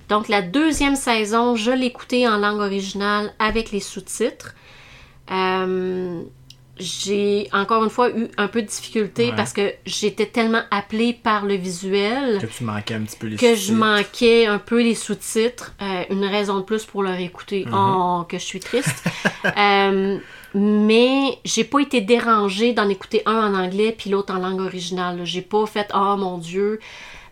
Donc 0.10 0.28
la 0.28 0.41
deuxième 0.41 0.95
saison, 0.95 1.56
je 1.56 1.72
l'écoutais 1.72 2.28
en 2.28 2.38
langue 2.38 2.60
originale 2.60 3.34
avec 3.40 3.72
les 3.72 3.80
sous-titres. 3.80 4.53
Euh, 5.32 6.22
j'ai 6.78 7.49
encore 7.53 7.84
une 7.84 7.90
fois 7.91 8.10
eu 8.10 8.28
un 8.38 8.48
peu 8.48 8.61
de 8.61 8.68
difficulté 8.68 9.28
Ouais. 9.30 9.36
parce 9.36 9.53
que 9.53 9.74
j'étais 9.86 10.26
tellement 10.26 10.64
appelée 10.72 11.14
par 11.14 11.45
le 11.45 11.53
visuel 11.53 12.40
Que 12.41 12.48
tu 12.48 12.64
manquais 12.64 12.95
un 12.95 13.02
petit 13.03 13.15
peu 13.18 13.28
les 13.28 13.36
que 13.38 13.56
je 13.56 13.74
manquais 13.74 14.48
un 14.48 14.57
peu 14.57 14.82
les 14.82 14.95
sous-titres. 14.95 15.74
Euh, 15.82 16.03
une 16.10 16.26
raison 16.26 16.57
de 16.57 16.64
plus 16.64 16.84
pour 16.86 17.03
leur 17.03 17.20
écouter. 17.20 17.65
Mhm. 17.65 17.74
Oh, 17.76 18.24
que 18.28 18.38
je 18.38 18.44
suis 18.44 18.60
triste. 18.60 19.03
Euh, 19.57 20.18
mais 20.54 21.38
j'ai 21.46 21.64
pas 21.64 21.80
été 21.80 22.02
dérangée 22.02 22.74
d'en 22.74 22.88
écouter 22.90 23.22
un 23.26 23.54
en 23.54 23.56
anglais 23.56 23.96
puis 23.98 24.10
l'autre 24.10 24.34
en 24.34 24.40
langue 24.40 24.62
originale. 24.62 25.22
J'ai 25.26 25.42
pas 25.42 25.66
fait 25.66 25.90
oh 25.94 26.16
mon 26.18 26.38
dieu. 26.38 26.80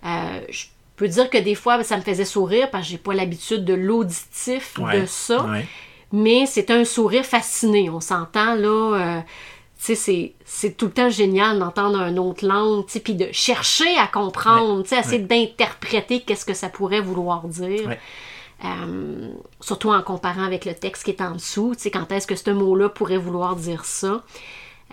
Euh, 0.06 0.39
je 0.49 0.65
peux 0.95 1.07
dire 1.07 1.30
que 1.30 1.38
des 1.38 1.56
fois 1.56 1.84
ça 1.84 1.98
me 1.98 2.02
faisait 2.02 2.26
sourire 2.26 2.69
parce 2.72 2.85
que 2.85 2.91
j'ai 2.91 2.98
pas 2.98 3.14
l'habitude 3.14 3.65
de 3.65 3.73
l'auditif 3.73 4.77
Ouais, 4.80 5.02
de 5.02 5.06
ça. 5.06 5.43
ouais. 5.45 5.65
Mais 6.11 6.45
c'est 6.45 6.72
un 6.72 6.84
sourire 6.84 7.23
fasciné, 7.26 7.89
on 7.89 8.02
s'entend 8.02 8.56
là. 8.56 9.18
euh, 9.18 9.22
tu 9.80 9.85
sais, 9.85 9.95
c'est- 9.95 10.34
c'est 10.45 10.77
tout 10.77 10.85
le 10.88 10.91
temps 10.91 11.10
génial 11.10 11.57
d'entendre 11.57 12.02
une 12.02 12.19
autre 12.19 12.45
langue, 12.45 12.85
tu 12.85 12.91
sais, 12.93 12.99
puis 12.99 13.15
de 13.15 13.30
chercher 13.31 13.98
à 13.98 14.06
comprendre, 14.07 14.84
tu 14.84 14.89
sais, 14.89 14.99
essayer 14.99 15.19
d'interpréter 15.19 16.19
qu'est-ce 16.22 16.45
que 16.45 16.53
ça 16.53 16.69
pourrait 16.69 16.99
vouloir 17.02 17.48
dire. 17.48 17.88
Euh, 18.63 19.29
surtout 19.59 19.89
en 19.89 20.01
comparant 20.03 20.43
avec 20.43 20.65
le 20.65 20.73
texte 20.73 21.03
qui 21.03 21.11
est 21.11 21.21
en 21.21 21.31
dessous, 21.31 21.73
tu 21.75 21.83
sais, 21.83 21.91
quand 21.91 22.11
est-ce 22.11 22.27
que 22.27 22.35
ce 22.35 22.51
mot-là 22.51 22.89
pourrait 22.89 23.17
vouloir 23.17 23.55
dire 23.55 23.85
ça. 23.85 24.23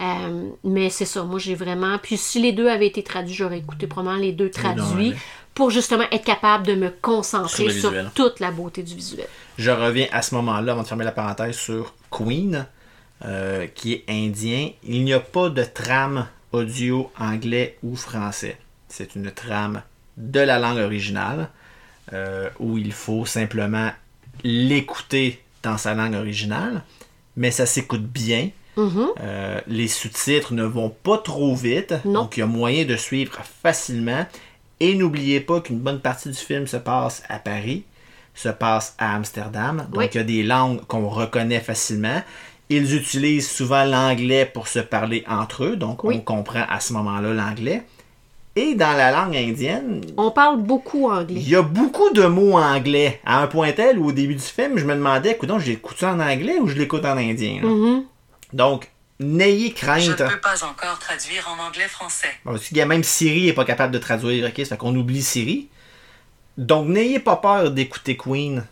Euh, 0.00 0.50
mais 0.64 0.90
c'est 0.90 1.04
ça, 1.04 1.24
moi 1.24 1.38
j'ai 1.38 1.54
vraiment. 1.54 1.98
Puis 1.98 2.16
si 2.16 2.40
les 2.40 2.52
deux 2.52 2.68
avaient 2.68 2.86
été 2.86 3.02
traduits, 3.02 3.34
j'aurais 3.34 3.58
écouté 3.58 3.86
probablement 3.86 4.22
les 4.22 4.32
deux 4.32 4.50
traduits 4.50 5.12
pour 5.54 5.70
justement 5.70 6.04
être 6.12 6.24
capable 6.24 6.66
de 6.66 6.74
me 6.74 6.88
concentrer 6.88 7.70
Sur 7.70 7.92
toute 8.14 8.38
la 8.38 8.52
beauté 8.52 8.84
du 8.84 8.94
visuel. 8.94 9.26
Je 9.58 9.72
reviens 9.72 10.06
à 10.12 10.22
ce 10.22 10.36
moment-là, 10.36 10.72
avant 10.72 10.82
de 10.82 10.86
fermer 10.86 11.04
la 11.04 11.10
parenthèse, 11.10 11.56
sur 11.56 11.94
Queen, 12.10 12.66
euh, 13.24 13.66
qui 13.66 13.92
est 13.92 14.04
indien. 14.08 14.70
Il 14.84 15.04
n'y 15.04 15.12
a 15.12 15.18
pas 15.18 15.50
de 15.50 15.64
trame 15.64 16.28
audio 16.52 17.10
anglais 17.18 17.76
ou 17.82 17.96
français. 17.96 18.56
C'est 18.86 19.16
une 19.16 19.32
trame 19.32 19.82
de 20.16 20.38
la 20.38 20.60
langue 20.60 20.78
originale, 20.78 21.50
euh, 22.12 22.48
où 22.58 22.78
il 22.78 22.92
faut 22.92 23.24
simplement 23.26 23.90
l'écouter 24.44 25.42
dans 25.62 25.76
sa 25.76 25.94
langue 25.94 26.14
originale, 26.14 26.82
mais 27.36 27.50
ça 27.50 27.66
s'écoute 27.66 28.04
bien. 28.04 28.50
Mhm. 28.76 29.06
Euh, 29.20 29.60
les 29.66 29.88
sous-titres 29.88 30.52
ne 30.54 30.62
vont 30.64 30.90
pas 30.90 31.18
trop 31.18 31.54
vite, 31.56 31.94
Non. 32.04 32.12
donc 32.22 32.36
il 32.36 32.40
y 32.40 32.42
a 32.42 32.46
moyen 32.46 32.84
de 32.84 32.96
suivre 32.96 33.38
facilement. 33.62 34.24
Et 34.80 34.94
n'oubliez 34.94 35.40
pas 35.40 35.60
qu'une 35.60 35.80
bonne 35.80 36.00
partie 36.00 36.28
du 36.28 36.36
film 36.36 36.68
se 36.68 36.76
passe 36.76 37.24
à 37.28 37.40
Paris, 37.40 37.82
se 38.34 38.48
passe 38.48 38.94
à 38.98 39.16
Amsterdam, 39.16 39.78
donc 39.90 39.98
Oui. 39.98 40.08
il 40.14 40.16
y 40.16 40.20
a 40.20 40.24
des 40.24 40.42
langues 40.44 40.80
qu'on 40.86 41.08
reconnaît 41.08 41.58
facilement. 41.60 42.22
Ils 42.70 42.94
utilisent 42.94 43.50
souvent 43.50 43.84
l'anglais 43.84 44.46
pour 44.46 44.68
se 44.68 44.78
parler 44.78 45.24
entre 45.28 45.64
eux, 45.64 45.76
donc 45.76 46.04
Oui. 46.04 46.14
on 46.16 46.20
comprend 46.20 46.64
à 46.68 46.78
ce 46.78 46.92
moment-là 46.92 47.32
l'anglais. 47.34 47.82
Et 48.60 48.74
dans 48.74 48.92
la 48.96 49.12
langue 49.12 49.36
indienne, 49.36 50.00
On 50.16 50.32
parle 50.32 50.60
beaucoup 50.60 51.08
anglais. 51.08 51.40
il 51.40 51.48
y 51.48 51.54
a 51.54 51.62
beaucoup 51.62 52.10
de 52.10 52.26
mots 52.26 52.58
anglais, 52.58 53.20
à 53.24 53.40
un 53.42 53.46
point 53.46 53.70
tel 53.72 53.98
où 54.00 54.06
au 54.08 54.12
début 54.12 54.34
du 54.34 54.42
film, 54.42 54.78
je 54.78 54.84
me 54.84 54.94
demandais, 54.94 55.32
écoute, 55.32 55.50
je 55.58 55.66
l'écoute 55.66 55.96
ça 55.98 56.12
en 56.12 56.18
anglais 56.20 56.58
ou 56.60 56.66
je 56.66 56.74
l'écoute 56.74 57.04
en 57.04 57.16
indien? 57.16 57.60
Mhm. 57.62 58.04
Donc, 58.52 58.90
n'ayez 59.20 59.68
Je 59.68 59.74
crainte. 59.74 60.08
ne 60.08 60.14
peux 60.28 60.40
pas 60.40 60.64
encore 60.64 60.98
traduire 60.98 61.48
en 61.56 61.66
anglais-français. 61.68 62.28
Bon, 62.44 62.52
parce 62.52 62.66
qu'il 62.66 62.76
y 62.76 62.80
a 62.80 62.86
même 62.86 63.04
Siri 63.04 63.46
n'est 63.46 63.52
pas 63.52 63.64
capable 63.64 63.92
de 63.92 63.98
traduire, 63.98 64.46
ok? 64.48 64.56
Ça 64.58 64.64
fait 64.70 64.76
qu'on 64.76 64.94
oublie 64.96 65.22
Siri. 65.22 65.68
Donc, 66.56 66.88
n'ayez 66.88 67.20
pas 67.20 67.36
peur 67.36 67.70
d'écouter 67.70 68.16
Queen 68.16 68.64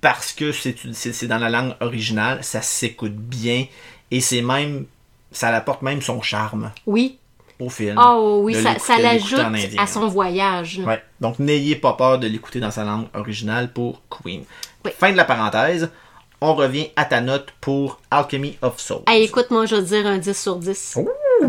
parce 0.00 0.32
que 0.32 0.52
c'est 0.52 1.26
dans 1.26 1.38
la 1.38 1.48
langue 1.50 1.74
originale, 1.80 2.42
ça 2.44 2.60
s'écoute 2.62 3.14
bien 3.16 3.66
et 4.12 4.20
c'est 4.20 4.42
même, 4.42 4.86
ça 5.32 5.48
apporte 5.48 5.82
même 5.82 6.02
son 6.02 6.20
charme 6.22 6.70
Oui. 6.86 7.18
Au 7.58 7.68
film. 7.68 7.98
Oh 7.98 8.40
oui, 8.42 8.54
ça, 8.54 8.78
ça 8.78 8.98
l'ajoute 8.98 9.40
à 9.78 9.86
son 9.86 10.08
voyage. 10.08 10.80
Ouais. 10.86 11.02
Donc, 11.20 11.38
n'ayez 11.38 11.76
pas 11.76 11.92
peur 11.94 12.18
de 12.18 12.26
l'écouter 12.26 12.60
dans 12.60 12.70
sa 12.70 12.84
langue 12.84 13.06
originale 13.14 13.72
pour 13.72 14.02
Queen. 14.08 14.44
Oui. 14.84 14.90
Fin 14.98 15.12
de 15.12 15.16
la 15.16 15.24
parenthèse. 15.24 15.90
On 16.40 16.54
revient 16.54 16.88
à 16.96 17.04
ta 17.04 17.20
note 17.20 17.48
pour 17.60 18.00
Alchemy 18.10 18.58
of 18.62 18.80
Souls. 18.80 19.02
Hey, 19.06 19.24
écoute, 19.24 19.52
moi, 19.52 19.64
je 19.64 19.76
vais 19.76 19.82
dire 19.82 20.06
un 20.06 20.18
10 20.18 20.42
sur 20.42 20.56
10. 20.56 20.98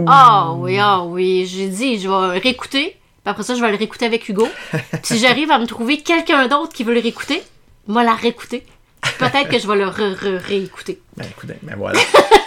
Ah 0.05 0.53
oui, 0.55 0.77
ah 0.79 1.03
oui. 1.03 1.47
J'ai 1.47 1.67
dit, 1.67 1.99
je 1.99 2.07
vais 2.07 2.39
réécouter. 2.39 2.97
Puis 3.23 3.31
après 3.31 3.43
ça, 3.43 3.55
je 3.55 3.61
vais 3.61 3.71
le 3.71 3.77
réécouter 3.77 4.05
avec 4.05 4.27
Hugo. 4.29 4.47
Puis 4.71 4.99
si 5.03 5.17
j'arrive 5.17 5.49
à 5.49 5.57
me 5.57 5.65
trouver 5.65 5.97
quelqu'un 5.97 6.47
d'autre 6.47 6.73
qui 6.73 6.83
veut 6.83 6.93
le 6.93 6.99
réécouter, 6.99 7.41
moi 7.87 8.03
la 8.03 8.13
réécouter. 8.13 8.65
Peut-être 9.19 9.49
que 9.49 9.59
je 9.59 9.67
vais 9.67 9.75
le 9.75 9.87
réécouter. 10.37 10.99
Ben, 11.17 11.25
écoutez, 11.29 11.55
ben 11.61 11.75
voilà. 11.77 11.99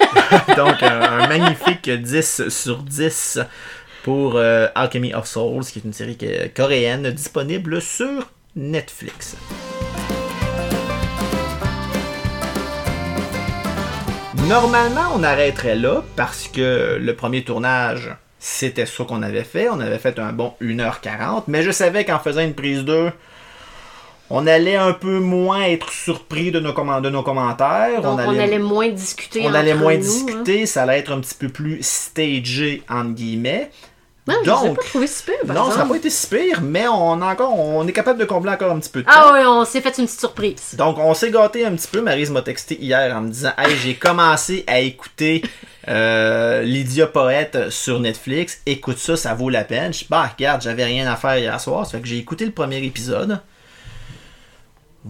Donc, 0.56 0.82
un, 0.82 1.26
magnifique 1.26 1.90
10 1.90 2.48
sur 2.48 2.78
10 2.78 3.40
pour 4.02 4.36
euh, 4.36 4.68
Alchemy 4.74 5.14
of 5.14 5.26
Souls, 5.26 5.64
qui 5.64 5.80
est 5.80 5.84
une 5.84 5.92
série 5.92 6.18
coréenne 6.54 7.10
disponible 7.10 7.80
sur 7.80 8.30
Netflix. 8.54 9.36
Normalement, 14.48 15.10
on 15.16 15.24
arrêterait 15.24 15.74
là 15.74 16.04
parce 16.14 16.46
que 16.46 16.98
le 17.00 17.16
premier 17.16 17.42
tournage, 17.42 18.14
c'était 18.38 18.86
ça 18.86 19.02
qu'on 19.02 19.22
avait 19.22 19.42
fait. 19.42 19.68
On 19.68 19.80
avait 19.80 19.98
fait 19.98 20.20
un 20.20 20.32
bon 20.32 20.54
1h40, 20.62 21.44
mais 21.48 21.64
je 21.64 21.72
savais 21.72 22.04
qu'en 22.04 22.20
faisant 22.20 22.42
une 22.42 22.54
prise 22.54 22.84
2, 22.84 23.10
on 24.30 24.46
allait 24.46 24.76
un 24.76 24.92
peu 24.92 25.18
moins 25.18 25.62
être 25.62 25.90
surpris 25.90 26.50
de 26.50 26.60
nos, 26.60 26.72
commen- 26.72 27.00
de 27.00 27.10
nos 27.10 27.22
commentaires. 27.22 28.02
Donc, 28.02 28.18
on 28.18 28.38
allait, 28.38 28.58
moins 28.58 28.88
discuter. 28.88 29.42
on 29.44 29.54
allait 29.54 29.74
moins 29.74 29.94
nous, 29.94 29.98
hein. 29.98 30.24
discuter, 30.24 30.66
ça 30.66 30.82
allait 30.82 30.98
être 30.98 31.12
un 31.12 31.20
petit 31.20 31.34
peu 31.34 31.48
plus 31.48 31.78
stagé, 31.82 32.82
entre 32.88 33.10
guillemets. 33.10 33.70
Non, 34.28 34.34
je 34.42 34.50
Donc, 34.50 34.76
pas 34.76 34.82
trouvé 34.82 35.06
super, 35.06 35.36
par 35.46 35.54
non, 35.54 35.70
ça 35.70 35.78
n'a 35.78 35.84
pas 35.84 35.94
été 35.94 36.10
si 36.10 36.26
pire, 36.26 36.60
mais 36.60 36.88
on, 36.88 37.22
a 37.22 37.32
encore, 37.32 37.56
on 37.56 37.86
est 37.86 37.92
capable 37.92 38.18
de 38.18 38.24
combler 38.24 38.50
encore 38.50 38.72
un 38.72 38.80
petit 38.80 38.90
peu 38.90 39.02
de 39.02 39.06
temps. 39.06 39.12
Ah 39.14 39.30
oui, 39.32 39.46
on 39.46 39.64
s'est 39.64 39.80
fait 39.80 39.96
une 39.98 40.06
petite 40.06 40.18
surprise. 40.18 40.74
Donc, 40.76 40.98
on 40.98 41.14
s'est 41.14 41.30
gâté 41.30 41.64
un 41.64 41.76
petit 41.76 41.86
peu. 41.86 42.00
Maryse 42.00 42.30
m'a 42.30 42.42
texté 42.42 42.76
hier 42.82 43.14
en 43.16 43.20
me 43.20 43.28
disant 43.28 43.52
Hey, 43.56 43.76
j'ai 43.76 43.94
commencé 43.94 44.64
à 44.66 44.80
écouter 44.80 45.42
euh, 45.86 46.62
Lydia 46.62 47.06
Poète 47.06 47.70
sur 47.70 48.00
Netflix. 48.00 48.60
Écoute 48.66 48.98
ça, 48.98 49.16
ça 49.16 49.34
vaut 49.34 49.48
la 49.48 49.62
peine. 49.62 49.92
Je 49.94 50.00
dis 50.00 50.06
Bah, 50.10 50.28
regarde, 50.36 50.60
j'avais 50.60 50.84
rien 50.84 51.08
à 51.08 51.14
faire 51.14 51.38
hier 51.38 51.60
soir. 51.60 51.86
Ça 51.86 51.92
fait 51.92 52.00
que 52.00 52.08
j'ai 52.08 52.18
écouté 52.18 52.44
le 52.44 52.52
premier 52.52 52.84
épisode. 52.84 53.40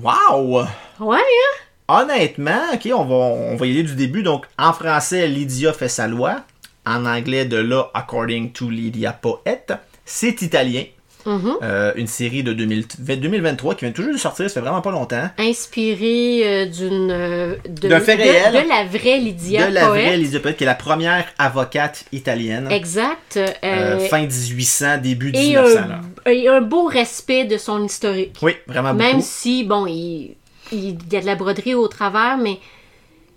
Waouh! 0.03 0.67
Ouais, 1.01 1.17
hein? 1.17 1.57
Honnêtement, 1.89 2.61
ok, 2.75 2.89
on 2.93 3.05
va, 3.05 3.15
on 3.15 3.57
va 3.57 3.67
y 3.67 3.71
aller 3.71 3.83
du 3.83 3.95
début. 3.95 4.23
Donc, 4.23 4.47
en 4.59 4.73
français, 4.73 5.27
Lydia 5.27 5.73
fait 5.73 5.89
sa 5.89 6.07
loi. 6.07 6.43
En 6.85 7.07
anglais, 7.07 7.47
de 7.47 7.57
là, 7.57 7.91
According 7.95 8.53
to 8.53 8.69
Lydia 8.69 9.13
Poète. 9.13 9.73
C'est 10.05 10.43
italien. 10.43 10.85
Mhm. 11.27 11.57
Euh, 11.63 11.93
une 11.97 12.07
série 12.07 12.43
de 12.43 12.53
2000 12.53 12.87
2023 12.99 13.75
qui 13.75 13.85
vient 13.85 13.93
toujours 13.93 14.13
de 14.13 14.19
sortir, 14.19 14.49
ça 14.49 14.55
fait 14.55 14.61
vraiment 14.61 14.81
pas 14.81 14.93
longtemps. 14.93 15.29
Inspiré 15.39 16.41
euh, 16.45 16.67
d'une. 16.67 17.11
euh, 17.11 17.57
de, 17.69 17.89
D'un 17.89 18.01
fait 18.01 18.17
de- 18.17 18.23
réel. 18.23 18.53
De, 18.53 18.69
la 18.69 18.85
vraie 18.85 19.19
Lydia 19.19 19.67
de 19.69 19.75
la 19.75 19.87
Poète. 19.87 20.05
vraie 20.07 20.17
Lydia 20.17 20.41
Poète, 20.41 20.57
qui 20.57 20.63
est 20.65 20.67
la 20.67 20.75
première 20.77 21.25
avocate 21.39 22.05
italienne. 22.13 22.69
Exact. 22.71 23.39
Euh, 23.65 23.99
fin 24.09 24.21
1800, 24.27 24.99
début 25.03 25.31
et 25.35 25.49
1900. 25.49 25.81
là. 25.89 26.01
un, 26.27 26.31
et 26.31 26.49
un 26.49 26.61
beau 26.61 26.85
respect 26.87 27.45
de 27.45 27.59
son 27.59 27.85
historique. 27.85 28.37
Oui, 28.43 28.53
vraiment 28.67 28.95
Même 28.95 29.17
beaucoup. 29.17 29.25
si, 29.29 29.65
bon, 29.65 29.87
il, 29.87 30.37
il 30.73 30.97
y 31.13 31.17
a 31.17 31.21
de 31.21 31.27
la 31.27 31.35
broderie 31.35 31.75
au 31.75 31.89
travers, 31.89 32.39
mais 32.39 32.59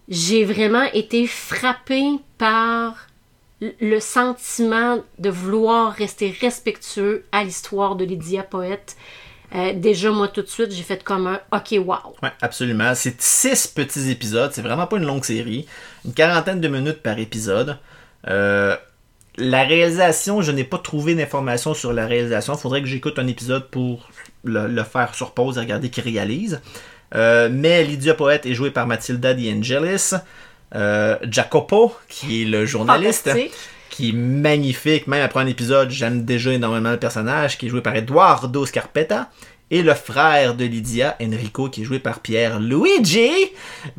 j'ai 0.08 0.44
vraiment 0.46 0.86
été 0.94 1.28
frappée 1.28 2.10
par 2.38 2.96
le 3.62 4.00
sentiment 4.00 5.04
de 5.18 5.30
vouloir 5.30 5.94
rester 5.94 6.36
respectueux 6.40 7.26
à 7.32 7.44
l'histoire 7.44 7.96
de 7.96 8.06
Lydia 8.06 8.44
Poète. 8.44 8.96
Euh, 9.56 9.74
déjà, 9.74 10.12
moi, 10.12 10.28
tout 10.28 10.42
de 10.42 10.48
suite, 10.48 10.72
j'ai 10.72 10.84
fait 10.84 11.04
comme 11.04 11.28
un 11.28 11.40
OK, 11.52 11.72
wow. 11.72 12.16
Ouais, 12.22 12.32
absolument. 12.42 12.94
C'est 12.96 13.20
six 13.20 13.68
petits 13.68 14.10
épisodes. 14.12 14.52
C'est 14.54 14.62
vraiment 14.62 14.88
pas 14.88 14.98
une 14.98 15.06
longue 15.06 15.26
série. 15.26 15.66
Une 16.06 16.14
quarantaine 16.14 16.62
de 16.62 16.68
minutes 16.68 17.02
par 17.02 17.18
épisode. 17.20 17.78
Euh, 18.28 18.76
La 19.38 19.64
réalisation, 19.64 20.42
je 20.42 20.52
n'ai 20.52 20.64
pas 20.64 20.78
trouvé 20.78 21.16
d'informations 21.16 21.74
sur 21.74 21.94
la 21.94 22.06
réalisation. 22.06 22.54
Il 22.54 22.60
faudrait 22.60 22.82
que 22.82 22.88
j'écoute 22.88 23.18
un 23.18 23.28
épisode 23.28 23.70
pour 23.70 24.10
le, 24.44 24.84
faire 24.84 25.16
sur 25.16 25.32
pause 25.32 25.58
et 25.58 25.62
regarder 25.62 25.90
qui 25.90 26.02
réalise. 26.02 26.62
Euh, 27.16 27.50
mais 27.52 27.84
Lydia 27.84 28.14
Poète 28.14 28.46
est 28.46 28.54
jouée 28.54 28.72
par 28.72 28.86
Mathilda 28.86 29.34
De 29.34 29.42
Angelis. 29.52 30.14
Euh, 30.76 31.18
Jacopo, 31.30 31.96
qui 32.08 32.44
est 32.44 32.46
le 32.46 32.66
journaliste, 32.66 33.30
qui 33.90 34.10
est 34.10 34.14
magnifique. 34.14 35.08
Même 35.08 35.24
après 35.24 35.42
un 35.42 35.48
épisode, 35.48 35.90
j'aime 35.90 36.26
déjà 36.26 36.52
énormément 36.52 36.92
le 36.92 37.00
personnage, 37.00 37.58
qui 37.58 37.66
est 37.66 37.70
joué 37.70 37.82
par 37.82 37.96
Eduardo 37.96 38.66
Scarpetta. 38.66 39.30
Et 39.72 39.84
le 39.84 39.94
frère 39.94 40.56
de 40.56 40.66
Lydia, 40.66 41.16
Enrico, 41.22 41.70
qui 41.70 41.82
est 41.82 41.84
joué 41.84 42.00
par 42.00 42.22
Pierre 42.22 42.60
Luigi 42.60 43.30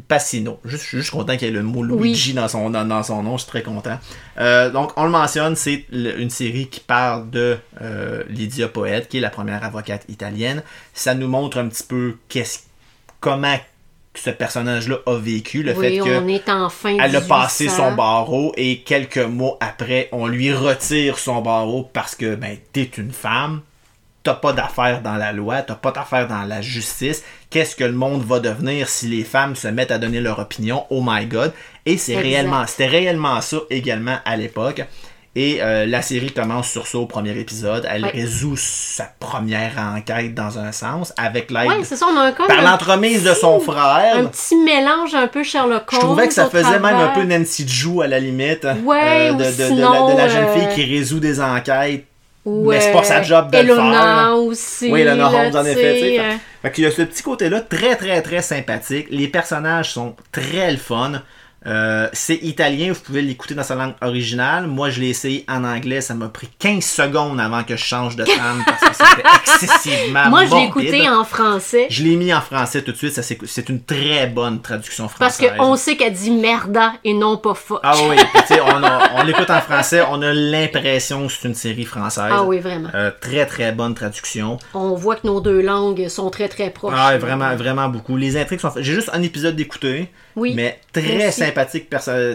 Passino. 0.08 0.58
Je 0.64 0.76
suis 0.76 0.98
juste 0.98 1.12
content 1.12 1.36
qu'il 1.36 1.46
y 1.46 1.50
ait 1.50 1.54
le 1.54 1.62
mot 1.62 1.84
Luigi 1.84 2.34
dans, 2.34 2.48
son, 2.48 2.70
dans, 2.70 2.84
dans 2.84 3.04
son 3.04 3.22
nom, 3.22 3.36
je 3.36 3.42
suis 3.42 3.50
très 3.50 3.62
content. 3.62 3.96
Euh, 4.38 4.70
donc, 4.70 4.90
on 4.96 5.04
le 5.04 5.10
mentionne, 5.10 5.54
c'est 5.54 5.86
une 5.92 6.30
série 6.30 6.66
qui 6.66 6.80
parle 6.80 7.30
de 7.30 7.56
euh, 7.82 8.24
Lydia 8.28 8.66
Poète, 8.66 9.08
qui 9.08 9.18
est 9.18 9.20
la 9.20 9.30
première 9.30 9.62
avocate 9.62 10.04
italienne. 10.08 10.64
Ça 10.92 11.14
nous 11.14 11.28
montre 11.28 11.58
un 11.58 11.68
petit 11.68 11.84
peu 11.84 12.16
qu'est-ce, 12.28 12.58
comment 13.20 13.60
ce 14.14 14.30
personnage-là 14.30 14.96
a 15.06 15.16
vécu, 15.16 15.62
le 15.62 15.72
oui, 15.72 15.80
fait 15.80 15.98
que 15.98 16.18
on 16.18 16.28
est 16.28 16.48
en 16.48 16.68
fin 16.68 16.96
elle 16.98 17.16
a 17.16 17.20
1800. 17.20 17.28
passé 17.28 17.68
son 17.68 17.92
barreau 17.92 18.52
et 18.56 18.80
quelques 18.80 19.18
mois 19.18 19.56
après, 19.60 20.08
on 20.12 20.26
lui 20.26 20.52
retire 20.52 21.18
son 21.18 21.40
barreau 21.40 21.88
parce 21.92 22.16
que 22.16 22.34
ben 22.34 22.56
t'es 22.72 22.90
une 22.98 23.12
femme, 23.12 23.60
t'as 24.22 24.34
pas 24.34 24.52
d'affaires 24.52 25.00
dans 25.00 25.14
la 25.14 25.32
loi, 25.32 25.62
t'as 25.62 25.76
pas 25.76 25.92
d'affaires 25.92 26.26
dans 26.26 26.42
la 26.42 26.60
justice. 26.60 27.22
Qu'est-ce 27.50 27.76
que 27.76 27.84
le 27.84 27.92
monde 27.92 28.24
va 28.24 28.40
devenir 28.40 28.88
si 28.88 29.06
les 29.06 29.24
femmes 29.24 29.56
se 29.56 29.68
mettent 29.68 29.92
à 29.92 29.98
donner 29.98 30.20
leur 30.20 30.38
opinion? 30.40 30.86
Oh 30.90 31.02
my 31.04 31.26
god! 31.26 31.52
Et 31.86 31.96
c'est 31.96 32.16
réellement, 32.16 32.66
c'était 32.66 32.86
réellement 32.86 33.40
ça 33.40 33.58
également 33.70 34.18
à 34.24 34.36
l'époque. 34.36 34.82
Et 35.36 35.62
euh, 35.62 35.86
la 35.86 36.02
série 36.02 36.32
commence 36.32 36.68
sur 36.68 36.88
ça 36.88 36.98
au 36.98 37.06
premier 37.06 37.38
épisode. 37.38 37.86
Elle 37.88 38.02
Ouais. 38.04 38.10
résout 38.10 38.56
sa 38.56 39.04
première 39.20 39.78
enquête 39.78 40.34
dans 40.34 40.58
un 40.58 40.72
sens 40.72 41.12
avec 41.16 41.52
l'aide 41.52 41.68
Oui, 41.68 41.74
c'est 41.84 41.94
ça, 41.94 42.06
on 42.12 42.16
a 42.18 42.22
un 42.22 42.32
comme 42.32 42.48
par 42.48 42.62
l'entremise 42.62 43.22
de 43.22 43.32
son 43.34 43.60
frère. 43.60 44.16
un 44.16 44.24
petit 44.24 44.56
mélange 44.56 45.14
un 45.14 45.28
peu 45.28 45.44
Sherlock 45.44 45.84
Holmes. 45.92 46.00
Je 46.00 46.06
trouvais 46.06 46.26
que 46.26 46.34
ça 46.34 46.50
faisait 46.50 46.80
même 46.80 46.96
un 46.96 47.08
peu 47.14 47.22
Nancy 47.22 47.64
Drew 47.64 48.02
à 48.02 48.08
la 48.08 48.18
limite. 48.18 48.64
euh, 48.64 48.74
Ouais, 48.84 49.28
de, 49.28 49.34
ou 49.34 49.36
de- 49.38 49.42
de- 49.44 49.48
de 49.50 49.52
sinon, 49.68 50.06
la, 50.08 50.12
de 50.14 50.18
la 50.18 50.28
jeune 50.28 50.44
euh, 50.46 50.52
fille 50.54 50.68
qui 50.74 50.96
résout 50.96 51.20
des 51.20 51.40
enquêtes. 51.40 52.06
Ou, 52.44 52.70
mais 52.70 52.80
c'est 52.80 52.92
pas 52.92 53.04
sa 53.04 53.22
job 53.22 53.50
de 53.52 53.58
le 53.58 53.64
Elona 53.64 54.24
faire. 54.24 54.36
aussi. 54.38 54.90
Oui, 54.90 55.02
Elena 55.02 55.30
là, 55.30 55.44
Holmes, 55.46 55.56
en 55.56 55.64
effet, 55.64 56.00
fait- 56.00 56.18
euh, 56.20 56.32
Fait 56.62 56.72
qu'il 56.72 56.84
y 56.84 56.86
a 56.86 56.90
ce 56.90 57.02
petit 57.02 57.22
côté-là 57.22 57.60
très 57.60 57.94
très 57.96 58.20
très 58.22 58.40
sympathique. 58.42 59.06
Les 59.10 59.28
personnages 59.28 59.92
sont 59.92 60.16
très 60.32 60.72
le 60.72 60.78
fun. 60.78 61.22
Euh, 61.66 62.08
c'est 62.14 62.36
italien, 62.36 62.92
vous 62.92 63.00
pouvez 63.00 63.20
l'écouter 63.20 63.54
dans 63.54 63.62
sa 63.62 63.74
langue 63.74 63.92
originale. 64.00 64.66
Moi, 64.66 64.88
je 64.88 65.00
l'ai 65.00 65.08
essayé 65.10 65.44
en 65.46 65.62
anglais. 65.64 66.00
Ça 66.00 66.14
m'a 66.14 66.28
pris 66.28 66.48
15 66.58 66.82
secondes 66.82 67.38
avant 67.38 67.64
que 67.64 67.76
je 67.76 67.84
change 67.84 68.16
de 68.16 68.24
trame 68.24 68.62
parce 68.66 68.80
que 68.80 69.04
c'était 69.04 69.28
excessivement 69.64 70.30
Moi, 70.30 70.46
je 70.46 70.54
l'ai 70.54 70.64
écouté 70.64 71.08
en 71.08 71.22
français. 71.24 71.86
Je 71.90 72.02
l'ai 72.02 72.16
mis 72.16 72.32
en 72.32 72.40
français 72.40 72.82
tout 72.82 72.92
de 72.92 72.96
suite. 72.96 73.12
ça, 73.12 73.22
C'est 73.22 73.68
une 73.68 73.82
très 73.82 74.26
bonne 74.26 74.62
traduction 74.62 75.08
Parce 75.18 75.36
française. 75.36 75.58
qu'on 75.58 75.76
sait 75.76 75.96
qu'elle 75.96 76.14
dit 76.14 76.30
merda 76.30 76.94
et 77.04 77.12
non 77.12 77.36
pas 77.36 77.52
fuck. 77.54 77.80
Ah 77.82 77.94
oui, 78.08 78.16
puis 78.32 78.42
tu 78.48 78.54
sais, 78.54 78.60
on, 78.62 78.82
a- 78.82 79.10
on 79.16 79.22
l'écoute 79.22 79.50
en 79.50 79.60
français, 79.60 80.00
on 80.10 80.22
a 80.22 80.32
l'impression 80.32 81.26
que 81.26 81.32
c'est 81.32 81.46
une 81.48 81.54
série 81.54 81.84
française. 81.84 82.30
Ah 82.32 82.42
oui, 82.44 82.58
vraiment. 82.60 82.88
Euh, 82.94 83.10
très 83.20 83.44
très 83.44 83.72
bonne 83.72 83.94
traduction. 83.94 84.56
On 84.72 84.94
voit 84.94 85.16
que 85.16 85.26
nos 85.26 85.40
deux 85.42 85.60
langues 85.60 86.08
sont 86.08 86.30
très 86.30 86.48
très 86.48 86.70
proches. 86.70 86.94
Ah, 86.96 87.18
vraiment, 87.18 87.54
vraiment 87.54 87.88
beaucoup. 87.88 88.16
Les 88.16 88.38
intrigues 88.38 88.60
sont. 88.60 88.72
J'ai 88.76 88.94
juste 88.94 89.10
un 89.12 89.22
épisode 89.22 89.56
d'écouter, 89.56 90.10
Oui. 90.36 90.54
mais 90.56 90.80
très 90.92 91.28
aussi. 91.28 91.40
sympathique, 91.40 91.88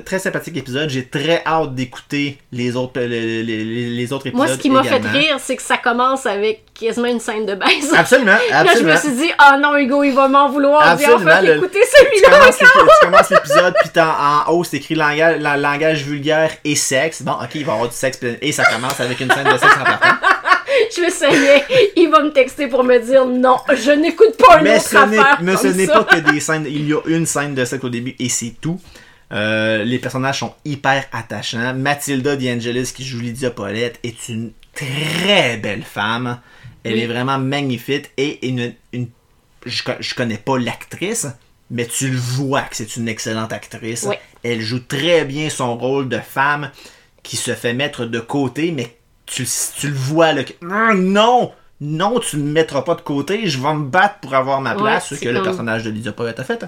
très 0.05 0.19
sympathique 0.19 0.57
épisode. 0.57 0.89
J'ai 0.89 1.05
très 1.07 1.41
hâte 1.45 1.73
d'écouter 1.75 2.37
les 2.51 2.75
autres, 2.75 2.99
les, 2.99 3.43
les- 3.43 3.63
les- 3.63 4.13
autres 4.13 4.27
épisodes. 4.27 4.47
Moi, 4.47 4.55
ce 4.55 4.59
qui 4.61 4.69
m'a 4.69 4.83
fait 4.83 4.97
rire, 5.05 5.37
c'est 5.39 5.55
que 5.55 5.61
ça 5.61 5.77
commence 5.77 6.25
avec 6.25 6.63
quasiment 6.73 7.07
une 7.07 7.19
scène 7.19 7.45
de 7.45 7.55
baise. 7.55 7.93
Absolument, 7.95 8.31
Là, 8.51 8.63
je 8.65 8.69
absolument. 8.69 8.93
me 8.93 8.97
suis 8.97 9.11
dit, 9.11 9.31
ah 9.37 9.57
non, 9.57 9.75
Hugo, 9.77 10.03
il 10.03 10.13
va 10.13 10.27
m'en 10.27 10.49
vouloir. 10.49 10.81
Absolument, 10.87 11.15
enfin 11.31 11.41
le- 11.41 11.57
écouté 11.57 11.79
tu 11.79 11.97
celui-là. 11.97 12.51
tu 12.51 13.05
commences 13.05 13.29
l'épisode, 13.29 13.73
puis 13.81 13.89
t'as- 13.93 14.43
en 14.47 14.51
haut, 14.51 14.63
c'est 14.63 14.77
écrit 14.77 14.95
langage, 14.95 15.39
la- 15.41 15.57
langage 15.57 16.03
vulgaire 16.03 16.51
et 16.63 16.75
sexe. 16.75 17.21
Bon, 17.21 17.33
ok, 17.33 17.49
il 17.55 17.65
va 17.65 17.71
y 17.71 17.75
avoir 17.75 17.89
du 17.89 17.95
sexe, 17.95 18.19
et 18.41 18.51
ça 18.51 18.65
commence 18.65 18.99
avec 18.99 19.19
une 19.19 19.31
scène 19.31 19.45
de 19.45 19.57
sexe 19.57 19.75
en 19.79 19.83
partant. 19.83 20.15
Je 20.95 21.01
me 21.01 21.09
sayais, 21.09 21.63
il 21.95 22.09
va 22.09 22.23
me 22.23 22.31
texter 22.31 22.67
pour 22.67 22.83
me 22.83 22.99
dire, 22.99 23.25
non, 23.25 23.57
je 23.73 23.91
n'écoute 23.91 24.35
pas 24.37 24.57
une 24.59 24.63
mais 24.65 24.77
autre 24.77 24.87
ce 24.89 24.95
affaire 24.97 25.39
mais 25.41 25.55
ce 25.57 25.67
n'est 25.67 25.87
pas 25.87 26.03
que 26.03 26.17
des 26.31 26.39
scènes. 26.39 26.65
Il 26.67 26.87
y 26.89 26.93
a 26.93 26.99
une 27.07 27.25
scène 27.25 27.55
de 27.55 27.65
sexe 27.65 27.83
au 27.83 27.89
début 27.89 28.15
et 28.19 28.29
c'est 28.29 28.55
tout. 28.61 28.79
Euh, 29.33 29.83
les 29.83 29.97
personnages 29.99 30.39
sont 30.39 30.53
hyper 30.65 31.05
attachants. 31.11 31.73
Mathilda 31.73 32.35
D'Angelis 32.35 32.91
qui 32.95 33.03
joue 33.03 33.19
Lydia 33.19 33.49
Paulette 33.51 33.99
est 34.03 34.29
une 34.29 34.51
très 34.73 35.57
belle 35.57 35.83
femme. 35.83 36.39
Elle 36.83 36.93
Oui. 36.93 37.01
est 37.01 37.07
vraiment 37.07 37.39
magnifique 37.39 38.11
et 38.17 38.47
une, 38.47 38.73
une- 38.93 39.07
je, 39.65 39.81
je 39.99 40.13
connais 40.13 40.37
pas 40.37 40.59
l'actrice, 40.59 41.25
mais 41.71 41.87
tu 41.87 42.09
le 42.09 42.17
vois 42.17 42.61
que 42.61 42.75
c'est 42.75 42.95
une 42.97 43.07
excellente 43.07 43.51
actrice. 43.51 44.05
Oui. 44.07 44.15
Elle 44.43 44.61
joue 44.61 44.81
très 44.81 45.25
bien 45.25 45.49
son 45.49 45.75
rôle 45.75 46.07
de 46.07 46.19
femme 46.19 46.69
qui 47.23 47.35
se 47.37 47.55
fait 47.55 47.73
mettre 47.73 48.05
de 48.05 48.19
côté, 48.19 48.71
mais 48.71 48.95
tu, 49.25 49.47
tu 49.77 49.87
le 49.89 49.93
vois 49.95 50.33
là. 50.33 50.43
que- 50.43 50.53
Ah, 50.71 50.93
non! 50.95 51.51
Non, 51.81 52.19
tu 52.19 52.37
me 52.37 52.51
mettras 52.53 52.83
pas 52.83 52.95
de 52.95 53.01
côté, 53.01 53.47
je 53.47 53.59
vais 53.61 53.73
me 53.73 53.83
battre 53.83 54.19
pour 54.21 54.33
avoir 54.33 54.61
ma 54.61 54.75
Ouais, 54.75 54.81
place, 54.81 55.09
ce 55.09 55.15
que 55.15 55.27
le 55.27 55.43
personnage 55.43 55.83
de 55.83 55.89
Lydia 55.89 56.13
Poet 56.13 56.39
a 56.39 56.43
fait. 56.45 56.65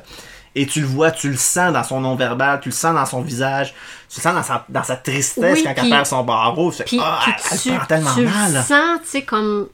Et 0.54 0.66
tu 0.66 0.82
le 0.82 0.86
vois, 0.88 1.12
tu 1.12 1.30
le 1.30 1.38
sens 1.38 1.72
dans 1.72 1.84
son 1.84 2.02
nom-verbal, 2.02 2.60
tu 2.60 2.70
le 2.70 2.74
sens 2.76 2.94
dans 2.94 3.06
son 3.06 3.22
visage, 3.22 3.74
tu 4.10 4.18
le 4.20 4.22
sens 4.22 4.34
dans 4.36 4.44
sa, 4.44 4.66
dans 4.68 4.84
sa 4.84 4.98
tristesse 4.98 5.60
Oui, 5.60 5.64
quand 5.64 5.74
puis- 5.76 5.84
elle 5.86 5.90
perd 5.92 6.06
son 6.06 6.24
barreau. 6.26 6.74
Tu 6.74 6.84
Puis 6.84 7.00
ah, 7.02 7.20
elle, 7.26 7.58
tu, 7.60 7.70
elle 7.70 7.78
prend 7.78 7.86
tellement 7.86 8.14
tu 8.16 8.24
mal. 8.26 8.52
sens, 8.64 9.00
tu 9.04 9.08
sais, 9.08 9.22
comme 9.22 9.70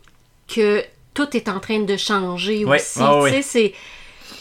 que 0.53 0.83
tout 1.15 1.35
est 1.35 1.49
en 1.49 1.59
train 1.59 1.79
de 1.79 1.97
changer 1.97 2.63
Oui, 2.65 2.75
aussi. 2.77 2.99
ah 3.01 3.19
oui. 3.21 3.31
tu 3.33 3.43
c'est... 3.43 3.73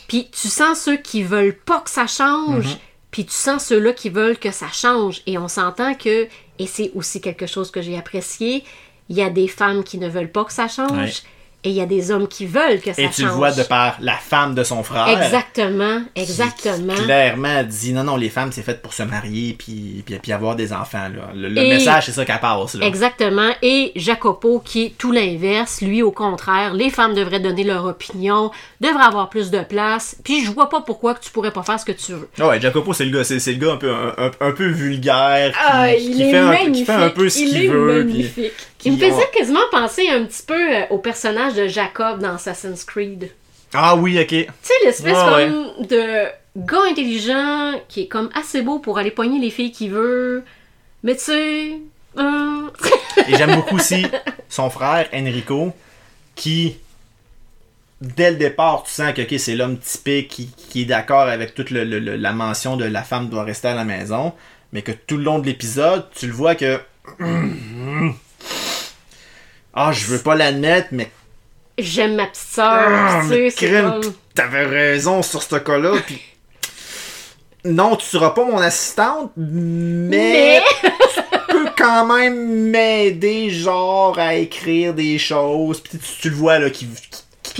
Puis 0.08 0.28
tu 0.30 0.48
sens 0.48 0.78
ceux 0.80 0.96
qui 0.98 1.22
veulent 1.22 1.56
pas 1.56 1.80
que 1.80 1.90
ça 1.90 2.06
change, 2.06 2.66
Mhm. 2.66 2.76
puis 3.10 3.24
tu 3.24 3.32
sens 3.32 3.64
ceux-là 3.64 3.92
qui 3.94 4.10
veulent 4.10 4.36
que 4.38 4.50
ça 4.50 4.66
change. 4.72 5.22
Et 5.26 5.38
on 5.38 5.48
s'entend 5.48 5.94
que, 5.94 6.28
et 6.62 6.66
c'est 6.66 6.92
aussi 6.94 7.20
quelque 7.20 7.46
chose 7.46 7.72
que 7.72 7.82
j'ai 7.82 7.98
apprécié, 7.98 8.62
il 9.08 9.16
y 9.16 9.22
a 9.22 9.30
des 9.30 9.48
femmes 9.48 9.82
qui 9.82 9.98
ne 9.98 10.08
veulent 10.08 10.30
pas 10.30 10.44
que 10.44 10.52
ça 10.52 10.68
change. 10.68 11.22
Et 11.64 11.68
il 11.70 11.74
y 11.74 11.80
a 11.80 11.86
des 11.86 12.10
hommes 12.10 12.26
qui 12.28 12.44
veulent 12.46 12.80
que 12.80 12.92
ça 12.92 13.00
Et 13.02 13.04
change. 13.06 13.14
tu 13.16 13.22
le 13.22 13.28
vois 13.30 13.52
de 13.52 13.62
par 13.62 13.96
la 14.00 14.16
femme 14.16 14.54
de 14.54 14.64
son 14.64 14.82
frère. 14.82 15.06
Exactement, 15.08 16.02
exactement. 16.16 16.94
Qui, 16.94 17.04
clairement 17.04 17.62
dit 17.62 17.92
non, 17.92 18.04
non, 18.04 18.16
les 18.16 18.30
femmes, 18.30 18.50
c'est 18.52 18.62
fait 18.62 18.80
pour 18.82 18.92
se 18.94 19.02
marier 19.02 19.54
puis, 19.58 20.02
puis, 20.04 20.18
puis 20.20 20.32
avoir 20.32 20.56
des 20.56 20.72
enfants. 20.72 21.08
Là. 21.14 21.30
Le, 21.34 21.48
le 21.48 21.60
Et- 21.62 21.68
message, 21.68 22.06
c'est 22.06 22.12
ça 22.12 22.24
qu'elle 22.24 22.40
passe. 22.40 22.74
Là. 22.74 22.86
Exactement. 22.86 23.50
Et 23.62 23.92
Jacopo, 23.96 24.60
qui 24.64 24.86
est 24.86 24.94
tout 24.98 25.12
l'inverse, 25.12 25.80
lui, 25.82 26.02
au 26.02 26.10
contraire, 26.10 26.74
les 26.74 26.90
femmes 26.90 27.14
devraient 27.14 27.40
donner 27.40 27.64
leur 27.64 27.84
opinion, 27.84 28.50
devraient 28.80 29.04
avoir 29.04 29.28
plus 29.28 29.50
de 29.50 29.60
place. 29.62 30.16
Puis 30.24 30.44
je 30.44 30.50
vois 30.50 30.68
pas 30.68 30.80
pourquoi 30.80 31.14
que 31.14 31.20
tu 31.24 31.30
pourrais 31.30 31.52
pas 31.52 31.62
faire 31.62 31.78
ce 31.78 31.84
que 31.84 31.92
tu 31.92 32.12
veux. 32.12 32.28
Ah 32.40 32.48
ouais, 32.48 32.60
Jacopo, 32.60 32.92
c'est 32.92 33.04
le 33.04 33.16
gars, 33.16 33.24
c'est, 33.24 33.38
le 33.46 33.52
gars 33.58 33.72
un 33.72 33.76
peu, 33.76 33.90
un, 33.92 34.14
un- 34.18 34.30
un 34.48 34.52
peu 34.52 34.66
vulgaire. 34.66 35.52
Qui, 35.52 35.58
Ah, 35.64 35.88
qui 35.94 36.30
fait 36.30 36.36
un, 36.38 36.50
peu- 36.64 36.70
qui 36.72 36.84
fait 36.84 36.92
un 36.92 37.08
peu 37.10 37.28
ce 37.28 37.38
il 37.38 37.48
qu'il 37.48 37.64
est 37.64 37.68
veut. 37.68 38.04
magnifique. 38.04 38.52
Il 38.84 38.92
me 38.92 38.98
faisait 38.98 39.12
ont- 39.12 39.36
quasiment 39.36 39.60
penser 39.70 40.08
un 40.08 40.24
petit 40.24 40.42
peu 40.44 40.54
euh, 40.76 40.82
au 40.90 40.98
personnage 40.98 41.54
de 41.54 41.66
Jacob 41.68 42.20
dans 42.20 42.34
Assassin's 42.34 42.84
Creed. 42.84 43.30
Ah 43.74 43.96
oui, 43.96 44.18
ok. 44.20 44.26
Tu 44.28 44.46
sais, 44.62 44.72
l'espèce 44.84 45.12
Ouais, 45.16 45.48
comme 45.48 45.86
de 45.86 46.24
gars 46.56 46.82
intelligent 46.90 47.72
qui 47.88 48.02
est 48.02 48.08
comme 48.08 48.28
assez 48.34 48.60
beau 48.62 48.78
pour 48.78 48.98
aller 48.98 49.10
poigner 49.10 49.38
les 49.40 49.50
filles 49.50 49.72
qu'il 49.72 49.90
veut. 49.92 50.44
Mais 51.02 51.14
tu 51.16 51.22
sais... 51.24 51.78
euh, 52.18 52.68
Et 53.28 53.34
j'aime 53.36 53.54
beaucoup 53.56 53.76
aussi 53.76 54.06
son 54.48 54.68
frère, 54.68 55.08
Enrico, 55.14 55.72
qui, 56.34 56.76
dès 58.02 58.30
le 58.32 58.36
départ, 58.36 58.82
tu 58.84 58.90
sens 58.92 59.12
que 59.14 59.38
c'est 59.38 59.54
l'homme 59.54 59.78
typique 59.78 60.28
qui, 60.28 60.46
qui 60.68 60.82
est 60.82 60.86
d'accord 60.86 61.22
avec 61.22 61.54
toute 61.54 61.70
le- 61.70 61.84
le- 61.84 61.98
le- 61.98 62.16
la 62.16 62.32
mention 62.32 62.76
de 62.76 62.84
la 62.84 63.02
femme 63.02 63.28
doit 63.30 63.44
rester 63.44 63.68
à 63.68 63.74
la 63.74 63.84
maison, 63.84 64.32
mais 64.72 64.82
que 64.82 64.92
tout 64.92 65.16
le 65.16 65.24
long 65.24 65.38
de 65.38 65.46
l'épisode, 65.46 66.06
tu 66.14 66.26
le 66.26 66.32
vois 66.32 66.54
que. 66.54 66.78
Ah, 69.74 69.92
je 69.92 70.06
veux 70.06 70.18
pas 70.18 70.34
l'admettre, 70.34 70.88
mais 70.92 71.10
J'aime 71.78 72.16
ma 72.16 72.26
petite 72.26 72.44
sœur, 72.48 72.86
Ah, 72.88 73.20
tu 73.22 73.28
sais, 73.28 73.50
c'est 73.50 73.66
crime, 73.66 74.00
comme... 74.02 74.12
t'avais 74.34 74.66
raison 74.66 75.22
sur 75.22 75.42
ce 75.42 75.56
cas-là, 75.56 75.94
puis 76.06 76.20
non, 77.64 77.96
tu 77.96 78.04
seras 78.06 78.30
pas 78.30 78.44
mon 78.44 78.58
assistante, 78.58 79.32
mais, 79.36 80.60
Mais... 80.60 80.62
tu 80.82 81.22
peux 81.48 81.68
quand 81.78 82.06
même 82.06 82.70
m'aider, 82.70 83.50
genre, 83.50 84.18
à 84.18 84.34
écrire 84.34 84.94
des 84.94 85.16
choses, 85.18 85.80
puis 85.80 85.98
tu, 85.98 86.20
tu 86.22 86.30
le 86.30 86.36
vois, 86.36 86.58
là, 86.58 86.70
qui, 86.70 86.88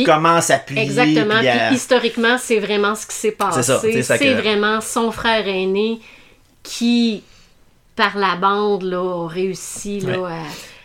commence 0.05 0.51
à 0.51 0.59
plier, 0.59 0.83
Exactement. 0.83 1.39
puis 1.39 1.49
à- 1.49 1.73
historiquement, 1.73 2.37
c'est 2.39 2.59
vraiment 2.59 2.95
ce 2.95 3.07
qui 3.07 3.15
s'est 3.15 3.33
passé. 3.33 3.63
C'est 3.63 3.73
ça, 3.73 3.81
c'est 3.81 4.03
ça 4.03 4.19
C'est 4.19 4.25
que- 4.27 4.41
vraiment 4.41 4.81
son 4.81 5.11
frère 5.13 5.47
aîné 5.47 6.01
qui, 6.63 7.23
par 7.97 8.17
la 8.19 8.37
bande, 8.37 8.83
là, 8.83 9.25
a 9.25 9.29
réussi 9.29 10.01
là, 10.01 10.27
à... 10.29 10.43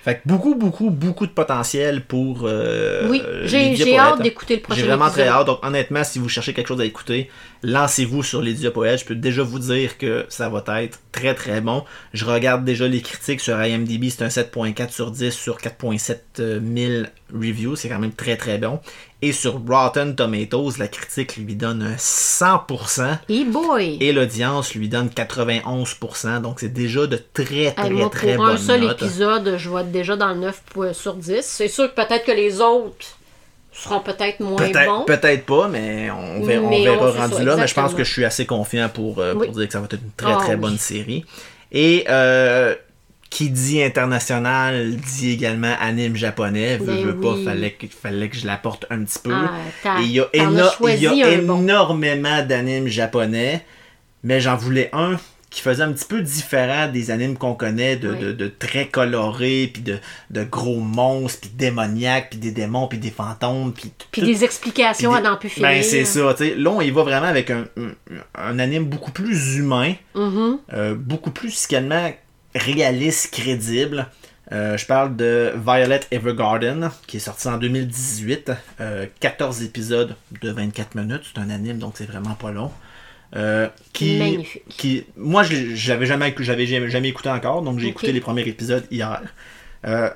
Fait 0.08 0.16
que 0.16 0.22
beaucoup, 0.24 0.56
beaucoup, 0.56 0.90
beaucoup 0.90 1.26
de 1.26 1.32
potentiel 1.34 2.06
pour. 2.06 2.44
euh, 2.46 3.10
oui, 3.10 3.22
j'ai 3.44 3.72
Lydia 3.72 3.86
j'ai 3.86 3.98
hâte 3.98 4.22
d'écouter 4.22 4.56
le 4.56 4.62
prochain 4.62 4.80
J'ai 4.80 4.88
vraiment 4.88 5.08
épisode. 5.08 5.26
très 5.26 5.34
hâte. 5.34 5.48
Donc, 5.48 5.60
honnêtement, 5.66 6.02
si 6.06 6.18
vous 6.18 6.30
cherchez 6.30 6.54
quelque 6.54 6.68
chose 6.70 6.80
à 6.80 6.86
écouter, 6.86 7.30
lancez-vous 7.64 8.24
sur 8.24 8.42
Lydia 8.42 8.72
Poète. 8.72 9.00
Je 9.00 9.06
peux 9.06 9.16
déjà 9.16 9.44
vous 9.44 9.60
dire 9.60 9.98
que 9.98 10.26
ça 10.30 10.50
va 10.50 10.64
être 10.84 11.00
très 11.12 11.34
très 11.36 11.62
bon. 11.62 11.84
Je 12.14 12.26
regarde 12.26 12.64
déjà 12.66 12.88
les 12.88 13.02
critiques 13.02 13.42
sur 13.42 13.62
IMDb. 13.62 14.10
C'est 14.10 14.24
un 14.24 14.28
7.4 14.28 14.92
sur 14.92 15.12
10 15.12 15.32
sur 15.32 15.58
4.7 15.58 16.20
000 16.38 17.04
reviews. 17.34 17.76
C'est 17.76 17.90
quand 17.90 18.00
même 18.00 18.12
très 18.14 18.38
très 18.38 18.58
bon. 18.58 18.80
Et 19.24 19.32
sur 19.32 19.60
Rotten 19.68 20.16
Tomatoes, 20.16 20.74
la 20.78 20.88
critique 20.88 21.38
lui 21.38 21.56
donne 21.56 21.82
un 21.82 21.96
100%. 21.96 23.18
Et 23.30 23.46
boy! 23.46 23.98
Et 24.00 24.14
l'audience 24.14 24.76
lui 24.76 24.90
donne 24.90 25.08
91%. 25.08 26.42
Donc, 26.42 26.60
c'est 26.60 26.72
déjà 26.72 27.08
de 27.08 27.20
très 27.34 27.72
très 27.72 27.88
Hey, 27.88 27.92
moi, 27.94 28.10
très 28.12 28.36
pour 28.36 28.46
un 28.46 28.50
bonnes 28.50 28.58
seul 28.60 28.82
notes. 28.82 29.02
épisode, 29.02 29.56
je 29.58 29.70
être 29.80 29.92
déjà 29.92 30.16
dans 30.16 30.30
le 30.30 30.40
9 30.40 30.62
po- 30.74 30.94
sur 30.94 31.16
10. 31.16 31.42
C'est 31.42 31.68
sûr 31.68 31.94
que 31.94 31.96
peut-être 32.00 32.26
que 32.26 32.32
les 32.32 32.62
autres 32.62 33.17
seront 33.84 34.00
peut-être 34.02 34.40
moins 34.40 34.56
Peut-être 34.58 34.86
bons. 34.86 35.06
peut-être 35.06 35.46
pas, 35.46 35.68
mais 35.68 36.10
on 36.12 36.44
verra, 36.44 36.64
on 36.66 36.70
verra 36.84 37.08
on- 37.08 37.12
rendu 37.12 37.34
ça, 37.36 37.44
là. 37.44 37.56
Mais 37.58 37.68
je 37.68 37.74
pense 37.74 37.94
que 37.94 38.04
je 38.04 38.12
suis 38.12 38.26
assez 38.26 38.46
confiant 38.46 38.90
pour, 38.90 39.20
euh, 39.20 39.34
pour 39.34 39.48
dire 39.48 39.68
que 39.68 39.74
ça 39.74 39.80
va 39.80 39.86
être 39.86 39.94
une 40.02 40.12
très 40.18 40.32
Ah, 40.34 40.38
très 40.40 40.56
oui. 40.56 40.60
bonne 40.62 40.78
série. 40.78 41.26
Et 41.72 42.06
euh, 42.10 42.74
qui 43.30 43.50
dit 43.50 43.84
international 43.84 44.96
dit 44.96 45.32
également 45.34 45.74
anime 45.82 46.16
japonais. 46.16 46.78
Veux, 46.78 46.86
Ben 46.86 47.06
veux 47.06 47.20
pas, 47.20 47.36
fallait 47.44 47.72
que, 47.72 47.86
fallait 47.88 48.30
que 48.30 48.38
je 48.38 48.46
l'apporte 48.48 48.86
un 48.90 49.04
petit 49.04 49.20
peu. 49.20 49.34
Ah, 49.34 50.00
Et 50.00 50.04
il 50.06 50.12
y 50.12 50.20
a, 50.22 50.24
t'en 50.24 50.30
as 50.40 50.44
éno- 50.62 50.72
choisi 50.78 51.06
il 51.12 51.18
y 51.18 51.24
a 51.24 51.28
un 51.28 51.38
bon. 51.42 51.60
énormément 51.60 52.42
d'animes 52.44 52.88
japonais, 52.88 53.66
mais 54.24 54.40
j'en 54.40 54.56
voulais 54.56 54.90
un 54.94 55.18
qui 55.50 55.62
faisait 55.62 55.84
un 55.84 55.94
petit 55.94 56.06
peu 56.06 56.22
différent 56.22 56.90
des 56.92 57.10
animes 57.10 57.38
qu'on 57.38 57.54
connaît, 57.54 57.96
de, 57.96 58.10
Oui. 58.12 58.20
de, 58.20 58.32
de 58.34 58.48
très 58.48 58.88
colorés, 58.88 59.70
puis 59.74 59.82
de, 59.82 59.98
de 60.30 60.44
gros 60.44 60.80
monstres, 60.82 61.42
puis 61.42 61.52
démoniaques, 61.56 62.32
puis 62.32 62.40
des 62.40 62.52
démons, 62.52 62.88
puis 62.88 62.98
des 62.98 63.12
fantômes, 63.12 63.74
puis 63.74 63.92
Puis 64.12 64.22
tout- 64.22 64.28
des 64.28 64.44
explications 64.44 65.14
à 65.14 65.22
n'en 65.22 65.38
plus 65.38 65.50
finir. 65.50 65.70
Ben, 65.70 65.84
c'est 65.84 66.04
ça, 66.06 66.34
tu 66.38 66.50
sais. 66.50 66.56
Là, 66.56 66.72
on 66.72 66.82
y 66.82 66.92
va 66.92 67.04
vraiment 67.04 67.28
avec 67.28 67.50
un, 67.50 67.66
un, 67.78 67.92
un 68.36 68.60
anime 68.60 68.86
beaucoup 68.86 69.12
plus 69.12 69.56
humain, 69.56 69.94
Mhm. 70.16 70.60
euh, 70.74 70.96
beaucoup 70.96 71.32
plus 71.32 71.50
fiscalement 71.50 72.12
réaliste, 72.54 73.32
crédible. 73.34 74.08
Euh, 74.52 74.78
je 74.78 74.86
parle 74.86 75.16
de 75.16 75.54
Violet 75.66 76.00
Evergarden, 76.12 76.90
qui 77.06 77.18
est 77.18 77.22
sorti 77.22 77.48
en 77.50 77.58
2018. 77.58 78.52
euh, 78.80 79.06
14 79.20 79.62
épisodes 79.64 80.16
de 80.42 80.52
24 80.52 80.96
minutes. 80.96 81.24
C'est 81.34 81.42
un 81.42 81.50
anime, 81.50 81.80
donc 81.80 81.94
c'est 81.98 82.10
vraiment 82.10 82.34
pas 82.36 82.52
long. 82.52 82.72
Euh, 83.36 83.68
qui, 83.92 84.18
Magnifique. 84.20 84.64
qui, 84.70 85.06
moi, 85.18 85.44
je 85.44 85.76
j'avais 85.76 86.06
jamais, 86.06 86.34
j'avais 86.40 86.66
jamais, 86.90 87.10
écouté 87.10 87.30
encore, 87.30 87.62
donc 87.62 87.78
j'ai 87.80 87.88
écouté 87.88 88.12
les 88.14 88.22
premiers 88.22 88.48
épisodes 88.48 88.86
hier. 88.90 89.22
Euh, 89.86 90.10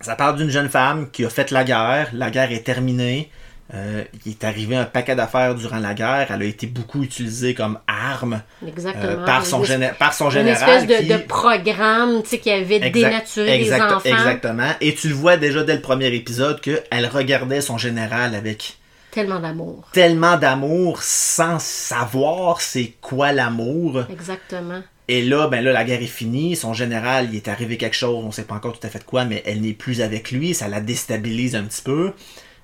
ça 0.00 0.14
parle 0.16 0.36
d'une 0.36 0.50
jeune 0.50 0.68
femme 0.68 1.10
qui 1.10 1.24
a 1.24 1.28
fait 1.28 1.50
la 1.50 1.64
guerre. 1.64 2.08
La 2.12 2.30
guerre 2.30 2.52
est 2.52 2.62
terminée. 2.64 3.30
Euh, 3.74 4.02
il 4.26 4.32
est 4.32 4.44
arrivé 4.44 4.74
un 4.74 4.84
paquet 4.84 5.14
d'affaires 5.14 5.54
durant 5.54 5.78
la 5.78 5.94
guerre. 5.94 6.28
Elle 6.30 6.42
a 6.42 6.44
été 6.44 6.66
beaucoup 6.66 7.02
utilisée 7.04 7.54
comme 7.54 7.78
arme 7.86 8.42
euh, 8.64 9.24
par, 9.24 9.44
son 9.46 9.58
Une- 9.60 9.64
géné- 9.66 9.94
par 9.94 10.12
son 10.14 10.24
Une 10.26 10.30
général. 10.32 10.70
espèce 10.70 10.86
de, 10.88 11.02
qui- 11.04 11.12
de 11.12 11.18
programme 11.18 12.22
tu 12.22 12.30
sais, 12.30 12.38
qui 12.38 12.50
avait 12.50 12.76
Exact- 12.76 12.92
dénaturé 12.92 13.60
exact- 13.60 13.76
les 13.88 13.92
enfants. 13.94 14.08
Exactement. 14.08 14.70
Et 14.80 14.94
tu 14.94 15.08
le 15.08 15.14
vois 15.14 15.36
déjà 15.36 15.62
dès 15.62 15.74
le 15.76 15.82
premier 15.82 16.08
épisode 16.14 16.60
qu'elle 16.60 17.06
regardait 17.12 17.60
son 17.60 17.76
général 17.78 18.34
avec 18.34 18.76
Tellement 19.10 19.40
d'amour. 19.40 19.88
tellement 19.92 20.36
d'amour 20.36 21.02
sans 21.02 21.58
savoir 21.58 22.60
c'est 22.60 22.94
quoi 23.00 23.32
l'amour. 23.32 24.04
Exactement. 24.10 24.82
Et 25.08 25.22
là, 25.22 25.48
ben 25.48 25.64
là, 25.64 25.72
la 25.72 25.82
guerre 25.82 26.02
est 26.02 26.06
finie. 26.06 26.54
Son 26.54 26.72
général, 26.72 27.28
il 27.30 27.36
est 27.36 27.48
arrivé 27.48 27.76
quelque 27.76 27.96
chose, 27.96 28.24
on 28.24 28.30
sait 28.30 28.44
pas 28.44 28.54
encore 28.54 28.78
tout 28.78 28.86
à 28.86 28.90
fait 28.90 29.00
de 29.00 29.04
quoi, 29.04 29.24
mais 29.24 29.42
elle 29.44 29.60
n'est 29.60 29.72
plus 29.72 30.02
avec 30.02 30.30
lui. 30.30 30.54
Ça 30.54 30.68
la 30.68 30.80
déstabilise 30.80 31.56
un 31.56 31.64
petit 31.64 31.82
peu. 31.82 32.12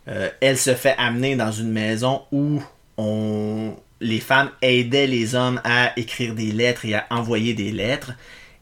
Euh, 0.07 0.31
elle 0.41 0.57
se 0.57 0.75
fait 0.75 0.95
amener 0.99 1.35
dans 1.35 1.51
une 1.51 1.73
maison 1.73 2.23
où 2.31 2.63
on... 2.97 3.75
les 4.01 4.21
femmes 4.21 4.51
aidaient 4.63 5.09
les 5.09 5.35
hommes 5.35 5.61
à 5.65 5.99
écrire 5.99 6.35
des 6.35 6.53
lettres 6.53 6.85
et 6.85 6.95
à 6.95 7.07
envoyer 7.11 7.55
des 7.55 7.73
lettres. 7.73 8.13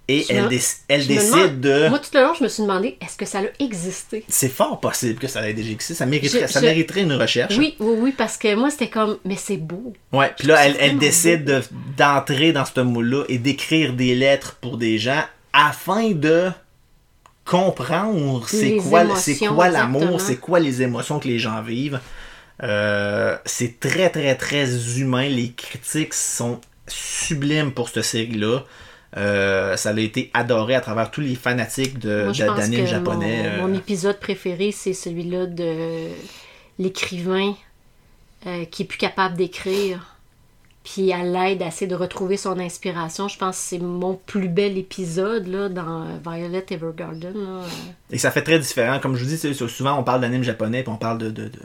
Et 0.06 0.26
elle, 0.28 0.42
me- 0.44 0.48
décide 0.50 1.08
demande- 1.08 1.60
de... 1.60 1.88
Moi, 1.88 1.98
tout 1.98 2.10
le 2.12 2.20
long, 2.20 2.34
je 2.38 2.44
me 2.44 2.48
suis 2.48 2.62
demandé, 2.62 2.98
est-ce 3.00 3.16
que 3.16 3.24
ça 3.24 3.38
a 3.38 3.42
existé? 3.58 4.22
C'est 4.28 4.50
fort 4.50 4.78
possible 4.78 5.18
que 5.18 5.26
ça 5.28 5.48
ait 5.48 5.54
déjà 5.54 5.70
existé. 5.70 5.94
Ça 5.94 6.04
mériterait, 6.04 6.46
Je- 6.46 6.52
ça 6.52 6.60
je- 6.60 6.66
mériterait 6.66 7.00
une 7.02 7.14
recherche. 7.14 7.56
Oui, 7.56 7.74
oui, 7.80 7.96
oui, 7.98 8.14
parce 8.16 8.36
que 8.36 8.54
moi, 8.54 8.68
c'était 8.70 8.90
comme, 8.90 9.16
mais 9.24 9.36
c'est 9.36 9.56
beau. 9.56 9.94
Ouais, 10.12 10.30
puis 10.38 10.46
là, 10.48 10.66
elle, 10.66 10.98
décide 10.98 11.44
de- 11.44 11.62
d'entrer 11.96 12.52
dans 12.52 12.66
ce 12.66 12.80
moule-là 12.80 13.24
et 13.30 13.38
d'écrire 13.38 13.94
des 13.94 14.14
lettres 14.14 14.56
pour 14.60 14.76
des 14.76 14.98
gens 14.98 15.22
afin 15.54 16.10
de 16.10 16.50
comprendre 17.44 18.46
c'est 18.48 18.62
Les 18.62 18.76
quoi, 18.78 19.02
émotions, 19.04 19.20
c'est 19.38 19.46
quoi 19.46 19.68
l'amour, 19.68 20.20
c'est 20.20 20.36
quoi 20.36 20.60
les 20.60 20.82
émotions 20.82 21.18
que 21.18 21.28
les 21.28 21.38
gens 21.38 21.62
vivent. 21.62 22.00
Euh, 22.62 23.36
c'est 23.44 23.80
très, 23.80 24.10
très, 24.10 24.34
très 24.34 24.98
humain. 24.98 25.28
Les 25.28 25.52
critiques 25.52 26.14
sont 26.14 26.60
sublimes 26.86 27.72
pour 27.72 27.88
cette 27.88 28.04
série-là. 28.04 28.64
Euh, 29.16 29.76
ça 29.76 29.90
a 29.90 29.98
été 30.00 30.30
adoré 30.34 30.74
à 30.74 30.80
travers 30.80 31.10
tous 31.10 31.20
les 31.20 31.34
fanatiques 31.36 31.98
de, 31.98 32.26
que 32.28 32.32
japonais. 32.32 33.42
mon, 33.58 33.64
euh, 33.64 33.68
mon 33.68 33.74
épisode 33.74 34.18
préféré, 34.18 34.72
c'est 34.72 34.92
celui-là 34.92 35.46
de 35.46 36.08
l'écrivain 36.78 37.54
euh, 38.46 38.64
qui 38.64 38.82
est 38.82 38.86
plus 38.86 38.98
capable 38.98 39.36
d'écrire. 39.36 40.10
Puis 40.82 41.12
à 41.14 41.22
l'aide 41.22 41.62
à 41.62 41.68
essayer 41.68 41.86
de 41.86 41.94
retrouver 41.94 42.36
son 42.36 42.58
inspiration. 42.58 43.26
Je 43.28 43.38
pense 43.38 43.56
que 43.56 43.62
c'est 43.62 43.78
mon 43.78 44.16
plus 44.26 44.48
bel 44.48 44.76
épisode 44.76 45.46
là, 45.46 45.70
dans 45.70 46.06
Violet 46.26 46.66
Evergarden. 46.68 47.32
là. 47.32 47.60
Et 48.10 48.18
ça 48.18 48.30
fait 48.30 48.42
très 48.42 48.58
différent. 48.58 48.98
Comme 48.98 49.16
je 49.16 49.24
vous 49.24 49.30
dis, 49.30 49.54
souvent 49.68 49.98
on 49.98 50.02
parle 50.02 50.20
d'anime 50.20 50.42
japonais, 50.42 50.82
puis 50.82 50.92
on 50.92 50.96
parle 50.98 51.16
de, 51.18 51.30
de, 51.30 51.44
de, 51.44 51.58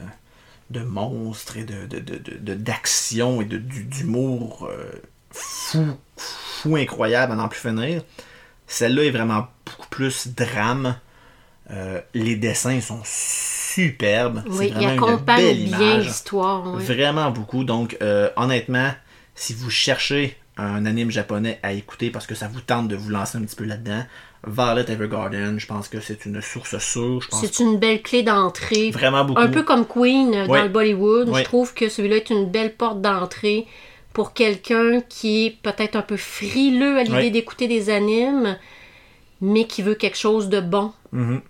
de 0.69 0.79
monstres 0.85 1.57
et 1.57 1.63
de, 1.65 1.85
de, 1.87 1.99
de, 1.99 2.15
de- 2.17 2.37
de- 2.39 2.53
d'action 2.53 3.41
et 3.41 3.45
de, 3.45 3.57
d'humour 3.57 4.69
euh, 4.71 4.89
fou, 5.31 5.85
fou 6.61 6.75
incroyable 6.75 7.33
à 7.33 7.35
n'en 7.35 7.47
plus 7.47 7.59
finir. 7.59 8.01
Celle-là 8.67 9.03
est 9.05 9.11
vraiment 9.11 9.47
beaucoup 9.65 9.87
plus 9.89 10.27
drame. 10.27 10.95
Euh, 11.71 12.01
les 12.13 12.35
dessins 12.35 12.81
sont 12.81 13.01
superbes. 13.05 14.43
Oui, 14.47 14.73
il 14.79 14.87
accompagne 14.87 15.65
bien 15.65 15.97
l'histoire. 15.99 16.63
oui. 16.75 16.83
Vraiment 16.83 17.31
beaucoup. 17.31 17.63
Donc, 17.63 17.97
euh, 18.01 18.29
honnêtement, 18.35 18.91
si 19.35 19.53
vous 19.53 19.69
cherchez 19.69 20.37
un 20.57 20.85
anime 20.85 21.09
japonais 21.11 21.59
à 21.63 21.71
écouter 21.73 22.09
parce 22.09 22.27
que 22.27 22.35
ça 22.35 22.47
vous 22.47 22.59
tente 22.61 22.87
de 22.87 22.95
vous 22.95 23.09
lancer 23.09 23.37
un 23.37 23.41
petit 23.41 23.55
peu 23.55 23.63
là-dedans, 23.65 24.03
Violet 24.47 24.89
Evergarden, 24.89 25.59
je 25.59 25.65
pense 25.67 25.87
que 25.89 25.99
c'est 25.99 26.25
une 26.25 26.41
source 26.41 26.77
sûre. 26.79 27.27
C'est 27.31 27.59
une 27.59 27.77
belle 27.77 28.01
clé 28.01 28.23
d'entrée. 28.23 28.89
vraiment 28.91 29.25
beaucoup. 29.25 29.41
Un 29.41 29.49
peu 29.49 29.63
comme 29.63 29.85
Queen 29.85 30.33
euh, 30.33 30.45
Oui. 30.47 30.57
dans 30.57 30.63
le 30.63 30.69
Bollywood. 30.69 31.29
Oui. 31.29 31.39
Je 31.39 31.43
trouve 31.43 31.73
que 31.73 31.89
celui-là 31.89 32.17
est 32.17 32.29
une 32.29 32.49
belle 32.49 32.73
porte 32.75 33.01
d'entrée 33.01 33.67
pour 34.13 34.33
quelqu'un 34.33 35.01
qui 35.01 35.45
est 35.45 35.51
peut-être 35.61 35.95
un 35.95 36.01
peu 36.01 36.17
frileux 36.17 36.97
à 36.97 37.03
l'idée 37.03 37.15
Oui. 37.17 37.31
d'écouter 37.31 37.67
des 37.67 37.89
animes, 37.89 38.57
mais 39.41 39.65
qui 39.67 39.81
veut 39.81 39.95
quelque 39.95 40.17
chose 40.17 40.49
de 40.49 40.59
bon. 40.59 40.91
Mhm. 41.11 41.41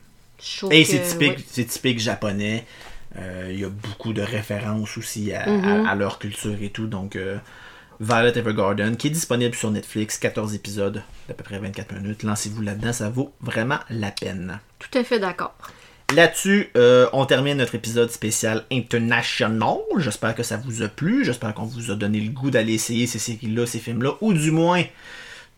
Trouve 0.58 0.72
Et 0.74 0.86
c'est 0.86 1.02
typique, 1.02 1.38
ouais. 1.38 1.44
c'est 1.50 1.66
typique 1.66 2.00
japonais. 2.00 2.66
Euh, 3.18 3.50
Il 3.52 3.60
y 3.60 3.66
a 3.66 3.70
beaucoup 3.70 4.14
de 4.14 4.22
références 4.22 4.98
aussi 4.98 5.34
à, 5.34 5.50
Mhm. 5.50 5.86
à- 5.86 5.90
à 5.92 5.96
leur 5.96 6.20
culture 6.20 6.56
et 6.62 6.70
tout. 6.70 6.88
Donc, 6.88 7.16
euh, 7.16 7.38
Violet 8.00 8.38
Evergarden, 8.38 8.96
qui 8.96 9.08
est 9.08 9.10
disponible 9.10 9.54
sur 9.56 9.72
Netflix, 9.72 10.18
14 10.18 10.54
épisodes 10.56 11.02
d'à 11.28 11.34
peu 11.34 11.44
près 11.44 11.60
24 11.60 11.94
minutes. 11.96 12.24
Lancez-vous 12.24 12.62
là-dedans, 12.62 12.94
ça 12.94 13.10
vaut 13.10 13.34
vraiment 13.42 13.80
la 13.90 14.12
peine. 14.12 14.60
Tout 14.80 14.98
à 14.98 15.04
fait 15.04 15.20
d'accord. 15.20 15.54
Là-dessus, 16.16 16.70
euh, 16.76 17.08
on 17.14 17.26
termine 17.26 17.58
notre 17.58 17.76
épisode 17.76 18.10
spécial 18.10 18.64
international. 18.72 19.78
J'espère 19.98 20.34
que 20.34 20.42
ça 20.44 20.58
vous 20.58 20.82
a 20.82 20.88
plu. 20.88 21.24
J'espère 21.24 21.54
qu'on 21.54 21.66
vous 21.66 21.92
a 21.92 21.96
donné 21.96 22.20
le 22.20 22.32
goût 22.32 22.50
d'aller 22.50 22.74
essayer 22.74 23.06
ces 23.06 23.20
séries-là, 23.20 23.66
ces 23.68 23.80
films-là, 23.80 24.14
ou 24.22 24.34
du 24.34 24.50
moins 24.52 24.84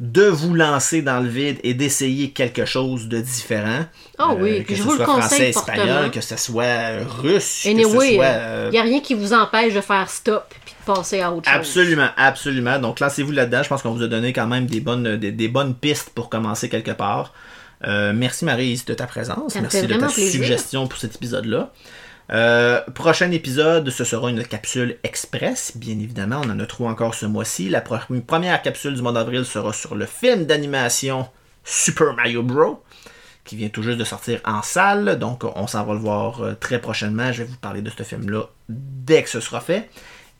de 0.01 0.23
vous 0.23 0.55
lancer 0.55 1.01
dans 1.03 1.19
le 1.19 1.29
vide 1.29 1.59
et 1.63 1.73
d'essayer 1.75 2.31
quelque 2.31 2.65
chose 2.65 3.07
de 3.07 3.21
différent. 3.21 3.85
Ah 4.17 4.33
oui, 4.37 4.59
Euh, 4.59 4.63
que 4.63 4.73
je 4.73 4.79
ce 4.79 4.83
vous 4.83 4.91
le 4.91 4.97
soit 4.97 5.05
français, 5.05 5.21
conseille 5.29 5.49
espagnol, 5.49 5.87
fortement. 5.87 6.09
que 6.09 6.21
ce 6.21 6.37
soit 6.37 6.63
euh, 6.63 7.03
russe, 7.21 7.61
que 7.63 7.69
Anyway, 7.69 7.85
ce 8.09 8.15
soit... 8.15 8.25
il 8.25 8.31
euh, 8.33 8.69
n'y 8.71 8.77
a 8.79 8.81
rien 8.81 8.99
qui 8.99 9.13
vous 9.13 9.31
empêche 9.33 9.73
de 9.75 9.81
faire 9.81 10.09
stop 10.09 10.53
puis 10.65 10.73
de 10.79 10.93
passer 10.93 11.21
à 11.21 11.31
autre 11.31 11.47
chose. 11.47 11.55
Absolument, 11.55 12.09
absolument. 12.17 12.79
Donc 12.79 12.99
lancez-vous 12.99 13.31
là-dedans. 13.31 13.61
Je 13.63 13.69
pense 13.69 13.83
qu'on 13.83 13.91
vous 13.91 14.01
a 14.03 14.07
donné 14.07 14.33
quand 14.33 14.47
même 14.47 14.65
des 14.65 14.79
bonnes, 14.81 15.17
des, 15.17 15.31
des 15.31 15.47
bonnes 15.47 15.75
pistes 15.75 16.09
pour 16.15 16.29
commencer 16.29 16.67
quelque 16.67 16.91
part. 16.91 17.31
Euh, 17.85 18.13
merci 18.13 18.45
Marie 18.45 18.81
de 18.85 18.93
ta 18.93 19.07
présence. 19.07 19.53
Ça 19.53 19.61
merci 19.61 19.81
de 19.81 19.87
ta 19.87 20.07
plaisir. 20.07 20.31
suggestion 20.31 20.87
pour 20.87 20.99
cet 20.99 21.15
épisode-là. 21.15 21.71
Euh, 22.31 22.79
prochain 22.95 23.31
épisode, 23.31 23.89
ce 23.89 24.03
sera 24.05 24.29
une 24.29 24.43
capsule 24.43 24.97
express, 25.03 25.73
bien 25.75 25.99
évidemment. 25.99 26.41
On 26.45 26.49
en 26.49 26.59
a 26.59 26.65
trois 26.65 26.89
encore 26.89 27.13
ce 27.13 27.25
mois-ci. 27.25 27.69
La 27.69 27.81
première 27.81 28.61
capsule 28.61 28.93
du 28.93 29.01
mois 29.01 29.11
d'avril 29.11 29.43
sera 29.45 29.73
sur 29.73 29.95
le 29.95 30.05
film 30.05 30.45
d'animation 30.45 31.27
Super 31.63 32.13
Mario 32.13 32.41
Bros. 32.41 32.83
qui 33.43 33.57
vient 33.57 33.69
tout 33.69 33.83
juste 33.83 33.97
de 33.97 34.03
sortir 34.05 34.39
en 34.45 34.61
salle. 34.61 35.19
Donc, 35.19 35.43
on 35.43 35.67
s'en 35.67 35.83
va 35.83 35.93
le 35.93 35.99
voir 35.99 36.41
euh, 36.41 36.53
très 36.53 36.79
prochainement. 36.79 37.31
Je 37.33 37.43
vais 37.43 37.49
vous 37.49 37.57
parler 37.57 37.81
de 37.81 37.89
ce 37.89 38.03
film-là 38.03 38.49
dès 38.69 39.23
que 39.23 39.29
ce 39.29 39.41
sera 39.41 39.59
fait. 39.59 39.89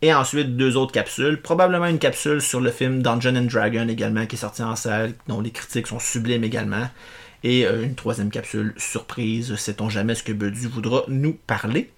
Et 0.01 0.13
ensuite, 0.13 0.55
deux 0.55 0.77
autres 0.77 0.93
capsules. 0.93 1.41
Probablement 1.41 1.85
une 1.87 1.99
capsule 1.99 2.41
sur 2.41 2.61
le 2.61 2.71
film 2.71 3.03
Dungeon 3.03 3.35
and 3.35 3.47
Dragon 3.51 3.87
également, 3.87 4.25
qui 4.25 4.35
est 4.35 4.39
sorti 4.39 4.63
en 4.63 4.75
salle, 4.75 5.13
dont 5.27 5.41
les 5.41 5.51
critiques 5.51 5.87
sont 5.87 5.99
sublimes 5.99 6.43
également. 6.43 6.87
Et 7.43 7.65
euh, 7.65 7.83
une 7.83 7.95
troisième 7.95 8.29
capsule 8.29 8.73
surprise, 8.77 9.55
sait-on 9.55 9.89
jamais 9.89 10.15
ce 10.15 10.23
que 10.23 10.31
Bedu 10.31 10.67
voudra 10.67 11.03
nous 11.07 11.33
parler. 11.33 11.91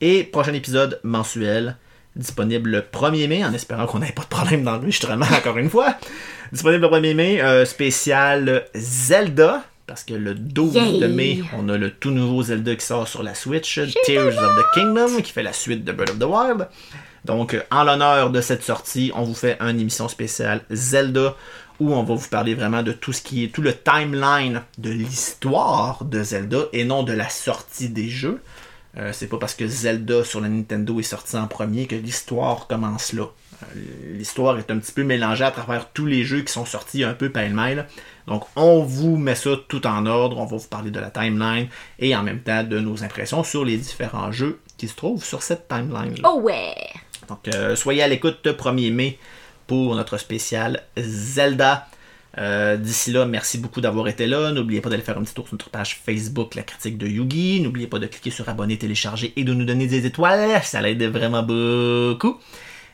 Et 0.00 0.24
prochain 0.24 0.54
épisode 0.54 1.00
mensuel, 1.02 1.76
disponible 2.16 2.70
le 2.70 2.80
1er 2.80 3.28
mai, 3.28 3.44
en 3.44 3.52
espérant 3.52 3.86
qu'on 3.86 4.00
n'ait 4.00 4.12
pas 4.12 4.22
de 4.22 4.28
problème 4.28 4.64
d'enregistrement 4.64 5.26
encore 5.36 5.58
une 5.58 5.70
fois. 5.70 5.94
Disponible 6.52 6.82
le 6.82 6.88
1er 6.88 7.14
mai, 7.14 7.40
euh, 7.42 7.64
spécial 7.64 8.64
Zelda, 8.74 9.64
parce 9.86 10.04
que 10.04 10.14
le 10.14 10.34
12 10.34 10.74
Yay! 10.74 10.98
de 11.00 11.06
mai, 11.06 11.40
on 11.56 11.68
a 11.68 11.76
le 11.76 11.90
tout 11.90 12.10
nouveau 12.10 12.42
Zelda 12.42 12.74
qui 12.74 12.84
sort 12.84 13.06
sur 13.06 13.22
la 13.22 13.34
Switch, 13.34 13.80
Tears 14.04 14.36
of 14.36 14.56
the 14.56 14.74
Kingdom, 14.74 15.22
qui 15.22 15.32
fait 15.32 15.42
la 15.42 15.52
suite 15.52 15.84
de 15.84 15.92
Breath 15.92 16.10
of 16.10 16.18
the 16.18 16.24
Wild. 16.24 16.68
Donc, 17.24 17.56
en 17.70 17.84
l'honneur 17.84 18.30
de 18.30 18.40
cette 18.40 18.62
sortie, 18.62 19.12
on 19.14 19.22
vous 19.22 19.34
fait 19.34 19.56
une 19.60 19.80
émission 19.80 20.08
spéciale 20.08 20.62
Zelda 20.70 21.34
où 21.80 21.92
on 21.92 22.02
va 22.02 22.14
vous 22.14 22.28
parler 22.28 22.54
vraiment 22.54 22.82
de 22.82 22.92
tout 22.92 23.12
ce 23.12 23.22
qui 23.22 23.44
est 23.44 23.48
tout 23.48 23.62
le 23.62 23.74
timeline 23.74 24.62
de 24.78 24.90
l'histoire 24.90 26.04
de 26.04 26.22
Zelda 26.22 26.64
et 26.72 26.84
non 26.84 27.02
de 27.02 27.12
la 27.12 27.28
sortie 27.28 27.88
des 27.88 28.08
jeux. 28.08 28.40
Euh, 28.96 29.12
c'est 29.12 29.28
pas 29.28 29.38
parce 29.38 29.54
que 29.54 29.66
Zelda 29.66 30.24
sur 30.24 30.40
la 30.40 30.48
Nintendo 30.48 30.98
est 30.98 31.04
sorti 31.04 31.36
en 31.36 31.46
premier 31.46 31.86
que 31.86 31.94
l'histoire 31.94 32.66
commence 32.66 33.12
là. 33.12 33.24
Euh, 33.62 33.66
L'histoire 34.16 34.58
est 34.58 34.70
un 34.70 34.78
petit 34.78 34.92
peu 34.92 35.04
mélangée 35.04 35.44
à 35.44 35.50
travers 35.50 35.90
tous 35.92 36.06
les 36.06 36.24
jeux 36.24 36.40
qui 36.40 36.52
sont 36.52 36.64
sortis 36.64 37.04
un 37.04 37.12
peu 37.14 37.30
pêle-mêle. 37.30 37.86
Donc 38.26 38.44
on 38.56 38.82
vous 38.82 39.16
met 39.16 39.34
ça 39.34 39.50
tout 39.68 39.86
en 39.86 40.06
ordre, 40.06 40.38
on 40.38 40.46
va 40.46 40.56
vous 40.56 40.68
parler 40.68 40.90
de 40.90 41.00
la 41.00 41.10
timeline 41.10 41.68
et 41.98 42.16
en 42.16 42.22
même 42.22 42.40
temps 42.40 42.64
de 42.64 42.80
nos 42.80 43.04
impressions 43.04 43.44
sur 43.44 43.64
les 43.64 43.76
différents 43.76 44.32
jeux 44.32 44.58
qui 44.78 44.88
se 44.88 44.94
trouvent 44.94 45.24
sur 45.24 45.42
cette 45.42 45.68
timeline. 45.68 46.14
Oh 46.24 46.40
ouais! 46.42 46.74
Donc, 47.28 47.46
euh, 47.54 47.76
soyez 47.76 48.02
à 48.02 48.08
l'écoute 48.08 48.38
le 48.44 48.52
1er 48.52 48.92
mai 48.92 49.18
pour 49.68 49.94
notre 49.94 50.16
spécial 50.18 50.82
Zelda. 50.96 51.86
Euh, 52.38 52.76
D'ici 52.76 53.12
là, 53.12 53.24
merci 53.26 53.58
beaucoup 53.58 53.80
d'avoir 53.80 54.08
été 54.08 54.26
là. 54.26 54.50
N'oubliez 54.50 54.80
pas 54.80 54.90
d'aller 54.90 55.02
faire 55.02 55.18
un 55.18 55.22
petit 55.22 55.34
tour 55.34 55.46
sur 55.46 55.54
notre 55.54 55.70
page 55.70 56.00
Facebook, 56.04 56.56
La 56.56 56.62
Critique 56.62 56.98
de 56.98 57.06
Yugi. 57.06 57.60
N'oubliez 57.60 57.86
pas 57.86 57.98
de 58.00 58.06
cliquer 58.06 58.30
sur 58.30 58.48
abonner, 58.48 58.76
télécharger 58.76 59.32
et 59.36 59.44
de 59.44 59.54
nous 59.54 59.64
donner 59.64 59.86
des 59.86 60.06
étoiles. 60.06 60.60
Ça 60.64 60.80
l'aide 60.80 61.04
vraiment 61.04 61.42
beaucoup. 61.42 62.38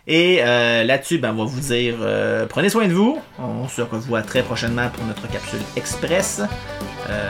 Et 0.06 0.40
euh, 0.42 0.84
là-dessus, 0.84 1.18
ben, 1.18 1.32
on 1.32 1.44
va 1.44 1.44
vous 1.44 1.60
dire 1.60 1.94
euh, 2.00 2.44
prenez 2.46 2.68
soin 2.68 2.86
de 2.86 2.92
vous. 2.92 3.18
On 3.38 3.68
se 3.68 3.80
revoit 3.80 4.22
très 4.22 4.42
prochainement 4.42 4.88
pour 4.90 5.04
notre 5.06 5.26
capsule 5.30 5.60
express. 5.76 6.42
Euh, 7.08 7.28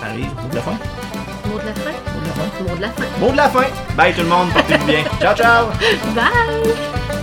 Marie, 0.00 0.22
mot 0.22 0.48
de 0.50 0.56
la 0.56 0.62
fin? 0.62 0.78
Mot 1.46 1.58
de 1.58 1.66
la 1.66 1.74
fin? 1.74 1.90
Mot 1.90 2.20
de 2.20 2.26
la 2.26 2.32
fin? 2.32 2.64
Mot 2.64 2.76
de 2.76 2.80
la 2.80 2.90
fin. 2.90 3.04
Mot 3.20 3.32
de 3.32 3.36
la 3.36 3.48
fin! 3.48 3.94
Bye 3.96 4.14
tout 4.14 4.22
le 4.22 4.28
monde, 4.28 4.52
portez-vous 4.52 4.86
bien. 4.86 5.04
Ciao, 5.20 5.36
ciao! 5.36 5.66
Bye! 6.14 7.19